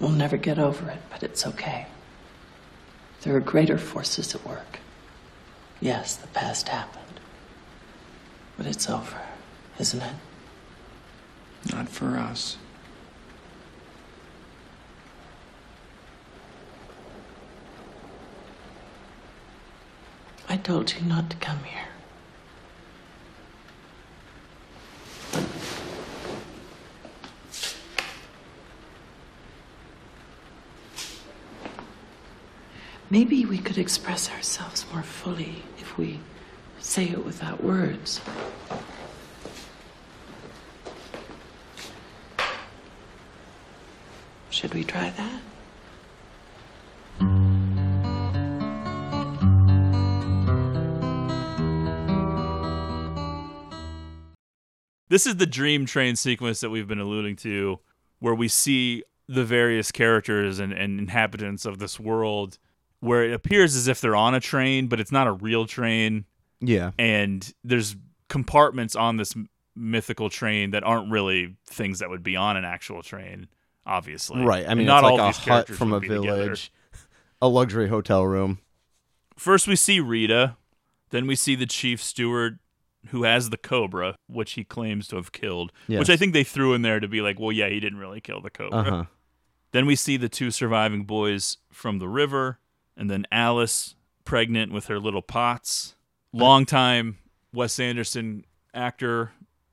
We'll 0.00 0.10
never 0.10 0.36
get 0.36 0.58
over 0.58 0.90
it, 0.90 0.98
but 1.10 1.22
it's 1.22 1.46
okay. 1.46 1.86
There 3.22 3.36
are 3.36 3.40
greater 3.40 3.78
forces 3.78 4.34
at 4.34 4.44
work. 4.44 4.80
Yes, 5.80 6.16
the 6.16 6.26
past 6.28 6.68
happened, 6.68 7.20
but 8.56 8.66
it's 8.66 8.90
over, 8.90 9.20
isn't 9.78 10.02
it? 10.02 10.14
Not 11.72 11.88
for 11.88 12.16
us. 12.18 12.56
I 20.52 20.58
told 20.58 20.94
you 20.94 21.00
not 21.06 21.30
to 21.30 21.36
come 21.38 21.60
here. 21.64 21.88
Maybe 33.08 33.46
we 33.46 33.56
could 33.56 33.78
express 33.78 34.30
ourselves 34.30 34.84
more 34.92 35.02
fully 35.02 35.62
if 35.78 35.96
we 35.96 36.20
say 36.80 37.04
it 37.08 37.24
without 37.24 37.64
words. 37.64 38.20
Should 44.50 44.74
we 44.74 44.84
try 44.84 45.08
that? 45.08 45.51
This 55.12 55.26
is 55.26 55.36
the 55.36 55.44
dream 55.44 55.84
train 55.84 56.16
sequence 56.16 56.60
that 56.60 56.70
we've 56.70 56.88
been 56.88 56.98
alluding 56.98 57.36
to, 57.36 57.80
where 58.20 58.34
we 58.34 58.48
see 58.48 59.04
the 59.28 59.44
various 59.44 59.92
characters 59.92 60.58
and, 60.58 60.72
and 60.72 60.98
inhabitants 60.98 61.66
of 61.66 61.78
this 61.78 62.00
world, 62.00 62.56
where 63.00 63.22
it 63.22 63.34
appears 63.34 63.76
as 63.76 63.88
if 63.88 64.00
they're 64.00 64.16
on 64.16 64.34
a 64.34 64.40
train, 64.40 64.86
but 64.86 65.00
it's 65.00 65.12
not 65.12 65.26
a 65.26 65.32
real 65.32 65.66
train. 65.66 66.24
Yeah. 66.60 66.92
And 66.98 67.52
there's 67.62 67.94
compartments 68.30 68.96
on 68.96 69.18
this 69.18 69.34
mythical 69.76 70.30
train 70.30 70.70
that 70.70 70.82
aren't 70.82 71.10
really 71.10 71.56
things 71.66 71.98
that 71.98 72.08
would 72.08 72.22
be 72.22 72.34
on 72.36 72.56
an 72.56 72.64
actual 72.64 73.02
train, 73.02 73.48
obviously. 73.84 74.42
Right. 74.42 74.64
I 74.64 74.70
And 74.70 74.78
mean, 74.78 74.86
not 74.86 75.04
it's 75.04 75.10
all 75.10 75.18
like 75.18 75.24
a 75.24 75.26
these 75.26 75.36
hut 75.36 75.44
characters 75.44 75.76
from 75.76 75.92
a 75.92 76.00
be 76.00 76.08
together. 76.08 76.44
village, 76.44 76.72
a 77.42 77.48
luxury 77.48 77.88
hotel 77.88 78.26
room. 78.26 78.60
First, 79.36 79.68
we 79.68 79.76
see 79.76 80.00
Rita. 80.00 80.56
Then 81.10 81.26
we 81.26 81.36
see 81.36 81.54
the 81.54 81.66
chief 81.66 82.02
steward 82.02 82.60
who 83.08 83.24
has 83.24 83.50
the 83.50 83.56
cobra, 83.56 84.16
which 84.28 84.52
he 84.52 84.64
claims 84.64 85.08
to 85.08 85.16
have 85.16 85.32
killed. 85.32 85.72
Which 85.86 86.10
I 86.10 86.16
think 86.16 86.32
they 86.32 86.44
threw 86.44 86.72
in 86.74 86.82
there 86.82 87.00
to 87.00 87.08
be 87.08 87.20
like, 87.20 87.38
well, 87.40 87.52
yeah, 87.52 87.68
he 87.68 87.80
didn't 87.80 87.98
really 87.98 88.20
kill 88.20 88.40
the 88.40 88.50
cobra. 88.50 88.78
Uh-huh. 88.78 89.04
Then 89.72 89.86
we 89.86 89.96
see 89.96 90.16
the 90.16 90.28
two 90.28 90.50
surviving 90.50 91.04
boys 91.04 91.56
from 91.72 91.98
the 91.98 92.08
river, 92.08 92.58
and 92.96 93.10
then 93.10 93.26
Alice 93.32 93.94
pregnant 94.24 94.70
with 94.72 94.86
her 94.86 94.98
little 95.00 95.22
pots. 95.22 95.96
Longtime 96.32 97.18
Wes 97.52 97.78
Anderson 97.80 98.44
actor 98.74 99.32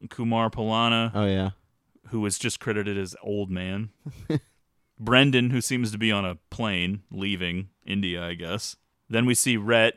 Kumar 0.09 0.49
Pallana, 0.49 1.11
Oh 1.13 1.25
yeah. 1.25 1.51
who 2.09 2.21
was 2.21 2.39
just 2.39 2.59
credited 2.59 2.97
as 2.97 3.15
old 3.21 3.49
man. 3.51 3.89
Brendan, 4.99 5.51
who 5.51 5.61
seems 5.61 5.91
to 5.91 5.97
be 5.97 6.11
on 6.11 6.25
a 6.25 6.35
plane 6.49 7.03
leaving 7.11 7.69
India, 7.85 8.23
I 8.25 8.33
guess. 8.33 8.75
Then 9.09 9.25
we 9.25 9.33
see 9.33 9.55
Rhett 9.57 9.95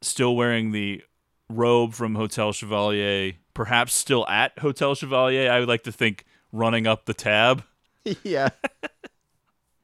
still 0.00 0.36
wearing 0.36 0.70
the 0.72 1.02
robe 1.50 1.94
from 1.94 2.14
Hotel 2.14 2.52
Chevalier, 2.52 3.32
perhaps 3.54 3.94
still 3.94 4.26
at 4.28 4.58
Hotel 4.58 4.94
Chevalier. 4.94 5.50
I 5.50 5.58
would 5.60 5.68
like 5.68 5.82
to 5.84 5.92
think 5.92 6.24
running 6.52 6.86
up 6.86 7.04
the 7.06 7.14
tab. 7.14 7.64
yeah. 8.22 8.50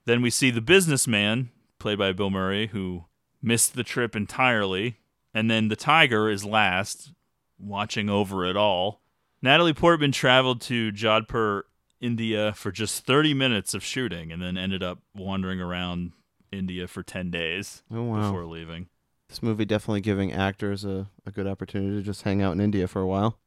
Then 0.06 0.20
we 0.20 0.28
see 0.28 0.50
the 0.50 0.60
businessman, 0.60 1.48
played 1.78 1.98
by 1.98 2.12
Bill 2.12 2.28
Murray, 2.28 2.66
who 2.66 3.06
missed 3.40 3.74
the 3.74 3.82
trip 3.82 4.14
entirely. 4.14 4.98
And 5.32 5.50
then 5.50 5.68
the 5.68 5.76
tiger 5.76 6.28
is 6.28 6.44
last, 6.44 7.12
watching 7.58 8.10
over 8.10 8.44
it 8.44 8.54
all. 8.54 9.00
Natalie 9.40 9.72
Portman 9.72 10.12
traveled 10.12 10.60
to 10.62 10.92
Jodhpur, 10.92 11.62
India 12.02 12.52
for 12.52 12.70
just 12.70 13.06
30 13.06 13.32
minutes 13.32 13.72
of 13.72 13.82
shooting 13.82 14.30
and 14.30 14.42
then 14.42 14.58
ended 14.58 14.82
up 14.82 14.98
wandering 15.14 15.58
around 15.58 16.12
India 16.52 16.86
for 16.86 17.02
10 17.02 17.30
days 17.30 17.82
Oh 17.90 18.02
wow. 18.02 18.20
before 18.20 18.44
leaving. 18.44 18.88
This 19.28 19.42
movie 19.42 19.64
definitely 19.64 20.00
giving 20.00 20.32
actors 20.32 20.84
a, 20.84 21.08
a 21.26 21.30
good 21.30 21.46
opportunity 21.46 21.96
to 21.96 22.02
just 22.02 22.22
hang 22.22 22.42
out 22.42 22.52
in 22.52 22.60
India 22.60 22.86
for 22.86 23.00
a 23.00 23.06
while. 23.06 23.38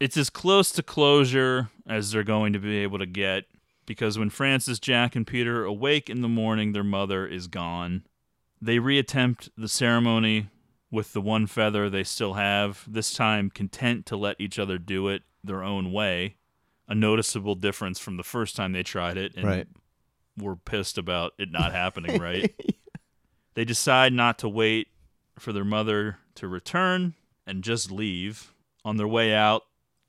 It's 0.00 0.16
as 0.16 0.30
close 0.30 0.70
to 0.72 0.82
closure 0.82 1.70
as 1.86 2.10
they're 2.10 2.22
going 2.24 2.52
to 2.52 2.58
be 2.58 2.78
able 2.78 2.98
to 2.98 3.06
get 3.06 3.44
because 3.86 4.18
when 4.18 4.30
Francis, 4.30 4.78
Jack, 4.78 5.14
and 5.14 5.26
Peter 5.26 5.64
awake 5.64 6.10
in 6.10 6.20
the 6.20 6.28
morning, 6.28 6.72
their 6.72 6.84
mother 6.84 7.26
is 7.26 7.46
gone. 7.46 8.04
They 8.60 8.78
reattempt 8.78 9.48
the 9.56 9.68
ceremony 9.68 10.48
with 10.90 11.12
the 11.12 11.20
one 11.20 11.46
feather 11.46 11.88
they 11.88 12.04
still 12.04 12.34
have, 12.34 12.84
this 12.86 13.12
time 13.12 13.50
content 13.50 14.06
to 14.06 14.16
let 14.16 14.40
each 14.40 14.58
other 14.58 14.78
do 14.78 15.08
it 15.08 15.22
their 15.44 15.62
own 15.62 15.92
way. 15.92 16.36
A 16.88 16.94
noticeable 16.94 17.54
difference 17.54 17.98
from 17.98 18.16
the 18.16 18.22
first 18.22 18.56
time 18.56 18.72
they 18.72 18.82
tried 18.82 19.16
it 19.16 19.34
and 19.36 19.44
Right. 19.44 19.66
were 20.36 20.56
pissed 20.56 20.98
about 20.98 21.32
it 21.38 21.50
not 21.50 21.72
happening 21.72 22.20
right. 22.20 22.52
They 23.54 23.64
decide 23.64 24.12
not 24.12 24.38
to 24.40 24.48
wait 24.48 24.88
for 25.38 25.52
their 25.52 25.64
mother 25.64 26.18
to 26.36 26.48
return 26.48 27.14
and 27.46 27.62
just 27.62 27.90
leave. 27.90 28.52
On 28.84 28.96
their 28.96 29.08
way 29.08 29.34
out, 29.34 29.64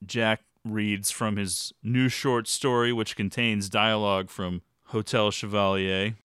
Jack 0.05 0.41
reads 0.63 1.11
from 1.11 1.37
his 1.37 1.73
new 1.81 2.09
short 2.09 2.47
story, 2.47 2.91
which 2.93 3.15
contains 3.15 3.69
dialogue 3.69 4.29
from 4.29 4.61
Hotel 4.85 5.31
Chevalier. 5.31 6.15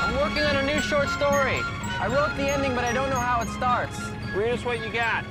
I'm 0.00 0.16
working 0.16 0.42
on 0.42 0.56
a 0.56 0.66
new 0.66 0.80
short 0.80 1.08
story. 1.10 1.60
I 2.00 2.06
wrote 2.08 2.36
the 2.36 2.48
ending, 2.48 2.74
but 2.74 2.84
I 2.84 2.92
don't 2.92 3.10
know 3.10 3.20
how 3.20 3.40
it 3.40 3.48
starts. 3.48 3.98
Read 4.34 4.52
us 4.52 4.64
what 4.64 4.84
you 4.84 4.92
got. 4.92 5.24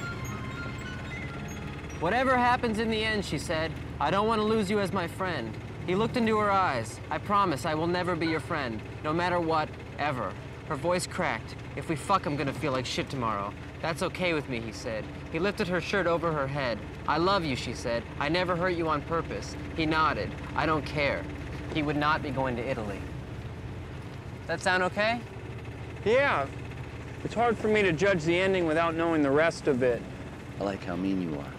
Whatever 2.00 2.38
happens 2.38 2.80
in 2.80 2.90
the 2.90 3.04
end, 3.04 3.26
she 3.26 3.40
said, 3.40 3.72
I 4.00 4.12
don't 4.12 4.28
want 4.28 4.40
to 4.40 4.46
lose 4.46 4.70
you 4.70 4.80
as 4.80 4.94
my 4.94 5.08
friend. 5.08 5.58
He 5.88 5.96
looked 5.96 6.18
into 6.18 6.38
her 6.38 6.52
eyes. 6.52 7.00
I 7.10 7.18
promise 7.18 7.66
I 7.66 7.74
will 7.74 7.88
never 7.88 8.16
be 8.16 8.28
your 8.28 8.40
friend, 8.40 8.82
no 9.04 9.14
matter 9.14 9.40
what, 9.40 9.70
ever. 9.98 10.32
Her 10.68 10.76
voice 10.76 11.08
cracked. 11.08 11.56
If 11.78 11.88
we 11.88 11.96
fuck, 11.96 12.26
I'm 12.26 12.36
gonna 12.36 12.54
feel 12.54 12.74
like 12.74 12.86
shit 12.86 13.10
tomorrow. 13.10 13.54
That's 13.82 14.04
okay 14.04 14.34
with 14.34 14.50
me, 14.50 14.60
he 14.60 14.72
said. 14.72 15.06
He 15.32 15.40
lifted 15.40 15.68
her 15.68 15.80
shirt 15.80 16.08
over 16.08 16.32
her 16.32 16.48
head. 16.48 16.78
I 17.08 17.18
love 17.18 17.46
you, 17.46 17.56
she 17.56 17.74
said. 17.74 18.04
I 18.20 18.28
never 18.28 18.56
hurt 18.56 18.76
you 18.76 18.90
on 18.90 19.02
purpose. 19.04 19.56
He 19.78 19.86
nodded. 19.86 20.30
I 20.56 20.66
don't 20.66 20.86
care. 20.86 21.24
He 21.74 21.84
would 21.84 21.96
not 21.96 22.22
be 22.22 22.32
going 22.32 22.56
to 22.58 22.68
Italy. 22.68 23.00
That 24.48 24.62
sound 24.62 24.84
okay? 24.84 25.22
Yeah. 26.04 26.48
It's 27.24 27.34
hard 27.34 27.58
for 27.58 27.68
me 27.68 27.82
to 27.84 27.92
judge 27.94 28.24
the 28.24 28.38
ending 28.38 28.66
without 28.66 28.96
knowing 28.96 29.22
the 29.22 29.32
rest 29.32 29.68
of 29.68 29.84
it. 29.84 30.02
I 30.60 30.64
like 30.64 30.84
how 30.84 30.96
mean 30.96 31.22
you 31.22 31.38
are. 31.40 31.54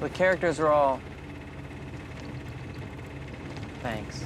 The 0.00 0.10
characters 0.10 0.58
are 0.60 0.68
all. 0.68 1.00
Thanks. 3.82 4.24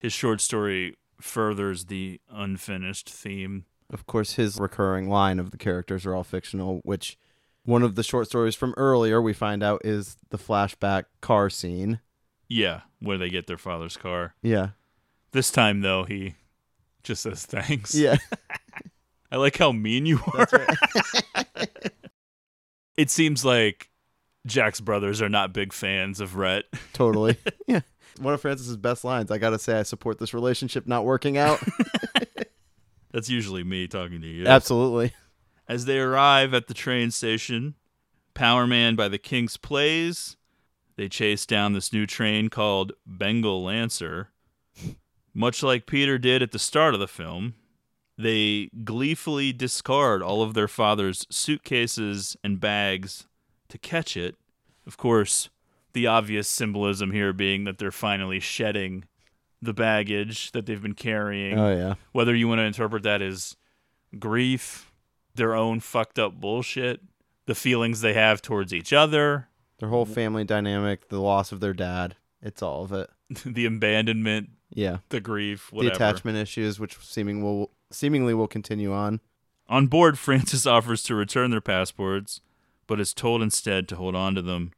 His 0.00 0.12
short 0.12 0.40
story 0.40 0.94
furthers 1.20 1.86
the 1.86 2.20
unfinished 2.30 3.08
theme. 3.08 3.64
Of 3.90 4.06
course, 4.06 4.32
his 4.32 4.58
recurring 4.58 5.08
line 5.08 5.38
of 5.38 5.50
the 5.50 5.56
characters 5.56 6.04
are 6.06 6.14
all 6.14 6.24
fictional, 6.24 6.80
which 6.84 7.18
one 7.64 7.82
of 7.82 7.94
the 7.94 8.02
short 8.02 8.26
stories 8.28 8.54
from 8.54 8.74
earlier 8.76 9.20
we 9.20 9.32
find 9.32 9.62
out 9.62 9.82
is 9.84 10.16
the 10.30 10.38
flashback 10.38 11.04
car 11.20 11.50
scene. 11.50 12.00
Yeah, 12.48 12.82
where 13.00 13.18
they 13.18 13.28
get 13.28 13.46
their 13.46 13.58
father's 13.58 13.96
car. 13.96 14.34
Yeah. 14.42 14.70
This 15.32 15.50
time, 15.50 15.80
though, 15.80 16.04
he 16.04 16.34
just 17.02 17.22
says 17.22 17.44
thanks. 17.44 17.94
Yeah. 17.94 18.16
I 19.30 19.36
like 19.36 19.58
how 19.58 19.72
mean 19.72 20.06
you 20.06 20.20
are. 20.34 20.66
it 22.96 23.10
seems 23.10 23.44
like 23.44 23.90
Jack's 24.46 24.80
brothers 24.80 25.20
are 25.20 25.28
not 25.28 25.52
big 25.52 25.72
fans 25.72 26.20
of 26.20 26.36
Rhett. 26.36 26.64
Totally. 26.92 27.36
yeah. 27.66 27.80
One 28.18 28.34
of 28.34 28.40
Francis's 28.40 28.76
best 28.76 29.04
lines. 29.04 29.30
I 29.30 29.38
gotta 29.38 29.58
say, 29.58 29.78
I 29.78 29.82
support 29.82 30.18
this 30.18 30.34
relationship 30.34 30.86
not 30.86 31.04
working 31.04 31.38
out. 31.38 31.62
That's 33.12 33.30
usually 33.30 33.64
me 33.64 33.88
talking 33.88 34.20
to 34.20 34.26
you. 34.26 34.46
Absolutely. 34.46 35.12
As 35.68 35.84
they 35.84 35.98
arrive 35.98 36.54
at 36.54 36.68
the 36.68 36.74
train 36.74 37.10
station, 37.10 37.74
Power 38.34 38.66
Man 38.66 38.94
by 38.94 39.08
the 39.08 39.18
Kinks 39.18 39.56
Plays, 39.56 40.36
they 40.96 41.08
chase 41.08 41.46
down 41.46 41.72
this 41.72 41.92
new 41.92 42.06
train 42.06 42.48
called 42.48 42.92
Bengal 43.06 43.64
Lancer. 43.64 44.30
Much 45.34 45.62
like 45.62 45.86
Peter 45.86 46.18
did 46.18 46.42
at 46.42 46.52
the 46.52 46.58
start 46.58 46.94
of 46.94 47.00
the 47.00 47.08
film, 47.08 47.54
they 48.18 48.70
gleefully 48.84 49.52
discard 49.52 50.22
all 50.22 50.42
of 50.42 50.54
their 50.54 50.68
father's 50.68 51.26
suitcases 51.30 52.36
and 52.42 52.60
bags 52.60 53.26
to 53.68 53.78
catch 53.78 54.16
it. 54.16 54.36
Of 54.86 54.96
course, 54.96 55.50
the 55.96 56.06
obvious 56.06 56.46
symbolism 56.46 57.10
here 57.10 57.32
being 57.32 57.64
that 57.64 57.78
they're 57.78 57.90
finally 57.90 58.38
shedding 58.38 59.04
the 59.62 59.72
baggage 59.72 60.52
that 60.52 60.66
they've 60.66 60.82
been 60.82 60.94
carrying. 60.94 61.58
Oh, 61.58 61.74
yeah. 61.74 61.94
Whether 62.12 62.34
you 62.34 62.46
want 62.46 62.58
to 62.58 62.64
interpret 62.64 63.02
that 63.04 63.22
as 63.22 63.56
grief, 64.18 64.92
their 65.34 65.54
own 65.54 65.80
fucked 65.80 66.18
up 66.18 66.34
bullshit, 66.38 67.00
the 67.46 67.54
feelings 67.54 68.02
they 68.02 68.12
have 68.12 68.42
towards 68.42 68.74
each 68.74 68.92
other, 68.92 69.48
Their 69.78 69.88
whole 69.88 70.04
family 70.04 70.44
dynamic, 70.44 71.08
the 71.08 71.18
loss 71.18 71.50
of 71.50 71.60
their 71.60 71.72
dad. 71.72 72.16
It's 72.42 72.60
all 72.60 72.84
of 72.84 72.92
it. 72.92 73.08
the 73.46 73.64
abandonment, 73.64 74.50
Yeah. 74.74 74.98
the 75.08 75.20
grief, 75.20 75.72
whatever. 75.72 75.90
The 75.90 75.96
attachment 75.96 76.36
issues, 76.36 76.78
which 76.78 76.98
seeming 77.00 77.42
will 77.42 77.70
seemingly 77.90 78.34
will 78.34 78.48
continue 78.48 78.92
on. 78.92 79.20
On 79.66 79.86
board, 79.86 80.18
Francis 80.26 80.66
offers 80.66 81.02
to 81.04 81.14
return 81.14 81.50
their 81.50 81.62
passports, 81.62 82.42
but 82.86 83.00
is 83.00 83.14
told 83.14 83.40
instead 83.40 83.88
to 83.88 83.96
hold 83.96 84.14
on 84.14 84.34
to 84.34 84.42
them. 84.42 84.72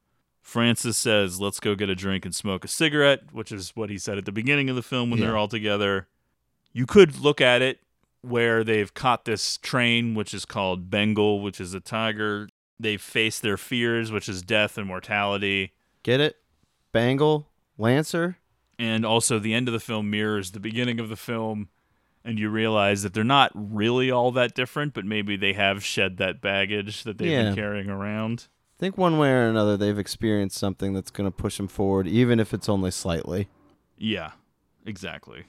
Francis 0.49 0.97
says, 0.97 1.39
Let's 1.43 1.61
go 1.61 1.75
get 1.75 1.91
a 1.91 1.95
drink 1.95 2.25
and 2.25 2.35
smoke 2.35 2.65
a 2.65 2.69
cigarette, 2.69 3.33
which 3.33 3.53
is 3.53 3.73
what 3.77 3.91
he 3.91 3.99
said 3.99 4.17
at 4.17 4.25
the 4.25 4.33
beginning 4.33 4.71
of 4.71 4.77
the 4.77 4.83
film 4.83 5.11
when 5.11 5.21
Yeah. 5.21 5.27
they're 5.27 5.37
all 5.37 5.47
together. 5.47 6.09
You 6.73 6.87
could 6.87 7.19
look 7.19 7.43
at 7.43 7.61
it 7.61 7.81
where 8.23 8.65
they've 8.65 8.93
caught 8.95 9.27
this 9.27 9.59
train, 9.59 10.15
which 10.15 10.33
is 10.33 10.47
called 10.47 10.89
Bengal, 10.89 11.43
which 11.43 11.61
is 11.61 11.75
a 11.75 11.81
tiger. 11.81 12.49
They've 12.81 13.01
faced 13.01 13.43
their 13.43 13.59
fears, 13.59 14.11
which 14.11 14.27
is 14.27 14.41
death 14.41 14.79
and 14.79 14.87
mortality. 14.87 15.73
Get 16.03 16.19
it? 16.19 16.37
Bengal, 16.93 17.49
Lancer. 17.77 18.39
And 18.79 19.05
also, 19.05 19.39
the 19.39 19.53
end 19.53 19.69
of 19.69 19.75
the 19.75 19.81
film 19.81 20.09
mirrors 20.09 20.53
the 20.53 20.61
beginning 20.61 20.99
of 20.99 21.11
the 21.11 21.17
film, 21.17 21.69
and 22.25 22.39
you 22.39 22.49
realize 22.49 23.03
that 23.03 23.13
they're 23.13 23.23
not 23.23 23.53
really 23.55 24.11
all 24.11 24.33
that 24.33 24.55
different, 24.55 24.95
but 24.95 25.05
maybe 25.05 25.37
they 25.37 25.53
have 25.53 25.85
shed 25.85 26.17
that 26.17 26.41
baggage 26.41 27.03
that 27.05 27.19
they've 27.19 27.31
Yeah. 27.31 27.43
been 27.45 27.55
carrying 27.55 27.91
around. 27.91 28.49
I 28.79 28.81
think 28.81 28.97
one 28.97 29.19
way 29.19 29.31
or 29.31 29.49
another 29.49 29.77
they've 29.77 29.99
experienced 29.99 30.57
something 30.57 30.93
that's 30.95 31.11
going 31.11 31.27
to 31.29 31.37
push 31.37 31.57
them 31.57 31.67
forward, 31.69 32.07
even 32.07 32.39
if 32.39 32.55
it's 32.55 32.69
only 32.69 32.93
slightly. 32.93 33.49
Yeah, 33.97 34.33
exactly. 34.87 35.45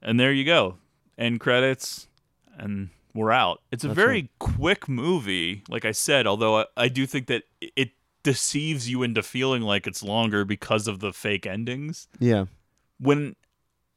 And 0.00 0.18
there 0.18 0.32
you 0.32 0.44
go. 0.44 0.78
End 1.18 1.38
credits, 1.38 2.08
and 2.56 2.88
we're 3.14 3.30
out. 3.30 3.60
It's 3.70 3.84
a 3.84 3.88
That's 3.88 3.96
very 3.96 4.22
right. 4.22 4.30
quick 4.38 4.88
movie, 4.88 5.62
like 5.68 5.84
I 5.84 5.92
said, 5.92 6.26
although 6.26 6.60
I, 6.60 6.64
I 6.78 6.88
do 6.88 7.04
think 7.06 7.26
that 7.26 7.42
it 7.60 7.90
deceives 8.22 8.88
you 8.88 9.02
into 9.02 9.22
feeling 9.22 9.60
like 9.62 9.86
it's 9.86 10.02
longer 10.02 10.46
because 10.46 10.88
of 10.88 11.00
the 11.00 11.12
fake 11.12 11.44
endings. 11.44 12.08
Yeah. 12.18 12.46
When 12.98 13.36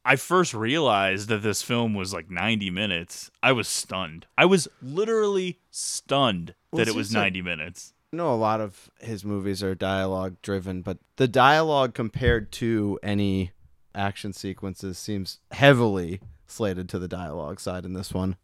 I 0.03 0.17
first 0.17 0.53
realized 0.53 1.29
that 1.29 1.43
this 1.43 1.61
film 1.61 1.93
was 1.93 2.13
like 2.13 2.29
90 2.29 2.69
minutes, 2.71 3.31
I 3.41 3.53
was 3.53 3.69
stunned. 3.69 4.25
I 4.37 4.43
was 4.45 4.67
literally 4.81 5.59
stunned 5.71 6.55
Well, 6.71 6.79
that 6.79 6.89
it 6.89 6.95
was 6.95 7.07
seems 7.07 7.15
like- 7.15 7.23
90 7.33 7.41
minutes. 7.41 7.93
I 8.15 8.17
know 8.17 8.33
a 8.33 8.35
lot 8.35 8.61
of 8.61 8.89
his 9.01 9.25
movies 9.25 9.61
are 9.61 9.75
dialogue 9.75 10.37
driven, 10.41 10.81
but 10.81 10.99
the 11.17 11.27
dialogue 11.27 11.93
compared 11.93 12.49
to 12.53 12.97
any 13.03 13.51
action 13.93 14.31
sequences 14.31 14.97
seems 14.97 15.41
heavily 15.51 16.21
slated 16.47 16.87
to 16.89 16.99
the 16.99 17.09
dialogue 17.09 17.59
side 17.59 17.83
in 17.83 17.91
this 17.91 18.13
one. 18.13 18.37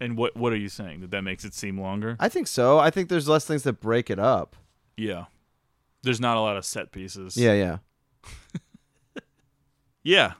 And 0.00 0.16
what 0.16 0.38
what 0.38 0.54
are 0.54 0.56
you 0.56 0.70
saying? 0.70 1.00
That 1.00 1.10
that 1.10 1.20
makes 1.20 1.44
it 1.44 1.52
seem 1.52 1.78
longer? 1.78 2.16
I 2.18 2.30
think 2.30 2.46
so. 2.46 2.78
I 2.78 2.88
think 2.88 3.10
there's 3.10 3.28
less 3.28 3.44
things 3.44 3.62
that 3.64 3.74
break 3.74 4.08
it 4.08 4.18
up. 4.18 4.56
Yeah. 4.96 5.26
There's 6.02 6.18
not 6.18 6.38
a 6.38 6.40
lot 6.40 6.56
of 6.56 6.64
set 6.64 6.90
pieces. 6.90 7.36
Yeah, 7.36 7.52
yeah. 7.52 7.78
Yeah. 10.02 10.32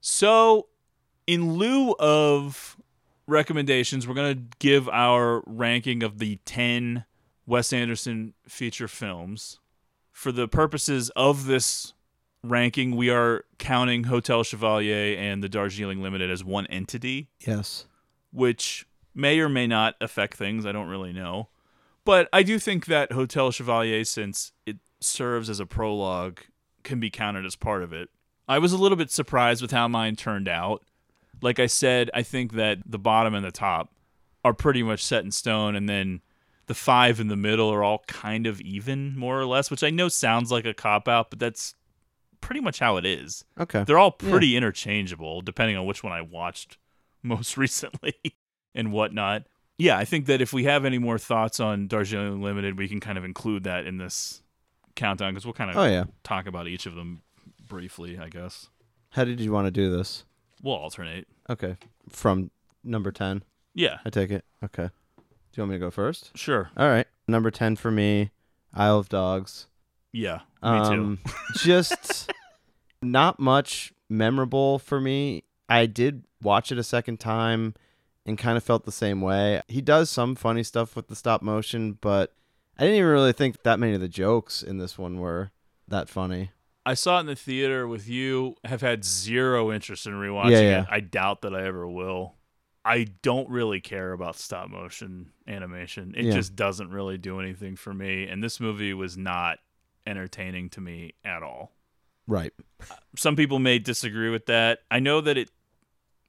So, 0.00 0.66
in 1.28 1.52
lieu 1.52 1.94
of 2.00 2.76
recommendations, 3.28 4.08
we're 4.08 4.14
going 4.14 4.34
to 4.34 4.56
give 4.58 4.88
our 4.88 5.44
ranking 5.46 6.02
of 6.02 6.18
the 6.18 6.40
10 6.44 7.04
Wes 7.48 7.72
Anderson 7.72 8.34
feature 8.46 8.86
films. 8.88 9.58
For 10.12 10.30
the 10.32 10.46
purposes 10.46 11.10
of 11.16 11.46
this 11.46 11.94
ranking, 12.42 12.94
we 12.94 13.08
are 13.08 13.44
counting 13.58 14.04
Hotel 14.04 14.42
Chevalier 14.44 15.16
and 15.18 15.42
the 15.42 15.48
Darjeeling 15.48 16.02
Limited 16.02 16.30
as 16.30 16.44
one 16.44 16.66
entity, 16.66 17.30
Yes. 17.46 17.86
which 18.32 18.86
may 19.14 19.40
or 19.40 19.48
may 19.48 19.66
not 19.66 19.94
affect 20.00 20.36
things. 20.36 20.66
I 20.66 20.72
don't 20.72 20.88
really 20.88 21.12
know. 21.14 21.48
But 22.04 22.28
I 22.34 22.42
do 22.42 22.58
think 22.58 22.84
that 22.86 23.12
Hotel 23.12 23.50
Chevalier, 23.50 24.04
since 24.04 24.52
it 24.66 24.76
serves 25.00 25.48
as 25.48 25.58
a 25.58 25.66
prologue, 25.66 26.40
can 26.82 27.00
be 27.00 27.08
counted 27.10 27.46
as 27.46 27.56
part 27.56 27.82
of 27.82 27.92
it. 27.94 28.10
I 28.46 28.58
was 28.58 28.72
a 28.72 28.78
little 28.78 28.96
bit 28.96 29.10
surprised 29.10 29.62
with 29.62 29.70
how 29.70 29.88
mine 29.88 30.16
turned 30.16 30.48
out. 30.48 30.84
Like 31.40 31.58
I 31.58 31.66
said, 31.66 32.10
I 32.12 32.22
think 32.22 32.52
that 32.52 32.78
the 32.84 32.98
bottom 32.98 33.34
and 33.34 33.44
the 33.44 33.50
top 33.52 33.94
are 34.44 34.54
pretty 34.54 34.82
much 34.82 35.02
set 35.02 35.24
in 35.24 35.30
stone, 35.30 35.74
and 35.74 35.88
then 35.88 36.20
the 36.68 36.74
five 36.74 37.18
in 37.20 37.26
the 37.28 37.36
middle 37.36 37.68
are 37.72 37.82
all 37.82 38.04
kind 38.06 38.46
of 38.46 38.60
even, 38.60 39.18
more 39.18 39.38
or 39.40 39.44
less, 39.46 39.70
which 39.70 39.82
I 39.82 39.90
know 39.90 40.08
sounds 40.08 40.52
like 40.52 40.64
a 40.64 40.72
cop 40.74 41.08
out, 41.08 41.30
but 41.30 41.38
that's 41.40 41.74
pretty 42.40 42.60
much 42.60 42.78
how 42.78 42.96
it 42.96 43.04
is. 43.04 43.44
Okay. 43.58 43.82
They're 43.84 43.98
all 43.98 44.16
Yeah. 44.22 44.30
pretty 44.30 44.56
interchangeable, 44.56 45.40
depending 45.42 45.76
on 45.76 45.86
which 45.86 46.04
one 46.04 46.12
I 46.12 46.20
watched 46.22 46.78
most 47.22 47.56
recently 47.56 48.14
and 48.74 48.92
whatnot. 48.92 49.44
Yeah, 49.76 49.96
I 49.98 50.04
think 50.04 50.26
that 50.26 50.40
if 50.40 50.52
we 50.52 50.64
have 50.64 50.84
any 50.84 50.98
more 50.98 51.18
thoughts 51.18 51.60
on 51.60 51.86
Darjeeling 51.88 52.42
Limited, 52.42 52.78
we 52.78 52.88
can 52.88 53.00
kind 53.00 53.16
of 53.18 53.24
include 53.24 53.64
that 53.64 53.86
in 53.86 53.98
this 53.98 54.42
countdown 54.96 55.32
because 55.34 55.44
we'll 55.46 55.54
kind 55.54 55.70
of 55.70 55.76
Oh, 55.76 55.84
yeah. 55.84 56.04
talk 56.24 56.46
about 56.46 56.66
each 56.66 56.86
of 56.86 56.94
them 56.96 57.22
briefly, 57.66 58.18
I 58.18 58.28
guess. 58.28 58.68
How 59.10 59.24
did 59.24 59.40
you 59.40 59.52
want 59.52 59.66
to 59.66 59.70
do 59.70 59.90
this? 59.96 60.24
We'll 60.62 60.74
alternate. 60.74 61.28
Okay. 61.48 61.76
From 62.08 62.50
number 62.82 63.12
10? 63.12 63.42
Yeah. 63.74 63.98
I 64.04 64.10
take 64.10 64.30
it. 64.30 64.44
Okay. 64.64 64.90
You 65.58 65.62
want 65.62 65.72
me 65.72 65.76
to 65.76 65.80
go 65.80 65.90
first? 65.90 66.30
Sure. 66.36 66.70
All 66.76 66.88
right. 66.88 67.06
Number 67.26 67.50
10 67.50 67.74
for 67.74 67.90
me, 67.90 68.30
Isle 68.72 68.98
of 69.00 69.08
Dogs. 69.08 69.66
Yeah, 70.12 70.36
me 70.62 70.78
too. 70.84 70.92
Um, 70.92 71.18
just 71.56 72.32
not 73.02 73.40
much 73.40 73.92
memorable 74.08 74.78
for 74.78 75.00
me. 75.00 75.42
I 75.68 75.86
did 75.86 76.22
watch 76.40 76.70
it 76.70 76.78
a 76.78 76.84
second 76.84 77.18
time 77.18 77.74
and 78.24 78.38
kind 78.38 78.56
of 78.56 78.62
felt 78.62 78.84
the 78.84 78.92
same 78.92 79.20
way. 79.20 79.60
He 79.66 79.80
does 79.80 80.08
some 80.10 80.36
funny 80.36 80.62
stuff 80.62 80.94
with 80.94 81.08
the 81.08 81.16
stop 81.16 81.42
motion, 81.42 81.98
but 82.00 82.32
I 82.78 82.84
didn't 82.84 82.98
even 82.98 83.10
really 83.10 83.32
think 83.32 83.64
that 83.64 83.80
many 83.80 83.94
of 83.94 84.00
the 84.00 84.08
jokes 84.08 84.62
in 84.62 84.78
this 84.78 84.96
one 84.96 85.18
were 85.18 85.50
that 85.88 86.08
funny. 86.08 86.52
I 86.86 86.94
saw 86.94 87.16
it 87.16 87.20
in 87.22 87.26
the 87.26 87.34
theater 87.36 87.86
with 87.88 88.08
you. 88.08 88.54
Have 88.64 88.80
had 88.80 89.04
zero 89.04 89.72
interest 89.72 90.06
in 90.06 90.12
rewatching 90.14 90.52
Yeah, 90.52 90.60
yeah. 90.60 90.82
it. 90.82 90.88
I 90.88 91.00
doubt 91.00 91.42
that 91.42 91.52
I 91.54 91.66
ever 91.66 91.86
will. 91.88 92.36
I 92.88 93.06
don't 93.22 93.48
really 93.50 93.80
care 93.80 94.12
about 94.12 94.36
stop 94.36 94.70
motion 94.70 95.32
animation. 95.46 96.14
It 96.16 96.26
Yeah. 96.26 96.32
just 96.34 96.56
doesn't 96.56 96.90
really 96.90 97.18
do 97.18 97.38
anything 97.40 97.76
for 97.76 97.92
me. 97.92 98.26
And 98.26 98.42
this 98.42 98.58
movie 98.60 98.94
was 98.94 99.16
not 99.16 99.58
entertaining 100.06 100.70
to 100.70 100.80
me 100.80 101.12
at 101.24 101.42
all. 101.42 101.74
Right. 102.26 102.52
Some 103.16 103.36
people 103.36 103.58
may 103.58 103.78
disagree 103.78 104.30
with 104.30 104.46
that. 104.46 104.80
I 104.90 105.00
know 105.00 105.20
that 105.20 105.36
it 105.36 105.50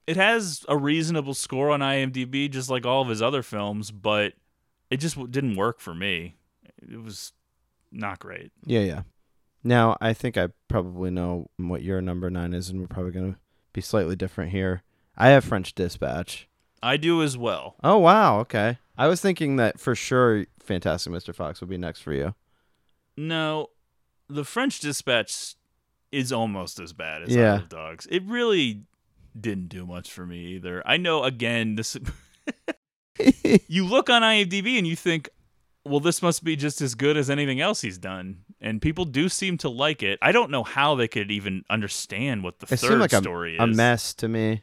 it 0.06 0.16
has 0.16 0.64
a 0.68 0.76
reasonable 0.76 1.34
score 1.34 1.70
on 1.70 1.80
IMDb, 1.80 2.50
just 2.50 2.68
like 2.68 2.84
all 2.84 3.02
of 3.02 3.08
his 3.08 3.22
other 3.22 3.42
films, 3.42 3.90
but 3.90 4.32
it 4.90 4.96
just 4.96 5.16
didn't 5.30 5.54
work 5.56 5.78
for 5.78 5.94
me. 5.94 6.36
It 6.82 7.00
was 7.00 7.32
not 7.92 8.18
great. 8.18 8.50
Yeah, 8.64 8.80
yeah. 8.80 9.02
Now, 9.62 9.96
I 10.00 10.12
think 10.14 10.36
I 10.36 10.48
probably 10.68 11.10
know 11.10 11.48
what 11.58 11.82
your 11.82 12.00
number 12.00 12.28
9 12.28 12.54
is 12.54 12.70
and 12.70 12.80
we're 12.80 12.86
probably 12.88 13.12
going 13.12 13.34
to 13.34 13.38
be 13.72 13.80
slightly 13.80 14.16
different 14.16 14.50
here. 14.50 14.82
I 15.16 15.28
have 15.28 15.44
French 15.44 15.74
Dispatch. 15.74 16.48
I 16.82 16.96
do 16.96 17.22
as 17.22 17.36
well. 17.36 17.76
Oh, 17.84 17.98
wow. 17.98 18.40
Okay. 18.40 18.78
I 18.96 19.06
was 19.08 19.20
thinking 19.20 19.56
that 19.56 19.78
for 19.80 19.94
sure 19.94 20.46
Fantastic 20.60 21.12
Mr. 21.12 21.34
Fox 21.34 21.60
would 21.60 21.70
be 21.70 21.78
next 21.78 22.00
for 22.00 22.12
you. 22.12 22.34
No, 23.16 23.68
the 24.28 24.44
French 24.44 24.80
Dispatch 24.80 25.54
is 26.12 26.32
almost 26.32 26.80
as 26.80 26.92
bad 26.92 27.22
as 27.22 27.34
Yeah. 27.34 27.54
Isle 27.54 27.58
of 27.60 27.68
Dogs. 27.68 28.06
It 28.10 28.22
really 28.24 28.82
didn't 29.38 29.68
do 29.68 29.86
much 29.86 30.10
for 30.12 30.26
me 30.26 30.38
either. 30.54 30.82
I 30.86 30.96
know 30.96 31.22
again 31.24 31.74
this 31.76 31.96
you 33.68 33.84
look 33.86 34.08
on 34.10 34.22
IMDb 34.22 34.78
and 34.78 34.86
you 34.86 34.96
think, 34.96 35.28
well, 35.84 36.00
this 36.00 36.22
must 36.22 36.44
be 36.44 36.56
just 36.56 36.80
as 36.80 36.94
good 36.94 37.16
as 37.16 37.30
anything 37.30 37.60
else 37.60 37.80
he's 37.80 37.98
done. 37.98 38.38
And 38.60 38.82
people 38.82 39.04
do 39.06 39.28
seem 39.28 39.56
to 39.58 39.68
like 39.70 40.02
it. 40.02 40.18
I 40.20 40.32
don't 40.32 40.50
know 40.50 40.62
how 40.62 40.94
they 40.94 41.08
could 41.08 41.30
even 41.30 41.64
understand 41.70 42.42
what 42.44 42.58
the 42.58 42.72
It 42.72 42.78
third 42.78 42.98
like 43.00 43.12
a, 43.14 43.18
story 43.18 43.56
a 43.58 43.64
is. 43.64 43.76
mess 43.76 44.12
to 44.14 44.28
me. 44.28 44.62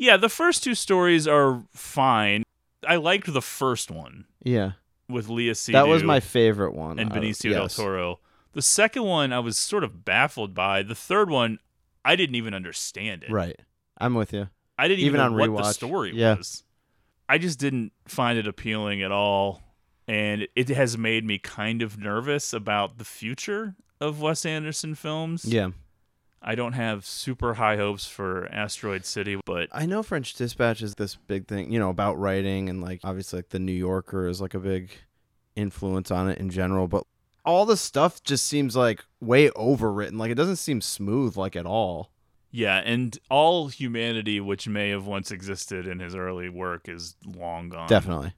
Yeah, 0.00 0.16
the 0.16 0.30
first 0.30 0.64
two 0.64 0.74
stories 0.74 1.28
are 1.28 1.62
fine. 1.72 2.42
I 2.88 2.96
liked 2.96 3.30
the 3.32 3.42
first 3.42 3.90
one 3.90 4.24
Yeah. 4.42 4.72
with 5.10 5.28
Léa 5.28 5.50
Seydoux 5.50 5.72
That 5.72 5.88
was 5.88 6.02
my 6.02 6.20
favorite 6.20 6.74
one. 6.74 6.98
and 6.98 7.10
out 7.12 7.18
of- 7.18 7.22
Benicio 7.22 7.50
del 7.52 7.62
yes. 7.64 7.76
Toro. 7.76 8.18
The 8.54 8.62
second 8.62 9.02
one 9.04 9.30
I 9.32 9.40
was 9.40 9.58
sort 9.58 9.84
of 9.84 10.04
baffled 10.06 10.54
by. 10.54 10.82
The 10.82 10.94
third 10.94 11.28
one 11.28 11.58
I 12.02 12.16
didn't 12.16 12.34
even 12.36 12.54
understand 12.54 13.24
it. 13.24 13.30
Right. 13.30 13.60
I'm 13.98 14.14
with 14.14 14.32
you. 14.32 14.48
I 14.78 14.88
didn't 14.88 15.00
Even 15.00 15.06
even 15.08 15.18
know 15.18 15.26
on 15.26 15.52
what 15.52 15.62
the 15.64 15.68
rewatch. 15.68 15.74
story 15.74 16.12
Yeah. 16.14 16.36
was. 16.36 16.64
I 17.28 17.36
just 17.36 17.58
didn't 17.58 17.92
find 18.08 18.38
it 18.38 18.46
appealing 18.46 19.02
at 19.02 19.12
all, 19.12 19.62
and 20.08 20.48
it 20.56 20.70
has 20.70 20.96
made 20.96 21.26
me 21.26 21.38
kind 21.38 21.82
of 21.82 21.98
nervous 21.98 22.54
about 22.54 22.96
the 22.96 23.04
future 23.04 23.76
of 24.00 24.22
Wes 24.22 24.46
Anderson 24.46 24.94
films. 24.94 25.44
Yeah. 25.44 25.72
I 26.42 26.54
don't 26.54 26.72
have 26.72 27.04
super 27.04 27.54
high 27.54 27.76
hopes 27.76 28.06
for 28.06 28.48
Asteroid 28.52 29.04
City, 29.04 29.38
but 29.44 29.68
I 29.72 29.84
know 29.86 30.02
French 30.02 30.34
Dispatch 30.34 30.80
is 30.82 30.94
this 30.94 31.16
big 31.16 31.46
thing, 31.46 31.70
you 31.72 31.78
know, 31.78 31.90
about 31.90 32.18
writing 32.18 32.68
and 32.68 32.80
like 32.80 33.00
obviously 33.04 33.38
like 33.38 33.50
the 33.50 33.58
New 33.58 33.72
Yorker 33.72 34.26
is 34.26 34.40
like 34.40 34.54
a 34.54 34.58
big 34.58 34.90
influence 35.54 36.10
on 36.10 36.28
it 36.30 36.38
in 36.38 36.48
general, 36.50 36.88
but 36.88 37.04
all 37.44 37.66
the 37.66 37.76
stuff 37.76 38.22
just 38.22 38.46
seems 38.46 38.74
like 38.76 39.04
way 39.20 39.48
overwritten. 39.50 40.18
Like 40.18 40.30
it 40.30 40.36
doesn't 40.36 40.56
seem 40.56 40.80
smooth 40.80 41.36
like 41.36 41.56
at 41.56 41.66
all. 41.66 42.10
yeah, 42.50 42.78
and 42.84 43.18
all 43.28 43.68
humanity 43.68 44.40
which 44.40 44.66
may 44.66 44.88
have 44.90 45.06
once 45.06 45.30
existed 45.30 45.86
in 45.86 45.98
his 46.00 46.14
early 46.14 46.48
work 46.48 46.88
is 46.88 47.16
long 47.26 47.68
gone. 47.68 47.88
Definitely. 47.88 48.32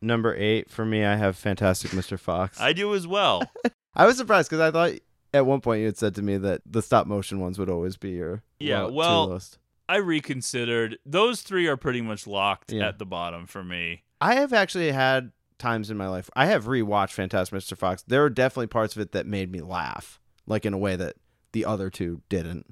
Number 0.00 0.34
8 0.36 0.68
for 0.70 0.84
me 0.84 1.04
I 1.04 1.16
have 1.16 1.36
Fantastic 1.36 1.92
Mr. 1.92 2.18
Fox. 2.18 2.60
I 2.60 2.72
do 2.72 2.92
as 2.94 3.06
well. 3.06 3.42
I 3.94 4.04
was 4.04 4.16
surprised 4.16 4.50
cuz 4.50 4.60
I 4.60 4.70
thought 4.70 4.92
at 5.36 5.46
one 5.46 5.60
point 5.60 5.80
you 5.80 5.86
had 5.86 5.96
said 5.98 6.14
to 6.16 6.22
me 6.22 6.36
that 6.38 6.62
the 6.66 6.82
stop 6.82 7.06
motion 7.06 7.40
ones 7.40 7.58
would 7.58 7.70
always 7.70 7.96
be 7.96 8.10
your 8.10 8.42
Yeah, 8.58 8.82
low- 8.82 8.92
well. 8.92 9.40
I 9.88 9.96
reconsidered. 9.98 10.98
Those 11.06 11.42
three 11.42 11.66
are 11.68 11.76
pretty 11.76 12.00
much 12.02 12.26
locked 12.26 12.72
Yeah. 12.72 12.88
at 12.88 12.98
the 12.98 13.06
bottom 13.06 13.46
for 13.46 13.62
me. 13.62 14.02
I 14.20 14.34
have 14.34 14.52
actually 14.52 14.90
had 14.92 15.30
times 15.58 15.90
in 15.90 15.96
my 15.96 16.08
life. 16.08 16.28
I 16.34 16.46
have 16.46 16.64
rewatched 16.64 17.12
Fantastic 17.12 17.56
Mr. 17.58 17.76
Fox. 17.76 18.02
There 18.02 18.24
are 18.24 18.30
definitely 18.30 18.66
parts 18.66 18.96
of 18.96 19.00
it 19.02 19.12
that 19.12 19.26
made 19.26 19.50
me 19.52 19.60
laugh, 19.60 20.20
like 20.46 20.66
in 20.66 20.74
a 20.74 20.78
way 20.78 20.96
that 20.96 21.14
the 21.52 21.64
other 21.64 21.88
two 21.88 22.20
didn't. 22.28 22.66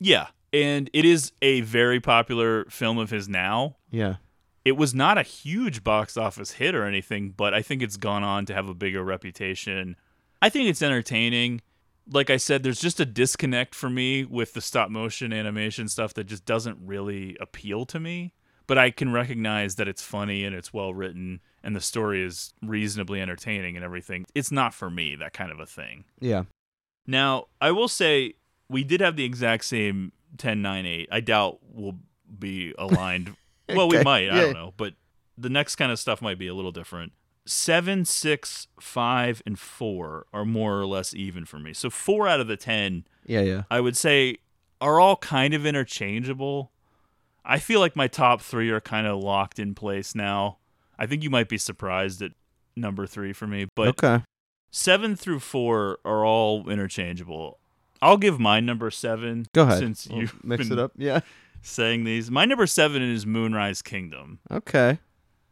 Yeah, 0.00 0.28
and 0.52 0.90
it 0.92 1.04
is 1.04 1.32
a 1.40 1.60
very 1.60 2.00
popular 2.00 2.64
film 2.68 2.98
of 2.98 3.10
his 3.10 3.28
now. 3.28 3.76
Yeah. 3.90 4.16
It 4.64 4.72
was 4.72 4.92
not 4.94 5.16
a 5.18 5.22
huge 5.22 5.82
box 5.84 6.16
office 6.16 6.52
hit 6.52 6.74
or 6.74 6.84
anything, 6.84 7.30
but 7.30 7.54
I 7.54 7.62
think 7.62 7.80
it's 7.82 7.96
gone 7.96 8.22
on 8.24 8.44
to 8.46 8.54
have 8.54 8.68
a 8.68 8.74
bigger 8.74 9.02
reputation. 9.04 9.96
I 10.42 10.48
think 10.48 10.68
it's 10.68 10.82
entertaining. 10.82 11.60
Like 12.12 12.30
I 12.30 12.36
said, 12.36 12.62
there's 12.62 12.80
just 12.80 13.00
a 13.00 13.06
disconnect 13.06 13.74
for 13.74 13.88
me 13.88 14.24
with 14.24 14.52
the 14.52 14.60
stop 14.60 14.90
motion 14.90 15.32
animation 15.32 15.88
stuff 15.88 16.14
that 16.14 16.24
just 16.24 16.44
doesn't 16.44 16.78
really 16.84 17.36
appeal 17.40 17.86
to 17.86 18.00
me. 18.00 18.34
But 18.66 18.78
I 18.78 18.90
can 18.90 19.12
recognize 19.12 19.76
that 19.76 19.88
it's 19.88 20.02
funny 20.02 20.44
and 20.44 20.54
it's 20.54 20.72
well 20.72 20.94
written 20.94 21.40
and 21.62 21.74
the 21.74 21.80
story 21.80 22.22
is 22.22 22.54
reasonably 22.62 23.20
entertaining 23.20 23.76
and 23.76 23.84
everything. 23.84 24.26
It's 24.34 24.52
not 24.52 24.74
for 24.74 24.90
me, 24.90 25.16
that 25.16 25.32
kind 25.32 25.50
of 25.50 25.58
a 25.58 25.66
thing. 25.66 26.04
Yeah. 26.20 26.44
Now, 27.06 27.46
I 27.60 27.72
will 27.72 27.88
say 27.88 28.34
we 28.68 28.84
did 28.84 29.00
have 29.00 29.16
the 29.16 29.24
exact 29.24 29.64
same 29.64 30.12
10 30.38 30.62
9 30.62 30.86
8. 30.86 31.08
I 31.10 31.20
doubt 31.20 31.58
we'll 31.72 31.98
be 32.38 32.74
aligned. 32.78 33.34
well, 33.68 33.88
we 33.88 34.02
might, 34.02 34.30
I 34.30 34.40
don't 34.40 34.54
know, 34.54 34.72
but 34.76 34.94
the 35.36 35.50
next 35.50 35.76
kind 35.76 35.90
of 35.90 35.98
stuff 35.98 36.22
might 36.22 36.38
be 36.38 36.46
a 36.46 36.54
little 36.54 36.72
different. 36.72 37.12
Seven, 37.46 38.04
six, 38.04 38.68
five, 38.78 39.42
and 39.46 39.58
four 39.58 40.26
are 40.32 40.44
more 40.44 40.78
or 40.78 40.86
less 40.86 41.14
even 41.14 41.44
for 41.44 41.58
me. 41.58 41.72
So 41.72 41.90
four 41.90 42.28
out 42.28 42.40
of 42.40 42.46
the 42.46 42.56
ten, 42.56 43.04
Yeah, 43.26 43.40
yeah. 43.40 43.62
I 43.70 43.80
would 43.80 43.96
say, 43.96 44.36
are 44.80 45.00
all 45.00 45.16
kind 45.16 45.54
of 45.54 45.66
interchangeable. 45.66 46.70
I 47.44 47.58
feel 47.58 47.80
like 47.80 47.96
my 47.96 48.06
top 48.06 48.40
three 48.42 48.70
are 48.70 48.80
kind 48.80 49.06
of 49.06 49.22
locked 49.22 49.58
in 49.58 49.74
place 49.74 50.14
now. 50.14 50.58
I 50.98 51.06
think 51.06 51.22
you 51.22 51.30
might 51.30 51.48
be 51.48 51.58
surprised 51.58 52.22
at 52.22 52.32
number 52.76 53.06
three 53.06 53.32
for 53.32 53.46
me, 53.46 53.66
but 53.74 53.88
okay. 53.88 54.22
seven 54.70 55.16
through 55.16 55.40
four 55.40 55.98
are 56.04 56.24
all 56.24 56.68
interchangeable. 56.68 57.58
I'll 58.02 58.18
give 58.18 58.38
my 58.38 58.60
number 58.60 58.90
seven. 58.90 59.46
Go 59.54 59.62
ahead. 59.62 59.78
Since 59.78 60.08
We'll 60.08 60.20
you've 60.20 60.44
mix 60.44 60.70
it 60.70 60.78
up. 60.78 60.92
Yeah. 60.96 61.20
saying 61.62 62.04
these. 62.04 62.30
My 62.30 62.44
number 62.44 62.66
seven 62.66 63.02
is 63.02 63.26
Moonrise 63.26 63.82
Kingdom. 63.82 64.38
Okay. 64.50 64.98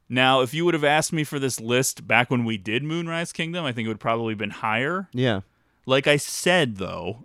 Now, 0.08 0.40
if 0.40 0.54
you 0.54 0.64
would 0.64 0.74
have 0.74 0.84
asked 0.84 1.12
me 1.12 1.24
for 1.24 1.38
this 1.38 1.60
list 1.60 2.06
back 2.06 2.30
when 2.30 2.44
we 2.44 2.56
did 2.56 2.82
Moonrise 2.82 3.32
Kingdom, 3.32 3.64
I 3.64 3.72
think 3.72 3.86
it 3.86 3.88
would 3.88 4.00
probably 4.00 4.34
been 4.34 4.50
higher. 4.50 5.08
Yeah. 5.12 5.40
Like 5.86 6.06
I 6.06 6.16
said, 6.16 6.76
though, 6.76 7.24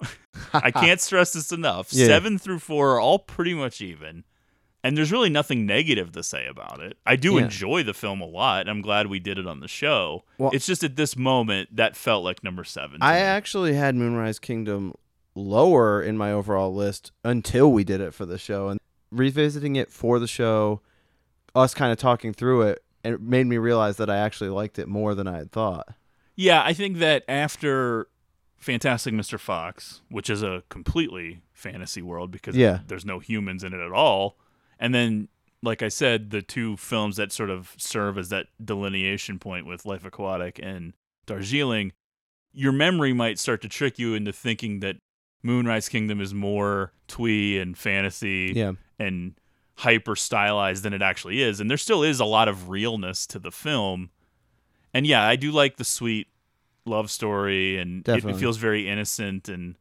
I 0.54 0.72
can't 0.72 1.00
stress 1.02 1.34
this 1.34 1.52
enough. 1.52 1.94
Yeah. 1.94 2.08
Seven 2.08 2.38
through 2.38 2.60
four 2.60 2.96
are 2.96 3.00
all 3.00 3.20
pretty 3.20 3.54
much 3.54 3.82
even. 3.82 4.24
And 4.86 4.98
there's 4.98 5.14
really 5.14 5.30
nothing 5.30 5.66
negative 5.66 6.12
to 6.12 6.24
say 6.24 6.46
about 6.46 6.82
it. 6.82 6.98
I 7.06 7.16
do 7.16 7.36
Yeah. 7.36 7.44
enjoy 7.46 7.84
the 7.84 7.94
film 7.94 8.20
a 8.20 8.26
lot. 8.26 8.62
and 8.62 8.70
I'm 8.70 8.82
glad 8.82 9.08
we 9.08 9.20
did 9.20 9.38
it 9.38 9.48
on 9.48 9.62
the 9.62 9.68
show. 9.70 10.26
Well- 10.38 10.52
it's 10.54 10.66
just 10.66 10.84
at 10.84 10.98
this 10.98 11.16
moment 11.16 11.76
that 11.76 11.96
felt 11.96 12.24
like 12.26 12.44
number 12.44 12.66
seven. 12.66 13.00
to 13.00 13.06
I 13.06 13.14
me. 13.14 13.20
actually 13.20 13.74
had 13.76 13.96
Moonrise 13.96 14.40
Kingdom 14.40 14.94
lower 15.36 16.02
in 16.02 16.18
my 16.18 16.32
overall 16.32 16.74
list 16.76 17.12
until 17.24 17.72
we 17.72 17.84
did 17.86 18.02
it 18.02 18.14
for 18.14 18.26
the 18.26 18.38
show 18.38 18.68
and 18.68 18.80
revisiting 19.12 19.76
it 19.78 19.90
for 19.92 20.20
the 20.20 20.28
show, 20.28 20.82
us 21.56 21.74
kind 21.74 21.92
of 21.92 21.98
talking 21.98 22.34
through 22.34 22.64
it, 22.64 22.84
and 23.04 23.14
it 23.16 23.22
made 23.22 23.48
me 23.48 23.58
realize 23.58 23.98
that 23.98 24.10
I 24.10 24.18
actually 24.18 24.50
liked 24.50 24.80
it 24.80 24.88
more 24.88 25.14
than 25.16 25.28
I 25.28 25.38
had 25.38 25.52
thought. 25.52 25.88
Yeah, 26.36 26.64
I 26.64 26.74
think 26.74 26.98
that 26.98 27.24
after 27.28 28.08
Fantastic 28.58 29.14
Mr. 29.14 29.40
Fox, 29.40 30.02
which 30.10 30.30
is 30.30 30.42
a 30.42 30.64
completely 30.70 31.42
fantasy 31.54 32.02
world 32.02 32.32
because 32.32 32.56
Yeah. 32.56 32.80
there's 32.88 33.06
no 33.06 33.20
humans 33.20 33.64
in 33.64 33.74
it 33.74 33.80
at 33.80 33.92
all, 33.92 34.38
and 34.80 34.94
then 34.96 35.28
like 35.62 35.82
I 35.82 35.88
said, 35.88 36.32
the 36.32 36.42
two 36.42 36.76
films 36.76 37.16
that 37.16 37.32
sort 37.32 37.50
of 37.50 37.74
serve 37.78 38.18
as 38.18 38.28
that 38.30 38.48
delineation 38.64 39.40
point 39.40 39.66
with 39.66 39.86
Life 39.86 40.04
Aquatic 40.04 40.60
and 40.62 40.92
Darjeeling, 41.26 41.94
your 42.52 42.74
memory 42.74 43.14
might 43.14 43.40
start 43.40 43.62
to 43.62 43.70
trick 43.70 43.98
you 43.98 44.14
into 44.14 44.34
thinking 44.34 44.82
that 44.82 44.98
Moonrise 45.42 45.88
Kingdom 45.88 46.20
is 46.20 46.34
more 46.34 46.92
twee 47.08 47.58
and 47.60 47.78
fantasy 47.78 48.52
Yeah. 48.54 48.74
and 49.00 49.36
hyper 49.78 50.16
stylized 50.16 50.84
than 50.84 50.94
it 50.94 51.02
actually 51.02 51.42
is. 51.42 51.60
And 51.60 51.70
there 51.70 51.78
still 51.78 52.04
is 52.04 52.20
a 52.20 52.26
lot 52.26 52.48
of 52.48 52.70
realness 52.70 53.26
to 53.28 53.40
the 53.40 53.52
film. 53.52 54.10
And 54.94 55.08
yeah, 55.08 55.28
I 55.28 55.36
do 55.36 55.52
like 55.52 55.78
the 55.78 55.84
sweet 55.84 56.28
love 56.86 57.10
story 57.10 57.78
and 57.78 58.08
it, 58.08 58.24
it 58.26 58.36
feels 58.38 58.58
very 58.58 58.88
innocent 58.90 59.50
and 59.50 59.76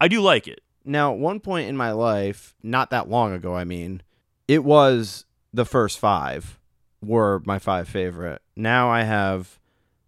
I 0.00 0.08
do 0.08 0.20
like 0.20 0.46
it. 0.48 0.60
Now, 0.84 1.12
at 1.12 1.18
one 1.18 1.40
point 1.40 1.68
in 1.68 1.76
my 1.76 1.90
life, 1.92 2.54
not 2.62 2.90
that 2.90 3.08
long 3.08 3.32
ago, 3.32 3.54
I 3.54 3.64
mean, 3.64 4.02
it 4.46 4.62
was 4.64 5.24
the 5.52 5.64
first 5.64 5.98
five 5.98 6.58
were 7.02 7.42
my 7.44 7.58
five 7.58 7.88
favorite. 7.88 8.40
Now 8.54 8.88
I 8.90 9.02
have 9.02 9.58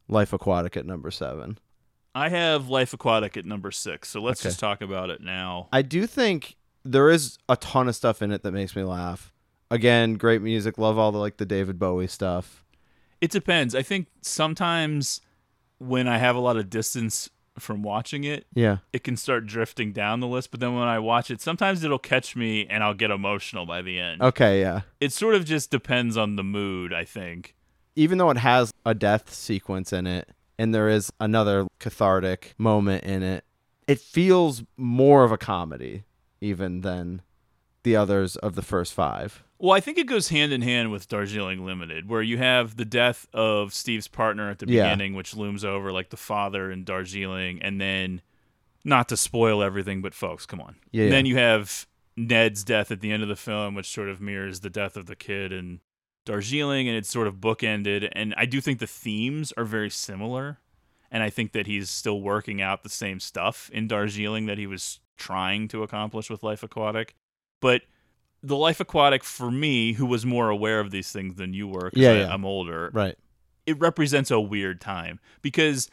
Life 0.09 0.33
Aquatic 0.33 0.77
at 0.77 0.87
number 0.87 1.11
seven. 1.11 1.59
I 2.15 2.29
have 2.31 2.69
Life 2.69 2.93
Aquatic 2.95 3.37
at 3.37 3.45
number 3.45 3.71
six, 3.71 4.09
so 4.09 4.21
let's 4.23 4.41
Okay. 4.41 4.49
just 4.49 4.61
talk 4.61 4.81
about 4.81 5.11
it 5.11 5.21
now. 5.21 5.69
I 5.73 5.83
do 5.83 6.07
think 6.07 6.57
there 6.91 7.11
is 7.11 7.39
a 7.49 7.57
ton 7.57 7.89
of 7.89 7.95
stuff 7.97 8.23
in 8.23 8.31
it 8.33 8.43
that 8.43 8.53
makes 8.53 8.75
me 8.75 8.83
laugh. 8.83 9.33
Again, 9.71 10.15
great 10.15 10.41
music. 10.43 10.79
Love 10.79 10.99
all 10.99 11.13
the 11.13 11.19
like 11.19 11.37
the 11.37 11.45
David 11.47 11.79
Bowie 11.79 12.07
stuff. 12.07 12.65
It 13.21 13.31
depends. 13.31 13.75
I 13.75 13.83
think 13.83 14.07
sometimes 14.23 15.21
when 15.79 16.09
I 16.09 16.19
have 16.19 16.37
a 16.37 16.41
lot 16.41 16.57
of 16.57 16.71
distance 16.71 17.29
from 17.59 17.83
watching 17.83 18.23
it, 18.25 18.47
Yeah. 18.55 18.79
it 18.93 19.03
can 19.05 19.17
start 19.17 19.45
drifting 19.47 19.93
down 19.93 20.21
the 20.21 20.27
list. 20.29 20.51
But 20.53 20.61
then 20.61 20.75
when 20.75 20.87
I 20.89 20.99
watch 21.01 21.31
it, 21.31 21.41
sometimes 21.41 21.83
it'll 21.85 21.99
catch 21.99 22.37
me 22.37 22.67
and 22.67 22.83
I'll 22.85 22.95
get 22.95 23.11
emotional 23.11 23.67
by 23.67 23.83
the 23.83 23.99
end. 23.99 24.23
Okay, 24.23 24.61
yeah. 24.61 24.83
It 25.01 25.13
sort 25.13 25.35
of 25.35 25.45
just 25.45 25.71
depends 25.71 26.17
on 26.17 26.37
the 26.37 26.45
mood, 26.45 26.93
I 26.95 27.05
think. 27.05 27.55
Even 27.97 28.19
though 28.19 28.31
it 28.31 28.39
has 28.39 28.73
a 28.87 28.95
death 28.95 29.35
sequence 29.35 29.93
in 29.93 30.07
it 30.07 30.31
and 30.59 30.73
there 30.73 30.89
is 30.89 31.13
another 31.21 31.67
cathartic 31.81 32.55
moment 32.59 33.03
in 33.05 33.23
it, 33.25 33.45
it 33.89 33.99
feels 34.01 34.63
more 34.77 35.25
of 35.25 35.33
a 35.33 35.39
comedy 35.39 36.05
even 36.41 36.81
than 36.83 37.23
the 37.83 37.97
others 37.97 38.37
of 38.37 38.55
the 38.55 38.63
first 38.63 38.93
five. 38.93 39.43
Well, 39.59 39.73
I 39.73 39.81
think 39.81 39.99
it 39.99 40.07
goes 40.07 40.29
hand 40.29 40.53
in 40.53 40.63
hand 40.63 40.93
with 40.93 41.09
Darjeeling 41.09 41.65
Limited, 41.65 42.09
where 42.09 42.23
you 42.23 42.39
have 42.39 42.77
the 42.77 42.85
death 42.85 43.27
of 43.33 43.75
Steve's 43.75 44.07
partner 44.09 44.51
at 44.51 44.59
the 44.61 44.67
Yeah. 44.69 44.85
beginning, 44.85 45.15
which 45.15 45.35
looms 45.35 45.65
over 45.65 45.91
like 45.91 46.11
the 46.11 46.17
father 46.17 46.71
in 46.71 46.85
Darjeeling, 46.85 47.61
and 47.63 47.81
then 47.81 48.23
not 48.85 49.09
to 49.09 49.17
spoil 49.17 49.63
everything, 49.63 50.01
but 50.01 50.15
folks, 50.15 50.47
come 50.47 50.61
on. 50.61 50.77
Yeah, 50.93 51.05
yeah. 51.05 51.11
then 51.11 51.27
you 51.27 51.37
have 51.37 51.87
Ned's 52.17 52.63
death 52.63 52.91
at 52.93 53.01
the 53.01 53.11
end 53.11 53.23
of 53.23 53.29
the 53.29 53.37
film, 53.37 53.75
which 53.75 53.89
sort 53.89 54.09
of 54.09 54.21
mirrors 54.21 54.61
the 54.61 54.71
death 54.71 54.97
of 54.97 55.07
the 55.07 55.17
kid 55.17 55.53
in 55.53 55.81
Darjeeling, 56.25 56.89
and 56.89 56.97
it's 56.97 57.11
sort 57.11 57.27
of 57.27 57.37
bookended. 57.37 58.09
And 58.13 58.35
I 58.37 58.45
do 58.45 58.61
think 58.61 58.79
the 58.79 58.87
themes 58.87 59.53
are 59.57 59.65
very 59.65 59.91
similar, 59.91 60.59
and 61.11 61.23
I 61.23 61.31
think 61.31 61.53
that 61.53 61.67
he's 61.67 61.91
still 61.91 62.21
working 62.21 62.61
out 62.61 62.83
the 62.83 62.89
same 62.89 63.19
stuff 63.19 63.71
in 63.73 63.89
Darjeeling 63.89 64.47
that 64.47 64.59
he 64.59 64.67
was 64.67 65.01
trying 65.19 65.69
to 65.69 65.83
accomplish 65.83 66.31
with 66.31 66.43
Life 66.43 66.63
Aquatic. 66.63 67.15
But 67.61 67.83
the 68.43 68.57
Life 68.57 68.81
Aquatic 68.81 69.25
for 69.25 69.51
me, 69.51 69.93
who 69.95 70.07
was 70.07 70.25
more 70.25 70.49
aware 70.49 70.81
of 70.81 70.91
these 70.91 71.11
things 71.13 71.35
than 71.35 71.53
you 71.53 71.69
were, 71.69 71.91
Yeah, 71.93 72.11
I, 72.11 72.15
yeah. 72.21 72.33
I'm 72.33 72.45
older, 72.45 72.91
Right. 72.95 73.17
it 73.67 73.79
represents 73.79 74.31
a 74.31 74.41
weird 74.41 74.81
time 74.81 75.19
because 75.43 75.91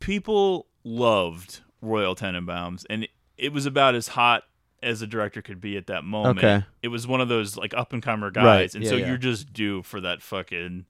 people 0.00 0.66
loved 0.84 1.60
Royal 1.80 2.14
Tenenbaums, 2.16 2.84
and 2.88 3.04
it, 3.04 3.10
it 3.36 3.52
was 3.52 3.66
about 3.66 3.94
as 3.94 4.08
hot 4.08 4.44
as 4.82 5.00
a 5.02 5.06
director 5.06 5.40
could 5.42 5.60
be 5.60 5.76
at 5.76 5.86
that 5.86 6.02
moment. 6.04 6.38
Okay. 6.38 6.64
It 6.82 6.88
was 6.88 7.06
one 7.06 7.20
of 7.20 7.28
those 7.28 7.56
like 7.56 7.72
up 7.74 7.92
and 7.92 8.02
comer 8.02 8.30
guys, 8.30 8.44
Right, 8.44 8.74
and 8.74 8.82
yeah, 8.84 8.90
so 8.90 8.96
yeah. 8.96 9.06
you're 9.08 9.16
just 9.16 9.52
due 9.52 9.82
for 9.82 10.00
that 10.00 10.22
fucking 10.22 10.86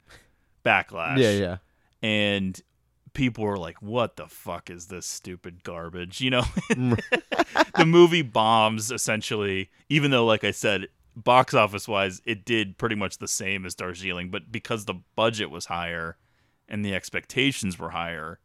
backlash. 0.65 1.19
Yeah, 1.19 1.31
yeah. 1.33 1.57
And 2.03 2.59
people 3.15 3.45
were 3.45 3.59
like, 3.59 3.81
"What 3.83 4.17
the 4.17 4.27
fuck 4.27 4.71
is 4.71 4.87
this 4.87 5.07
stupid 5.07 5.63
garbage?" 5.63 6.21
You 6.21 6.31
know, 6.31 6.45
the 6.69 7.85
movie 7.87 8.23
bombs 8.23 8.91
essentially. 8.91 9.71
Even 9.89 10.11
though, 10.11 10.25
like 10.25 10.45
I 10.45 10.51
said, 10.51 10.89
box 11.17 11.55
office 11.55 11.87
wise, 11.87 12.21
it 12.25 12.45
did 12.45 12.79
pretty 12.79 12.97
much 12.97 13.19
the 13.19 13.29
same 13.29 13.67
as 13.67 13.75
Darjeeling, 13.75 14.31
but 14.31 14.51
because 14.51 14.85
the 14.85 15.01
budget 15.17 15.51
was 15.51 15.67
higher 15.67 16.17
and 16.69 16.85
the 16.85 16.95
expectations 16.95 17.79
were 17.79 17.91
higher, 17.91 18.41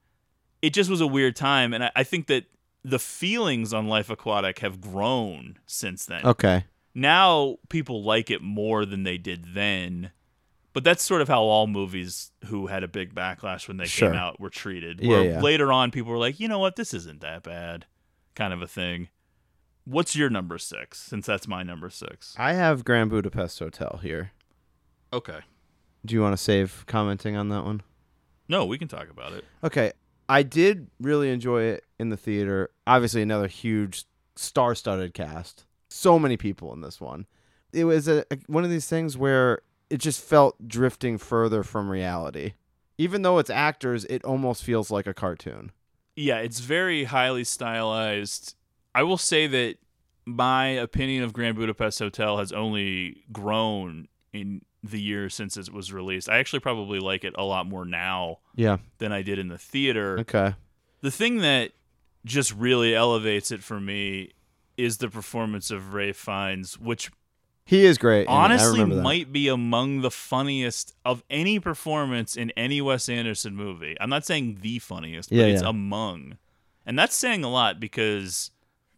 it 0.61 0.73
just 0.73 0.89
was 0.89 1.02
a 1.02 1.07
weird 1.07 1.35
time. 1.35 1.73
And 1.73 1.85
I, 1.85 1.91
I 1.95 2.03
think 2.03 2.27
that 2.27 2.45
the 2.84 2.99
feelings 2.99 3.73
on 3.73 3.88
Life 3.88 4.10
Aquatic 4.10 4.60
have 4.60 4.81
grown 4.81 5.60
since 5.65 6.06
then. 6.06 6.26
Okay. 6.26 6.65
Now 6.94 7.57
people 7.69 8.03
like 8.03 8.31
it 8.31 8.41
more 8.41 8.85
than 8.85 9.03
they 9.03 9.18
did 9.18 9.53
then. 9.53 10.11
But 10.78 10.84
that's 10.84 11.02
sort 11.04 11.24
of 11.24 11.28
how 11.28 11.41
all 11.41 11.66
movies 11.66 12.32
who 12.45 12.68
had 12.68 12.84
a 12.84 12.88
big 12.88 13.16
backlash 13.16 13.68
when 13.68 13.78
they 13.78 13.88
Sure. 13.88 14.10
came 14.12 14.16
out 14.16 14.40
were 14.40 14.52
treated. 14.52 14.99
Yeah, 15.02 15.10
Where 15.10 15.24
yeah. 15.26 15.41
later 15.41 15.72
on 15.72 15.90
people 15.90 16.12
were 16.12 16.20
like, 16.20 16.40
you 16.40 16.48
know 16.48 16.60
what, 16.60 16.76
this 16.76 16.94
isn't 16.94 17.20
that 17.22 17.41
bad, 17.41 17.88
kind 18.36 18.54
of 18.54 18.62
a 18.62 18.68
thing. 18.68 19.10
What's 19.86 20.16
your 20.16 20.30
number 20.30 20.60
six? 20.60 20.99
Since 20.99 21.26
that's 21.26 21.48
my 21.48 21.64
number 21.64 21.90
six. 21.90 22.36
I 22.38 22.54
have 22.54 22.86
Grand 22.86 23.10
Budapest 23.10 23.58
Hotel 23.58 24.02
here. 24.04 24.34
Okay. 25.12 25.40
Do 26.06 26.14
you 26.14 26.22
want 26.22 26.34
to 26.34 26.44
save 26.44 26.84
commenting 26.86 27.36
on 27.36 27.49
that 27.49 27.64
one? 27.66 27.82
No, 28.48 28.64
we 28.64 28.78
can 28.78 28.88
talk 28.88 29.10
about 29.10 29.32
it. 29.34 29.45
Okay. 29.64 29.94
I 30.30 30.44
did 30.44 30.91
really 31.02 31.32
enjoy 31.32 31.64
it 31.64 31.86
in 31.98 32.10
the 32.10 32.18
theater. 32.18 32.70
Obviously, 32.86 33.24
another 33.24 33.48
huge 33.48 34.06
star 34.36 34.76
studded 34.76 35.16
cast. 35.16 35.66
So 35.90 36.20
many 36.20 36.38
people 36.38 36.72
in 36.72 36.82
this 36.82 37.02
one. 37.02 37.26
It 37.74 37.86
was 37.86 38.08
a- 38.08 38.26
one 38.45 38.64
of 38.64 38.70
these 38.70 38.88
things 38.88 39.18
where 39.18 39.62
it 39.90 39.98
just 39.98 40.22
felt 40.24 40.68
drifting 40.68 41.18
further 41.18 41.64
from 41.64 41.90
reality. 41.90 42.54
Even 42.98 43.22
though 43.22 43.38
it's 43.38 43.50
actors, 43.50 44.06
it 44.06 44.24
almost 44.26 44.64
feels 44.64 44.90
like 44.90 45.06
a 45.08 45.14
cartoon. 45.14 45.72
Yeah, 46.16 46.38
it's 46.40 46.60
very 46.60 47.04
highly 47.06 47.44
stylized. 47.44 48.56
I 48.96 49.04
will 49.04 49.18
say 49.20 49.46
that 49.48 49.76
my 50.26 50.66
opinion 50.68 51.24
of 51.24 51.32
Grand 51.32 51.56
Budapest 51.56 52.00
Hotel 52.00 52.38
has 52.40 52.52
only 52.52 53.24
grown 53.32 54.08
in 54.34 54.62
the 54.84 55.00
years 55.00 55.36
since 55.36 55.58
it 55.58 55.72
was 55.72 55.94
released. 55.94 56.28
I 56.30 56.38
actually 56.40 56.60
probably 56.60 57.00
like 57.00 57.24
it 57.24 57.34
a 57.38 57.44
lot 57.44 57.66
more 57.68 57.86
now 57.86 58.40
Yeah. 58.56 58.78
than 58.98 59.12
I 59.12 59.22
did 59.22 59.38
in 59.40 59.48
the 59.48 59.58
theater. 59.58 60.20
Okay. 60.20 60.56
The 61.02 61.12
thing 61.12 61.38
that 61.38 61.72
just 62.26 62.54
really 62.54 62.96
elevates 62.96 63.52
it 63.52 63.64
for 63.64 63.80
me 63.80 64.32
is 64.76 64.98
the 64.98 65.10
performance 65.10 65.72
of 65.72 65.94
Ralph 65.94 66.16
Fiennes, 66.18 66.78
which 66.80 67.12
He 67.68 67.85
is 67.85 67.98
great. 67.98 68.22
in 68.27 68.31
it. 68.31 68.35
I 68.35 68.45
honestly 68.45 68.85
might 68.85 69.31
be 69.34 69.49
among 69.49 69.99
the 70.02 70.10
funniest 70.10 70.95
of 71.03 71.22
any 71.30 71.60
performance 71.60 72.35
in 72.38 72.49
any 72.52 72.80
Wes 72.81 73.10
Anderson 73.10 73.56
movie. 73.56 73.95
I'm 73.99 74.10
not 74.10 74.26
saying 74.26 74.60
the 74.61 74.80
funniest, 74.80 75.30
but 75.30 75.35
Yeah, 75.35 75.45
it's 75.48 75.61
yeah. 75.61 75.69
among. 75.69 76.38
And 76.85 76.98
that's 76.98 77.15
saying 77.15 77.44
a 77.44 77.49
lot 77.49 77.80
because 77.81 78.52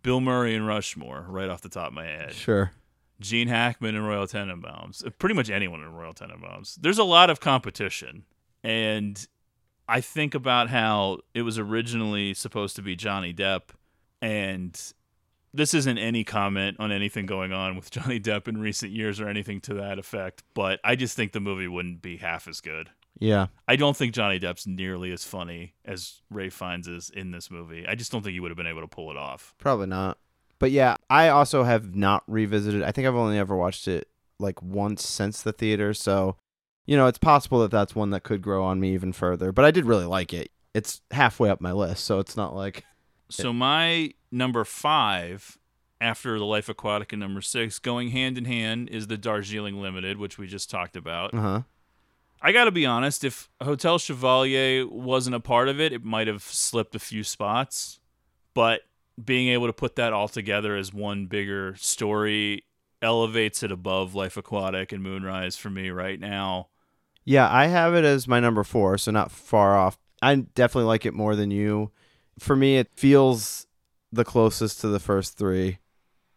Bill 0.03 0.21
Murray 0.21 0.55
and 0.55 0.67
Rushmore, 0.67 1.25
right 1.27 1.49
off 1.49 1.61
the 1.61 1.69
top 1.69 1.87
of 1.87 1.93
my 1.93 2.05
head. 2.05 2.33
Sure. 2.33 2.71
Gene 3.19 3.47
Hackman 3.47 3.95
and 3.95 4.07
Royal 4.07 4.27
Tenenbaums, 4.27 5.03
pretty 5.17 5.33
much 5.35 5.49
anyone 5.49 5.81
in 5.81 5.91
Royal 5.91 6.13
Tenenbaums. 6.13 6.75
There's 6.79 6.99
a 6.99 7.03
lot 7.03 7.29
of 7.29 7.39
competition, 7.39 8.23
and 8.63 9.27
I 9.89 9.99
think 9.99 10.35
about 10.35 10.69
how 10.69 11.19
it 11.33 11.41
was 11.41 11.57
originally 11.57 12.33
supposed 12.35 12.75
to 12.77 12.81
be 12.81 12.95
Johnny 12.95 13.33
Depp, 13.33 13.71
and 14.21 14.79
this 15.53 15.73
isn't 15.73 15.97
any 15.97 16.23
comment 16.23 16.77
on 16.79 16.91
anything 16.91 17.25
going 17.25 17.51
on 17.51 17.75
with 17.75 17.91
Johnny 17.91 18.19
Depp 18.19 18.47
in 18.47 18.59
recent 18.59 18.91
years 18.91 19.19
or 19.19 19.27
anything 19.27 19.61
to 19.61 19.73
that 19.75 19.99
effect, 19.99 20.43
but 20.53 20.79
I 20.83 20.95
just 20.95 21.15
think 21.15 21.31
the 21.31 21.39
movie 21.39 21.67
wouldn't 21.67 22.01
be 22.01 22.17
half 22.17 22.47
as 22.47 22.61
good. 22.61 22.89
Yeah. 23.19 23.47
I 23.67 23.75
don't 23.75 23.97
think 23.97 24.13
Johnny 24.13 24.39
Depp's 24.39 24.65
nearly 24.65 25.11
as 25.11 25.25
funny 25.25 25.73
as 25.83 26.21
Ralph 26.29 26.53
Fiennes 26.53 26.87
is 26.87 27.09
in 27.09 27.31
this 27.31 27.51
movie. 27.51 27.85
I 27.87 27.95
just 27.95 28.11
don't 28.11 28.23
think 28.23 28.33
he 28.33 28.39
would 28.39 28.51
have 28.51 28.57
been 28.57 28.67
able 28.67 28.81
to 28.81 28.87
pull 28.87 29.11
it 29.11 29.17
off. 29.17 29.53
Probably 29.57 29.87
not. 29.87 30.17
But 30.57 30.71
yeah, 30.71 30.97
I 31.09 31.29
also 31.29 31.63
have 31.63 31.95
not 31.95 32.23
revisited. 32.27 32.83
I 32.83 32.91
think 32.91 33.07
I've 33.07 33.15
only 33.15 33.37
ever 33.37 33.55
watched 33.55 33.87
it 33.87 34.07
like 34.39 34.61
once 34.61 35.05
since 35.05 35.41
the 35.41 35.51
theater, 35.51 35.93
so 35.93 36.37
you 36.85 36.97
know, 36.97 37.07
it's 37.07 37.19
possible 37.19 37.59
that 37.59 37.71
that's 37.71 37.93
one 37.93 38.09
that 38.09 38.23
could 38.23 38.41
grow 38.41 38.63
on 38.63 38.79
me 38.79 38.93
even 38.93 39.13
further. 39.13 39.51
But 39.51 39.63
I 39.63 39.71
did 39.71 39.85
really 39.85 40.05
like 40.05 40.33
it. 40.33 40.49
It's 40.73 41.01
halfway 41.11 41.49
up 41.49 41.61
my 41.61 41.71
list, 41.71 42.03
so 42.03 42.19
it's 42.19 42.35
not 42.35 42.55
like 42.55 42.83
So 43.29 43.53
my 43.53 44.11
number 44.31 44.63
five 44.63 45.57
after 46.01 46.37
the 46.39 46.45
Life 46.45 46.69
Aquatic 46.69 47.11
and 47.13 47.19
number 47.19 47.41
six, 47.41 47.79
going 47.79 48.09
hand 48.09 48.37
in 48.37 48.45
hand, 48.45 48.89
is 48.89 49.07
the 49.07 49.17
Darjeeling 49.17 49.81
Limited, 49.81 50.17
which 50.17 50.37
we 50.37 50.47
just 50.47 50.69
talked 50.69 50.95
about. 50.95 51.33
uh-huh. 51.33 51.61
I 52.41 52.53
got 52.53 52.65
to 52.65 52.71
be 52.71 52.85
honest, 52.85 53.25
if 53.25 53.49
Hotel 53.61 53.97
Chevalier 53.97 54.87
wasn't 54.87 55.35
a 55.35 55.41
part 55.41 55.67
of 55.67 55.81
it, 55.81 55.91
it 55.91 56.05
might 56.05 56.27
have 56.27 56.41
slipped 56.41 56.95
a 56.95 56.99
few 56.99 57.21
spots. 57.21 57.99
But 58.53 58.81
being 59.21 59.49
able 59.49 59.67
to 59.67 59.73
put 59.73 59.97
that 59.97 60.13
all 60.13 60.29
together 60.29 60.75
as 60.77 60.93
one 60.93 61.25
bigger 61.25 61.75
story 61.75 62.63
elevates 63.01 63.61
it 63.61 63.73
above 63.73 64.15
Life 64.15 64.37
Aquatic 64.37 64.93
and 64.93 65.03
Moonrise 65.03 65.57
for 65.57 65.69
me 65.69 65.89
right 65.89 66.19
now. 66.19 66.69
Yeah, 67.25 67.49
I 67.51 67.67
have 67.67 67.93
it 67.93 68.05
as 68.05 68.27
my 68.27 68.39
number 68.39 68.63
four, 68.63 68.97
so 68.97 69.11
not 69.11 69.31
far 69.31 69.77
off. 69.77 69.97
I 70.21 70.35
definitely 70.35 70.87
like 70.87 71.05
it 71.05 71.13
more 71.13 71.35
than 71.35 71.51
you. 71.51 71.91
For 72.39 72.55
me, 72.55 72.77
it 72.77 72.89
feels 72.95 73.67
the 74.11 74.25
closest 74.25 74.81
to 74.81 74.87
the 74.87 74.99
first 74.99 75.37
three 75.37 75.79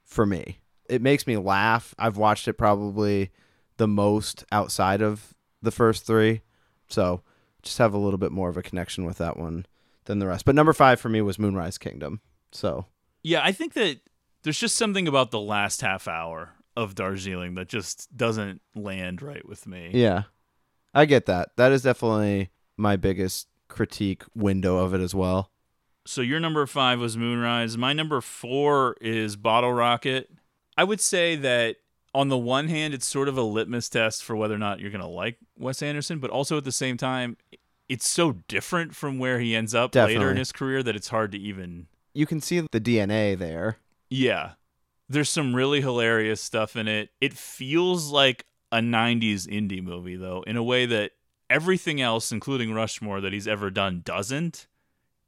for 0.05 0.27
me. 0.27 0.59
It 0.89 1.03
makes 1.03 1.27
me 1.27 1.36
laugh. 1.36 1.94
I've 1.99 2.16
watched 2.16 2.49
it 2.49 2.55
probably 2.55 3.31
the 3.78 3.89
most 3.89 4.44
outside 4.53 5.01
of 5.01 5.35
the 5.62 5.70
first 5.70 6.07
three. 6.07 6.43
So 6.89 7.23
just 7.62 7.78
have 7.78 7.94
a 7.94 7.99
little 7.99 8.19
bit 8.19 8.32
more 8.32 8.49
of 8.49 8.57
a 8.57 8.62
connection 8.62 9.05
with 9.05 9.19
that 9.19 9.36
one 9.36 9.66
than 10.05 10.19
the 10.19 10.27
rest. 10.27 10.44
But 10.44 10.55
number 10.55 10.73
five 10.73 11.01
for 11.01 11.09
me 11.09 11.23
was 11.23 11.39
Moonrise 11.39 11.78
Kingdom. 11.78 12.20
So 12.51 12.86
Yeah, 13.23 13.40
I 13.43 13.53
think 13.53 13.73
that 13.74 14.01
there's 14.43 14.59
just 14.59 14.77
something 14.77 15.09
about 15.09 15.31
the 15.31 15.40
last 15.40 15.81
half 15.81 16.09
hour 16.09 16.55
of 16.77 16.94
Darjeeling 16.94 17.55
that 17.55 17.69
just 17.69 18.15
doesn't 18.16 18.61
land 18.74 19.23
right 19.23 19.47
with 19.47 19.66
me. 19.66 19.90
yeah, 19.94 20.24
I 20.94 21.05
get 21.07 21.27
that. 21.27 21.51
That 21.57 21.73
is 21.73 21.82
definitely 21.82 22.51
my 22.77 22.97
biggest 22.97 23.49
critique 23.69 24.24
window 24.35 24.78
of 24.78 24.93
it 24.93 25.01
as 25.01 25.15
well. 25.15 25.51
So 26.05 26.20
your 26.20 26.41
number 26.41 26.66
five 26.66 26.99
was 26.99 27.16
Moonrise. 27.16 27.79
My 27.79 27.93
number 27.93 28.20
four 28.20 28.97
is 29.01 29.37
Bottle 29.37 29.73
Rocket. 29.73 30.31
I 30.77 30.85
would 30.85 31.01
say 31.01 31.37
that 31.37 31.77
on 32.15 32.29
the 32.29 32.39
one 32.39 32.69
hand, 32.69 32.95
it's 32.95 33.07
sort 33.07 33.29
of 33.29 33.39
a 33.39 33.43
litmus 33.43 33.89
test 33.89 34.23
for 34.24 34.37
whether 34.37 34.55
or 34.55 34.59
not 34.59 34.81
you're 34.81 34.91
going 34.91 35.01
to 35.01 35.07
like 35.07 35.39
Wes 35.57 35.83
Anderson, 35.83 36.19
but 36.19 36.31
also 36.31 36.59
at 36.59 36.65
the 36.65 36.73
same 36.73 36.97
time, 36.97 37.37
it's 37.89 38.09
so 38.09 38.33
different 38.49 38.95
from 38.95 39.19
where 39.19 39.39
he 39.39 39.55
ends 39.55 39.74
up 39.74 39.95
later 39.95 40.31
in 40.31 40.37
his 40.37 40.53
career 40.53 40.83
that 40.83 40.97
it's 40.97 41.09
hard 41.09 41.33
to 41.33 41.39
even. 41.39 41.87
You 42.15 42.27
can 42.27 42.41
see 42.41 42.61
the 42.61 42.81
DNA 42.81 43.39
there. 43.39 43.79
Yeah. 44.11 44.53
There's 45.09 45.31
some 45.31 45.55
really 45.55 45.81
hilarious 45.81 46.41
stuff 46.41 46.74
in 46.77 46.89
it. 46.89 47.11
It 47.20 47.35
feels 47.35 48.11
like 48.11 48.47
a 48.70 48.79
90s 48.79 49.47
indie 49.47 49.83
movie, 49.83 50.16
though, 50.16 50.43
in 50.47 50.57
a 50.57 50.62
way 50.62 50.87
that 50.87 51.12
everything 51.51 52.01
else, 52.01 52.33
including 52.33 52.73
Rushmore, 52.73 53.20
that 53.20 53.33
he's 53.33 53.49
ever 53.49 53.70
done 53.70 54.01
doesn't. 54.05 54.66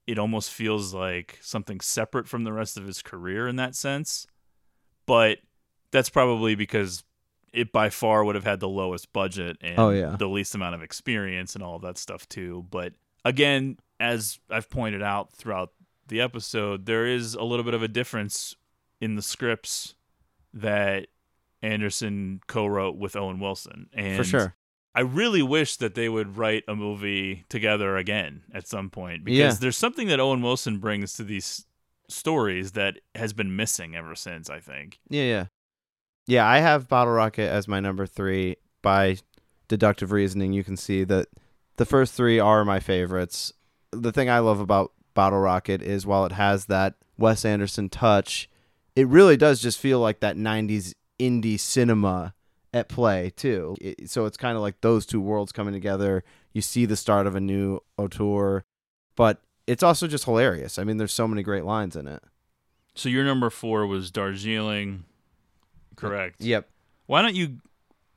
It 0.07 0.19
almost 0.19 0.51
feels 0.51 0.93
like 0.93 1.39
something 1.41 1.81
separate 1.81 2.29
from 2.29 2.45
the 2.45 2.53
rest 2.53 2.77
of 2.77 2.87
his 2.87 3.01
career 3.03 3.49
in 3.49 3.57
that 3.57 3.75
sense. 3.75 4.27
But 5.07 5.39
that's 5.91 6.11
probably 6.11 6.55
because 6.55 7.05
it 7.53 7.73
by 7.73 7.89
far 7.89 8.25
would 8.25 8.35
have 8.35 8.45
had 8.45 8.61
the 8.61 8.69
lowest 8.69 9.13
budget 9.13 9.57
and 9.61 9.79
Oh, 9.79 9.91
yeah. 9.91 10.17
the 10.19 10.29
least 10.29 10.55
amount 10.55 10.75
of 10.75 10.83
experience 10.83 11.55
and 11.55 11.63
all 11.63 11.77
of 11.77 11.83
that 11.83 11.97
stuff 11.99 12.29
too. 12.29 12.67
But 12.71 12.95
again, 13.25 13.79
as 14.01 14.41
I've 14.51 14.69
pointed 14.69 15.03
out 15.03 15.33
throughout 15.33 15.73
the 16.09 16.21
episode, 16.21 16.87
there 16.87 17.07
is 17.07 17.35
a 17.35 17.43
little 17.45 17.65
bit 17.65 17.75
of 17.75 17.83
a 17.83 17.89
difference 17.89 18.57
in 19.01 19.15
the 19.15 19.23
scripts 19.23 19.95
that 20.53 21.07
Anderson 21.63 22.41
co-wrote 22.47 22.97
with 22.97 23.17
Owen 23.17 23.41
Wilson. 23.41 23.89
And 23.95 24.27
sure. 24.27 24.55
I 24.95 25.01
really 25.01 25.43
wish 25.43 25.77
that 25.79 25.95
they 25.95 26.09
would 26.09 26.37
write 26.37 26.63
a 26.69 26.75
movie 26.77 27.45
together 27.49 27.97
again 27.97 28.43
at 28.53 28.69
some 28.69 28.91
point 28.91 29.25
because 29.25 29.39
Yeah. 29.39 29.53
there's 29.61 29.77
something 29.77 30.07
that 30.09 30.21
Owen 30.21 30.41
Wilson 30.43 30.79
brings 30.79 31.15
to 31.15 31.25
these 31.25 31.67
stories 32.09 32.73
that 32.73 32.99
has 33.15 33.33
been 33.33 33.57
missing 33.57 33.97
ever 33.97 34.15
since, 34.15 34.49
I 34.49 34.61
think. 34.61 35.01
Yeah, 35.09 35.25
yeah. 35.25 35.47
Yeah, 36.27 36.47
I 36.47 36.59
have 36.59 36.89
Bottle 36.89 37.13
Rocket 37.15 37.49
as 37.51 37.67
my 37.69 37.81
number 37.81 38.07
three. 38.07 38.57
By 38.83 39.17
deductive 39.69 40.13
reasoning, 40.13 40.53
you 40.53 40.63
can 40.63 40.77
see 40.77 41.05
that 41.05 41.29
the 41.77 41.87
first 41.87 42.13
three 42.15 42.39
are 42.39 42.65
my 42.65 42.79
favorites. 42.81 43.53
The 43.93 44.13
thing 44.13 44.29
I 44.31 44.39
love 44.41 44.61
about 44.61 44.93
Bottle 45.15 45.41
Rocket 45.41 45.83
is 45.83 46.07
while 46.07 46.25
it 46.27 46.33
has 46.33 46.67
that 46.67 46.95
Wes 47.19 47.45
Anderson 47.45 47.89
touch, 47.89 48.49
it 48.95 49.09
really 49.09 49.37
does 49.37 49.61
just 49.61 49.79
feel 49.79 50.01
like 50.01 50.21
that 50.21 50.37
90s 50.37 50.95
indie 51.19 51.59
cinema 51.59 52.35
at 52.75 52.89
play, 52.89 53.31
too. 53.35 53.77
It- 53.81 54.11
so 54.11 54.27
it's 54.27 54.37
kind 54.37 54.57
of 54.57 54.63
like 54.63 54.81
those 54.83 55.07
two 55.07 55.21
worlds 55.21 55.53
coming 55.53 55.73
together. 55.73 56.25
You 56.53 56.61
see 56.61 56.85
the 56.85 56.97
start 56.97 57.27
of 57.27 57.35
a 57.35 57.41
new 57.41 57.81
auteur, 57.97 58.65
but 59.17 59.41
it's 59.67 59.83
also 59.83 60.07
just 60.07 60.25
hilarious. 60.25 60.79
I 60.79 60.85
mean, 60.85 60.99
there's 60.99 61.13
so 61.13 61.27
many 61.27 61.43
great 61.43 61.65
lines 61.65 61.97
in 61.97 62.07
it. 62.07 62.23
So 62.95 63.09
your 63.09 63.25
number 63.25 63.49
four 63.51 63.87
was 63.87 64.11
Darjeeling, 64.11 65.05
correct? 65.97 66.41
Yep. 66.41 66.69
Why 67.07 67.23
don't 67.23 67.35
you 67.35 67.59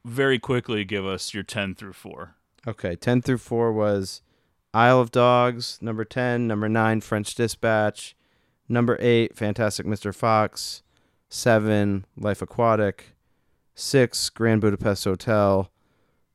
very 0.06 0.40
quickly 0.40 0.84
give 0.86 1.06
us 1.06 1.34
your 1.34 1.44
10 1.44 1.76
through 1.76 1.94
4? 1.94 2.36
Okay, 2.68 2.96
10 2.96 3.22
through 3.22 3.40
4 3.40 3.72
was 3.74 4.22
Isle 4.74 5.00
of 5.02 5.12
Dogs, 5.12 5.80
number 5.82 6.06
10, 6.06 6.48
number 6.48 6.70
9 6.70 7.02
French 7.02 7.34
Dispatch, 7.36 8.16
number 8.70 8.98
8 9.00 9.36
Fantastic 9.36 9.86
Mr. 9.86 10.14
Fox, 10.14 10.84
7 11.30 12.06
Life 12.16 12.42
Aquatic, 12.42 13.16
6 13.80 14.32
Grand 14.32 14.60
Budapest 14.60 15.04
Hotel, 15.04 15.72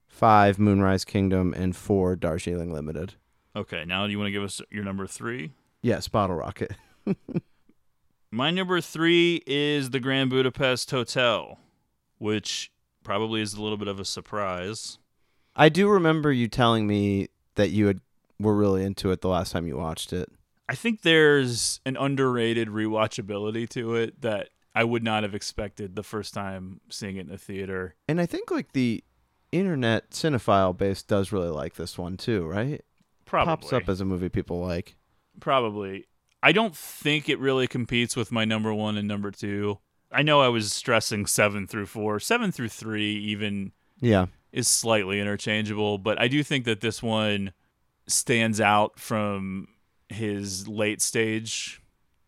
5 0.06 0.60
Moonrise 0.60 1.04
Kingdom 1.04 1.52
and 1.52 1.74
4 1.74 2.14
Darjeeling 2.14 2.72
Limited. 2.72 3.14
Okay, 3.56 3.84
now 3.84 4.06
do 4.06 4.12
you 4.12 4.18
want 4.18 4.28
to 4.28 4.32
give 4.32 4.44
us 4.44 4.60
your 4.70 4.84
number 4.84 5.08
three? 5.08 5.50
Yes, 5.82 6.06
Bottle 6.06 6.36
Rocket. 6.36 6.72
My 8.30 8.52
number 8.52 8.80
three 8.80 9.42
is 9.44 9.90
the 9.90 9.98
Grand 9.98 10.30
Budapest 10.30 10.92
Hotel, 10.92 11.58
which 12.18 12.70
probably 13.02 13.42
is 13.42 13.54
a 13.54 13.60
little 13.60 13.76
bit 13.76 13.88
of 13.88 13.98
a 13.98 14.04
surprise. 14.04 14.98
I 15.56 15.68
do 15.68 15.88
remember 15.88 16.30
you 16.30 16.46
telling 16.46 16.86
me 16.86 17.26
that 17.56 17.70
you 17.70 17.88
had 17.88 18.00
were 18.38 18.54
really 18.54 18.84
into 18.84 19.10
it 19.10 19.20
the 19.20 19.28
last 19.28 19.50
time 19.50 19.66
you 19.66 19.76
watched 19.76 20.12
it. 20.12 20.28
I 20.68 20.76
think 20.76 21.02
there's 21.02 21.80
an 21.84 21.96
underrated 21.96 22.68
rewatchability 22.68 23.68
to 23.70 23.96
it 23.96 24.20
that 24.20 24.50
I 24.74 24.84
would 24.84 25.02
not 25.02 25.22
have 25.22 25.34
expected 25.34 25.96
the 25.96 26.02
first 26.02 26.32
time 26.34 26.80
seeing 26.88 27.16
it 27.16 27.26
in 27.26 27.32
a 27.32 27.38
theater. 27.38 27.94
And 28.08 28.20
I 28.20 28.26
think 28.26 28.50
like 28.50 28.72
the 28.72 29.04
internet 29.50 30.10
cinephile 30.10 30.76
base 30.76 31.02
does 31.02 31.30
really 31.32 31.50
like 31.50 31.74
this 31.74 31.98
one 31.98 32.16
too, 32.16 32.44
right? 32.46 32.82
Probably. 33.26 33.54
Pops 33.54 33.72
up 33.72 33.88
as 33.88 34.00
a 34.00 34.04
movie 34.04 34.28
people 34.30 34.60
like. 34.60 34.96
Probably. 35.40 36.06
I 36.42 36.52
don't 36.52 36.74
think 36.76 37.28
it 37.28 37.38
really 37.38 37.66
competes 37.66 38.16
with 38.16 38.32
my 38.32 38.44
number 38.44 38.72
one 38.74 38.96
and 38.96 39.06
number 39.06 39.30
two. 39.30 39.78
I 40.10 40.22
know 40.22 40.40
I 40.40 40.48
was 40.48 40.72
stressing 40.72 41.26
seven 41.26 41.66
through 41.66 41.86
four. 41.86 42.18
Seven 42.18 42.50
through 42.52 42.68
three 42.70 43.14
even 43.16 43.72
Yeah. 44.00 44.26
is 44.52 44.68
slightly 44.68 45.20
interchangeable, 45.20 45.98
but 45.98 46.20
I 46.20 46.28
do 46.28 46.42
think 46.42 46.64
that 46.64 46.80
this 46.80 47.02
one 47.02 47.52
stands 48.06 48.60
out 48.60 48.98
from 48.98 49.68
his 50.08 50.66
late 50.66 51.00
stage. 51.00 51.80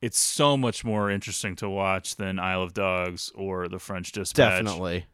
It's 0.05 0.18
so 0.18 0.56
much 0.59 0.85
more 0.85 1.10
interesting 1.10 1.56
to 1.56 1.68
watch 1.68 2.16
than 2.16 2.39
Isle 2.39 2.62
of 2.62 2.74
Dogs 2.74 3.32
or 3.35 3.68
The 3.68 3.78
French 3.78 4.12
Dispatch. 4.12 4.64
Definitely. 4.64 5.06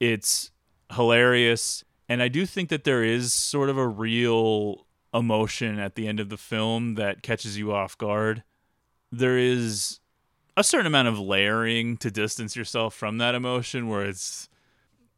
It's 0.00 0.50
hilarious, 0.92 1.82
and 2.10 2.22
I 2.22 2.28
do 2.28 2.44
think 2.44 2.68
that 2.68 2.84
there 2.84 3.02
is 3.02 3.32
sort 3.32 3.70
of 3.70 3.78
a 3.78 3.88
real 3.88 4.86
emotion 5.14 5.78
at 5.78 5.94
the 5.94 6.06
end 6.06 6.20
of 6.20 6.28
the 6.28 6.36
film 6.36 6.96
that 6.96 7.22
catches 7.22 7.56
you 7.56 7.72
off 7.72 7.96
guard. 7.96 8.42
There 9.10 9.38
is 9.38 10.00
a 10.56 10.64
certain 10.64 10.86
amount 10.86 11.08
of 11.08 11.18
layering 11.18 11.96
to 11.98 12.10
distance 12.10 12.54
yourself 12.54 12.94
from 12.94 13.18
that 13.18 13.34
emotion 13.34 13.88
where 13.88 14.04
it's 14.04 14.48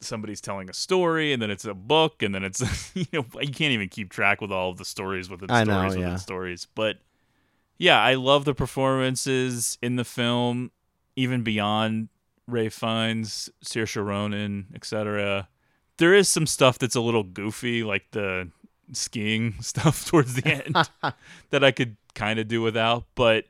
somebody's 0.01 0.41
telling 0.41 0.71
a 0.71 0.75
story 0.75 1.33
and 1.33 1.41
then 1.43 1.51
it's 1.51 1.65
a 1.65 1.75
book 1.75 2.23
and 2.23 2.35
then 2.35 2.45
it's 2.45 2.93
you 2.95 3.07
know 3.13 3.25
you 3.41 3.51
can't 3.51 3.73
even 3.73 3.89
keep 3.89 4.11
track 4.11 4.41
with 4.41 4.53
all 4.53 4.71
of 4.71 4.77
the 4.77 4.85
stories 4.85 5.29
within 5.29 5.51
I 5.51 5.65
stories 5.65 5.95
know, 5.95 5.99
within 5.99 6.13
yeah. 6.13 6.17
stories 6.17 6.67
but 6.75 6.99
yeah 7.79 8.01
i 8.01 8.15
love 8.15 8.45
the 8.45 8.55
performances 8.55 9.79
in 9.83 9.97
the 9.97 10.05
film 10.05 10.71
even 11.17 11.43
beyond 11.43 12.09
Ralph 12.47 12.75
Fiennes, 12.75 13.51
Saoirse 13.65 14.05
Ronan, 14.05 14.67
etc. 14.75 15.49
There 15.99 16.15
is 16.15 16.29
some 16.29 16.47
stuff 16.47 16.79
that's 16.79 16.95
a 16.95 17.01
little 17.01 17.25
goofy, 17.25 17.83
like 17.83 18.11
the 18.13 18.51
skiing 18.93 19.55
stuff 19.61 20.07
towards 20.07 20.35
the 20.35 20.47
end 20.47 20.89
that 21.51 21.65
I 21.65 21.73
could 21.73 21.97
kind 22.15 22.39
of 22.39 22.49
do 22.49 22.63
without. 22.63 23.05
But 23.15 23.47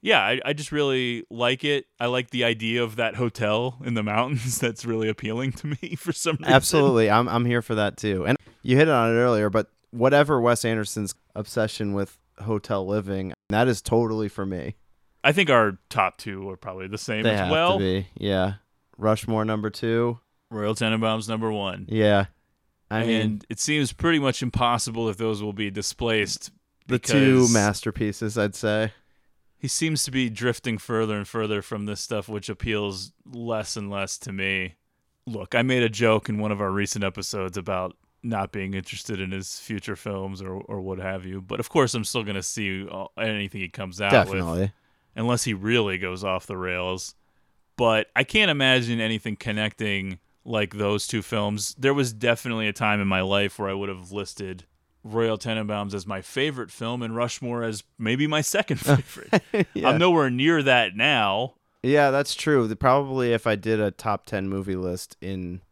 yeah, 0.00 0.20
I, 0.20 0.40
I 0.44 0.52
just 0.54 0.72
really 0.72 1.26
like 1.30 1.64
it. 1.64 1.86
I 1.98 2.06
like 2.06 2.30
the 2.30 2.44
idea 2.44 2.82
of 2.82 2.96
that 2.96 3.16
hotel 3.16 3.76
in 3.84 3.94
the 3.94 4.02
mountains. 4.02 4.58
That's 4.60 4.84
really 4.84 5.08
appealing 5.08 5.52
to 5.52 5.66
me 5.66 5.96
for 5.96 6.12
some 6.12 6.36
reason. 6.36 6.52
Absolutely, 6.52 7.10
I'm 7.10 7.28
I'm 7.28 7.44
here 7.44 7.62
for 7.62 7.74
that 7.74 7.96
too. 7.96 8.24
And 8.26 8.38
you 8.62 8.76
hit 8.76 8.88
on 8.88 9.10
it 9.10 9.14
earlier, 9.14 9.50
but 9.50 9.70
whatever 9.90 10.40
Wes 10.40 10.64
Anderson's 10.64 11.14
obsession 11.34 11.92
with 11.92 12.16
hotel 12.42 12.86
living, 12.86 13.32
that 13.48 13.68
is 13.68 13.82
totally 13.82 14.28
for 14.28 14.44
me. 14.46 14.76
I 15.22 15.32
think 15.32 15.50
our 15.50 15.78
top 15.90 16.16
two 16.16 16.48
are 16.48 16.56
probably 16.56 16.86
the 16.88 16.98
same 16.98 17.22
They 17.24 17.32
as 17.32 17.40
have 17.40 17.50
well. 17.50 17.78
to 17.78 17.84
be, 17.84 18.08
yeah. 18.14 18.54
Rushmore 18.96 19.44
number 19.44 19.70
two, 19.70 20.18
Royal 20.50 20.74
Tenenbaums 20.74 21.28
number 21.28 21.50
one. 21.52 21.86
yeah. 21.88 22.26
I 22.92 23.00
and 23.00 23.06
mean, 23.08 23.40
it 23.48 23.60
seems 23.60 23.92
pretty 23.92 24.18
much 24.18 24.42
impossible 24.42 25.08
if 25.08 25.16
those 25.16 25.40
will 25.42 25.52
be 25.52 25.70
displaced. 25.70 26.50
the 26.88 26.98
two 26.98 27.46
masterpieces, 27.52 28.36
I'd 28.36 28.56
say. 28.56 28.92
He 29.56 29.68
seems 29.68 30.02
to 30.04 30.10
be 30.10 30.28
drifting 30.28 30.76
further 30.78 31.16
and 31.16 31.28
further 31.28 31.62
from 31.62 31.86
this 31.86 32.00
stuff, 32.00 32.28
which 32.28 32.48
appeals 32.48 33.12
less 33.24 33.76
and 33.76 33.90
less 33.90 34.18
to 34.18 34.32
me. 34.32 34.74
Look, 35.26 35.54
I 35.54 35.62
made 35.62 35.82
a 35.84 35.88
joke 35.88 36.28
in 36.28 36.38
one 36.38 36.50
of 36.50 36.60
our 36.60 36.70
recent 36.72 37.04
episodes 37.04 37.56
about 37.56 37.94
not 38.22 38.52
being 38.52 38.74
interested 38.74 39.20
in 39.20 39.30
his 39.30 39.58
future 39.58 39.96
films 39.96 40.42
or, 40.42 40.52
or 40.54 40.80
what 40.80 40.98
have 40.98 41.24
you, 41.24 41.40
but 41.40 41.60
of 41.60 41.68
course, 41.70 41.94
I'm 41.94 42.04
still 42.04 42.22
going 42.22 42.36
to 42.36 42.42
see 42.42 42.86
all- 42.86 43.12
anything 43.18 43.60
he 43.60 43.68
comes 43.68 44.00
out 44.00 44.12
with, 44.28 44.40
unless 45.16 45.44
he 45.44 45.54
really 45.54 45.98
goes 45.98 46.22
off 46.24 46.46
the 46.46 46.56
rails. 46.56 47.14
But 47.76 48.08
I 48.14 48.24
can't 48.24 48.50
imagine 48.50 49.00
anything 49.00 49.36
connecting 49.36 50.18
like 50.44 50.74
those 50.74 51.06
two 51.06 51.22
films. 51.22 51.74
There 51.78 51.94
was 51.94 52.12
definitely 52.12 52.68
a 52.68 52.72
time 52.74 53.00
in 53.00 53.08
my 53.08 53.22
life 53.22 53.58
where 53.58 53.70
I 53.70 53.74
would 53.74 53.88
have 53.88 54.12
listed 54.12 54.64
Royal 55.02 55.38
Tenenbaums 55.38 55.94
as 55.94 56.06
my 56.06 56.20
favorite 56.20 56.70
film 56.70 57.02
and 57.02 57.16
Rushmore 57.16 57.62
as 57.62 57.84
maybe 57.98 58.26
my 58.26 58.42
second 58.42 58.76
favorite. 58.80 59.42
Yeah. 59.74 59.88
I'm 59.88 59.98
nowhere 59.98 60.28
near 60.30 60.62
that 60.62 60.94
now. 60.94 61.54
Yeah, 61.82 62.10
that's 62.10 62.34
true. 62.34 62.66
The, 62.68 62.76
probably 62.76 63.32
if 63.32 63.46
I 63.46 63.54
did 63.56 63.80
a 63.80 63.90
top 63.90 64.26
10 64.26 64.48
movie 64.48 64.76
list 64.76 65.16
in 65.22 65.62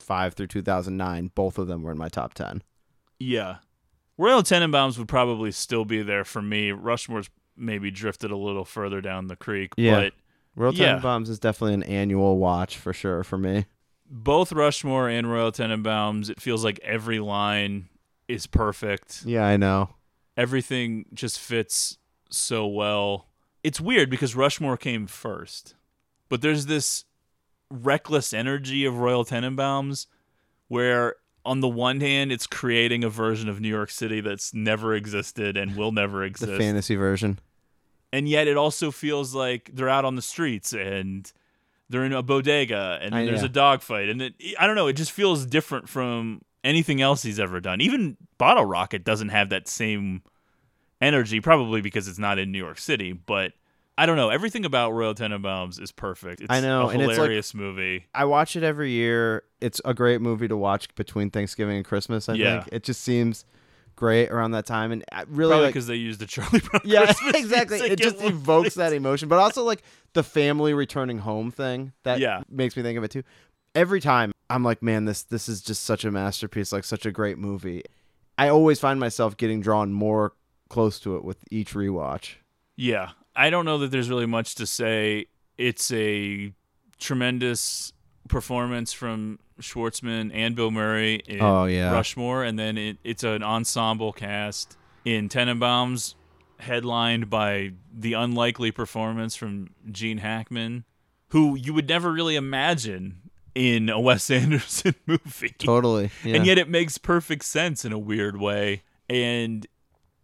2005 0.00 0.34
through 0.34 0.46
2009, 0.48 1.30
both 1.34 1.58
of 1.58 1.66
them 1.66 1.82
were 1.82 1.92
in 1.92 1.98
my 1.98 2.08
top 2.08 2.34
10. 2.34 2.62
Yeah. 3.18 3.56
Royal 4.18 4.42
Tenenbaums 4.42 4.98
would 4.98 5.08
probably 5.08 5.50
still 5.52 5.84
be 5.84 6.02
there 6.02 6.24
for 6.24 6.42
me. 6.42 6.70
Rushmore's 6.72 7.30
maybe 7.56 7.90
drifted 7.90 8.30
a 8.30 8.36
little 8.36 8.64
further 8.64 9.00
down 9.00 9.26
the 9.28 9.36
creek, 9.36 9.72
Yeah. 9.76 9.96
but 10.00 10.12
Royal 10.56 10.74
yeah. 10.74 10.98
Tenenbaums 10.98 11.28
is 11.28 11.38
definitely 11.38 11.74
an 11.74 11.82
annual 11.84 12.38
watch 12.38 12.76
for 12.76 12.92
sure 12.92 13.22
for 13.24 13.38
me. 13.38 13.66
both 14.12 14.50
Rushmore 14.52 15.08
and 15.08 15.30
Royal 15.30 15.52
Tenenbaums, 15.52 16.28
it 16.30 16.40
feels 16.40 16.64
like 16.64 16.80
every 16.82 17.20
line 17.20 17.88
is 18.26 18.46
perfect. 18.46 19.22
Yeah, 19.24 19.44
I 19.46 19.56
know. 19.56 19.90
Everything 20.36 21.04
just 21.14 21.38
fits 21.38 21.96
so 22.28 22.66
well. 22.66 23.28
It's 23.62 23.80
weird 23.80 24.10
because 24.10 24.34
Rushmore 24.34 24.76
came 24.76 25.06
first, 25.06 25.74
but 26.28 26.40
there's 26.42 26.66
this 26.66 27.04
reckless 27.70 28.32
energy 28.32 28.84
of 28.84 28.98
Royal 28.98 29.24
Tenenbaums 29.24 30.06
where 30.68 31.16
on 31.44 31.60
the 31.60 31.68
one 31.68 32.00
hand 32.00 32.30
it's 32.32 32.46
creating 32.46 33.02
a 33.04 33.08
version 33.08 33.48
of 33.48 33.60
New 33.60 33.68
York 33.68 33.90
City 33.90 34.20
that's 34.20 34.52
never 34.52 34.94
existed 34.94 35.56
and 35.56 35.76
will 35.76 35.92
never 35.92 36.22
exist. 36.24 36.50
The 36.52 36.58
fantasy 36.58 36.96
version. 36.96 37.38
and 38.12 38.28
yet 38.28 38.48
it 38.48 38.56
also 38.56 38.90
feels 38.90 39.34
like 39.34 39.70
they're 39.72 39.88
out 39.88 40.04
on 40.04 40.16
the 40.16 40.22
streets 40.22 40.72
and 40.72 41.32
they're 41.88 42.04
in 42.04 42.12
a 42.12 42.22
bodega 42.22 42.98
and 43.00 43.14
I- 43.14 43.24
there's 43.24 43.40
yeah. 43.40 43.46
a 43.46 43.50
dogfight 43.50 44.08
and 44.08 44.20
it, 44.22 44.34
I 44.58 44.66
don't 44.66 44.76
know 44.76 44.86
it 44.88 44.94
just 44.94 45.12
feels 45.12 45.46
different 45.46 45.88
from 45.88 46.42
anything 46.62 47.00
else 47.00 47.22
he's 47.22 47.40
ever 47.40 47.60
done 47.60 47.80
even 47.80 48.16
Bottle 48.36 48.64
Rocket 48.66 49.02
doesn't 49.04 49.30
have 49.30 49.48
that 49.50 49.66
same 49.68 50.22
energy 51.00 51.40
probably 51.40 51.80
because 51.80 52.06
it's 52.08 52.18
not 52.18 52.38
in 52.38 52.52
New 52.52 52.58
York 52.58 52.78
City 52.78 53.12
but 53.12 53.52
I 54.00 54.06
don't 54.06 54.16
know 54.16 54.30
everything 54.30 54.64
about 54.64 54.92
Royal 54.92 55.14
Tenenbaums 55.14 55.80
is 55.80 55.92
perfect 55.92 56.40
it's 56.40 56.50
I 56.50 56.60
know, 56.60 56.84
a 56.86 56.88
and 56.88 57.02
it's 57.02 57.08
like- 57.08 57.16
hilarious 57.16 57.54
movie 57.54 58.06
I 58.14 58.24
watch 58.24 58.56
it 58.56 58.62
every 58.62 58.90
year. 58.92 59.42
It's 59.60 59.80
a 59.84 59.92
great 59.94 60.20
movie 60.22 60.48
to 60.48 60.56
watch 60.56 60.94
between 60.94 61.30
Thanksgiving 61.30 61.76
and 61.76 61.84
Christmas, 61.84 62.28
I 62.28 62.34
Yeah. 62.34 62.62
think. 62.62 62.72
It 62.74 62.82
just 62.82 63.02
seems 63.02 63.44
great 63.96 64.30
around 64.30 64.52
that 64.52 64.64
time 64.64 64.92
and 64.92 65.04
uh, 65.12 65.24
really 65.28 65.50
probably 65.50 65.64
like 65.66 65.74
because 65.74 65.86
they 65.86 65.96
used 65.96 66.18
the 66.20 66.26
Charlie 66.26 66.60
Brown 66.60 66.80
Yeah, 66.84 67.04
Christmas 67.04 67.34
exactly. 67.44 67.78
It 67.80 67.98
just 67.98 68.22
evokes 68.22 68.74
that 68.76 68.94
emotion, 68.94 69.28
but 69.28 69.38
also 69.38 69.64
like 69.64 69.82
the 70.14 70.22
family 70.22 70.72
returning 70.72 71.18
home 71.18 71.50
thing 71.50 71.92
that 72.04 72.18
Yeah. 72.20 72.42
makes 72.48 72.76
me 72.78 72.82
think 72.82 72.96
of 72.96 73.04
it 73.04 73.10
too. 73.10 73.22
Every 73.74 74.00
time 74.00 74.32
I'm 74.48 74.64
like, 74.64 74.82
man, 74.82 75.04
this 75.04 75.22
this 75.24 75.48
is 75.48 75.60
just 75.60 75.84
such 75.84 76.04
a 76.06 76.10
masterpiece, 76.10 76.72
like 76.72 76.84
such 76.84 77.04
a 77.04 77.12
great 77.12 77.36
movie. 77.36 77.82
I 78.38 78.48
always 78.48 78.80
find 78.80 78.98
myself 78.98 79.36
getting 79.36 79.60
drawn 79.60 79.92
more 79.92 80.32
close 80.70 80.98
to 81.00 81.16
it 81.16 81.24
with 81.24 81.44
each 81.50 81.74
rewatch. 81.74 82.36
Yeah. 82.76 83.10
I 83.36 83.50
don't 83.50 83.64
know 83.64 83.78
that 83.78 83.90
there's 83.90 84.08
really 84.10 84.26
much 84.26 84.54
to 84.56 84.66
say. 84.66 85.26
It's 85.56 85.90
a 85.92 86.52
tremendous 86.98 87.92
performance 88.28 88.92
from 88.92 89.38
Schwartzman 89.60 90.30
and 90.32 90.54
Bill 90.54 90.70
Murray 90.70 91.22
in 91.26 91.40
Oh, 91.40 91.64
yeah. 91.66 91.92
Rushmore, 91.92 92.44
and 92.44 92.58
then 92.58 92.78
it, 92.78 92.98
it's 93.04 93.24
an 93.24 93.42
ensemble 93.42 94.12
cast 94.12 94.76
in 95.04 95.28
Tenenbaums, 95.28 96.14
headlined 96.58 97.28
by 97.30 97.72
the 97.92 98.12
unlikely 98.14 98.70
performance 98.70 99.34
from 99.36 99.68
Gene 99.90 100.18
Hackman, 100.18 100.84
who 101.28 101.56
you 101.56 101.72
would 101.74 101.88
never 101.88 102.12
really 102.12 102.36
imagine 102.36 103.20
in 103.54 103.88
a 103.88 103.98
Wes 104.00 104.30
Anderson 104.30 104.94
movie. 105.06 105.54
Totally. 105.58 106.10
Yeah. 106.24 106.36
And 106.36 106.46
yet 106.46 106.58
it 106.58 106.68
makes 106.68 106.98
perfect 106.98 107.44
sense 107.44 107.84
in 107.84 107.92
a 107.92 107.98
weird 107.98 108.38
way 108.38 108.82
and 109.08 109.66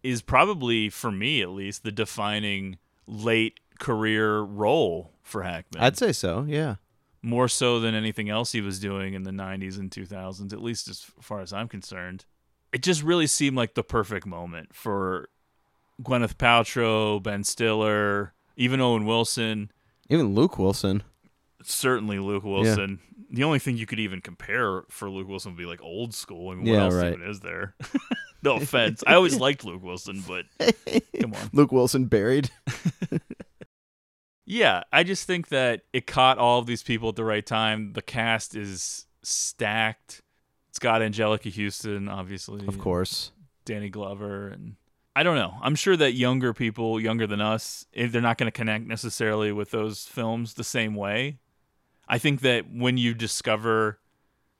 is 0.03 0.21
probably, 0.21 0.89
for 0.89 1.11
me 1.11 1.41
at 1.41 1.49
least, 1.49 1.83
the 1.83 1.91
defining 1.91 2.77
late 3.07 3.59
career 3.79 4.41
role 4.41 5.13
for 5.23 5.43
Hackman. 5.43 5.81
I'd 5.83 5.97
say 5.97 6.11
so, 6.11 6.45
yeah. 6.47 6.75
More 7.21 7.47
so 7.47 7.79
than 7.79 7.95
anything 7.95 8.29
else 8.29 8.51
he 8.51 8.61
was 8.61 8.79
doing 8.79 9.13
in 9.13 9.23
the 9.23 9.31
90s 9.31 9.77
and 9.79 9.89
2000s, 9.91 10.53
at 10.53 10.61
least 10.61 10.87
as 10.87 11.01
far 11.21 11.41
as 11.41 11.51
I'm 11.51 11.67
concerned. 11.67 12.25
It 12.71 12.83
just 12.83 13.01
really 13.03 13.27
seemed 13.27 13.57
like 13.57 13.73
the 13.73 13.83
perfect 13.83 14.25
moment 14.25 14.73
for 14.75 15.29
Gwyneth 16.01 16.35
Paltrow, 16.35 17.21
Ben 17.21 17.43
Stiller, 17.43 18.33
even 18.55 18.79
Owen 18.81 19.05
Wilson, 19.05 19.71
Even 20.09 20.35
Luke 20.35 20.57
Wilson. 20.57 21.03
certainly 21.63 22.19
Luke 22.19 22.43
Wilson. 22.43 22.99
The 23.29 23.43
only 23.43 23.59
thing 23.59 23.77
you 23.77 23.85
could 23.85 23.99
even 23.99 24.21
compare 24.21 24.83
for 24.89 25.09
Luke 25.09 25.27
Wilson 25.27 25.51
would 25.53 25.57
be 25.57 25.65
like 25.65 25.81
old 25.81 26.13
school. 26.13 26.49
I 26.51 26.55
mean, 26.55 26.65
what 26.65 26.71
Yeah, 26.73 26.83
else 26.83 26.93
right. 26.93 27.13
even 27.13 27.27
is 27.27 27.39
there? 27.41 27.75
no 28.43 28.55
offense. 28.55 29.03
I 29.05 29.15
always 29.15 29.39
liked 29.39 29.65
Luke 29.65 29.83
Wilson, 29.83 30.23
but 30.27 30.45
come 31.19 31.33
on. 31.33 31.49
Luke 31.53 31.71
Wilson 31.71 32.05
buried. 32.05 32.49
Yeah, 34.49 34.83
I 34.93 35.03
just 35.03 35.27
think 35.27 35.49
that 35.49 35.81
it 35.91 36.07
caught 36.07 36.37
all 36.37 36.59
of 36.59 36.67
these 36.67 36.81
people 36.81 37.09
at 37.09 37.17
the 37.17 37.25
right 37.25 37.45
time. 37.45 37.91
The 37.91 38.01
cast 38.01 38.55
is 38.55 39.05
stacked. 39.21 40.21
It's 40.69 40.79
got 40.79 41.01
Anjelica 41.01 41.53
Huston, 41.53 42.07
obviously. 42.07 42.65
Of 42.65 42.79
course. 42.79 43.33
Danny 43.65 43.89
Glover 43.89 44.47
and 44.47 44.77
I 45.17 45.23
don't 45.23 45.35
know. 45.35 45.55
I'm 45.61 45.75
sure 45.75 45.97
that 45.97 46.13
younger 46.13 46.53
people, 46.53 46.97
younger 46.97 47.27
than 47.27 47.41
us, 47.41 47.87
if 47.91 48.11
they're 48.13 48.21
not 48.21 48.37
going 48.37 48.47
to 48.47 48.55
connect 48.55 48.85
necessarily 48.85 49.51
with 49.51 49.71
those 49.71 50.05
films 50.05 50.53
the 50.53 50.63
same 50.63 50.95
way. 50.95 51.39
I 52.07 52.17
think 52.17 52.39
that 52.41 52.71
when 52.71 52.97
you 52.97 53.13
discover 53.13 53.99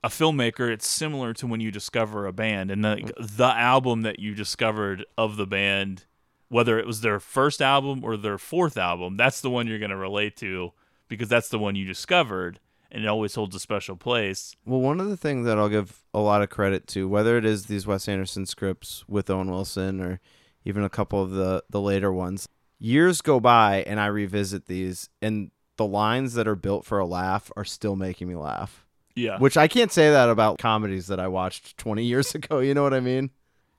a 0.07 0.09
filmmaker, 0.09 0.71
it's 0.71 0.87
similar 0.87 1.33
to 1.33 1.45
when 1.45 1.59
you 1.59 1.69
discover 1.69 2.25
a 2.25 2.33
band 2.33 2.71
and 2.71 2.83
the 2.83 3.11
the 3.17 3.43
album 3.43 4.03
that 4.03 4.19
you 4.19 4.33
discovered 4.33 5.05
of 5.17 5.35
the 5.35 5.45
band, 5.45 6.05
whether 6.47 6.79
it 6.79 6.87
was 6.87 7.01
their 7.01 7.19
first 7.19 7.61
album 7.61 8.03
or 8.05 8.15
their 8.15 8.37
fourth 8.37 8.77
album, 8.77 9.17
that's 9.17 9.41
the 9.41 9.49
one 9.49 9.67
you're 9.67 9.79
going 9.79 9.91
to 9.91 9.97
relate 9.97 10.37
to 10.37 10.71
because 11.09 11.27
that's 11.27 11.49
the 11.49 11.59
one 11.59 11.75
you 11.75 11.85
discovered 11.85 12.59
and 12.89 13.03
it 13.03 13.07
always 13.07 13.35
holds 13.35 13.53
a 13.53 13.59
special 13.59 13.97
place. 13.97 14.55
Well, 14.65 14.79
one 14.79 15.01
of 15.01 15.09
the 15.09 15.17
things 15.17 15.45
that 15.45 15.57
I'll 15.57 15.67
give 15.67 16.05
a 16.13 16.19
lot 16.19 16.41
of 16.41 16.49
credit 16.49 16.87
to, 16.87 17.09
whether 17.09 17.37
it 17.37 17.43
is 17.43 17.65
these 17.65 17.85
Wes 17.85 18.07
Anderson 18.07 18.45
scripts 18.45 19.03
with 19.09 19.29
Owen 19.29 19.51
Wilson 19.51 19.99
or 19.99 20.21
even 20.63 20.83
a 20.83 20.89
couple 20.89 21.21
of 21.21 21.31
the 21.31 21.63
the 21.69 21.81
later 21.81 22.13
ones, 22.13 22.47
years 22.79 23.21
go 23.21 23.41
by 23.41 23.83
and 23.83 23.99
I 23.99 24.05
revisit 24.05 24.67
these, 24.67 25.09
and 25.21 25.51
the 25.75 25.85
lines 25.85 26.33
that 26.35 26.47
are 26.47 26.55
built 26.55 26.85
for 26.85 26.97
a 26.97 27.05
laugh 27.05 27.51
are 27.57 27.65
still 27.65 27.97
making 27.97 28.29
me 28.29 28.35
laugh. 28.35 28.86
Yeah. 29.17 29.37
Which 29.39 29.57
I 29.57 29.67
can't 29.67 29.91
say 29.91 30.09
that 30.11 30.29
about 30.29 30.57
comedies 30.59 31.07
that 31.07 31.19
I 31.19 31.27
watched 31.27 31.77
20 31.77 32.03
years 32.03 32.33
ago. 32.35 32.59
You 32.59 32.73
know 32.73 32.83
what 32.83 32.93
I 32.93 32.99
mean? 32.99 33.31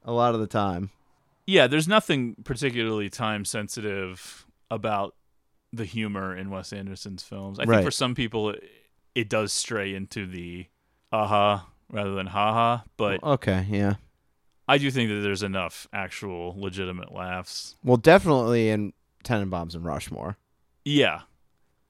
A 0.05 0.13
lot 0.13 0.35
of 0.35 0.41
the 0.41 0.47
time. 0.47 0.91
Yeah, 1.47 1.67
there's 1.67 1.89
nothing 1.89 2.35
particularly 2.45 3.09
time 3.09 3.45
sensitive 3.45 4.45
about 4.71 5.15
the 5.73 5.85
humor 5.85 6.37
in 6.37 6.51
Wes 6.51 6.73
Anderson's 6.73 7.23
films. 7.23 7.59
I 7.59 7.65
Right. 7.65 7.77
think 7.77 7.87
for 7.87 7.91
some 7.91 8.15
people 8.15 8.51
it, 8.51 8.65
it 9.15 9.29
does 9.31 9.53
stray 9.53 9.95
into 9.95 10.27
the 10.27 10.67
aha 11.13 11.67
rather 11.91 12.15
than 12.15 12.27
haha, 12.27 12.83
but 12.99 13.23
Okay, 13.23 13.67
yeah. 13.71 13.95
I 14.67 14.77
do 14.77 14.91
think 14.91 15.09
that 15.09 15.21
there's 15.21 15.43
enough 15.43 15.89
actual 15.93 16.55
legitimate 16.59 17.13
laughs. 17.13 17.77
Well, 17.83 17.97
definitely 17.97 18.69
in 18.69 18.93
Tenenbaums 19.25 19.75
and 19.75 19.85
Rushmore. 19.85 20.37
Yeah. 20.85 21.23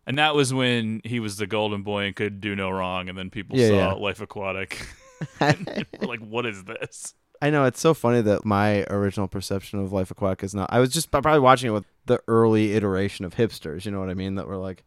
And 0.09 0.18
that 0.18 0.35
was 0.35 0.52
when 0.55 1.02
he 1.05 1.20
was 1.20 1.36
the 1.36 1.47
golden 1.47 1.82
boy 1.82 2.05
and 2.05 2.16
could 2.16 2.40
do 2.40 2.56
no 2.56 2.70
wrong. 2.70 3.09
And 3.09 3.16
then 3.16 3.28
people 3.30 3.56
Yeah, 3.59 3.68
saw 3.68 3.74
yeah. 3.74 3.93
Life 3.93 4.20
Aquatic. 4.20 4.85
like, 5.40 6.20
what 6.20 6.47
is 6.47 6.64
this? 6.64 7.14
I 7.40 7.51
know 7.51 7.64
it's 7.66 7.78
so 7.78 7.94
funny 7.94 8.20
that 8.22 8.44
my 8.44 8.85
original 8.85 9.28
perception 9.28 9.78
of 9.80 9.93
Life 9.93 10.10
Aquatic 10.10 10.43
is 10.43 10.55
not. 10.55 10.70
I 10.72 10.80
was 10.80 10.90
just 10.90 11.10
probably 11.10 11.39
watching 11.39 11.68
it 11.68 11.72
with 11.72 11.85
the 12.06 12.20
early 12.26 12.72
iteration 12.72 13.24
of 13.24 13.35
hipsters. 13.35 13.85
You 13.85 13.93
know 13.93 14.01
what 14.01 14.09
I 14.09 14.14
mean? 14.14 14.35
That 14.36 14.48
were 14.48 14.56
like, 14.56 14.82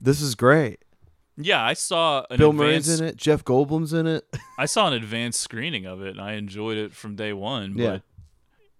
"This 0.00 0.20
is 0.20 0.34
great." 0.34 0.80
Yeah, 1.36 1.64
I 1.64 1.72
saw 1.74 2.24
an 2.28 2.36
Bill 2.36 2.50
advanced, 2.50 2.88
Murray's 2.88 3.00
in 3.00 3.06
it. 3.06 3.16
Jeff 3.16 3.44
Goldblum's 3.44 3.92
in 3.92 4.06
it. 4.06 4.24
I 4.58 4.66
saw 4.66 4.86
an 4.88 4.92
advanced 4.92 5.40
screening 5.40 5.86
of 5.86 6.02
it 6.02 6.10
and 6.10 6.20
I 6.20 6.34
enjoyed 6.34 6.76
it 6.76 6.92
from 6.92 7.16
day 7.16 7.32
one. 7.32 7.76
Yeah. 7.76 7.90
But 7.90 8.02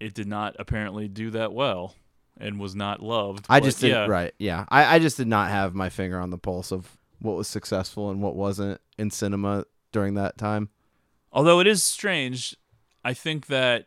it 0.00 0.14
did 0.14 0.26
not 0.28 0.54
apparently 0.58 1.08
do 1.08 1.30
that 1.30 1.52
well 1.52 1.94
and 2.38 2.58
was 2.58 2.74
not 2.74 3.02
loved. 3.02 3.46
I 3.48 3.60
just 3.60 3.80
did 3.80 3.90
yeah, 3.90 4.06
right. 4.06 4.32
Yeah, 4.38 4.64
I, 4.68 4.96
I 4.96 4.98
just 4.98 5.16
did 5.16 5.28
not 5.28 5.50
have 5.50 5.74
my 5.74 5.88
finger 5.88 6.18
on 6.20 6.30
the 6.30 6.38
pulse 6.38 6.72
of 6.72 6.96
what 7.20 7.36
was 7.36 7.48
successful 7.48 8.10
and 8.10 8.20
what 8.20 8.36
wasn't 8.36 8.80
in 8.98 9.10
cinema 9.10 9.64
during 9.92 10.14
that 10.14 10.36
time. 10.36 10.68
Although 11.32 11.60
it 11.60 11.66
is 11.66 11.82
strange, 11.82 12.56
I 13.04 13.14
think 13.14 13.46
that 13.46 13.86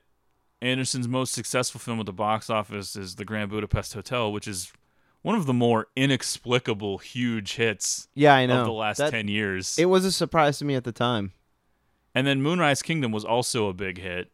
Anderson's 0.62 1.08
most 1.08 1.34
successful 1.34 1.80
film 1.80 2.00
at 2.00 2.06
the 2.06 2.14
box 2.14 2.50
office 2.50 2.96
is 2.96 3.16
The 3.16 3.26
Grand 3.26 3.50
Budapest 3.52 3.94
Hotel, 3.94 4.32
which 4.32 4.48
is 4.48 4.72
one 5.22 5.36
of 5.36 5.46
the 5.46 5.54
more 5.54 5.88
inexplicable 5.96 6.98
huge 7.00 7.54
hits 7.56 8.08
Yeah, 8.16 8.34
I 8.34 8.46
know. 8.46 8.60
of 8.62 8.66
the 8.66 8.72
last 8.74 8.98
That- 8.98 9.12
10 9.12 9.28
years. 9.28 9.78
It 9.78 9.86
was 9.86 10.06
a 10.06 10.12
surprise 10.12 10.58
to 10.60 10.66
me 10.66 10.76
at 10.76 10.84
the 10.84 10.92
time. 10.92 11.34
and 12.16 12.26
then 12.26 12.42
Moonrise 12.42 12.82
Kingdom 12.82 13.12
was 13.12 13.24
also 13.26 13.68
a 13.68 13.74
big 13.74 14.00
hit, 14.00 14.32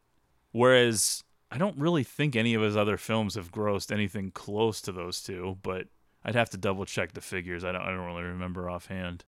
whereas 0.52 1.24
I 1.54 1.58
don't 1.58 1.78
really 1.78 2.04
think 2.04 2.36
any 2.36 2.54
of 2.56 2.62
his 2.64 2.76
other 2.76 2.98
films 2.98 3.36
have 3.36 3.52
grossed 3.52 3.92
anything 3.92 4.32
close 4.32 4.82
to 4.82 4.92
those 4.92 5.22
two, 5.22 5.58
but 5.62 5.88
I'd 6.26 6.34
have 6.36 6.50
to 6.52 6.58
double 6.58 6.86
check 6.86 7.14
the 7.14 7.22
figures. 7.22 7.64
I 7.64 7.72
don't 7.72 7.82
I 7.82 7.92
don't 7.92 8.06
really 8.06 8.24
remember 8.24 8.70
offhand. 8.70 9.24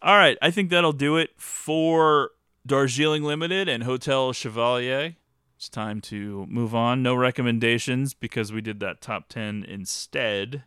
All 0.00 0.16
right, 0.16 0.38
I 0.40 0.50
think 0.50 0.70
that'll 0.70 0.92
do 0.92 1.16
it 1.16 1.30
for 1.36 2.30
Darjeeling 2.66 3.22
Limited 3.24 3.68
and 3.68 3.82
Hotel 3.82 4.32
Chevalier. 4.32 5.16
It's 5.56 5.68
time 5.68 6.00
to 6.02 6.46
move 6.48 6.74
on. 6.74 7.02
No 7.02 7.14
recommendations 7.16 8.14
because 8.14 8.52
we 8.52 8.60
did 8.60 8.78
that 8.80 9.00
top 9.00 9.28
10 9.28 9.64
instead, 9.68 10.62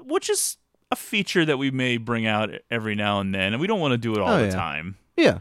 which 0.00 0.30
is 0.30 0.56
a 0.92 0.96
feature 0.96 1.44
that 1.44 1.58
we 1.58 1.70
may 1.72 1.96
bring 1.96 2.26
out 2.26 2.50
every 2.70 2.94
now 2.94 3.18
and 3.20 3.34
then, 3.34 3.52
and 3.52 3.60
we 3.60 3.66
don't 3.66 3.80
want 3.80 3.90
to 3.92 3.98
do 3.98 4.14
it 4.14 4.20
all 4.20 4.28
Oh, 4.34 4.38
the 4.38 4.46
yeah. 4.46 4.50
time 4.52 4.96
Yeah. 5.16 5.38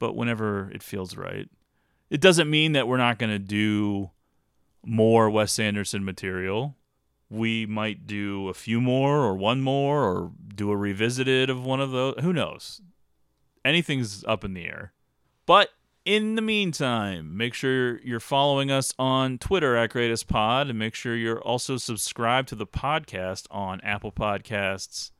but 0.00 0.16
whenever 0.16 0.68
it 0.72 0.82
feels 0.82 1.16
right. 1.16 1.48
It 2.10 2.20
doesn't 2.20 2.50
mean 2.50 2.72
that 2.72 2.88
we're 2.88 2.96
not 2.96 3.18
going 3.18 3.30
to 3.30 3.38
do 3.38 4.10
more 4.84 5.28
Wes 5.30 5.58
Anderson 5.58 6.04
material. 6.04 6.76
We 7.30 7.66
might 7.66 8.06
do 8.06 8.48
a 8.48 8.54
few 8.54 8.80
more 8.80 9.18
or 9.18 9.34
one 9.34 9.60
more 9.60 10.02
or 10.04 10.32
do 10.54 10.70
a 10.70 10.76
revisited 10.76 11.50
of 11.50 11.64
one 11.64 11.80
of 11.80 11.90
those. 11.90 12.14
Who 12.22 12.32
knows? 12.32 12.80
Anything's 13.64 14.24
up 14.24 14.44
in 14.44 14.54
the 14.54 14.64
air. 14.64 14.92
But 15.44 15.70
in 16.04 16.36
the 16.36 16.42
meantime, 16.42 17.36
make 17.36 17.52
sure 17.52 18.00
you're 18.00 18.18
following 18.20 18.70
us 18.70 18.94
on 18.98 19.36
Twitter 19.36 19.76
at 19.76 19.90
Greatest 19.90 20.26
Pod 20.26 20.68
and 20.70 20.78
make 20.78 20.94
sure 20.94 21.14
you're 21.14 21.40
also 21.42 21.76
subscribed 21.76 22.48
to 22.48 22.54
the 22.54 22.66
podcast 22.66 23.46
on 23.50 23.80
Apple 23.82 24.12
Podcasts, 24.12 25.10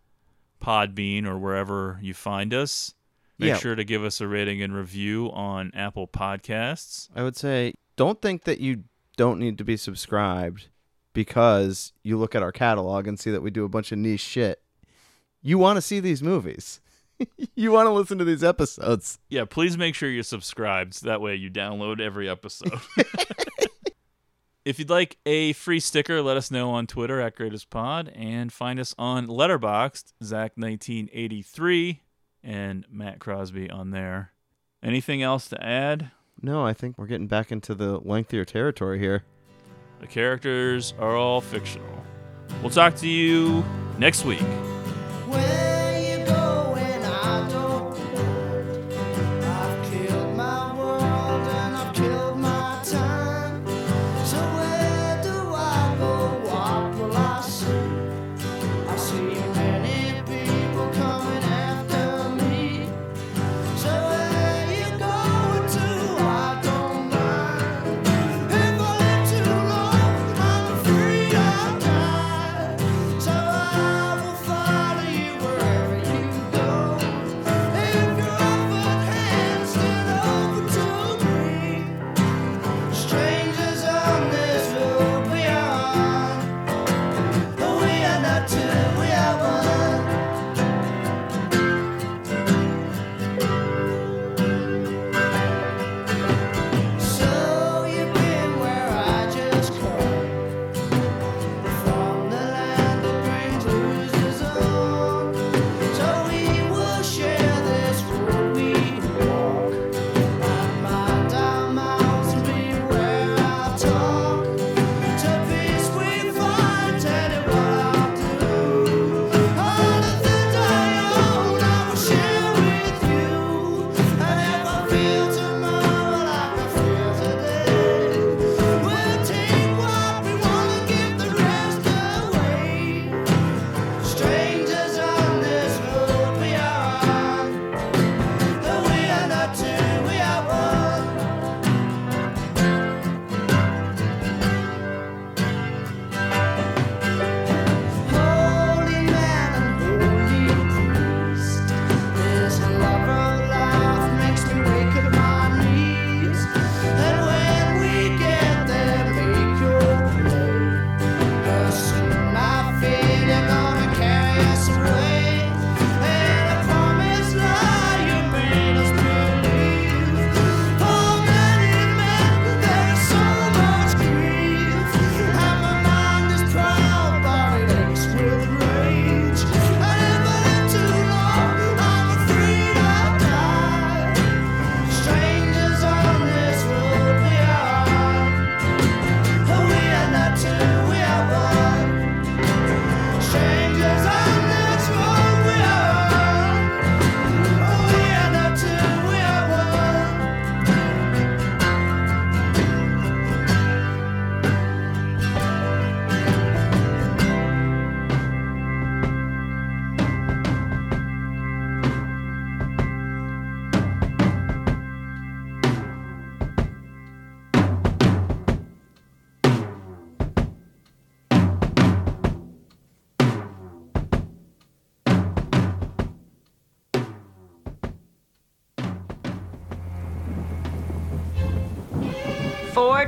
Podbean, 0.62 1.26
or 1.26 1.36
wherever 1.38 1.98
you 2.02 2.14
find 2.14 2.54
us. 2.54 2.94
Make 3.38 3.48
Yeah. 3.50 3.58
sure 3.58 3.74
to 3.74 3.84
give 3.84 4.02
us 4.02 4.20
a 4.20 4.26
rating 4.26 4.62
and 4.62 4.74
review 4.74 5.30
on 5.32 5.70
Apple 5.74 6.08
Podcasts. 6.08 7.08
I 7.14 7.22
would 7.22 7.36
say 7.36 7.74
don't 7.96 8.20
think 8.22 8.44
that 8.44 8.60
you 8.60 8.84
don't 9.18 9.40
need 9.40 9.58
to 9.58 9.64
be 9.64 9.76
subscribed 9.76 10.68
because 11.12 11.92
you 12.04 12.16
look 12.16 12.36
at 12.36 12.42
our 12.42 12.52
catalog 12.52 13.08
and 13.08 13.18
see 13.18 13.32
that 13.32 13.42
we 13.42 13.50
do 13.50 13.64
a 13.64 13.68
bunch 13.68 13.90
of 13.90 13.98
niche 13.98 14.20
shit. 14.20 14.62
You 15.42 15.58
want 15.58 15.76
to 15.76 15.82
see 15.82 15.98
these 15.98 16.22
movies. 16.22 16.80
you 17.56 17.72
want 17.72 17.88
to 17.88 17.92
listen 17.92 18.16
to 18.18 18.24
these 18.24 18.44
episodes. 18.44 19.18
Yeah, 19.28 19.44
please 19.44 19.76
make 19.76 19.96
sure 19.96 20.08
you're 20.08 20.22
subscribed. 20.22 20.94
So 20.94 21.08
that 21.08 21.20
way 21.20 21.34
you 21.34 21.50
download 21.50 22.00
every 22.00 22.28
episode. 22.28 22.80
if 24.64 24.78
you'd 24.78 24.88
like 24.88 25.18
a 25.26 25.52
free 25.54 25.80
sticker, 25.80 26.22
let 26.22 26.36
us 26.36 26.52
know 26.52 26.70
on 26.70 26.86
Twitter 26.86 27.20
at 27.20 27.34
Greatest 27.34 27.70
Pod 27.70 28.12
and 28.14 28.52
find 28.52 28.78
us 28.78 28.94
on 28.96 29.26
Letterboxd, 29.26 30.12
Zach1983 30.22 31.98
and 32.44 32.86
Matt 32.88 33.18
Crosby 33.18 33.68
on 33.68 33.90
there. 33.90 34.32
Anything 34.80 35.22
else 35.22 35.48
to 35.48 35.60
add? 35.60 36.12
No, 36.40 36.64
I 36.64 36.72
think 36.72 36.96
we're 36.98 37.06
getting 37.06 37.26
back 37.26 37.50
into 37.50 37.74
the 37.74 37.98
lengthier 37.98 38.44
territory 38.44 38.98
here. 38.98 39.24
The 40.00 40.06
characters 40.06 40.94
are 40.98 41.16
all 41.16 41.40
fictional. 41.40 42.04
We'll 42.62 42.70
talk 42.70 42.94
to 42.96 43.08
you 43.08 43.64
next 43.98 44.24
week. 44.24 44.42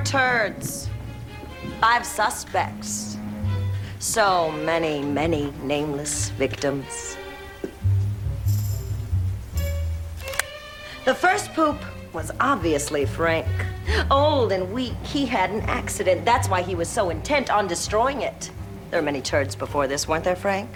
Turds. 0.05 0.89
Five 1.81 2.05
suspects. 2.05 3.16
So 3.98 4.51
many, 4.51 5.02
many 5.02 5.52
nameless 5.62 6.31
victims. 6.31 7.16
The 11.05 11.14
first 11.14 11.52
poop 11.55 11.77
was 12.12 12.31
obviously 12.40 13.06
Frank. 13.06 13.47
Old 14.10 14.52
and 14.52 14.72
weak, 14.72 14.94
he 15.05 15.27
had 15.27 15.51
an 15.51 15.60
accident. 15.62 16.24
That's 16.24 16.48
why 16.48 16.62
he 16.62 16.74
was 16.74 16.89
so 16.89 17.10
intent 17.10 17.51
on 17.51 17.66
destroying 17.66 18.22
it. 18.22 18.51
There 18.90 19.01
were 19.01 19.05
many 19.05 19.20
turds 19.20 19.55
before 19.55 19.86
this, 19.86 20.09
weren't 20.09 20.24
there, 20.24 20.36
Frank? 20.36 20.68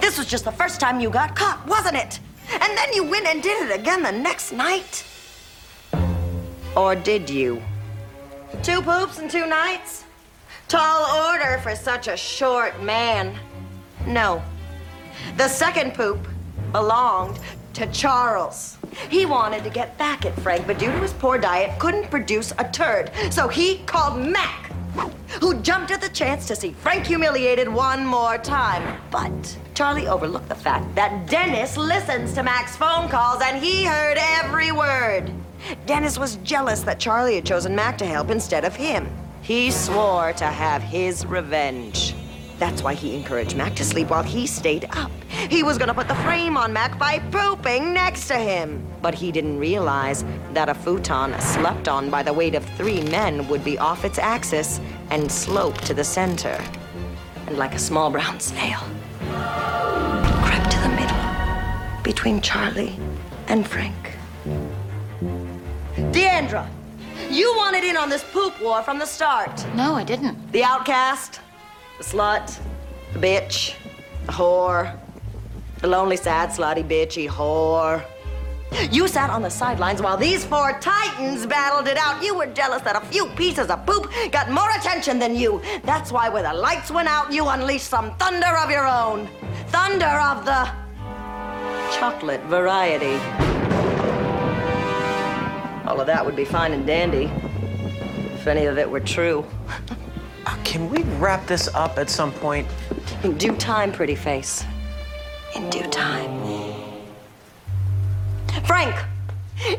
This 0.00 0.18
was 0.18 0.26
just 0.26 0.44
the 0.44 0.52
first 0.52 0.80
time 0.80 1.00
you 1.00 1.10
got 1.10 1.36
caught, 1.36 1.66
wasn't 1.66 1.96
it? 1.96 2.20
And 2.50 2.76
then 2.76 2.92
you 2.94 3.04
went 3.04 3.26
and 3.26 3.42
did 3.42 3.70
it 3.70 3.78
again 3.78 4.02
the 4.02 4.12
next 4.12 4.52
night? 4.52 5.04
Or 6.76 6.94
did 6.94 7.28
you? 7.28 7.62
Two 8.68 8.82
poops 8.82 9.18
in 9.18 9.30
two 9.30 9.46
nights? 9.46 10.04
Tall 10.68 11.30
order 11.30 11.58
for 11.62 11.74
such 11.74 12.06
a 12.06 12.18
short 12.18 12.82
man. 12.82 13.34
No. 14.06 14.42
The 15.38 15.48
second 15.48 15.94
poop 15.94 16.28
belonged 16.70 17.38
to 17.72 17.86
Charles. 17.92 18.76
He 19.08 19.24
wanted 19.24 19.64
to 19.64 19.70
get 19.70 19.96
back 19.96 20.26
at 20.26 20.38
Frank, 20.40 20.66
but 20.66 20.78
due 20.78 20.92
to 20.92 20.98
his 20.98 21.14
poor 21.14 21.38
diet, 21.38 21.80
couldn't 21.80 22.10
produce 22.10 22.52
a 22.58 22.70
turd. 22.70 23.10
So 23.30 23.48
he 23.48 23.78
called 23.86 24.20
Mac, 24.20 24.70
who 25.40 25.62
jumped 25.62 25.90
at 25.90 26.02
the 26.02 26.10
chance 26.10 26.46
to 26.48 26.54
see 26.54 26.72
Frank 26.72 27.06
humiliated 27.06 27.70
one 27.70 28.04
more 28.04 28.36
time. 28.36 29.00
But 29.10 29.56
Charlie 29.72 30.08
overlooked 30.08 30.50
the 30.50 30.54
fact 30.54 30.94
that 30.94 31.26
Dennis 31.26 31.78
listens 31.78 32.34
to 32.34 32.42
Mac's 32.42 32.76
phone 32.76 33.08
calls 33.08 33.40
and 33.42 33.56
he 33.56 33.84
heard 33.84 34.18
every 34.18 34.72
word. 34.72 35.32
Dennis 35.86 36.18
was 36.18 36.36
jealous 36.36 36.82
that 36.82 36.98
Charlie 36.98 37.36
had 37.36 37.44
chosen 37.44 37.74
Mac 37.74 37.98
to 37.98 38.06
help 38.06 38.30
instead 38.30 38.64
of 38.64 38.74
him. 38.74 39.08
He 39.42 39.70
swore 39.70 40.32
to 40.34 40.46
have 40.46 40.82
his 40.82 41.24
revenge. 41.26 42.14
That's 42.58 42.82
why 42.82 42.94
he 42.94 43.14
encouraged 43.14 43.56
Mac 43.56 43.74
to 43.76 43.84
sleep 43.84 44.10
while 44.10 44.24
he 44.24 44.46
stayed 44.46 44.86
up. 44.90 45.12
He 45.48 45.62
was 45.62 45.78
gonna 45.78 45.94
put 45.94 46.08
the 46.08 46.14
frame 46.16 46.56
on 46.56 46.72
Mac 46.72 46.98
by 46.98 47.20
pooping 47.30 47.94
next 47.94 48.26
to 48.28 48.34
him. 48.34 48.84
But 49.00 49.14
he 49.14 49.30
didn't 49.30 49.58
realize 49.58 50.24
that 50.54 50.68
a 50.68 50.74
futon 50.74 51.40
slept 51.40 51.86
on 51.86 52.10
by 52.10 52.22
the 52.24 52.32
weight 52.32 52.56
of 52.56 52.64
three 52.76 53.00
men 53.02 53.46
would 53.48 53.64
be 53.64 53.78
off 53.78 54.04
its 54.04 54.18
axis 54.18 54.80
and 55.10 55.30
slope 55.30 55.80
to 55.82 55.94
the 55.94 56.04
center. 56.04 56.60
And 57.46 57.56
like 57.56 57.74
a 57.74 57.78
small 57.78 58.10
brown 58.10 58.40
snail, 58.40 58.80
crept 60.42 60.72
to 60.72 60.80
the 60.80 60.88
middle 60.88 62.02
between 62.02 62.40
Charlie 62.40 62.98
and 63.46 63.66
Frank. 63.66 63.94
Deandra, 66.12 66.68
you 67.28 67.52
wanted 67.56 67.82
in 67.82 67.96
on 67.96 68.08
this 68.08 68.24
poop 68.32 68.60
war 68.62 68.82
from 68.82 68.98
the 68.98 69.06
start. 69.06 69.66
No, 69.74 69.94
I 69.94 70.04
didn't. 70.04 70.52
The 70.52 70.62
outcast, 70.62 71.40
the 71.98 72.04
slut, 72.04 72.58
the 73.12 73.18
bitch, 73.18 73.74
the 74.26 74.32
whore, 74.32 74.96
the 75.80 75.88
lonely, 75.88 76.16
sad, 76.16 76.50
slutty, 76.50 76.86
bitchy 76.86 77.28
whore. 77.28 78.04
You 78.92 79.08
sat 79.08 79.30
on 79.30 79.42
the 79.42 79.50
sidelines 79.50 80.00
while 80.00 80.16
these 80.16 80.44
four 80.44 80.78
titans 80.78 81.46
battled 81.46 81.88
it 81.88 81.96
out. 81.96 82.22
You 82.22 82.36
were 82.36 82.46
jealous 82.46 82.82
that 82.82 82.96
a 82.96 83.06
few 83.06 83.26
pieces 83.30 83.68
of 83.68 83.84
poop 83.84 84.10
got 84.30 84.50
more 84.50 84.70
attention 84.78 85.18
than 85.18 85.34
you. 85.34 85.60
That's 85.84 86.12
why 86.12 86.28
when 86.28 86.44
the 86.44 86.52
lights 86.52 86.90
went 86.90 87.08
out, 87.08 87.32
you 87.32 87.48
unleashed 87.48 87.88
some 87.88 88.14
thunder 88.16 88.56
of 88.58 88.70
your 88.70 88.86
own. 88.86 89.28
Thunder 89.68 90.06
of 90.06 90.44
the 90.44 90.70
chocolate 91.98 92.42
variety. 92.42 93.18
All 95.88 96.02
of 96.02 96.06
that 96.06 96.22
would 96.22 96.36
be 96.36 96.44
fine 96.44 96.72
and 96.74 96.86
dandy 96.86 97.30
if 98.34 98.46
any 98.46 98.66
of 98.66 98.76
it 98.76 98.88
were 98.88 99.00
true. 99.00 99.42
Can 100.64 100.90
we 100.90 101.02
wrap 101.16 101.46
this 101.46 101.66
up 101.68 101.96
at 101.96 102.10
some 102.10 102.30
point? 102.30 102.68
In 103.22 103.38
due 103.38 103.56
time, 103.56 103.90
pretty 103.90 104.14
face. 104.14 104.66
In 105.56 105.70
due 105.70 105.86
time. 105.88 106.42
Frank, 108.66 108.94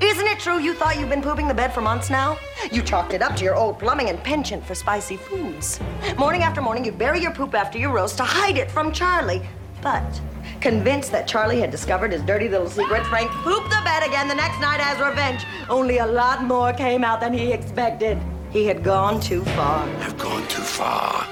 isn't 0.02 0.26
it 0.26 0.40
true 0.40 0.58
you 0.58 0.74
thought 0.74 1.00
you've 1.00 1.10
been 1.10 1.22
pooping 1.22 1.48
the 1.48 1.54
bed 1.54 1.72
for 1.72 1.82
months 1.82 2.10
now? 2.10 2.40
You 2.72 2.82
chalked 2.82 3.14
it 3.14 3.22
up 3.22 3.36
to 3.36 3.44
your 3.44 3.54
old 3.54 3.78
plumbing 3.78 4.10
and 4.10 4.18
penchant 4.24 4.66
for 4.66 4.74
spicy 4.74 5.16
foods. 5.16 5.80
Morning 6.18 6.42
after 6.42 6.60
morning, 6.60 6.86
you'd 6.86 6.98
bury 6.98 7.22
your 7.22 7.32
poop 7.32 7.54
after 7.54 7.78
your 7.78 7.94
roast 7.94 8.18
to 8.18 8.24
hide 8.24 8.58
it 8.58 8.72
from 8.72 8.92
Charlie. 8.92 9.48
But 9.82 10.22
convinced 10.62 11.12
that 11.12 11.28
Charlie 11.28 11.60
had 11.60 11.72
discovered 11.72 12.12
his 12.12 12.22
dirty 12.24 12.50
little 12.50 12.70
secret, 12.70 13.06
Frank 13.06 13.32
pooped 13.32 13.70
the 13.70 13.82
bed 13.84 14.04
again 14.04 14.28
the 14.28 14.36
next 14.36 14.60
night 14.60 14.80
as 14.82 15.00
revenge. 15.00 15.46
Only 15.70 16.00
a 16.00 16.06
lot 16.06 16.44
more 16.44 16.74
came 16.74 17.04
out 17.04 17.22
than 17.22 17.34
he 17.34 17.52
expected. 17.52 18.18
He 18.52 18.66
had 18.66 18.84
gone 18.84 19.20
too 19.22 19.44
far. 19.46 19.88
I've 20.00 20.18
gone 20.18 20.48
too 20.48 20.62
far. 20.62 21.28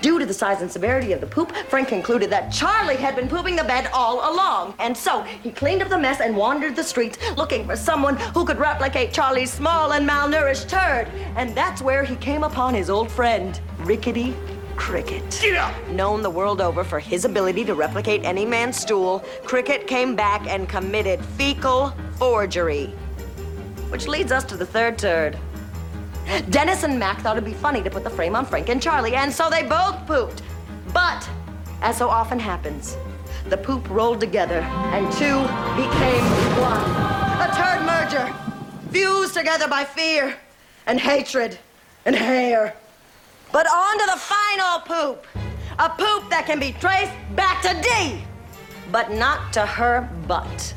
Due 0.00 0.18
to 0.18 0.26
the 0.26 0.34
size 0.34 0.62
and 0.62 0.70
severity 0.70 1.12
of 1.12 1.20
the 1.20 1.26
poop, 1.26 1.54
Frank 1.68 1.88
concluded 1.88 2.30
that 2.30 2.50
Charlie 2.52 2.96
had 2.96 3.14
been 3.14 3.28
pooping 3.28 3.54
the 3.54 3.64
bed 3.64 3.88
all 3.92 4.34
along. 4.34 4.74
And 4.78 4.96
so 4.96 5.22
he 5.22 5.50
cleaned 5.50 5.82
up 5.82 5.88
the 5.88 5.98
mess 5.98 6.20
and 6.20 6.36
wandered 6.36 6.74
the 6.74 6.82
streets 6.82 7.18
looking 7.36 7.66
for 7.66 7.76
someone 7.76 8.16
who 8.16 8.44
could 8.44 8.58
replicate 8.58 9.12
Charlie's 9.12 9.52
small 9.52 9.92
and 9.92 10.08
malnourished 10.08 10.68
turd. 10.68 11.08
And 11.36 11.54
that's 11.54 11.82
where 11.82 12.02
he 12.02 12.16
came 12.16 12.44
upon 12.44 12.74
his 12.74 12.90
old 12.90 13.10
friend, 13.10 13.60
Rickety 13.80 14.34
Cricket. 14.76 15.42
Known 15.90 16.22
the 16.22 16.30
world 16.30 16.60
over 16.60 16.84
for 16.84 16.98
his 16.98 17.24
ability 17.24 17.64
to 17.64 17.74
replicate 17.74 18.24
any 18.24 18.44
man's 18.44 18.76
stool, 18.76 19.20
Cricket 19.44 19.86
came 19.86 20.14
back 20.14 20.46
and 20.46 20.68
committed 20.68 21.24
fecal 21.24 21.94
forgery. 22.18 22.86
Which 23.88 24.06
leads 24.06 24.32
us 24.32 24.44
to 24.44 24.56
the 24.56 24.66
third 24.66 24.98
turd. 24.98 25.38
Dennis 26.50 26.82
and 26.82 26.98
Mac 26.98 27.20
thought 27.20 27.36
it'd 27.36 27.44
be 27.44 27.54
funny 27.54 27.82
to 27.82 27.90
put 27.90 28.02
the 28.02 28.10
frame 28.10 28.34
on 28.34 28.46
Frank 28.46 28.68
and 28.68 28.80
Charlie, 28.82 29.14
and 29.14 29.32
so 29.32 29.50
they 29.50 29.62
both 29.62 30.06
pooped. 30.06 30.42
But, 30.92 31.28
as 31.82 31.98
so 31.98 32.08
often 32.08 32.38
happens, 32.38 32.96
the 33.48 33.56
poop 33.56 33.88
rolled 33.90 34.20
together, 34.20 34.60
and 34.60 35.10
two 35.12 35.42
became 35.76 36.24
one. 36.60 36.80
A 37.40 37.52
turd 37.54 37.84
merger, 37.84 38.34
fused 38.90 39.34
together 39.34 39.68
by 39.68 39.84
fear 39.84 40.34
and 40.86 40.98
hatred 40.98 41.58
and 42.06 42.16
hair. 42.16 42.74
But 43.54 43.66
on 43.68 43.98
to 44.00 44.06
the 44.06 44.18
final 44.18 44.80
poop. 44.80 45.26
A 45.78 45.88
poop 45.88 46.28
that 46.28 46.44
can 46.44 46.58
be 46.58 46.72
traced 46.72 47.12
back 47.36 47.62
to 47.62 47.72
Dee, 47.80 48.24
but 48.90 49.12
not 49.12 49.52
to 49.52 49.64
her 49.64 50.10
butt. 50.26 50.74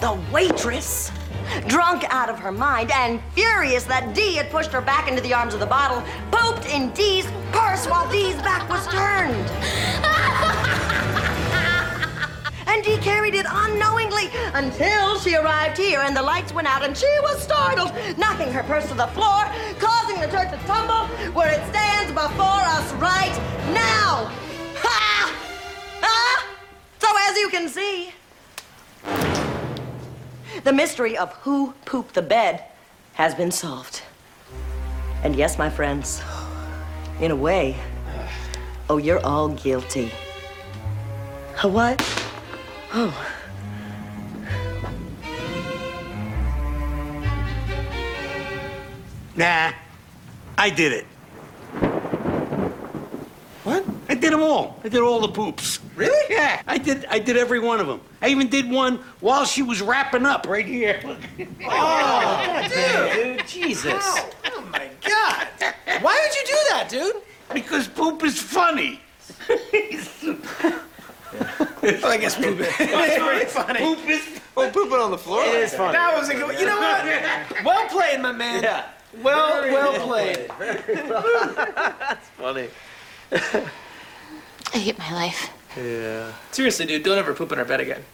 The 0.00 0.18
waitress, 0.32 1.12
drunk 1.66 2.04
out 2.08 2.30
of 2.30 2.38
her 2.38 2.52
mind 2.52 2.90
and 2.90 3.20
furious 3.34 3.84
that 3.84 4.14
Dee 4.14 4.36
had 4.36 4.50
pushed 4.50 4.72
her 4.72 4.80
back 4.80 5.08
into 5.08 5.20
the 5.20 5.34
arms 5.34 5.52
of 5.52 5.60
the 5.60 5.66
bottle, 5.66 6.02
pooped 6.30 6.64
in 6.72 6.90
Dee's 6.92 7.26
purse 7.52 7.86
while 7.86 8.10
Dee's 8.10 8.36
back 8.36 8.66
was 8.70 8.86
turned. 8.86 9.50
and 12.74 12.82
Dee 12.82 12.98
carried 12.98 13.34
it 13.36 13.46
unknowingly 13.48 14.30
until 14.52 15.16
she 15.20 15.36
arrived 15.36 15.78
here 15.78 16.00
and 16.00 16.16
the 16.16 16.22
lights 16.22 16.52
went 16.52 16.66
out 16.66 16.84
and 16.84 16.96
she 16.96 17.08
was 17.22 17.40
startled, 17.40 17.92
knocking 18.18 18.52
her 18.52 18.64
purse 18.64 18.88
to 18.88 18.94
the 18.94 19.06
floor, 19.08 19.44
causing 19.78 20.20
the 20.20 20.26
turd 20.26 20.50
to 20.50 20.58
tumble 20.66 21.06
where 21.34 21.52
it 21.52 21.64
stands 21.68 22.10
before 22.10 22.64
us 22.76 22.92
right 22.94 23.32
now. 23.72 24.28
Ha! 24.82 25.32
Ah! 26.02 26.46
So 26.98 27.06
as 27.28 27.38
you 27.38 27.48
can 27.48 27.68
see, 27.68 28.12
the 30.64 30.72
mystery 30.72 31.16
of 31.16 31.32
who 31.34 31.74
pooped 31.84 32.14
the 32.14 32.22
bed 32.22 32.64
has 33.12 33.36
been 33.36 33.52
solved. 33.52 34.02
And 35.22 35.36
yes, 35.36 35.58
my 35.58 35.70
friends, 35.70 36.20
in 37.20 37.30
a 37.30 37.36
way, 37.36 37.76
oh, 38.90 38.98
you're 38.98 39.24
all 39.24 39.50
guilty. 39.50 40.10
A 41.62 41.68
what? 41.68 42.23
Oh. 42.96 43.12
Nah, 49.34 49.72
I 50.56 50.70
did 50.70 50.92
it. 50.92 51.04
What? 53.64 53.84
I 54.08 54.14
did 54.14 54.32
them 54.32 54.42
all. 54.42 54.78
I 54.84 54.88
did 54.88 55.00
all 55.00 55.20
the 55.20 55.28
poops. 55.28 55.80
Really? 55.96 56.32
Yeah, 56.32 56.62
I 56.68 56.78
did. 56.78 57.04
I 57.06 57.18
did 57.18 57.36
every 57.36 57.58
one 57.58 57.80
of 57.80 57.88
them. 57.88 58.00
I 58.22 58.28
even 58.28 58.48
did 58.48 58.70
one 58.70 59.00
while 59.18 59.44
she 59.44 59.62
was 59.62 59.82
wrapping 59.82 60.24
up 60.24 60.46
right 60.46 60.64
here. 60.64 61.00
Oh, 61.68 62.68
dude, 62.68 63.38
dude, 63.38 63.48
Jesus. 63.48 64.04
Oh 64.52 64.68
my 64.70 64.88
God. 65.04 65.48
Why 66.00 66.20
would 66.22 66.34
you 66.36 66.46
do 66.46 66.58
that, 66.70 66.88
dude? 66.88 67.16
Because 67.52 67.88
poop 67.88 68.22
is 68.22 68.40
funny. 68.40 69.00
Well, 71.82 72.06
I 72.12 72.16
guess 72.16 72.36
poop 72.36 72.58
It's 72.60 72.76
pretty 72.76 73.44
funny. 73.46 73.78
Poop 73.80 74.08
is. 74.08 74.40
Oh, 74.56 74.70
pooping 74.70 74.98
on 74.98 75.10
the 75.10 75.18
floor. 75.18 75.42
It 75.44 75.54
is 75.54 75.74
funny. 75.74 75.92
That 75.92 76.16
was 76.16 76.28
a 76.28 76.34
good. 76.34 76.58
You 76.58 76.66
know 76.66 76.78
what? 76.78 77.64
Well 77.64 77.88
played, 77.88 78.20
my 78.20 78.32
man. 78.32 78.62
Yeah. 78.62 78.86
Well, 79.22 79.60
Very 79.62 79.72
well 79.72 79.92
well 79.92 80.06
played. 80.06 80.50
That's 80.58 82.28
funny. 82.30 82.68
I 83.32 84.78
hate 84.78 84.98
my 84.98 85.12
life. 85.12 85.50
Yeah. 85.76 86.32
Seriously, 86.52 86.86
dude, 86.86 87.02
don't 87.02 87.18
ever 87.18 87.34
poop 87.34 87.52
in 87.52 87.58
our 87.58 87.64
bed 87.64 87.80
again. 87.80 88.04